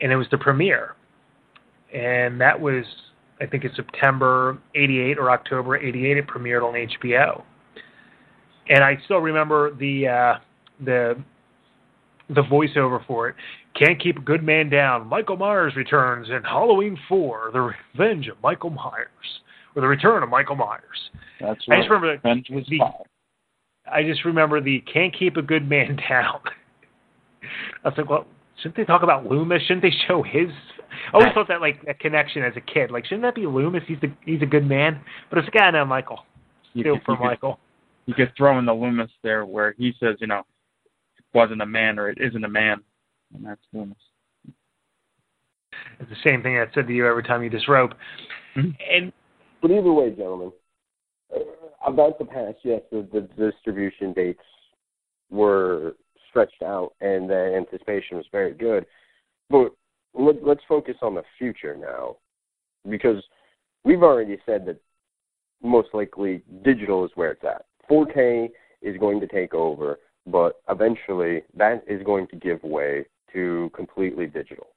and 0.00 0.12
it 0.12 0.16
was 0.16 0.26
the 0.30 0.38
premiere, 0.38 0.94
and 1.94 2.40
that 2.40 2.58
was 2.58 2.84
I 3.40 3.46
think 3.46 3.64
it's 3.64 3.76
September 3.76 4.58
'88 4.74 5.18
or 5.18 5.30
October 5.30 5.76
'88. 5.76 6.16
It 6.18 6.26
premiered 6.26 6.62
on 6.62 6.74
HBO, 6.74 7.42
and 8.68 8.84
I 8.84 8.98
still 9.04 9.18
remember 9.18 9.74
the 9.74 10.08
uh, 10.08 10.34
the 10.84 11.22
the 12.28 12.42
voiceover 12.42 13.04
for 13.06 13.28
it. 13.28 13.34
Can't 13.78 14.00
keep 14.00 14.16
a 14.18 14.20
good 14.20 14.42
man 14.42 14.68
down. 14.68 15.06
Michael 15.06 15.36
Myers 15.36 15.74
returns 15.76 16.28
in 16.28 16.42
Halloween 16.42 16.98
4, 17.08 17.50
The 17.52 17.72
Revenge 17.94 18.28
of 18.28 18.36
Michael 18.42 18.70
Myers, 18.70 19.06
or 19.74 19.82
The 19.82 19.88
Return 19.88 20.22
of 20.22 20.28
Michael 20.28 20.56
Myers. 20.56 21.10
That's 21.40 21.60
I 21.70 21.76
just 21.78 21.88
remember 21.90 22.16
the, 22.22 22.62
the- 22.68 22.80
I 23.92 24.02
just 24.02 24.24
remember 24.24 24.60
the 24.60 24.80
can't 24.92 25.16
keep 25.16 25.36
a 25.36 25.42
good 25.42 25.68
man 25.68 25.96
down. 26.08 26.40
I 27.84 27.88
was 27.88 27.94
like, 27.96 28.08
well, 28.08 28.26
shouldn't 28.60 28.76
they 28.76 28.84
talk 28.84 29.02
about 29.02 29.26
Loomis? 29.26 29.62
Shouldn't 29.62 29.82
they 29.82 29.92
show 30.08 30.22
his? 30.22 30.48
I 31.12 31.16
always 31.16 31.32
thought 31.34 31.48
that 31.48 31.60
like 31.60 31.84
that 31.86 31.98
connection 32.00 32.42
as 32.42 32.52
a 32.56 32.60
kid. 32.60 32.90
Like, 32.90 33.04
shouldn't 33.04 33.22
that 33.22 33.34
be 33.34 33.46
Loomis? 33.46 33.82
He's 33.86 34.00
the 34.00 34.12
he's 34.24 34.42
a 34.42 34.46
good 34.46 34.66
man, 34.66 35.00
but 35.28 35.38
it's 35.38 35.48
a 35.48 35.50
guy 35.50 35.70
named 35.70 35.88
Michael. 35.88 36.20
You 36.74 36.82
Still 36.82 36.96
could- 36.96 37.04
for 37.04 37.12
you 37.12 37.18
could- 37.18 37.24
Michael. 37.24 37.60
You 38.06 38.14
could 38.14 38.32
throw 38.36 38.58
in 38.58 38.64
the 38.64 38.72
Loomis 38.74 39.10
there 39.22 39.44
where 39.44 39.72
he 39.78 39.92
says, 40.00 40.16
you 40.20 40.26
know, 40.26 40.40
it 41.18 41.24
wasn't 41.32 41.62
a 41.62 41.66
man 41.66 41.96
or 41.98 42.08
it 42.08 42.18
isn't 42.20 42.42
a 42.44 42.48
man, 42.48 42.80
and 43.34 43.46
that's 43.46 43.60
Loomis. 43.72 43.96
It's 46.00 46.08
the 46.10 46.28
same 46.28 46.42
thing 46.42 46.58
I 46.58 46.64
said 46.74 46.88
to 46.88 46.92
you 46.92 47.06
every 47.06 47.22
time 47.22 47.42
you 47.44 47.50
disrobe. 47.50 47.94
Mhm. 48.56 48.74
And 48.90 49.12
But 49.62 49.70
either 49.70 49.92
way, 49.92 50.10
gentlemen, 50.10 50.50
uh, 51.34 51.40
about 51.86 52.18
the 52.18 52.24
past, 52.24 52.56
yes, 52.64 52.82
the, 52.90 53.02
the 53.12 53.20
distribution 53.20 54.12
dates 54.12 54.42
were 55.30 55.94
stretched 56.30 56.62
out, 56.62 56.94
and 57.02 57.28
the 57.28 57.54
anticipation 57.56 58.16
was 58.16 58.26
very 58.32 58.54
good. 58.54 58.86
But 59.50 59.72
let, 60.14 60.42
let's 60.42 60.62
focus 60.66 60.96
on 61.02 61.14
the 61.14 61.22
future 61.38 61.76
now, 61.76 62.16
because 62.88 63.22
we've 63.84 64.02
already 64.02 64.38
said 64.46 64.64
that 64.66 64.80
most 65.62 65.88
likely 65.92 66.42
digital 66.64 67.04
is 67.04 67.10
where 67.16 67.32
it's 67.32 67.44
at. 67.44 67.66
4K 67.90 68.48
is 68.80 68.96
going 68.96 69.20
to 69.20 69.26
take 69.26 69.52
over. 69.52 69.98
but 70.26 70.60
eventually 70.68 71.42
that 71.56 71.82
is 71.86 72.02
going 72.02 72.26
to 72.28 72.36
give 72.36 72.62
way 72.62 73.04
to 73.32 73.70
completely 73.74 74.26
digital. 74.26 74.68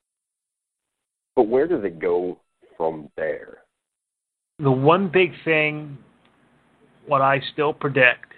But 1.35 1.43
where 1.43 1.67
does 1.67 1.83
it 1.83 1.99
go 1.99 2.39
from 2.77 3.09
there? 3.15 3.59
The 4.59 4.71
one 4.71 5.09
big 5.11 5.31
thing, 5.43 5.97
what 7.07 7.21
I 7.21 7.41
still 7.53 7.73
predict, 7.73 8.31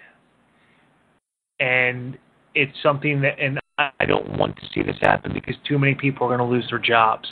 and 1.60 2.18
it's 2.56 2.76
something 2.82 3.20
that, 3.20 3.38
and 3.38 3.60
I 3.78 4.06
don't 4.06 4.38
want 4.38 4.56
to 4.56 4.62
see 4.74 4.82
this 4.82 4.96
happen 5.00 5.32
because 5.34 5.54
too 5.68 5.78
many 5.78 5.94
people 5.94 6.26
are 6.26 6.36
going 6.36 6.48
to 6.48 6.52
lose 6.52 6.66
their 6.70 6.78
jobs. 6.78 7.28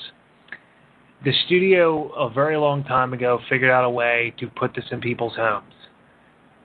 The 1.24 1.32
studio, 1.46 2.12
a 2.12 2.28
very 2.28 2.58
long 2.58 2.84
time 2.84 3.14
ago, 3.14 3.40
figured 3.48 3.70
out 3.70 3.84
a 3.84 3.90
way 3.90 4.34
to 4.38 4.46
put 4.48 4.74
this 4.74 4.84
in 4.92 5.00
people's 5.00 5.34
homes, 5.34 5.72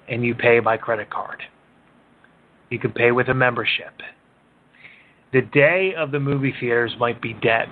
and 0.09 0.25
you 0.25 0.35
pay 0.35 0.59
by 0.59 0.75
credit 0.75 1.09
card. 1.09 1.41
You 2.69 2.77
can 2.77 2.91
pay 2.91 3.11
with 3.11 3.29
a 3.29 3.33
membership. 3.33 3.93
The 5.31 5.41
day 5.41 5.93
of 5.97 6.11
the 6.11 6.19
movie 6.19 6.53
theaters 6.59 6.93
might 6.99 7.21
be 7.21 7.33
dead. 7.33 7.69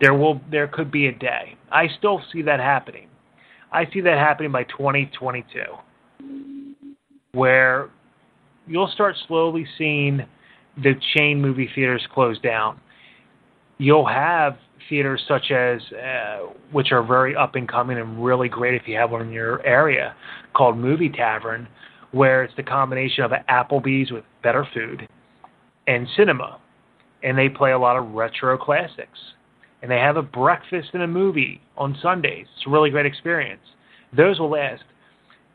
There 0.00 0.14
will, 0.14 0.40
there 0.50 0.66
could 0.66 0.90
be 0.90 1.06
a 1.06 1.12
day. 1.12 1.56
I 1.70 1.86
still 1.98 2.20
see 2.32 2.42
that 2.42 2.58
happening. 2.58 3.06
I 3.70 3.84
see 3.92 4.00
that 4.00 4.18
happening 4.18 4.50
by 4.50 4.64
2022, 4.64 5.60
where 7.32 7.90
you'll 8.66 8.88
start 8.88 9.16
slowly 9.26 9.66
seeing 9.78 10.26
the 10.82 10.94
chain 11.14 11.40
movie 11.40 11.68
theaters 11.74 12.06
close 12.12 12.38
down. 12.40 12.80
You'll 13.78 14.06
have 14.06 14.56
theaters 14.88 15.22
such 15.26 15.50
as, 15.50 15.80
uh, 15.92 16.46
which 16.72 16.92
are 16.92 17.02
very 17.02 17.34
up 17.34 17.54
and 17.54 17.68
coming 17.68 17.98
and 17.98 18.24
really 18.24 18.48
great 18.48 18.74
if 18.74 18.86
you 18.86 18.96
have 18.96 19.10
one 19.10 19.22
in 19.22 19.32
your 19.32 19.64
area, 19.66 20.14
called 20.54 20.76
Movie 20.76 21.08
Tavern, 21.08 21.66
where 22.12 22.42
it's 22.44 22.54
the 22.56 22.62
combination 22.62 23.24
of 23.24 23.32
Applebee's 23.48 24.10
with 24.10 24.24
better 24.42 24.66
food 24.72 25.08
and 25.86 26.06
cinema. 26.16 26.58
And 27.22 27.36
they 27.36 27.48
play 27.48 27.72
a 27.72 27.78
lot 27.78 27.96
of 27.96 28.12
retro 28.12 28.56
classics. 28.56 29.18
And 29.82 29.90
they 29.90 29.98
have 29.98 30.16
a 30.16 30.22
breakfast 30.22 30.90
and 30.94 31.02
a 31.02 31.06
movie 31.06 31.60
on 31.76 31.96
Sundays. 32.02 32.46
It's 32.56 32.66
a 32.66 32.70
really 32.70 32.90
great 32.90 33.06
experience. 33.06 33.60
Those 34.16 34.38
will 34.38 34.50
last. 34.50 34.84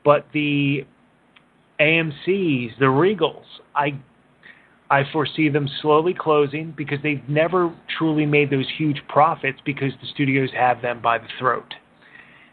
But 0.03 0.25
the 0.33 0.85
AMC's, 1.81 2.73
the 2.79 2.85
Regals, 2.85 3.43
I 3.75 3.99
I 4.91 5.03
foresee 5.11 5.47
them 5.47 5.69
slowly 5.81 6.13
closing 6.13 6.73
because 6.77 6.99
they've 7.01 7.27
never 7.29 7.73
truly 7.97 8.25
made 8.25 8.49
those 8.49 8.67
huge 8.77 9.01
profits 9.07 9.57
because 9.65 9.93
the 10.01 10.07
studios 10.13 10.49
have 10.53 10.81
them 10.81 11.01
by 11.01 11.17
the 11.17 11.27
throat. 11.39 11.73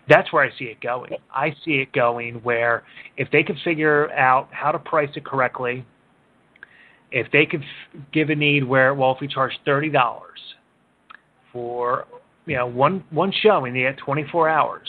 That's 0.09 0.33
where 0.33 0.45
I 0.45 0.57
see 0.57 0.67
it 0.67 0.81
going. 0.81 1.11
I 1.35 1.51
see 1.65 1.73
it 1.73 1.93
going 1.93 2.37
where 2.37 2.85
if 3.17 3.29
they 3.33 3.43
could 3.43 3.59
figure 3.65 4.11
out 4.13 4.49
how 4.53 4.71
to 4.71 4.79
price 4.79 5.11
it 5.17 5.25
correctly, 5.25 5.85
if 7.11 7.31
they 7.33 7.45
could 7.45 7.63
f- 7.63 8.01
give 8.13 8.31
a 8.31 8.35
need 8.37 8.65
where, 8.65 8.95
well, 8.95 9.13
if 9.13 9.21
we 9.21 9.29
charge 9.29 9.53
thirty 9.65 9.91
dollars 9.91 10.39
for 11.53 12.07
you 12.47 12.57
know 12.57 12.67
one 12.67 13.05
one 13.11 13.33
showing, 13.43 13.75
they 13.75 13.81
get 13.81 13.99
twenty 13.99 14.25
four 14.31 14.49
hours. 14.49 14.89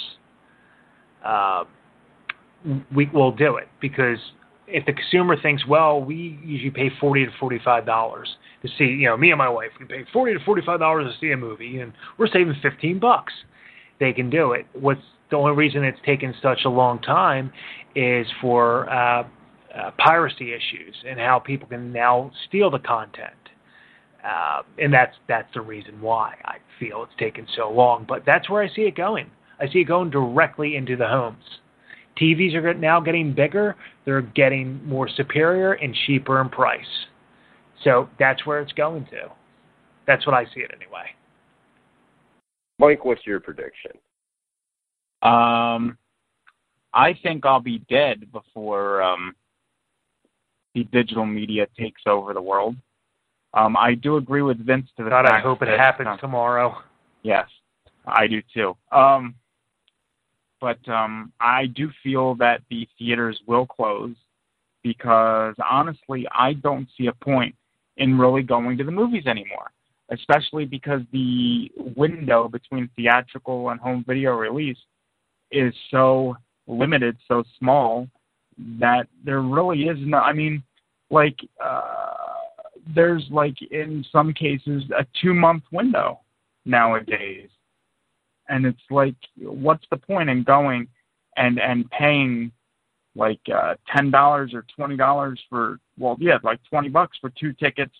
Uh, 1.25 1.65
we 2.95 3.07
will 3.13 3.31
do 3.31 3.57
it 3.57 3.67
because 3.81 4.17
if 4.67 4.85
the 4.85 4.93
consumer 4.93 5.35
thinks, 5.41 5.65
well, 5.67 6.01
we 6.01 6.39
usually 6.43 6.71
pay 6.71 6.89
forty 6.99 7.25
to 7.25 7.31
forty-five 7.39 7.85
dollars 7.85 8.29
to 8.61 8.67
see, 8.77 8.85
you 8.85 9.07
know, 9.07 9.17
me 9.17 9.31
and 9.31 9.37
my 9.37 9.49
wife, 9.49 9.71
we 9.79 9.85
pay 9.85 10.05
forty 10.13 10.33
to 10.33 10.39
forty-five 10.43 10.79
dollars 10.79 11.11
to 11.11 11.19
see 11.19 11.31
a 11.31 11.37
movie, 11.37 11.79
and 11.79 11.93
we're 12.17 12.27
saving 12.27 12.55
fifteen 12.61 12.99
bucks. 12.99 13.33
They 13.99 14.13
can 14.13 14.29
do 14.29 14.53
it. 14.53 14.65
What's 14.73 15.01
the 15.29 15.37
only 15.37 15.55
reason 15.55 15.83
it's 15.83 15.99
taken 16.05 16.33
such 16.41 16.61
a 16.65 16.69
long 16.69 16.99
time 16.99 17.51
is 17.95 18.27
for 18.41 18.89
uh, 18.89 19.27
uh, 19.75 19.91
piracy 19.97 20.53
issues 20.53 20.95
and 21.07 21.19
how 21.19 21.39
people 21.39 21.67
can 21.67 21.91
now 21.91 22.31
steal 22.47 22.69
the 22.71 22.79
content. 22.79 23.33
Uh, 24.23 24.63
and 24.77 24.93
that's 24.93 25.15
that's 25.27 25.51
the 25.53 25.61
reason 25.61 26.01
why 26.01 26.35
I 26.45 26.57
feel 26.79 27.03
it's 27.03 27.13
taken 27.17 27.47
so 27.55 27.71
long. 27.71 28.05
But 28.07 28.23
that's 28.25 28.49
where 28.49 28.61
I 28.63 28.67
see 28.73 28.81
it 28.81 28.95
going. 28.95 29.31
I 29.59 29.67
see 29.67 29.79
it 29.79 29.85
going 29.85 30.09
directly 30.09 30.75
into 30.75 30.95
the 30.95 31.07
homes. 31.07 31.43
TVs 32.19 32.53
are 32.55 32.73
now 32.73 32.99
getting 32.99 33.33
bigger, 33.33 33.75
they're 34.05 34.21
getting 34.21 34.85
more 34.85 35.07
superior 35.07 35.73
and 35.73 35.95
cheaper 36.05 36.41
in 36.41 36.49
price. 36.49 36.81
So 37.83 38.09
that's 38.19 38.45
where 38.45 38.59
it's 38.59 38.73
going 38.73 39.05
to. 39.05 39.31
That's 40.05 40.25
what 40.25 40.35
I 40.35 40.45
see 40.45 40.61
it 40.61 40.71
anyway. 40.75 41.05
Mike, 42.79 43.05
what's 43.05 43.25
your 43.25 43.39
prediction? 43.39 43.91
Um, 45.21 45.97
I 46.93 47.13
think 47.21 47.45
I'll 47.45 47.59
be 47.59 47.79
dead 47.89 48.31
before 48.31 49.01
um, 49.01 49.35
the 50.73 50.85
digital 50.85 51.25
media 51.25 51.67
takes 51.77 52.01
over 52.05 52.33
the 52.33 52.41
world. 52.41 52.75
Um, 53.53 53.75
I 53.75 53.95
do 53.95 54.17
agree 54.17 54.41
with 54.41 54.63
Vince 54.65 54.87
to 54.97 55.03
the 55.03 55.09
God, 55.09 55.25
fact 55.25 55.33
I 55.33 55.39
hope 55.39 55.61
it 55.61 55.65
that, 55.65 55.79
happens 55.79 56.09
um, 56.11 56.17
tomorrow. 56.19 56.77
Yes, 57.23 57.47
I 58.05 58.27
do 58.27 58.41
too. 58.53 58.75
Um, 58.91 59.35
but 60.61 60.79
um, 60.89 61.31
I 61.39 61.67
do 61.67 61.89
feel 62.03 62.35
that 62.35 62.61
the 62.69 62.87
theaters 62.97 63.39
will 63.47 63.65
close 63.65 64.15
because 64.83 65.55
honestly, 65.69 66.25
I 66.31 66.53
don't 66.53 66.87
see 66.97 67.07
a 67.07 67.13
point 67.13 67.55
in 67.97 68.17
really 68.17 68.43
going 68.43 68.77
to 68.77 68.83
the 68.83 68.91
movies 68.91 69.25
anymore, 69.27 69.71
especially 70.11 70.65
because 70.65 71.01
the 71.11 71.71
window 71.95 72.47
between 72.47 72.89
theatrical 72.95 73.69
and 73.69 73.79
home 73.79 74.03
video 74.07 74.33
release 74.33 74.77
is 75.51 75.73
so 75.91 76.35
limited, 76.67 77.17
so 77.27 77.43
small 77.57 78.07
that 78.79 79.07
there 79.23 79.41
really 79.41 79.83
is 79.83 79.97
no. 80.01 80.19
I 80.19 80.33
mean, 80.33 80.63
like 81.09 81.37
uh, 81.63 82.11
there's 82.95 83.25
like 83.31 83.55
in 83.71 84.05
some 84.11 84.33
cases 84.33 84.83
a 84.97 85.05
two 85.21 85.33
month 85.33 85.63
window 85.71 86.19
nowadays 86.65 87.49
and 88.49 88.65
it's 88.65 88.81
like 88.89 89.15
what's 89.37 89.85
the 89.91 89.97
point 89.97 90.29
in 90.29 90.43
going 90.43 90.87
and 91.37 91.59
and 91.59 91.89
paying 91.91 92.51
like 93.15 93.39
uh 93.53 93.75
ten 93.95 94.11
dollars 94.11 94.53
or 94.53 94.65
twenty 94.75 94.97
dollars 94.97 95.39
for 95.49 95.79
well 95.97 96.17
yeah 96.19 96.37
like 96.43 96.59
twenty 96.69 96.89
bucks 96.89 97.17
for 97.21 97.31
two 97.39 97.53
tickets 97.53 97.93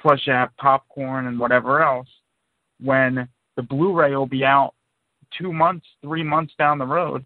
plus 0.00 0.20
you 0.26 0.32
have 0.32 0.56
popcorn 0.56 1.26
and 1.26 1.38
whatever 1.38 1.82
else 1.82 2.08
when 2.80 3.28
the 3.56 3.62
blu-ray 3.62 4.14
will 4.14 4.26
be 4.26 4.44
out 4.44 4.72
two 5.36 5.52
months 5.52 5.86
three 6.02 6.22
months 6.22 6.54
down 6.58 6.78
the 6.78 6.84
road 6.84 7.24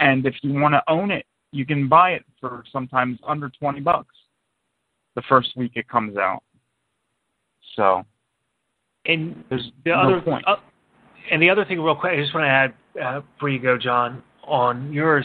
and 0.00 0.26
if 0.26 0.34
you 0.42 0.52
want 0.52 0.74
to 0.74 0.82
own 0.88 1.10
it 1.10 1.26
you 1.52 1.66
can 1.66 1.88
buy 1.88 2.10
it 2.12 2.24
for 2.40 2.64
sometimes 2.72 3.18
under 3.26 3.50
twenty 3.50 3.80
bucks 3.80 4.14
the 5.14 5.22
first 5.28 5.56
week 5.56 5.72
it 5.74 5.88
comes 5.88 6.16
out 6.16 6.42
so 7.76 8.04
and 9.06 9.44
there's 9.48 9.70
the 9.84 9.90
no 9.90 9.96
other 9.96 10.20
point. 10.20 10.44
Uh, 10.46 10.56
and 11.30 11.42
the 11.42 11.50
other 11.50 11.64
thing, 11.64 11.80
real 11.80 11.94
quick, 11.94 12.12
I 12.12 12.20
just 12.20 12.34
want 12.34 12.44
to 12.44 12.48
add 12.48 12.74
uh, 13.02 13.20
before 13.20 13.48
you 13.48 13.58
go, 13.58 13.78
John, 13.78 14.22
on 14.46 14.92
yours 14.92 15.24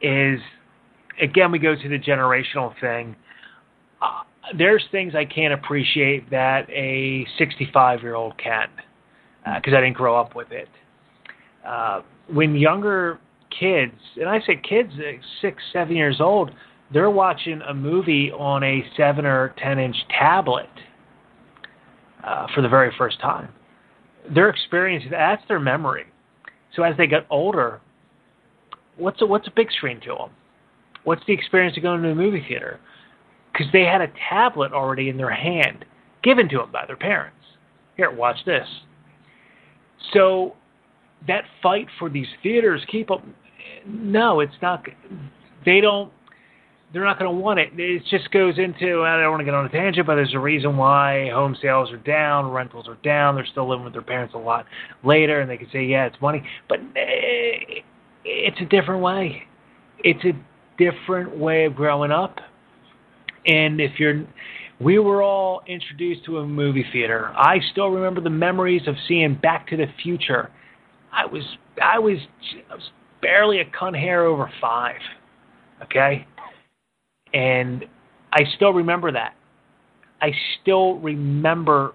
is 0.00 0.40
again 1.20 1.52
we 1.52 1.58
go 1.58 1.74
to 1.74 1.88
the 1.88 1.98
generational 1.98 2.72
thing. 2.80 3.14
Uh, 4.00 4.22
there's 4.56 4.84
things 4.90 5.14
I 5.14 5.24
can't 5.24 5.52
appreciate 5.52 6.30
that 6.30 6.68
a 6.70 7.26
65 7.38 8.02
year 8.02 8.14
old 8.14 8.38
can 8.38 8.68
because 9.56 9.72
uh, 9.72 9.76
I 9.76 9.80
didn't 9.80 9.96
grow 9.96 10.18
up 10.18 10.34
with 10.34 10.50
it. 10.50 10.68
Uh, 11.66 12.00
when 12.32 12.54
younger 12.54 13.18
kids, 13.58 13.94
and 14.16 14.28
I 14.28 14.40
say 14.40 14.56
kids, 14.56 14.92
uh, 14.98 15.20
six, 15.40 15.62
seven 15.72 15.96
years 15.96 16.20
old, 16.20 16.50
they're 16.92 17.10
watching 17.10 17.60
a 17.68 17.74
movie 17.74 18.32
on 18.32 18.62
a 18.64 18.84
seven 18.96 19.24
or 19.24 19.54
ten 19.58 19.78
inch 19.78 19.96
tablet 20.08 20.70
uh, 22.24 22.46
for 22.54 22.62
the 22.62 22.68
very 22.68 22.92
first 22.98 23.20
time. 23.20 23.50
Their 24.34 24.48
experience, 24.48 25.04
that's 25.10 25.42
their 25.48 25.60
memory. 25.60 26.04
So 26.74 26.82
as 26.82 26.96
they 26.96 27.06
get 27.06 27.26
older, 27.30 27.80
what's 28.96 29.20
a, 29.22 29.26
what's 29.26 29.48
a 29.48 29.52
big 29.54 29.70
screen 29.72 30.00
to 30.02 30.14
them? 30.14 30.30
What's 31.04 31.22
the 31.26 31.32
experience 31.32 31.76
of 31.76 31.82
going 31.82 32.02
to 32.02 32.10
a 32.10 32.14
movie 32.14 32.44
theater? 32.46 32.78
Because 33.52 33.66
they 33.72 33.82
had 33.82 34.00
a 34.00 34.08
tablet 34.28 34.72
already 34.72 35.08
in 35.08 35.16
their 35.16 35.34
hand, 35.34 35.84
given 36.22 36.48
to 36.50 36.58
them 36.58 36.70
by 36.70 36.84
their 36.86 36.96
parents. 36.96 37.36
Here, 37.96 38.10
watch 38.10 38.36
this. 38.44 38.66
So 40.12 40.54
that 41.26 41.44
fight 41.62 41.86
for 41.98 42.08
these 42.08 42.28
theaters, 42.42 42.82
keep 42.90 43.08
them. 43.08 43.34
No, 43.86 44.40
it's 44.40 44.54
not. 44.62 44.86
They 45.64 45.80
don't 45.80 46.12
they're 46.92 47.04
not 47.04 47.18
going 47.18 47.30
to 47.32 47.40
want 47.40 47.60
it. 47.60 47.70
It 47.76 48.02
just 48.10 48.30
goes 48.30 48.58
into 48.58 49.02
I 49.02 49.20
don't 49.20 49.30
want 49.30 49.40
to 49.40 49.44
get 49.44 49.54
on 49.54 49.66
a 49.66 49.68
tangent, 49.68 50.06
but 50.06 50.16
there's 50.16 50.34
a 50.34 50.38
reason 50.38 50.76
why 50.76 51.30
home 51.30 51.56
sales 51.60 51.90
are 51.92 51.98
down, 51.98 52.50
rentals 52.50 52.88
are 52.88 52.98
down. 53.04 53.36
They're 53.36 53.46
still 53.46 53.68
living 53.68 53.84
with 53.84 53.92
their 53.92 54.02
parents 54.02 54.34
a 54.34 54.38
lot 54.38 54.66
later, 55.04 55.40
and 55.40 55.48
they 55.48 55.56
can 55.56 55.68
say, 55.72 55.84
yeah, 55.84 56.06
it's 56.06 56.20
money, 56.20 56.42
but 56.68 56.80
eh, 56.96 57.82
it's 58.24 58.60
a 58.60 58.64
different 58.64 59.02
way. 59.02 59.44
It's 60.00 60.24
a 60.24 60.32
different 60.78 61.36
way 61.36 61.64
of 61.64 61.76
growing 61.76 62.10
up. 62.10 62.38
And 63.46 63.80
if 63.80 63.98
you're, 63.98 64.24
we 64.80 64.98
were 64.98 65.22
all 65.22 65.62
introduced 65.66 66.24
to 66.24 66.38
a 66.38 66.46
movie 66.46 66.84
theater. 66.92 67.32
I 67.36 67.58
still 67.70 67.88
remember 67.88 68.20
the 68.20 68.30
memories 68.30 68.82
of 68.86 68.96
seeing 69.06 69.34
Back 69.36 69.68
to 69.68 69.76
the 69.76 69.86
Future. 70.02 70.50
I 71.12 71.26
was, 71.26 71.42
I 71.82 71.98
was, 71.98 72.18
I 72.70 72.74
was 72.74 72.90
barely 73.22 73.60
a 73.60 73.64
cunt 73.64 73.98
hair 73.98 74.24
over 74.24 74.50
five. 74.60 75.00
Okay 75.84 76.26
and 77.32 77.84
I 78.32 78.40
still 78.56 78.72
remember 78.72 79.12
that. 79.12 79.34
I 80.20 80.32
still 80.60 80.98
remember 80.98 81.94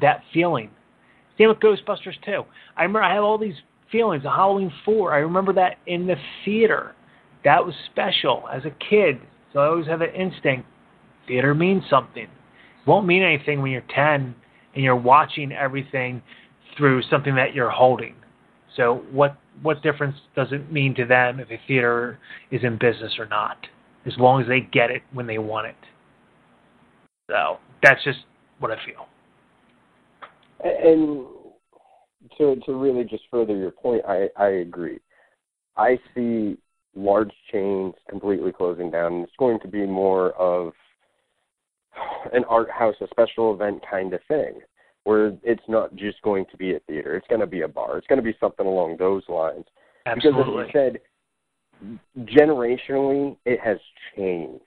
that 0.00 0.22
feeling. 0.32 0.70
Same 1.38 1.48
with 1.48 1.58
Ghostbusters 1.58 2.22
too. 2.24 2.44
I 2.76 2.82
remember 2.82 3.02
I 3.02 3.14
have 3.14 3.24
all 3.24 3.38
these 3.38 3.56
feelings. 3.90 4.22
The 4.22 4.30
Halloween 4.30 4.72
Four. 4.84 5.12
I 5.12 5.18
remember 5.18 5.52
that 5.54 5.78
in 5.86 6.06
the 6.06 6.16
theater. 6.44 6.94
That 7.44 7.64
was 7.64 7.74
special 7.90 8.44
as 8.52 8.64
a 8.64 8.70
kid. 8.70 9.20
So 9.52 9.60
I 9.60 9.66
always 9.66 9.86
have 9.86 10.00
an 10.00 10.14
instinct. 10.14 10.66
Theater 11.26 11.54
means 11.54 11.82
something. 11.90 12.24
It 12.24 12.30
won't 12.86 13.06
mean 13.06 13.22
anything 13.22 13.62
when 13.62 13.70
you're 13.70 13.82
10 13.94 14.34
and 14.74 14.84
you're 14.84 14.96
watching 14.96 15.52
everything 15.52 16.22
through 16.76 17.02
something 17.02 17.34
that 17.34 17.54
you're 17.54 17.70
holding. 17.70 18.14
So 18.76 19.04
what 19.10 19.36
what 19.62 19.82
difference 19.82 20.16
does 20.34 20.48
it 20.50 20.72
mean 20.72 20.94
to 20.96 21.04
them 21.04 21.38
if 21.38 21.50
a 21.50 21.60
theater 21.68 22.18
is 22.50 22.64
in 22.64 22.76
business 22.76 23.14
or 23.18 23.26
not? 23.26 23.56
As 24.06 24.12
long 24.18 24.42
as 24.42 24.48
they 24.48 24.60
get 24.60 24.90
it 24.90 25.02
when 25.12 25.26
they 25.26 25.38
want 25.38 25.66
it. 25.66 25.76
So 27.30 27.58
that's 27.82 28.02
just 28.04 28.18
what 28.58 28.70
I 28.70 28.76
feel. 28.84 29.06
And 30.62 31.26
to 32.38 32.56
to 32.66 32.74
really 32.74 33.04
just 33.04 33.24
further 33.30 33.56
your 33.56 33.70
point, 33.70 34.02
I 34.06 34.28
I 34.36 34.48
agree. 34.48 34.98
I 35.76 35.98
see 36.14 36.56
large 36.94 37.32
chains 37.50 37.94
completely 38.08 38.52
closing 38.52 38.90
down. 38.90 39.14
It's 39.22 39.32
going 39.38 39.58
to 39.60 39.68
be 39.68 39.86
more 39.86 40.32
of 40.32 40.72
an 42.32 42.44
art 42.48 42.70
house, 42.70 42.94
a 43.00 43.08
special 43.08 43.54
event 43.54 43.82
kind 43.88 44.12
of 44.14 44.20
thing, 44.28 44.60
where 45.04 45.36
it's 45.42 45.62
not 45.68 45.94
just 45.96 46.20
going 46.22 46.46
to 46.50 46.56
be 46.56 46.74
a 46.74 46.80
theater. 46.80 47.16
It's 47.16 47.26
going 47.28 47.40
to 47.40 47.46
be 47.46 47.62
a 47.62 47.68
bar. 47.68 47.98
It's 47.98 48.06
going 48.06 48.18
to 48.18 48.22
be 48.22 48.36
something 48.40 48.66
along 48.66 48.96
those 48.98 49.22
lines. 49.28 49.64
Absolutely. 50.06 50.64
Because 50.66 50.68
as 50.68 50.74
you 50.74 50.80
said, 50.80 51.00
generationally, 52.18 53.36
it 53.44 53.60
has 53.60 53.78
changed. 54.16 54.62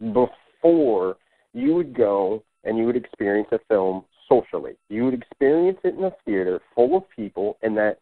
Before, 0.00 1.16
you 1.52 1.74
would 1.74 1.94
go 1.94 2.42
and 2.64 2.78
you 2.78 2.86
would 2.86 2.96
experience 2.96 3.48
a 3.52 3.58
film 3.68 4.04
socially. 4.28 4.72
You 4.88 5.04
would 5.04 5.14
experience 5.14 5.78
it 5.84 5.94
in 5.94 6.04
a 6.04 6.12
theater 6.24 6.60
full 6.74 6.96
of 6.96 7.04
people, 7.14 7.58
and 7.62 7.76
that 7.76 7.98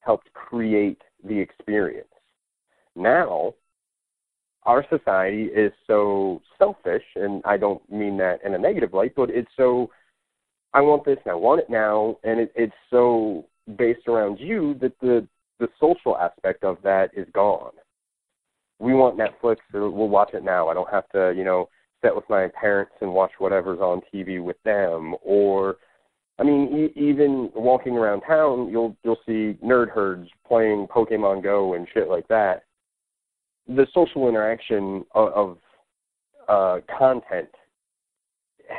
helped 0.00 0.32
create 0.32 1.02
the 1.24 1.38
experience. 1.38 2.08
Now, 2.96 3.54
our 4.64 4.86
society 4.88 5.44
is 5.44 5.72
so 5.86 6.40
selfish, 6.58 7.02
and 7.16 7.42
I 7.44 7.56
don't 7.56 7.82
mean 7.90 8.16
that 8.18 8.40
in 8.44 8.54
a 8.54 8.58
negative 8.58 8.94
light, 8.94 9.14
but 9.14 9.30
it's 9.30 9.50
so 9.56 9.90
I 10.72 10.80
want 10.80 11.04
this 11.04 11.18
and 11.24 11.32
I 11.32 11.36
want 11.36 11.60
it 11.60 11.70
now, 11.70 12.18
and 12.24 12.40
it, 12.40 12.52
it's 12.54 12.74
so 12.90 13.46
based 13.76 14.08
around 14.08 14.38
you 14.38 14.74
that 14.80 14.98
the 15.00 15.26
the 15.60 15.68
social 15.78 16.16
aspect 16.18 16.64
of 16.64 16.78
that 16.82 17.10
is 17.16 17.26
gone. 17.32 17.70
We 18.78 18.94
want 18.94 19.18
Netflix, 19.18 19.58
we'll 19.72 20.08
watch 20.08 20.34
it 20.34 20.44
now. 20.44 20.68
I 20.68 20.74
don't 20.74 20.90
have 20.90 21.08
to, 21.10 21.32
you 21.36 21.44
know, 21.44 21.68
sit 22.04 22.14
with 22.14 22.24
my 22.28 22.48
parents 22.60 22.92
and 23.00 23.12
watch 23.12 23.30
whatever's 23.38 23.80
on 23.80 24.00
TV 24.12 24.42
with 24.42 24.56
them. 24.64 25.14
Or, 25.22 25.76
I 26.38 26.42
mean, 26.42 26.90
e- 26.96 27.00
even 27.00 27.50
walking 27.54 27.94
around 27.96 28.22
town, 28.22 28.68
you'll 28.70 28.96
you'll 29.04 29.20
see 29.26 29.56
nerd 29.64 29.90
herds 29.90 30.28
playing 30.46 30.88
Pokemon 30.88 31.42
Go 31.42 31.74
and 31.74 31.86
shit 31.94 32.08
like 32.08 32.28
that. 32.28 32.64
The 33.68 33.86
social 33.94 34.28
interaction 34.28 35.04
of, 35.14 35.32
of 35.32 35.58
uh, 36.48 36.80
content 36.98 37.48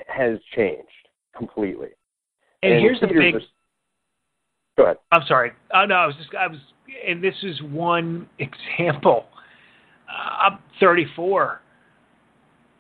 has 0.08 0.40
changed 0.56 0.90
completely. 1.36 1.90
And, 2.64 2.82
here's 2.82 3.00
the 3.00 3.08
big. 3.08 3.36
Go 4.78 4.84
ahead. 4.84 4.98
I'm 5.12 5.26
sorry. 5.28 5.52
Oh 5.74 5.86
no, 5.86 5.96
I 5.96 6.06
was 6.06 6.16
just 6.16 6.30
I 6.36 6.48
was, 6.48 6.60
and 7.08 7.24
this 7.24 7.36
is 7.44 7.62
one 7.64 8.28
example. 8.40 9.26
I'm 10.10 10.60
34. 10.80 11.62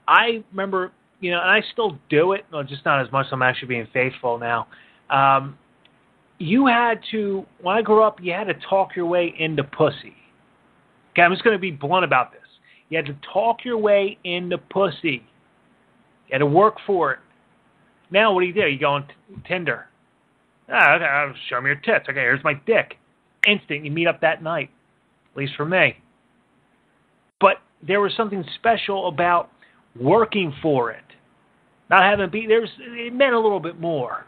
I 0.07 0.43
remember, 0.51 0.91
you 1.19 1.31
know, 1.31 1.41
and 1.41 1.49
I 1.49 1.61
still 1.73 1.97
do 2.09 2.33
it, 2.33 2.45
well, 2.51 2.63
just 2.63 2.85
not 2.85 3.05
as 3.05 3.11
much. 3.11 3.27
I'm 3.31 3.41
actually 3.41 3.69
being 3.69 3.87
faithful 3.93 4.37
now. 4.37 4.67
Um, 5.09 5.57
you 6.37 6.67
had 6.67 6.99
to, 7.11 7.45
when 7.61 7.77
I 7.77 7.81
grew 7.81 8.03
up, 8.03 8.19
you 8.21 8.33
had 8.33 8.45
to 8.45 8.53
talk 8.69 8.95
your 8.95 9.05
way 9.05 9.33
into 9.37 9.63
pussy. 9.63 10.15
Okay, 11.11 11.21
I'm 11.21 11.31
just 11.31 11.43
going 11.43 11.55
to 11.55 11.61
be 11.61 11.71
blunt 11.71 12.03
about 12.03 12.31
this. 12.31 12.41
You 12.89 12.97
had 12.97 13.05
to 13.05 13.15
talk 13.33 13.63
your 13.63 13.77
way 13.77 14.17
into 14.23 14.57
pussy. 14.57 15.23
You 16.27 16.31
had 16.33 16.37
to 16.39 16.45
work 16.45 16.75
for 16.85 17.13
it. 17.13 17.19
Now, 18.11 18.33
what 18.33 18.41
do 18.41 18.47
you 18.47 18.53
do? 18.53 18.67
You 18.67 18.77
go 18.77 18.91
on 18.91 19.07
t- 19.07 19.13
Tinder. 19.47 19.87
Ah, 20.69 20.95
okay, 20.95 21.39
show 21.49 21.61
me 21.61 21.69
your 21.69 21.75
tits. 21.77 22.05
Okay, 22.09 22.19
here's 22.19 22.43
my 22.43 22.53
dick. 22.65 22.97
Instant. 23.47 23.85
You 23.85 23.91
meet 23.91 24.07
up 24.07 24.21
that 24.21 24.43
night. 24.43 24.69
At 25.31 25.37
least 25.37 25.53
for 25.55 25.65
me. 25.65 25.97
But 27.39 27.57
there 27.85 28.01
was 28.01 28.13
something 28.15 28.43
special 28.55 29.07
about 29.07 29.49
working 29.99 30.53
for 30.61 30.91
it. 30.91 31.03
Not 31.89 32.03
having 32.03 32.29
be 32.29 32.47
there's 32.47 32.69
it 32.79 33.13
meant 33.13 33.33
a 33.33 33.39
little 33.39 33.59
bit 33.59 33.79
more. 33.79 34.25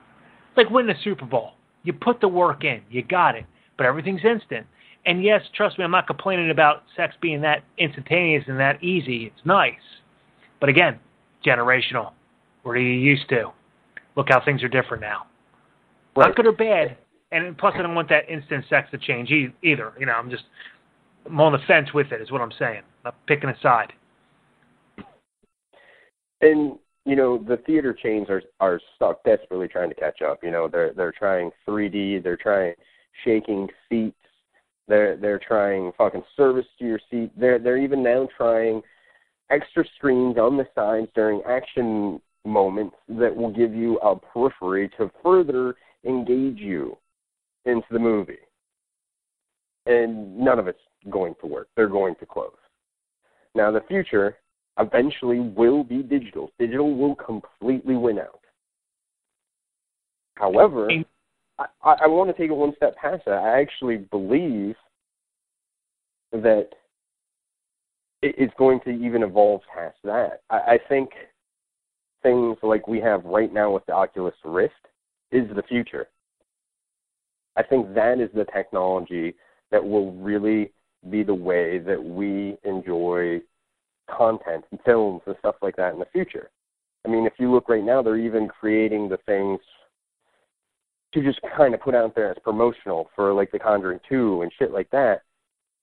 Like 0.55 0.69
winning 0.69 0.95
the 0.95 1.01
Super 1.03 1.25
Bowl. 1.25 1.53
You 1.83 1.93
put 1.93 2.19
the 2.21 2.27
work 2.27 2.63
in, 2.63 2.81
you 2.89 3.03
got 3.03 3.35
it. 3.35 3.45
But 3.77 3.85
everything's 3.85 4.25
instant. 4.25 4.65
And 5.05 5.23
yes, 5.23 5.41
trust 5.55 5.77
me, 5.77 5.85
I'm 5.85 5.91
not 5.91 6.05
complaining 6.05 6.51
about 6.51 6.83
sex 6.95 7.15
being 7.21 7.41
that 7.41 7.63
instantaneous 7.77 8.43
and 8.47 8.59
that 8.59 8.83
easy. 8.83 9.25
It's 9.25 9.45
nice. 9.45 9.73
But 10.59 10.69
again, 10.69 10.99
generational. 11.45 12.11
What 12.63 12.73
are 12.73 12.81
you 12.81 12.99
used 12.99 13.29
to? 13.29 13.51
Look 14.17 14.27
how 14.29 14.43
things 14.43 14.63
are 14.63 14.67
different 14.67 15.01
now. 15.01 15.27
Not 16.17 16.35
good 16.35 16.47
or 16.47 16.51
bad. 16.51 16.97
And 17.31 17.57
plus, 17.57 17.73
I 17.77 17.83
don't 17.83 17.95
want 17.95 18.09
that 18.09 18.29
instant 18.29 18.65
sex 18.69 18.89
to 18.91 18.97
change 18.97 19.31
either. 19.31 19.93
You 19.99 20.05
know, 20.05 20.13
I'm 20.13 20.29
just 20.29 20.43
I'm 21.25 21.39
on 21.39 21.51
the 21.51 21.59
fence 21.67 21.93
with 21.93 22.11
it. 22.11 22.21
Is 22.21 22.31
what 22.31 22.41
I'm 22.41 22.53
saying. 22.57 22.81
Not 23.07 23.15
picking 23.25 23.49
a 23.49 23.57
side. 23.61 23.93
and 26.41 26.77
you 27.05 27.15
know 27.15 27.37
the 27.37 27.55
theater 27.65 27.93
chains 27.93 28.27
are 28.29 28.41
are 28.59 28.81
stuck 28.97 29.23
desperately 29.23 29.69
trying 29.69 29.87
to 29.87 29.95
catch 29.95 30.21
up. 30.21 30.39
You 30.43 30.51
know 30.51 30.67
they're 30.67 30.91
they're 30.91 31.13
trying 31.13 31.51
3d 31.65 32.21
they're 32.21 32.35
trying 32.35 32.73
shaking 33.23 33.69
seats 33.87 34.17
they're 34.89 35.15
they're 35.15 35.39
trying 35.39 35.93
fucking 35.97 36.23
service 36.35 36.65
to 36.79 36.85
your 36.85 36.99
seat. 37.09 37.31
They're 37.39 37.59
they're 37.59 37.77
even 37.77 38.03
now 38.03 38.27
trying 38.35 38.81
extra 39.49 39.85
screens 39.95 40.37
on 40.37 40.57
the 40.57 40.67
sides 40.75 41.07
during 41.15 41.41
action 41.47 42.21
moments 42.43 42.97
that 43.07 43.33
will 43.33 43.53
give 43.53 43.73
you 43.73 43.99
a 43.99 44.17
periphery 44.17 44.89
to 44.97 45.09
further 45.23 45.75
engage 46.05 46.57
you 46.57 46.97
into 47.63 47.87
the 47.89 47.99
movie. 47.99 48.35
And 49.85 50.37
none 50.37 50.59
of 50.59 50.67
it's 50.67 50.77
going 51.09 51.35
to 51.39 51.47
work. 51.47 51.69
They're 51.77 51.87
going 51.87 52.15
to 52.15 52.25
close 52.25 52.51
now 53.57 53.71
the 53.71 53.81
future 53.87 54.37
eventually 54.79 55.39
will 55.39 55.83
be 55.83 56.03
digital. 56.03 56.51
Digital 56.59 56.95
will 56.95 57.15
completely 57.15 57.95
win 57.95 58.19
out. 58.19 58.39
However, 60.35 60.89
I, 61.57 61.65
I, 61.83 62.07
want 62.07 62.29
to 62.29 62.39
take 62.39 62.51
it 62.51 62.53
one 62.53 62.73
step 62.77 62.95
past 62.95 63.23
that. 63.25 63.33
I 63.33 63.59
actually 63.59 63.97
believe 63.97 64.75
that 66.31 66.69
it's 68.21 68.53
going 68.57 68.79
to 68.81 68.91
even 68.91 69.23
evolve 69.23 69.61
past 69.73 69.97
that. 70.03 70.41
I, 70.49 70.57
I 70.57 70.79
think 70.87 71.09
things 72.21 72.57
like 72.61 72.87
we 72.87 72.99
have 72.99 73.25
right 73.25 73.51
now 73.51 73.71
with 73.71 73.85
the 73.87 73.93
Oculus 73.93 74.35
Rift 74.45 74.73
is 75.31 75.47
the 75.55 75.63
future. 75.63 76.07
I 77.55 77.63
think 77.63 77.95
that 77.95 78.19
is 78.19 78.29
the 78.35 78.45
technology 78.45 79.33
that 79.71 79.83
will 79.83 80.11
really 80.13 80.71
be 81.09 81.23
the 81.23 81.33
way 81.33 81.79
that 81.79 82.01
we 82.01 82.57
enjoy 82.63 83.39
content 84.09 84.65
and 84.71 84.79
films 84.85 85.21
and 85.25 85.35
stuff 85.39 85.55
like 85.61 85.75
that 85.75 85.93
in 85.93 85.99
the 85.99 86.07
future. 86.11 86.49
I 87.05 87.09
mean, 87.09 87.25
if 87.25 87.33
you 87.37 87.51
look 87.51 87.69
right 87.69 87.83
now, 87.83 88.01
they're 88.01 88.17
even 88.17 88.47
creating 88.47 89.09
the 89.09 89.17
things 89.25 89.59
to 91.13 91.23
just 91.23 91.39
kind 91.55 91.73
of 91.73 91.81
put 91.81 91.95
out 91.95 92.15
there 92.15 92.31
as 92.31 92.37
promotional 92.43 93.09
for 93.15 93.33
like 93.33 93.51
The 93.51 93.59
Conjuring 93.59 93.99
2 94.09 94.41
and 94.41 94.51
shit 94.57 94.71
like 94.71 94.89
that 94.91 95.21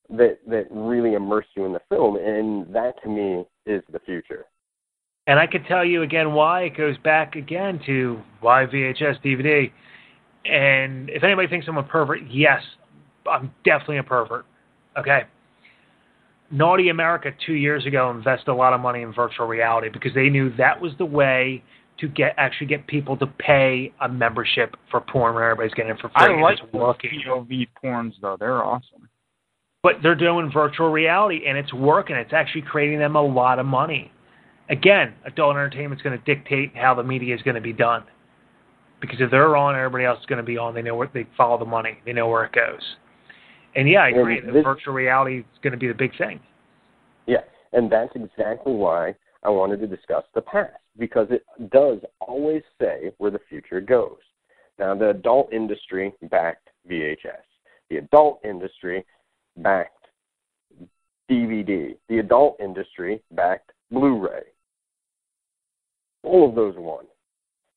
that 0.09 0.37
that 0.47 0.67
really 0.69 1.13
immerse 1.13 1.45
you 1.55 1.65
in 1.65 1.73
the 1.73 1.81
film 1.89 2.15
and 2.15 2.73
that 2.73 3.01
to 3.03 3.09
me 3.09 3.45
is 3.65 3.81
the 3.91 3.99
future. 3.99 4.45
And 5.27 5.39
I 5.39 5.47
could 5.47 5.65
tell 5.67 5.83
you 5.83 6.03
again 6.03 6.33
why 6.33 6.63
it 6.63 6.77
goes 6.77 6.97
back 6.99 7.35
again 7.35 7.79
to 7.87 8.19
why 8.41 8.65
VHS 8.65 9.21
DVD. 9.23 9.71
And 10.45 11.09
if 11.09 11.23
anybody 11.23 11.47
thinks 11.47 11.65
I'm 11.67 11.77
a 11.77 11.83
pervert, 11.83 12.19
yes, 12.29 12.61
I'm 13.29 13.51
definitely 13.63 13.97
a 13.97 14.03
pervert. 14.03 14.45
Okay. 14.97 15.21
Naughty 16.51 16.89
America 16.89 17.31
two 17.45 17.53
years 17.53 17.85
ago 17.85 18.11
invested 18.11 18.51
a 18.51 18.53
lot 18.53 18.73
of 18.73 18.79
money 18.79 19.01
in 19.01 19.13
virtual 19.13 19.47
reality 19.47 19.89
because 19.91 20.13
they 20.13 20.29
knew 20.29 20.55
that 20.57 20.79
was 20.79 20.91
the 20.97 21.05
way 21.05 21.63
to 21.99 22.07
get 22.07 22.33
actually 22.37 22.67
get 22.67 22.85
people 22.87 23.17
to 23.17 23.25
pay 23.25 23.93
a 24.01 24.09
membership 24.09 24.75
for 24.91 25.01
porn 25.01 25.33
where 25.33 25.49
everybody's 25.51 25.73
getting 25.73 25.91
it 25.91 25.99
for 25.99 26.09
free. 26.09 26.35
I 26.35 26.41
like. 26.41 26.59
POV 26.71 27.67
porns 27.83 28.13
though; 28.21 28.37
they're 28.39 28.63
awesome. 28.63 29.09
But 29.81 29.95
they're 30.01 30.15
doing 30.15 30.51
virtual 30.51 30.91
reality 30.91 31.41
and 31.47 31.57
it's 31.57 31.73
working. 31.73 32.15
It's 32.15 32.33
actually 32.33 32.63
creating 32.63 32.99
them 32.99 33.15
a 33.15 33.21
lot 33.21 33.59
of 33.59 33.65
money. 33.65 34.11
Again, 34.69 35.13
adult 35.25 35.51
entertainment's 35.51 36.01
going 36.01 36.17
to 36.17 36.25
dictate 36.25 36.75
how 36.75 36.95
the 36.95 37.03
media 37.03 37.35
is 37.35 37.41
going 37.43 37.55
to 37.55 37.61
be 37.61 37.73
done. 37.73 38.03
Because 38.99 39.17
if 39.19 39.29
they're 39.29 39.55
on, 39.55 39.75
everybody 39.75 40.05
else 40.05 40.19
is 40.19 40.25
going 40.25 40.37
to 40.37 40.43
be 40.43 40.57
on. 40.57 40.73
They 40.73 40.81
know 40.81 40.95
where 40.95 41.09
they 41.13 41.27
follow 41.37 41.59
the 41.59 41.65
money. 41.65 41.99
They 42.03 42.13
know 42.13 42.27
where 42.27 42.45
it 42.45 42.53
goes. 42.53 42.81
And 43.75 43.89
yeah, 43.89 44.03
I 44.03 44.09
And 44.09 44.19
agree. 44.19 44.39
this- 44.41 44.63
virtual 44.63 44.93
reality 44.93 45.39
is 45.39 45.59
going 45.61 45.71
to 45.71 45.77
be 45.77 45.87
the 45.87 45.93
big 45.93 46.15
thing. 46.17 46.39
Yeah, 47.27 47.43
and 47.73 47.91
that's 47.91 48.15
exactly 48.15 48.73
why 48.73 49.15
I 49.43 49.49
wanted 49.49 49.79
to 49.81 49.87
discuss 49.87 50.23
the 50.33 50.41
past 50.41 50.77
because 50.97 51.29
it 51.29 51.43
does 51.71 51.99
always 52.19 52.63
say 52.79 53.11
where 53.17 53.31
the 53.31 53.39
future 53.49 53.81
goes. 53.81 54.19
Now, 54.79 54.95
the 54.95 55.09
adult 55.09 55.51
industry 55.53 56.13
backed 56.29 56.69
VHS. 56.89 57.43
The 57.89 57.97
adult 57.97 58.39
industry 58.43 59.05
backed 59.57 60.07
DVD. 61.29 61.97
The 62.09 62.19
adult 62.19 62.59
industry 62.59 63.21
backed 63.31 63.71
Blu-ray. 63.91 64.43
All 66.23 66.47
of 66.47 66.55
those 66.55 66.75
won. 66.77 67.05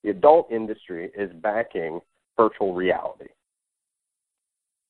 The 0.02 0.10
adult 0.10 0.50
industry 0.50 1.10
is 1.16 1.30
backing 1.34 2.00
virtual 2.36 2.74
reality. 2.74 3.28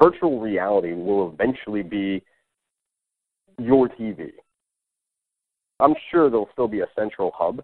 Virtual 0.02 0.40
reality 0.40 0.92
will 0.92 1.32
eventually 1.32 1.82
be 1.82 2.22
your 3.58 3.88
TV. 3.88 4.30
I'm 5.80 5.94
sure 6.10 6.30
there'll 6.30 6.48
still 6.52 6.68
be 6.68 6.80
a 6.80 6.88
central 6.96 7.32
hub, 7.34 7.62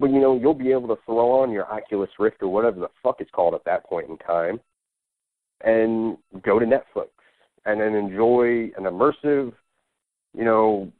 but 0.00 0.10
you 0.10 0.20
know, 0.20 0.36
you'll 0.36 0.54
be 0.54 0.72
able 0.72 0.88
to 0.88 1.02
throw 1.06 1.42
on 1.42 1.50
your 1.50 1.66
Oculus 1.66 2.10
Rift 2.18 2.42
or 2.42 2.48
whatever 2.48 2.80
the 2.80 2.88
fuck 3.02 3.16
it's 3.20 3.30
called 3.30 3.54
at 3.54 3.64
that 3.64 3.84
point 3.86 4.08
in 4.08 4.16
time 4.18 4.60
and 5.62 6.16
go 6.42 6.58
to 6.58 6.66
Netflix 6.66 7.08
and 7.64 7.80
then 7.80 7.94
enjoy 7.94 8.70
an 8.76 8.84
immersive, 8.84 9.52
you 10.36 10.44
know, 10.44 10.90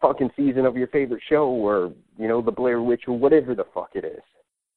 fucking 0.00 0.30
season 0.36 0.64
of 0.64 0.76
your 0.76 0.88
favorite 0.88 1.22
show 1.28 1.48
or, 1.48 1.92
you 2.16 2.26
know, 2.26 2.40
the 2.40 2.50
Blair 2.50 2.80
Witch 2.80 3.02
or 3.06 3.18
whatever 3.18 3.54
the 3.54 3.66
fuck 3.74 3.90
it 3.94 4.04
is. 4.04 4.22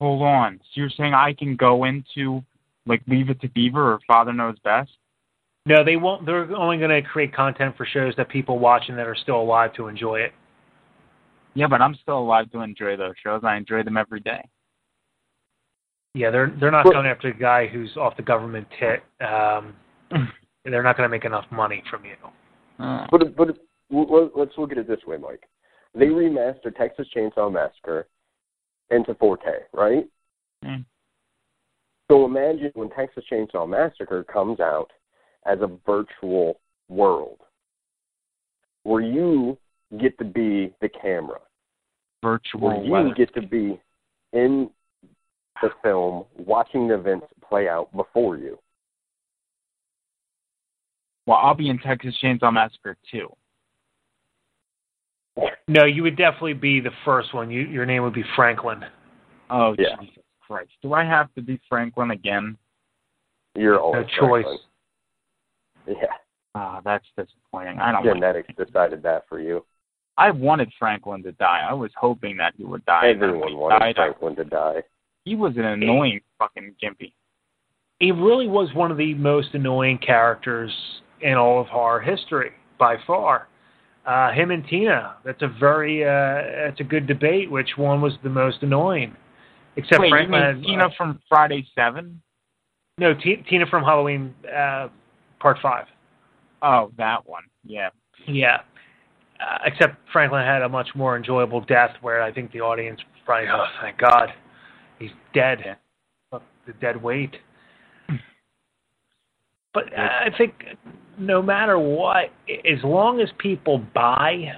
Hold 0.01 0.23
on. 0.23 0.59
So 0.59 0.81
you're 0.81 0.89
saying 0.89 1.13
I 1.13 1.33
can 1.33 1.55
go 1.55 1.85
into 1.85 2.43
like 2.85 3.01
Leave 3.07 3.29
It 3.29 3.41
to 3.41 3.49
Beaver 3.49 3.93
or 3.93 3.99
Father 4.07 4.33
Knows 4.33 4.57
Best? 4.63 4.91
No, 5.65 5.83
they 5.83 5.95
won't. 5.95 6.25
They're 6.25 6.53
only 6.55 6.77
going 6.77 6.89
to 6.89 7.01
create 7.01 7.33
content 7.33 7.75
for 7.77 7.85
shows 7.85 8.13
that 8.17 8.29
people 8.29 8.59
watching 8.59 8.95
that 8.97 9.07
are 9.07 9.15
still 9.15 9.41
alive 9.41 9.73
to 9.75 9.87
enjoy 9.87 10.19
it. 10.19 10.33
Yeah, 11.53 11.67
but 11.67 11.81
I'm 11.81 11.95
still 12.01 12.19
alive 12.19 12.51
to 12.51 12.61
enjoy 12.61 12.97
those 12.97 13.13
shows. 13.23 13.41
I 13.43 13.55
enjoy 13.55 13.83
them 13.83 13.95
every 13.95 14.19
day. 14.19 14.43
Yeah, 16.15 16.31
they're 16.31 16.53
they're 16.59 16.71
not 16.71 16.83
going 16.83 17.07
after 17.07 17.29
a 17.29 17.33
guy 17.33 17.67
who's 17.67 17.95
off 17.97 18.15
the 18.17 18.23
government 18.23 18.67
tit. 18.79 19.03
Um, 19.25 19.73
they're 20.65 20.83
not 20.83 20.97
going 20.97 21.07
to 21.07 21.11
make 21.11 21.25
enough 21.25 21.45
money 21.51 21.81
from 21.89 22.03
you. 22.05 22.83
Uh, 22.83 23.07
But 23.09 23.35
but 23.35 23.57
let's 23.89 24.57
look 24.57 24.71
at 24.71 24.77
it 24.77 24.87
this 24.87 24.99
way, 25.07 25.17
Mike. 25.17 25.43
They 25.95 26.07
remastered 26.07 26.75
Texas 26.77 27.07
Chainsaw 27.15 27.51
Massacre 27.51 28.07
into 28.89 29.13
4K, 29.15 29.37
right? 29.73 30.07
Mm. 30.65 30.85
So 32.11 32.25
imagine 32.25 32.71
when 32.75 32.89
Texas 32.89 33.23
Chainsaw 33.31 33.67
Massacre 33.67 34.23
comes 34.23 34.59
out 34.59 34.91
as 35.45 35.59
a 35.61 35.69
virtual 35.85 36.59
world 36.89 37.39
where 38.83 39.01
you 39.01 39.57
get 39.99 40.17
to 40.17 40.25
be 40.25 40.73
the 40.81 40.89
camera, 40.89 41.39
virtual 42.21 42.61
where 42.61 42.83
you 42.83 42.91
weather. 42.91 43.13
get 43.13 43.33
to 43.35 43.41
be 43.41 43.79
in 44.33 44.69
the 45.61 45.69
film 45.81 46.25
watching 46.37 46.87
the 46.87 46.95
events 46.95 47.27
play 47.47 47.67
out 47.67 47.95
before 47.95 48.37
you. 48.37 48.57
Well, 51.25 51.37
I'll 51.41 51.55
be 51.55 51.69
in 51.69 51.79
Texas 51.79 52.15
Chainsaw 52.21 52.51
Massacre 52.51 52.97
too. 53.09 53.29
No, 55.67 55.85
you 55.85 56.03
would 56.03 56.17
definitely 56.17 56.53
be 56.53 56.81
the 56.81 56.91
first 57.05 57.33
one. 57.33 57.49
You, 57.49 57.61
your 57.61 57.85
name 57.85 58.03
would 58.03 58.13
be 58.13 58.25
Franklin. 58.35 58.83
Oh 59.49 59.75
Yeah. 59.79 59.95
Jesus 60.01 60.22
Christ! 60.47 60.71
Do 60.81 60.93
I 60.93 61.03
have 61.03 61.33
to 61.35 61.41
be 61.41 61.59
Franklin 61.69 62.11
again? 62.11 62.57
You're 63.55 63.75
No 63.75 63.79
always 63.81 64.07
choice. 64.19 64.43
Franklin. 64.43 64.57
Yeah, 65.87 66.13
Ah, 66.55 66.81
that's 66.83 67.05
disappointing. 67.17 67.79
I 67.79 67.91
don't. 67.91 68.05
like 68.05 68.13
genetics 68.15 68.49
decided 68.57 69.03
that 69.03 69.23
for 69.27 69.39
you. 69.39 69.65
I 70.17 70.29
wanted 70.31 70.71
Franklin 70.77 71.23
to 71.23 71.31
die. 71.33 71.65
I 71.67 71.73
was 71.73 71.91
hoping 71.97 72.37
that 72.37 72.53
he 72.57 72.63
would 72.63 72.85
die. 72.85 73.07
and 73.07 73.21
then 73.21 73.29
when 73.31 73.39
Everyone 73.39 73.49
he 73.49 73.55
wanted 73.55 73.79
died, 73.79 73.95
Franklin 73.95 74.35
to 74.37 74.43
die. 74.45 74.83
He 75.25 75.35
was 75.35 75.53
an 75.57 75.65
annoying 75.65 76.19
fucking 76.37 76.75
gimpy. 76.81 77.13
He 77.99 78.11
really 78.11 78.47
was 78.47 78.73
one 78.73 78.91
of 78.91 78.97
the 78.97 79.13
most 79.15 79.53
annoying 79.53 79.97
characters 79.97 80.71
in 81.21 81.33
all 81.35 81.59
of 81.61 81.67
horror 81.67 82.01
history 82.01 82.51
by 82.77 82.97
far. 83.07 83.47
Uh, 84.05 84.31
him 84.31 84.51
and 84.51 84.67
Tina. 84.67 85.15
That's 85.23 85.41
a 85.41 85.47
very 85.47 86.03
uh, 86.03 86.65
that's 86.67 86.79
a 86.81 86.83
good 86.83 87.07
debate. 87.07 87.49
Which 87.49 87.77
one 87.77 88.01
was 88.01 88.13
the 88.21 88.29
most 88.29 88.61
annoying? 88.61 89.15
Except 89.75 89.99
Wait, 90.01 90.07
you 90.07 90.13
Franklin. 90.13 90.41
mean 90.41 90.55
had- 90.55 90.63
Tina 90.63 90.89
from 90.97 91.19
Friday 91.27 91.65
Seven? 91.75 92.21
no, 92.97 93.13
T- 93.13 93.43
Tina 93.49 93.65
from 93.65 93.83
Halloween 93.83 94.33
uh, 94.55 94.87
Part 95.39 95.57
Five. 95.61 95.85
Oh, 96.61 96.91
that 96.97 97.27
one. 97.27 97.43
Yeah. 97.65 97.89
Yeah. 98.27 98.57
Uh, 99.39 99.57
except 99.65 99.97
Franklin 100.13 100.45
had 100.45 100.61
a 100.61 100.69
much 100.69 100.89
more 100.95 101.17
enjoyable 101.17 101.59
death 101.61 101.89
where 102.01 102.21
I 102.21 102.31
think 102.31 102.51
the 102.53 102.61
audience 102.61 102.99
probably, 103.25 103.49
oh, 103.49 103.65
thank 103.81 103.97
God, 103.97 104.29
he's 104.99 105.09
dead. 105.33 105.77
Look, 106.31 106.43
the 106.67 106.73
dead 106.73 107.01
weight. 107.01 107.35
But 109.73 109.85
uh, 109.97 110.01
I 110.01 110.29
think 110.37 110.53
no 111.17 111.41
matter 111.41 111.79
what, 111.79 112.25
as 112.47 112.83
long 112.83 113.19
as 113.19 113.29
people 113.39 113.79
buy, 113.93 114.53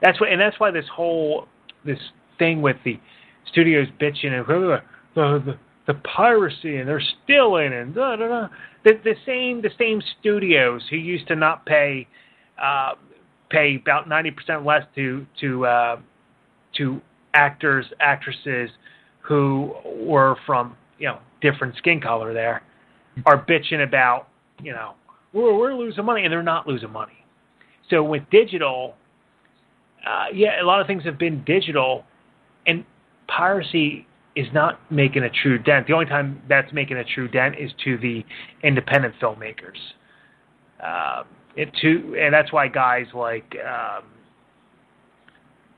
that's 0.00 0.20
what, 0.20 0.30
and 0.30 0.40
that's 0.40 0.58
why 0.60 0.70
this 0.70 0.84
whole 0.94 1.48
this 1.84 1.98
thing 2.38 2.62
with 2.62 2.76
the 2.84 2.98
studios 3.50 3.88
bitching 4.00 4.32
and 4.32 4.44
"Oh, 4.48 4.80
the 5.16 5.52
the, 5.52 5.58
the 5.86 5.94
piracy 6.00 6.76
and 6.76 6.88
they're 6.88 7.02
stealing 7.24 7.72
and 7.72 7.94
da 7.94 8.16
da 8.16 8.28
da. 8.28 8.48
The, 8.84 8.92
the 9.04 9.14
same 9.26 9.62
the 9.62 9.70
same 9.78 10.02
studios 10.20 10.82
who 10.90 10.96
used 10.96 11.28
to 11.28 11.36
not 11.36 11.64
pay 11.66 12.06
uh, 12.62 12.92
pay 13.50 13.76
about 13.76 14.08
ninety 14.08 14.30
percent 14.30 14.64
less 14.64 14.82
to 14.94 15.26
to 15.40 15.66
uh, 15.66 16.00
to 16.78 17.00
actors 17.34 17.86
actresses 18.00 18.70
who 19.20 19.74
were 19.84 20.36
from 20.46 20.76
you 20.98 21.08
know 21.08 21.18
different 21.40 21.76
skin 21.76 22.00
color 22.00 22.32
there 22.32 22.62
are 23.26 23.44
bitching 23.44 23.84
about 23.84 24.28
you 24.62 24.72
know 24.72 24.94
we're 25.32 25.56
we're 25.56 25.74
losing 25.74 26.04
money 26.04 26.24
and 26.24 26.32
they're 26.32 26.42
not 26.42 26.66
losing 26.66 26.90
money. 26.90 27.24
So 27.90 28.02
with 28.02 28.22
digital, 28.30 28.94
uh, 30.06 30.26
yeah, 30.32 30.62
a 30.62 30.64
lot 30.64 30.80
of 30.80 30.86
things 30.86 31.04
have 31.04 31.18
been 31.18 31.42
digital, 31.44 32.04
and 32.66 32.84
piracy 33.28 34.06
is 34.34 34.46
not 34.52 34.80
making 34.90 35.24
a 35.24 35.30
true 35.30 35.58
dent. 35.58 35.86
The 35.86 35.92
only 35.92 36.06
time 36.06 36.42
that's 36.48 36.72
making 36.72 36.96
a 36.96 37.04
true 37.04 37.28
dent 37.28 37.56
is 37.58 37.70
to 37.84 37.98
the 37.98 38.24
independent 38.62 39.14
filmmakers. 39.20 39.78
Uh, 40.82 41.24
it 41.54 41.70
to 41.82 42.16
and 42.18 42.32
that's 42.32 42.52
why 42.52 42.66
guys 42.66 43.06
like 43.14 43.54
um, 43.64 44.04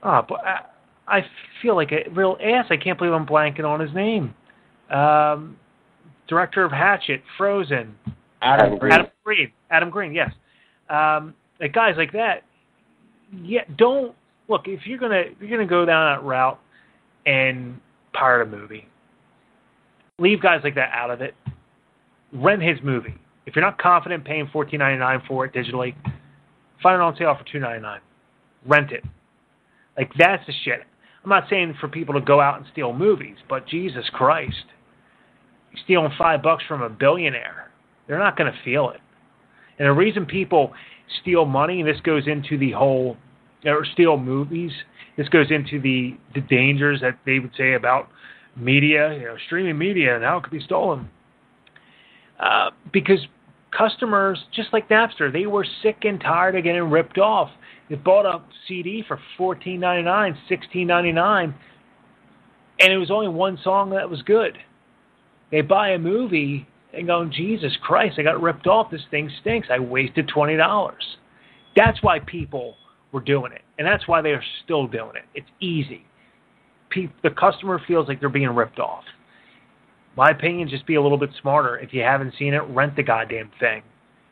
oh, 0.02 0.22
but 0.28 0.40
I, 0.44 0.60
I 1.08 1.20
feel 1.60 1.74
like 1.74 1.90
a 1.92 2.08
real 2.10 2.36
ass. 2.42 2.66
I 2.70 2.76
can't 2.76 2.96
believe 2.96 3.12
I'm 3.12 3.26
blanking 3.26 3.64
on 3.64 3.80
his 3.80 3.92
name. 3.92 4.34
Um, 4.90 5.56
director 6.28 6.64
of 6.64 6.70
Hatchet, 6.70 7.22
Frozen, 7.36 7.94
Adam 8.40 8.78
Green. 8.78 8.92
Adam 8.92 9.10
Green. 9.24 9.52
Adam 9.70 9.90
Green, 9.90 10.14
yes. 10.14 10.30
Um, 10.88 11.34
like 11.60 11.72
guys 11.72 11.94
like 11.96 12.12
that. 12.12 12.44
Yeah, 13.42 13.62
don't 13.76 14.14
look 14.48 14.62
if 14.66 14.86
you're 14.86 14.98
gonna 14.98 15.22
if 15.26 15.40
you're 15.40 15.50
gonna 15.50 15.68
go 15.68 15.84
down 15.84 16.14
that 16.16 16.24
route 16.24 16.60
and 17.26 17.80
pirate 18.12 18.48
a 18.48 18.50
movie. 18.50 18.86
Leave 20.18 20.40
guys 20.40 20.60
like 20.62 20.74
that 20.76 20.90
out 20.92 21.10
of 21.10 21.20
it. 21.20 21.34
Rent 22.32 22.62
his 22.62 22.78
movie. 22.82 23.14
If 23.46 23.54
you're 23.54 23.64
not 23.64 23.78
confident 23.78 24.24
paying 24.24 24.48
fourteen 24.52 24.78
ninety 24.78 24.98
nine 24.98 25.22
for 25.26 25.44
it 25.44 25.52
digitally, 25.52 25.94
find 26.82 26.94
it 26.96 27.00
on 27.00 27.16
sale 27.16 27.36
for 27.38 27.44
two 27.50 27.58
ninety 27.58 27.82
nine. 27.82 28.00
Rent 28.66 28.92
it. 28.92 29.04
Like 29.96 30.10
that's 30.18 30.44
the 30.46 30.52
shit. 30.64 30.80
I'm 31.22 31.30
not 31.30 31.44
saying 31.48 31.74
for 31.80 31.88
people 31.88 32.14
to 32.14 32.20
go 32.20 32.40
out 32.40 32.58
and 32.58 32.66
steal 32.72 32.92
movies, 32.92 33.36
but 33.48 33.66
Jesus 33.66 34.04
Christ, 34.12 34.64
stealing 35.84 36.12
five 36.18 36.42
bucks 36.42 36.64
from 36.68 36.82
a 36.82 36.88
billionaire. 36.90 37.70
They're 38.06 38.18
not 38.18 38.36
going 38.36 38.52
to 38.52 38.58
feel 38.62 38.90
it. 38.90 39.00
And 39.78 39.86
the 39.88 39.92
reason 39.92 40.26
people 40.26 40.72
steal 41.22 41.46
money, 41.46 41.80
and 41.80 41.88
this 41.88 42.00
goes 42.02 42.28
into 42.28 42.58
the 42.58 42.72
whole, 42.72 43.16
or 43.64 43.86
steal 43.94 44.18
movies, 44.18 44.70
this 45.16 45.28
goes 45.28 45.50
into 45.50 45.80
the 45.80 46.16
the 46.34 46.40
dangers 46.40 47.00
that 47.00 47.18
they 47.24 47.38
would 47.38 47.52
say 47.56 47.74
about 47.74 48.08
media, 48.56 49.14
you 49.14 49.24
know, 49.24 49.36
streaming 49.46 49.78
media, 49.78 50.14
and 50.14 50.24
how 50.24 50.38
it 50.38 50.42
could 50.42 50.52
be 50.52 50.60
stolen. 50.60 51.08
Uh, 52.38 52.70
because 52.92 53.20
customers, 53.76 54.38
just 54.52 54.72
like 54.72 54.88
Napster, 54.88 55.32
they 55.32 55.46
were 55.46 55.66
sick 55.82 55.98
and 56.02 56.20
tired 56.20 56.56
of 56.56 56.64
getting 56.64 56.90
ripped 56.90 57.18
off. 57.18 57.50
They 57.88 57.96
bought 57.96 58.26
a 58.26 58.42
CD 58.66 59.04
for 59.06 59.18
fourteen 59.36 59.80
ninety 59.80 60.04
nine, 60.04 60.36
sixteen 60.48 60.86
ninety 60.86 61.12
nine, 61.12 61.54
and 62.80 62.92
it 62.92 62.96
was 62.96 63.10
only 63.10 63.28
one 63.28 63.58
song 63.62 63.90
that 63.90 64.08
was 64.08 64.22
good. 64.22 64.58
They 65.50 65.60
buy 65.60 65.90
a 65.90 65.98
movie 65.98 66.66
and 66.92 67.06
go, 67.06 67.24
Jesus 67.26 67.76
Christ, 67.82 68.18
I 68.18 68.22
got 68.22 68.40
ripped 68.40 68.66
off. 68.66 68.90
This 68.90 69.02
thing 69.10 69.30
stinks. 69.40 69.68
I 69.70 69.78
wasted 69.78 70.28
twenty 70.28 70.56
dollars. 70.56 71.04
That's 71.76 72.02
why 72.02 72.20
people 72.20 72.76
were 73.14 73.22
doing 73.22 73.52
it, 73.52 73.62
and 73.78 73.86
that's 73.86 74.06
why 74.06 74.20
they 74.20 74.32
are 74.32 74.44
still 74.64 74.86
doing 74.86 75.16
it. 75.16 75.24
It's 75.34 75.48
easy. 75.60 76.04
Pe- 76.90 77.08
the 77.22 77.30
customer 77.30 77.80
feels 77.88 78.08
like 78.08 78.20
they're 78.20 78.28
being 78.28 78.54
ripped 78.54 78.78
off. 78.78 79.04
My 80.16 80.30
opinion, 80.30 80.68
just 80.68 80.86
be 80.86 80.96
a 80.96 81.02
little 81.02 81.18
bit 81.18 81.30
smarter. 81.40 81.78
If 81.78 81.94
you 81.94 82.02
haven't 82.02 82.34
seen 82.38 82.54
it, 82.54 82.62
rent 82.68 82.96
the 82.96 83.02
goddamn 83.02 83.50
thing. 83.58 83.82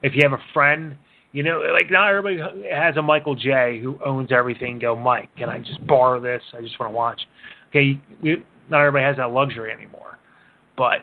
If 0.02 0.14
you 0.14 0.20
have 0.22 0.32
a 0.38 0.42
friend 0.52 0.96
You 1.32 1.42
know, 1.42 1.60
like 1.72 1.90
not 1.90 2.08
everybody 2.10 2.38
has 2.70 2.96
a 2.98 3.02
Michael 3.02 3.34
J 3.34 3.80
who 3.82 3.98
owns 4.04 4.30
everything. 4.32 4.78
Go, 4.78 4.94
Mike, 4.94 5.30
can 5.36 5.48
I 5.48 5.58
just 5.58 5.84
borrow 5.86 6.20
this? 6.20 6.42
I 6.52 6.60
just 6.60 6.78
want 6.78 6.92
to 6.92 6.96
watch. 6.96 7.20
Okay, 7.70 7.98
you, 8.22 8.42
not 8.68 8.80
everybody 8.80 9.04
has 9.04 9.16
that 9.16 9.30
luxury 9.30 9.72
anymore. 9.72 10.18
But 10.76 10.98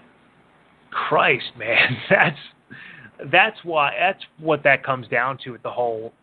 Christ, 0.92 1.46
man, 1.58 1.98
that's 2.10 2.38
that's 3.32 3.58
why 3.64 3.92
that's 4.00 4.24
what 4.40 4.64
that 4.64 4.84
comes 4.84 5.08
down 5.08 5.40
to 5.46 5.52
with 5.52 5.64
the 5.64 5.72
whole 5.72 6.14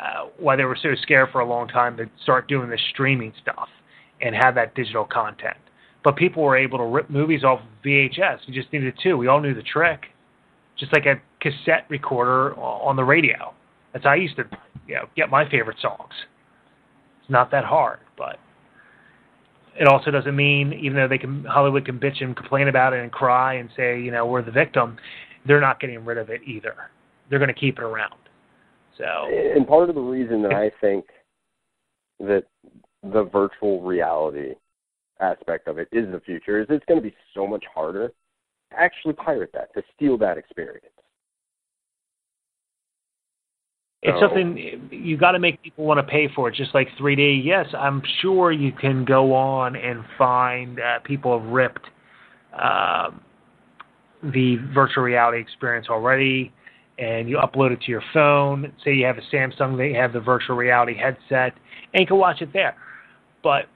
uh, 0.00 0.28
why 0.38 0.56
they 0.56 0.64
were 0.64 0.78
so 0.80 0.94
scared 1.02 1.30
for 1.32 1.40
a 1.40 1.46
long 1.46 1.68
time 1.68 1.96
to 1.96 2.08
start 2.22 2.48
doing 2.48 2.68
the 2.68 2.78
streaming 2.90 3.32
stuff 3.40 3.68
and 4.20 4.34
have 4.34 4.54
that 4.54 4.74
digital 4.74 5.04
content. 5.04 5.56
But 6.04 6.16
people 6.16 6.42
were 6.42 6.56
able 6.56 6.78
to 6.78 6.84
rip 6.84 7.10
movies 7.10 7.44
off 7.44 7.60
VHS. 7.84 8.46
We 8.46 8.54
just 8.54 8.72
needed 8.72 8.94
two. 9.02 9.16
We 9.16 9.26
all 9.26 9.40
knew 9.40 9.54
the 9.54 9.62
trick. 9.62 10.06
Just 10.78 10.92
like 10.92 11.06
a 11.06 11.20
cassette 11.40 11.86
recorder 11.88 12.54
on 12.56 12.96
the 12.96 13.04
radio. 13.04 13.54
That's 13.92 14.04
how 14.04 14.10
I 14.10 14.16
used 14.16 14.36
to 14.36 14.44
you 14.86 14.94
know, 14.94 15.06
get 15.16 15.30
my 15.30 15.48
favorite 15.48 15.78
songs. 15.80 16.12
It's 17.22 17.30
not 17.30 17.50
that 17.50 17.64
hard, 17.64 18.00
but 18.16 18.38
it 19.78 19.88
also 19.88 20.10
doesn't 20.10 20.36
mean 20.36 20.72
even 20.72 20.96
though 20.96 21.08
they 21.08 21.18
can 21.18 21.44
Hollywood 21.44 21.84
can 21.84 21.98
bitch 21.98 22.22
and 22.22 22.36
complain 22.36 22.68
about 22.68 22.92
it 22.92 23.00
and 23.00 23.10
cry 23.10 23.54
and 23.54 23.68
say, 23.76 24.00
you 24.00 24.10
know, 24.10 24.26
we're 24.26 24.42
the 24.42 24.50
victim, 24.50 24.96
they're 25.46 25.60
not 25.60 25.80
getting 25.80 26.04
rid 26.04 26.18
of 26.18 26.30
it 26.30 26.40
either. 26.46 26.74
They're 27.28 27.38
going 27.38 27.52
to 27.52 27.58
keep 27.58 27.78
it 27.78 27.82
around. 27.82 28.14
So 28.98 29.28
And 29.28 29.66
part 29.66 29.88
of 29.88 29.94
the 29.94 30.00
reason 30.00 30.42
that 30.42 30.52
I 30.52 30.70
think 30.80 31.06
that 32.20 32.44
the 33.02 33.24
virtual 33.24 33.82
reality 33.82 34.54
aspect 35.20 35.68
of 35.68 35.78
it 35.78 35.88
is 35.92 36.10
the 36.12 36.20
future 36.20 36.60
is 36.60 36.66
it's 36.70 36.84
going 36.86 37.00
to 37.00 37.06
be 37.06 37.14
so 37.34 37.46
much 37.46 37.64
harder 37.72 38.08
to 38.08 38.78
actually 38.78 39.14
pirate 39.14 39.50
that, 39.54 39.72
to 39.74 39.82
steal 39.94 40.16
that 40.18 40.38
experience. 40.38 40.84
It's 44.02 44.18
So- 44.20 44.28
something 44.28 44.88
you 44.90 45.16
got 45.16 45.32
to 45.32 45.38
make 45.38 45.60
people 45.62 45.84
want 45.84 45.98
to 45.98 46.04
pay 46.04 46.28
for 46.28 46.48
it, 46.48 46.54
just 46.54 46.74
like 46.74 46.88
3D. 46.98 47.42
Yes, 47.44 47.66
I'm 47.76 48.02
sure 48.20 48.52
you 48.52 48.72
can 48.72 49.04
go 49.04 49.34
on 49.34 49.74
and 49.76 50.04
find 50.16 50.80
uh, 50.80 51.00
people 51.00 51.38
have 51.38 51.48
ripped 51.50 51.86
um, 52.54 53.20
the 54.22 54.56
virtual 54.74 55.02
reality 55.02 55.40
experience 55.40 55.88
already, 55.88 56.52
and 56.98 57.28
you 57.28 57.38
upload 57.38 57.72
it 57.72 57.80
to 57.82 57.90
your 57.90 58.02
phone. 58.12 58.72
Say 58.84 58.94
you 58.94 59.06
have 59.06 59.18
a 59.18 59.34
Samsung, 59.34 59.76
they 59.76 59.92
have 59.92 60.12
the 60.12 60.20
virtual 60.20 60.56
reality 60.56 60.96
headset, 60.96 61.54
and 61.92 62.00
you 62.00 62.06
can 62.06 62.18
watch 62.18 62.40
it 62.40 62.52
there. 62.52 62.76
But 63.42 63.66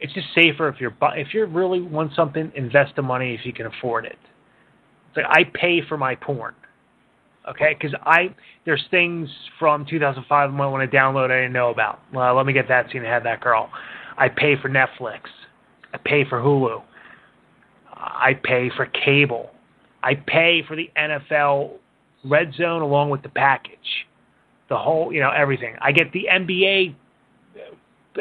it's 0.00 0.12
just 0.12 0.26
safer 0.34 0.68
if 0.68 0.80
you're 0.80 0.94
if 1.14 1.32
you 1.32 1.46
really 1.46 1.80
want 1.80 2.12
something, 2.14 2.52
invest 2.54 2.96
the 2.96 3.02
money 3.02 3.34
if 3.34 3.46
you 3.46 3.52
can 3.52 3.66
afford 3.66 4.04
it. 4.04 4.18
It's 5.08 5.16
like 5.16 5.26
I 5.28 5.44
pay 5.54 5.80
for 5.88 5.96
my 5.96 6.14
porn 6.14 6.54
okay? 7.48 7.76
Because 7.78 7.94
I 8.04 8.34
there's 8.64 8.84
things 8.90 9.28
from 9.58 9.86
2005 9.86 10.28
I 10.30 10.52
might 10.52 10.66
want 10.66 10.90
to 10.90 10.96
download 10.96 11.30
I 11.30 11.42
didn't 11.42 11.52
know 11.52 11.70
about. 11.70 12.00
Well, 12.12 12.34
let 12.34 12.46
me 12.46 12.52
get 12.52 12.68
that 12.68 12.86
scene 12.90 12.98
and 12.98 13.06
have 13.06 13.24
that 13.24 13.40
girl. 13.40 13.70
I 14.18 14.28
pay 14.28 14.54
for 14.60 14.68
Netflix. 14.68 15.20
I 15.92 15.98
pay 16.04 16.24
for 16.28 16.40
Hulu. 16.40 16.82
I 17.94 18.32
pay 18.42 18.70
for 18.76 18.86
cable. 18.86 19.50
I 20.02 20.14
pay 20.14 20.62
for 20.66 20.76
the 20.76 20.90
NFL 20.96 21.72
Red 22.28 22.52
Zone 22.54 22.82
along 22.82 23.10
with 23.10 23.22
the 23.22 23.28
package, 23.28 24.06
the 24.68 24.76
whole 24.76 25.12
you 25.12 25.20
know 25.20 25.30
everything. 25.30 25.74
I 25.80 25.92
get 25.92 26.12
the 26.12 26.26
NBA 26.30 26.94
uh, 28.16 28.20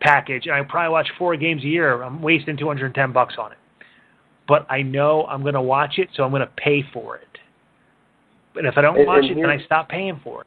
package, 0.00 0.46
and 0.46 0.54
I 0.54 0.62
probably 0.62 0.92
watch 0.92 1.08
four 1.18 1.36
games 1.36 1.62
a 1.62 1.66
year. 1.66 2.02
I'm 2.02 2.22
wasting 2.22 2.56
210 2.56 3.12
bucks 3.12 3.34
on 3.38 3.52
it, 3.52 3.58
but 4.48 4.66
I 4.70 4.82
know 4.82 5.24
I'm 5.24 5.42
going 5.42 5.54
to 5.54 5.62
watch 5.62 5.94
it, 5.98 6.08
so 6.14 6.22
I'm 6.24 6.30
going 6.30 6.40
to 6.40 6.52
pay 6.56 6.82
for 6.92 7.16
it. 7.16 7.26
And 8.56 8.66
if 8.66 8.74
I 8.76 8.82
don't 8.82 8.96
And- 8.98 9.06
watch 9.06 9.24
and 9.24 9.32
it, 9.32 9.40
then 9.40 9.50
I 9.50 9.58
stop 9.64 9.88
paying 9.88 10.20
for 10.22 10.42
it. 10.42 10.46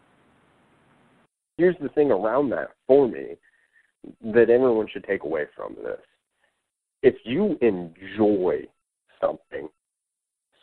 here's 1.57 1.75
the 1.81 1.89
thing 1.89 2.11
around 2.11 2.49
that 2.51 2.69
for 2.85 3.07
me 3.07 3.35
that 4.21 4.49
everyone 4.49 4.87
should 4.87 5.03
take 5.03 5.23
away 5.23 5.45
from 5.55 5.75
this. 5.83 5.99
If 7.03 7.15
you 7.25 7.57
enjoy 7.61 8.65
something, 9.19 9.67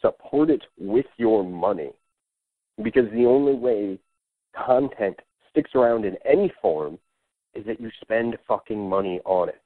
support 0.05 0.51
it 0.51 0.63
with 0.79 1.07
your 1.17 1.45
money. 1.45 1.93
Because 2.83 3.11
the 3.13 3.25
only 3.25 3.55
way 3.55 3.99
content 4.67 5.17
sticks 5.51 5.71
around 5.75 6.05
in 6.05 6.17
any 6.25 6.53
form 6.61 6.99
is 7.55 7.65
that 7.67 7.81
you 7.81 7.91
spend 8.01 8.37
fucking 8.47 8.89
money 8.89 9.21
on 9.25 9.49
it. 9.49 9.61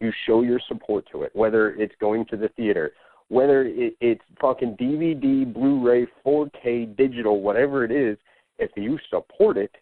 You 0.00 0.12
show 0.26 0.42
your 0.42 0.60
support 0.68 1.04
to 1.12 1.22
it, 1.22 1.30
whether 1.34 1.70
it's 1.74 1.94
going 2.00 2.26
to 2.26 2.36
the 2.36 2.48
theater, 2.56 2.92
whether 3.28 3.64
it, 3.64 3.94
it's 4.00 4.22
fucking 4.40 4.76
DVD, 4.80 5.52
Blu-ray, 5.52 6.06
4K, 6.26 6.96
digital, 6.96 7.40
whatever 7.40 7.84
it 7.84 7.92
is. 7.92 8.16
If 8.58 8.70
you 8.76 8.98
support 9.10 9.56
it, 9.56 9.74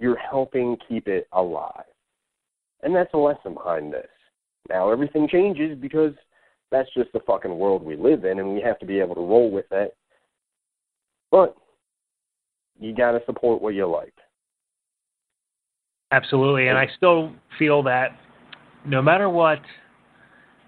you're 0.00 0.18
helping 0.18 0.76
keep 0.88 1.08
it 1.08 1.28
alive. 1.32 1.84
And 2.82 2.94
that's 2.94 3.12
the 3.12 3.18
lesson 3.18 3.54
behind 3.54 3.92
this. 3.92 4.06
Now 4.68 4.90
everything 4.90 5.28
changes 5.28 5.76
because 5.78 6.12
that's 6.70 6.88
just 6.94 7.12
the 7.12 7.20
fucking 7.20 7.56
world 7.56 7.82
we 7.82 7.96
live 7.96 8.24
in 8.24 8.38
and 8.38 8.52
we 8.52 8.60
have 8.60 8.78
to 8.78 8.86
be 8.86 9.00
able 9.00 9.14
to 9.14 9.20
roll 9.20 9.50
with 9.50 9.66
it. 9.70 9.96
But 11.30 11.56
you 12.78 12.94
gotta 12.94 13.20
support 13.26 13.60
what 13.60 13.74
you 13.74 13.86
like. 13.86 14.14
Absolutely, 16.10 16.68
and 16.68 16.78
I 16.78 16.88
still 16.96 17.32
feel 17.58 17.82
that 17.82 18.18
no 18.86 19.02
matter 19.02 19.28
what, 19.28 19.60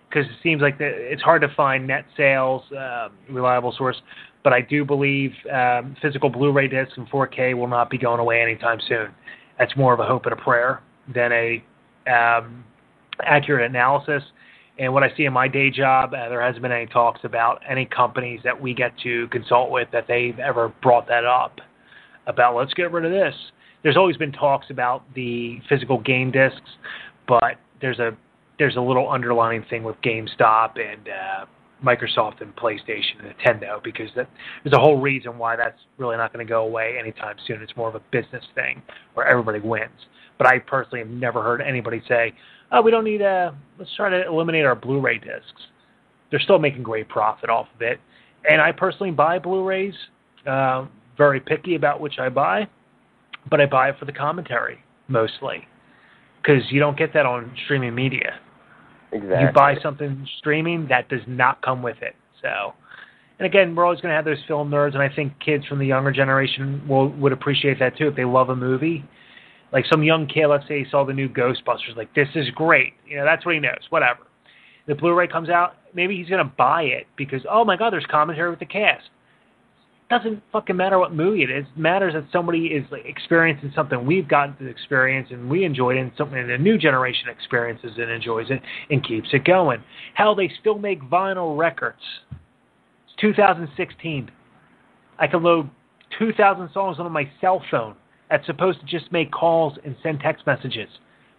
because 0.08 0.26
it 0.26 0.36
seems 0.42 0.60
like 0.60 0.76
the, 0.78 0.86
it's 0.86 1.22
hard 1.22 1.40
to 1.42 1.48
find 1.54 1.86
net 1.86 2.04
sales, 2.16 2.62
uh, 2.72 3.08
reliable 3.30 3.72
source, 3.76 3.96
but 4.42 4.52
I 4.52 4.60
do 4.60 4.84
believe 4.84 5.32
um, 5.52 5.96
physical 6.02 6.28
Blu-ray 6.28 6.68
discs 6.68 6.94
and 6.96 7.08
4K 7.08 7.56
will 7.56 7.68
not 7.68 7.90
be 7.90 7.98
going 7.98 8.20
away 8.20 8.42
anytime 8.42 8.78
soon. 8.88 9.08
That's 9.58 9.74
more 9.76 9.94
of 9.94 10.00
a 10.00 10.06
hope 10.06 10.24
and 10.24 10.32
a 10.32 10.36
prayer 10.36 10.82
than 11.14 11.32
a 11.32 11.64
um, 12.10 12.64
accurate 13.22 13.70
analysis. 13.70 14.22
And 14.80 14.94
what 14.94 15.02
I 15.02 15.14
see 15.14 15.26
in 15.26 15.32
my 15.34 15.46
day 15.46 15.70
job, 15.70 16.14
uh, 16.14 16.30
there 16.30 16.40
hasn't 16.40 16.62
been 16.62 16.72
any 16.72 16.86
talks 16.86 17.20
about 17.22 17.60
any 17.68 17.84
companies 17.84 18.40
that 18.44 18.58
we 18.58 18.72
get 18.72 18.98
to 19.02 19.28
consult 19.28 19.70
with 19.70 19.88
that 19.92 20.06
they've 20.08 20.38
ever 20.38 20.72
brought 20.82 21.06
that 21.08 21.26
up 21.26 21.60
about 22.26 22.56
let's 22.56 22.72
get 22.72 22.90
rid 22.90 23.04
of 23.04 23.10
this. 23.10 23.34
There's 23.82 23.98
always 23.98 24.16
been 24.16 24.32
talks 24.32 24.70
about 24.70 25.02
the 25.14 25.58
physical 25.68 26.00
game 26.00 26.30
discs, 26.30 26.70
but 27.28 27.56
there's 27.82 27.98
a 27.98 28.16
there's 28.58 28.76
a 28.76 28.80
little 28.80 29.08
underlying 29.10 29.64
thing 29.68 29.84
with 29.84 29.96
GameStop 30.02 30.78
and 30.78 31.08
uh, 31.08 31.46
Microsoft 31.84 32.40
and 32.40 32.54
PlayStation 32.56 33.22
and 33.22 33.34
Nintendo 33.34 33.82
because 33.82 34.08
that, 34.16 34.28
there's 34.64 34.74
a 34.74 34.78
whole 34.78 35.00
reason 35.00 35.38
why 35.38 35.56
that's 35.56 35.80
really 35.98 36.16
not 36.16 36.32
going 36.32 36.44
to 36.44 36.48
go 36.48 36.62
away 36.62 36.96
anytime 36.98 37.36
soon. 37.46 37.62
It's 37.62 37.76
more 37.76 37.88
of 37.88 37.94
a 37.94 38.02
business 38.10 38.44
thing 38.54 38.82
where 39.14 39.26
everybody 39.26 39.60
wins. 39.60 40.06
But 40.36 40.46
I 40.46 40.58
personally 40.58 41.00
have 41.00 41.08
never 41.08 41.42
heard 41.42 41.60
anybody 41.60 42.02
say, 42.08 42.34
"Oh, 42.72 42.82
we 42.82 42.90
don't 42.90 43.04
need 43.04 43.22
a 43.22 43.54
let's 43.78 43.94
try 43.96 44.10
to 44.10 44.26
eliminate 44.26 44.64
our 44.64 44.74
Blu-ray 44.74 45.18
discs. 45.18 45.62
They're 46.30 46.40
still 46.40 46.58
making 46.58 46.82
great 46.82 47.08
profit 47.08 47.50
off 47.50 47.66
of 47.74 47.82
it, 47.82 48.00
and 48.48 48.60
I 48.60 48.72
personally 48.72 49.10
buy 49.10 49.38
Blu-rays. 49.38 49.94
Uh, 50.46 50.86
very 51.18 51.38
picky 51.40 51.74
about 51.74 52.00
which 52.00 52.18
I 52.18 52.30
buy, 52.30 52.66
but 53.50 53.60
I 53.60 53.66
buy 53.66 53.90
it 53.90 53.98
for 53.98 54.06
the 54.06 54.12
commentary 54.12 54.82
mostly 55.08 55.66
because 56.40 56.62
you 56.70 56.80
don't 56.80 56.96
get 56.96 57.12
that 57.12 57.26
on 57.26 57.52
streaming 57.64 57.94
media. 57.94 58.40
Exactly. 59.12 59.46
You 59.46 59.52
buy 59.52 59.76
something 59.82 60.26
streaming 60.38 60.86
that 60.88 61.08
does 61.08 61.20
not 61.26 61.60
come 61.62 61.82
with 61.82 61.96
it. 62.00 62.14
So, 62.40 62.72
and 63.38 63.46
again, 63.46 63.74
we're 63.74 63.84
always 63.84 64.00
going 64.00 64.12
to 64.12 64.16
have 64.16 64.24
those 64.24 64.42
film 64.46 64.70
nerds, 64.70 64.94
and 64.94 65.02
I 65.02 65.14
think 65.14 65.32
kids 65.44 65.66
from 65.66 65.78
the 65.78 65.86
younger 65.86 66.12
generation 66.12 66.82
will 66.88 67.08
would 67.10 67.32
appreciate 67.32 67.78
that 67.80 67.96
too 67.98 68.08
if 68.08 68.16
they 68.16 68.24
love 68.24 68.48
a 68.48 68.56
movie. 68.56 69.04
Like 69.72 69.84
some 69.86 70.02
young 70.02 70.26
kid, 70.26 70.46
let's 70.48 70.66
say 70.66 70.80
he 70.82 70.90
saw 70.90 71.04
the 71.04 71.12
new 71.12 71.28
Ghostbusters, 71.28 71.96
like 71.96 72.12
this 72.14 72.28
is 72.34 72.50
great. 72.50 72.94
You 73.06 73.18
know, 73.18 73.24
that's 73.24 73.46
what 73.46 73.54
he 73.54 73.60
knows. 73.60 73.86
Whatever. 73.90 74.20
The 74.86 74.94
Blu-ray 74.94 75.28
comes 75.28 75.48
out, 75.48 75.76
maybe 75.94 76.16
he's 76.16 76.28
to 76.28 76.44
buy 76.44 76.82
it 76.82 77.06
because 77.16 77.42
oh 77.48 77.64
my 77.64 77.76
god, 77.76 77.92
there's 77.92 78.06
commentary 78.10 78.50
with 78.50 78.58
the 78.58 78.66
cast. 78.66 79.08
Doesn't 80.08 80.42
fucking 80.50 80.76
matter 80.76 80.98
what 80.98 81.14
movie 81.14 81.44
it 81.44 81.50
is. 81.50 81.66
It 81.72 81.78
matters 81.78 82.14
that 82.14 82.24
somebody 82.32 82.66
is 82.66 82.84
like 82.90 83.04
experiencing 83.04 83.70
something 83.76 84.04
we've 84.04 84.26
gotten 84.26 84.56
to 84.56 84.66
experience 84.66 85.28
and 85.30 85.48
we 85.48 85.64
enjoyed 85.64 85.96
it, 85.96 86.00
and 86.00 86.12
something 86.18 86.48
the 86.48 86.58
new 86.58 86.76
generation 86.76 87.28
experiences 87.28 87.92
and 87.96 88.10
enjoys 88.10 88.50
it 88.50 88.60
and 88.90 89.06
keeps 89.06 89.28
it 89.32 89.44
going. 89.44 89.80
Hell, 90.14 90.34
they 90.34 90.50
still 90.58 90.78
make 90.78 91.00
vinyl 91.02 91.56
records. 91.56 92.00
It's 93.06 93.14
2016. 93.20 94.32
I 95.20 95.26
can 95.28 95.44
load 95.44 95.70
2,000 96.18 96.70
songs 96.72 96.98
on 96.98 97.12
my 97.12 97.30
cell 97.40 97.62
phone 97.70 97.94
that's 98.30 98.46
supposed 98.46 98.80
to 98.80 98.86
just 98.86 99.10
make 99.12 99.30
calls 99.30 99.76
and 99.84 99.96
send 100.02 100.20
text 100.20 100.46
messages, 100.46 100.88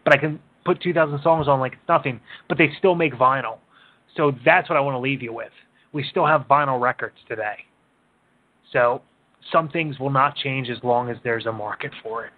but 0.04 0.14
I 0.14 0.18
can 0.18 0.40
put 0.66 0.82
2,000 0.82 1.22
songs 1.24 1.48
on 1.48 1.60
like 1.60 1.74
it's 1.74 1.82
nothing. 1.88 2.20
But 2.50 2.58
they 2.58 2.70
still 2.78 2.96
make 2.96 3.14
vinyl, 3.14 3.58
so 4.16 4.34
that's 4.46 4.70
what 4.70 4.78
I 4.78 4.82
want 4.82 4.96
to 4.96 5.00
leave 5.00 5.22
you 5.22 5.34
with. 5.34 5.52
We 5.94 6.06
still 6.10 6.26
have 6.26 6.42
vinyl 6.42 6.80
records 6.80 7.18
today. 7.28 7.56
So 8.72 9.02
some 9.52 9.70
things 9.70 10.00
will 10.00 10.10
not 10.10 10.36
change 10.36 10.70
as 10.70 10.78
long 10.84 11.10
as 11.10 11.18
there's 11.24 11.46
a 11.46 11.52
market 11.52 11.92
for 12.04 12.26
it. 12.26 12.34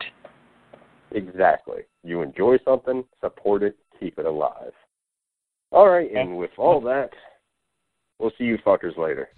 Exactly. 1.12 1.82
You 2.04 2.22
enjoy 2.22 2.58
something, 2.66 3.04
support 3.22 3.64
it, 3.64 3.76
keep 4.00 4.18
it 4.18 4.26
alive. 4.26 4.72
All 5.72 5.90
right, 5.90 6.12
and 6.12 6.38
with 6.38 6.52
all 6.58 6.80
that, 6.82 7.10
we'll 8.20 8.32
see 8.38 8.44
you 8.44 8.58
fuckers 8.60 8.98
later. 8.98 9.30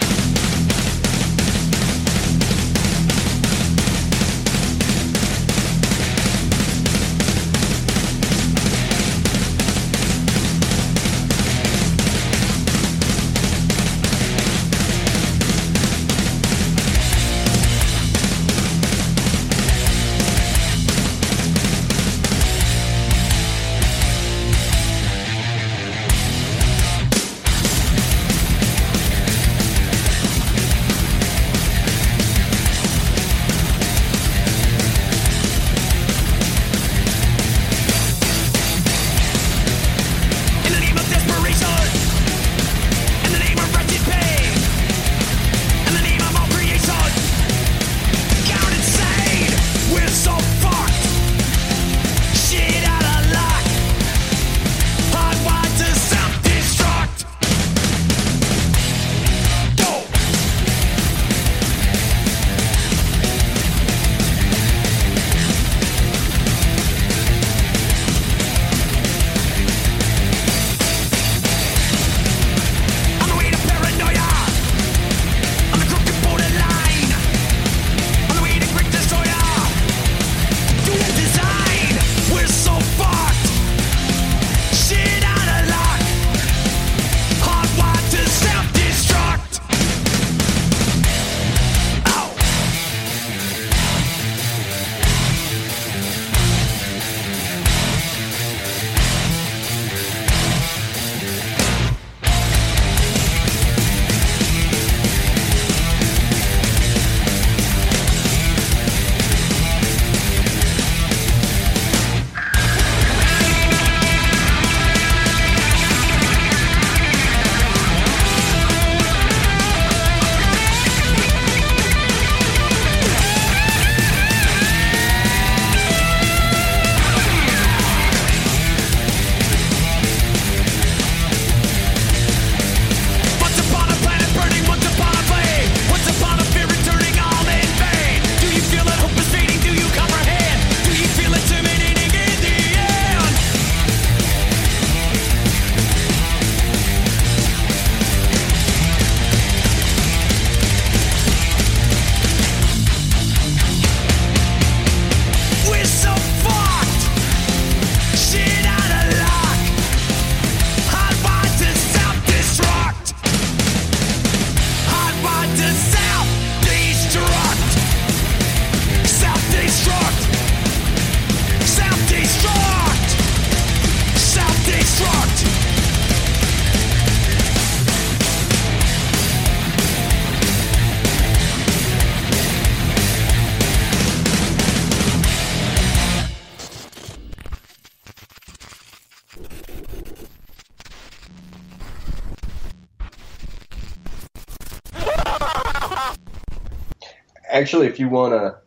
Actually, 197.65 197.87
if 197.87 197.99
you 197.99 198.09
wanna 198.09 198.59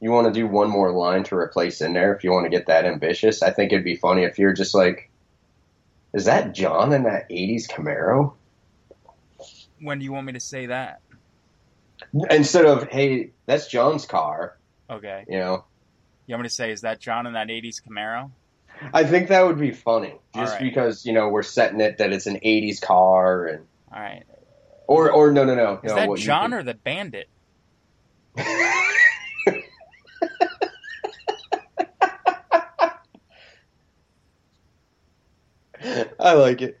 you 0.00 0.10
wanna 0.10 0.32
do 0.32 0.46
one 0.46 0.70
more 0.70 0.90
line 0.90 1.22
to 1.24 1.36
replace 1.36 1.82
in 1.82 1.92
there, 1.92 2.14
if 2.14 2.24
you 2.24 2.32
want 2.32 2.46
to 2.46 2.48
get 2.50 2.64
that 2.68 2.86
ambitious, 2.86 3.42
I 3.42 3.50
think 3.50 3.72
it'd 3.72 3.84
be 3.84 3.96
funny 3.96 4.22
if 4.22 4.38
you're 4.38 4.54
just 4.54 4.74
like, 4.74 5.10
is 6.14 6.24
that 6.24 6.54
John 6.54 6.94
in 6.94 7.02
that 7.02 7.28
'80s 7.28 7.68
Camaro? 7.68 8.32
When 9.82 9.98
do 9.98 10.04
you 10.06 10.12
want 10.12 10.24
me 10.24 10.32
to 10.32 10.40
say 10.40 10.64
that? 10.64 11.02
Instead 12.30 12.64
of 12.64 12.88
hey, 12.88 13.32
that's 13.44 13.68
John's 13.68 14.06
car. 14.06 14.56
Okay. 14.88 15.26
You 15.28 15.40
know, 15.40 15.64
You 16.26 16.32
want 16.32 16.44
me 16.44 16.48
to 16.48 16.54
say, 16.54 16.72
is 16.72 16.80
that 16.80 17.00
John 17.00 17.26
in 17.26 17.34
that 17.34 17.48
80s 17.48 17.82
Camaro? 17.86 18.30
I 18.94 19.04
think 19.04 19.28
that 19.28 19.46
would 19.46 19.58
be 19.58 19.72
funny, 19.72 20.14
just 20.34 20.54
right. 20.54 20.62
because 20.62 21.04
you 21.04 21.12
know 21.12 21.28
we're 21.28 21.42
setting 21.42 21.82
it 21.82 21.98
that 21.98 22.14
it's 22.14 22.24
an 22.24 22.36
'80s 22.36 22.80
car, 22.80 23.44
and 23.44 23.66
All 23.92 24.00
right. 24.00 24.24
or 24.86 25.10
or 25.10 25.32
no 25.32 25.44
no 25.44 25.54
no, 25.54 25.80
Is 25.82 25.92
no, 25.92 25.96
that 25.96 26.18
John 26.18 26.54
or 26.54 26.62
the 26.62 26.72
bandit? 26.72 27.28
I 36.20 36.34
like 36.34 36.62
it. 36.62 36.80